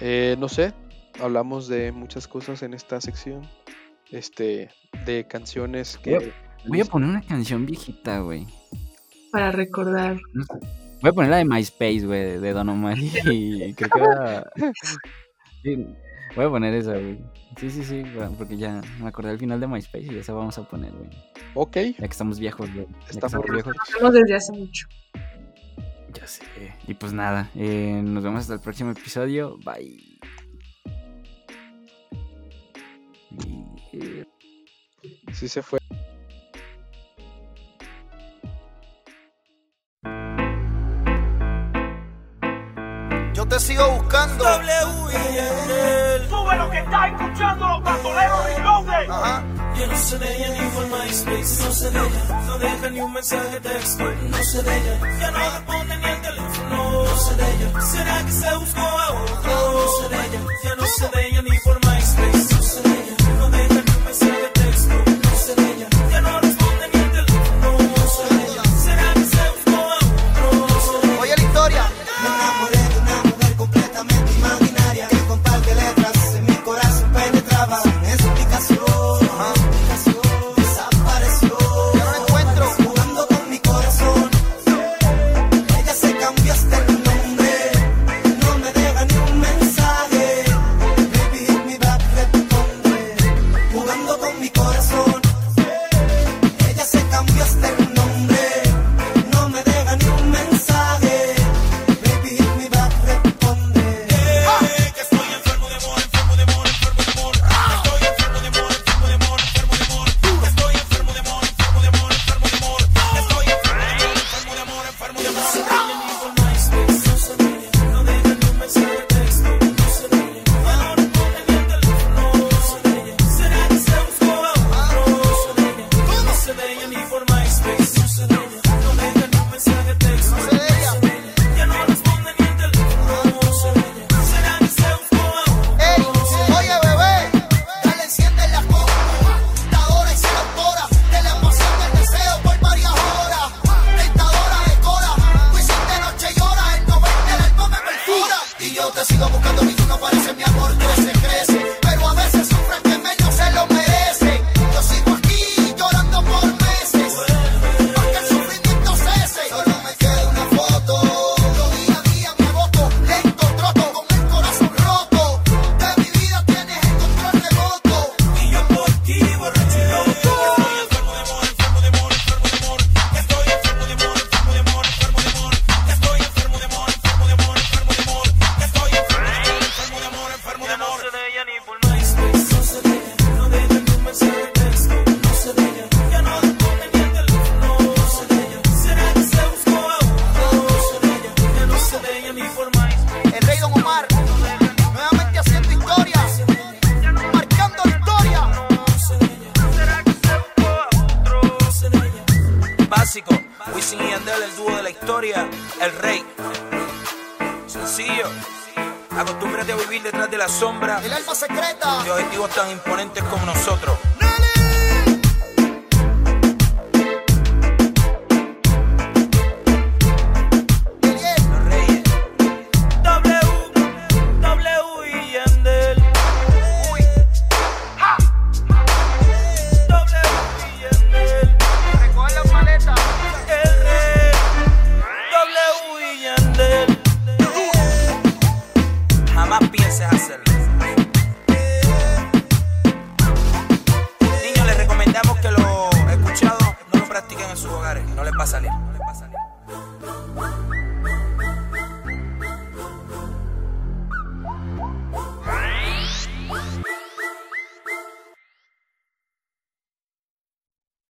Eh, 0.00 0.34
no 0.38 0.48
sé. 0.48 0.72
Hablamos 1.20 1.68
de 1.68 1.92
muchas 1.92 2.26
cosas 2.26 2.62
en 2.62 2.72
esta 2.72 3.02
sección. 3.02 3.42
Este. 4.10 4.70
De 5.04 5.26
canciones 5.26 5.98
que. 5.98 6.32
Voy 6.66 6.80
a, 6.80 6.86
poner 6.86 7.10
una 7.10 7.20
canción 7.20 7.66
viejita, 7.66 8.20
güey. 8.20 8.46
Para 9.30 9.52
recordar. 9.52 10.18
Voy 11.02 11.10
a 11.10 11.12
poner 11.12 11.30
la 11.30 11.36
de 11.38 11.44
MySpace, 11.44 12.06
güey, 12.06 12.38
de 12.38 12.52
Don 12.52 12.68
Omar. 12.68 12.98
Y 12.98 13.74
creo 13.74 13.90
que 13.90 14.00
era. 14.00 14.50
Voy 16.36 16.44
a 16.44 16.50
poner 16.50 16.74
esa, 16.74 16.92
güey. 16.92 17.18
Sí, 17.58 17.70
sí, 17.70 17.82
sí, 17.84 18.02
porque 18.36 18.56
ya 18.56 18.82
me 19.00 19.08
acordé 19.08 19.30
al 19.30 19.38
final 19.38 19.58
de 19.58 19.66
MySpace 19.66 20.12
y 20.12 20.18
esa 20.18 20.34
vamos 20.34 20.58
a 20.58 20.68
poner, 20.68 20.92
güey. 20.92 21.08
Ok. 21.54 21.76
Ya 21.76 21.92
que 21.92 22.04
estamos 22.04 22.38
viejos, 22.38 22.72
güey. 22.74 22.86
Estamos 23.08 23.44
viejos. 23.50 23.74
Estamos 23.88 24.12
desde 24.12 24.34
hace 24.34 24.52
mucho. 24.52 24.86
Ya 26.12 26.26
sé. 26.26 26.44
Y 26.86 26.94
pues 26.94 27.12
nada, 27.12 27.50
eh, 27.54 28.00
nos 28.02 28.22
vemos 28.22 28.40
hasta 28.40 28.54
el 28.54 28.60
próximo 28.60 28.90
episodio. 28.90 29.58
Bye. 29.64 30.16
Sí 35.32 35.48
se 35.48 35.62
fue. 35.62 35.78
Te 43.48 43.60
sigo 43.60 43.90
buscando. 43.92 44.44
Sube 46.28 46.56
lo 46.56 46.70
que 46.70 46.78
está 46.78 47.08
escuchando 47.08 47.68
los 47.68 47.82
bandoleros 47.82 48.44
Reloaded. 48.46 49.10
Ajá. 49.10 49.42
Yo 49.78 49.86
no 49.86 49.98
sé 49.98 50.18
de 50.18 50.36
ella 50.36 50.48
ni 50.48 50.70
por 50.70 50.86
MySpace, 50.86 51.64
no 51.64 51.70
sé 51.72 51.90
de 51.90 51.98
ella, 51.98 52.40
no 52.46 52.58
deja 52.58 52.90
ni 52.90 53.00
un 53.00 53.12
mensaje 53.12 53.48
de 53.50 53.60
texto, 53.60 54.04
no 54.04 54.42
sé 54.42 54.62
de 54.62 54.76
ella, 54.76 55.18
ya 55.20 55.30
no 55.30 55.38
responde 55.38 55.96
ni 55.98 56.04
el 56.06 56.22
teléfono, 56.22 57.02
no 57.04 57.16
sé 57.18 57.34
de 57.34 57.50
ella, 57.52 57.80
será 57.82 58.24
que 58.24 58.32
se 58.32 58.56
buscó 58.56 58.80
a 58.80 59.10
otro, 59.10 59.72
no 59.72 59.88
sé 60.00 60.08
de 60.08 60.26
ella, 60.26 60.40
ya 60.64 60.76
no 60.76 60.86
sé 60.86 61.08
de 61.14 61.28
ella 61.28 61.42
ni 61.42 61.58
por 61.58 61.76
MySpace, 61.84 62.54
no 62.54 62.62
sé 62.62 62.80
de 62.80 62.88
ella, 62.88 63.15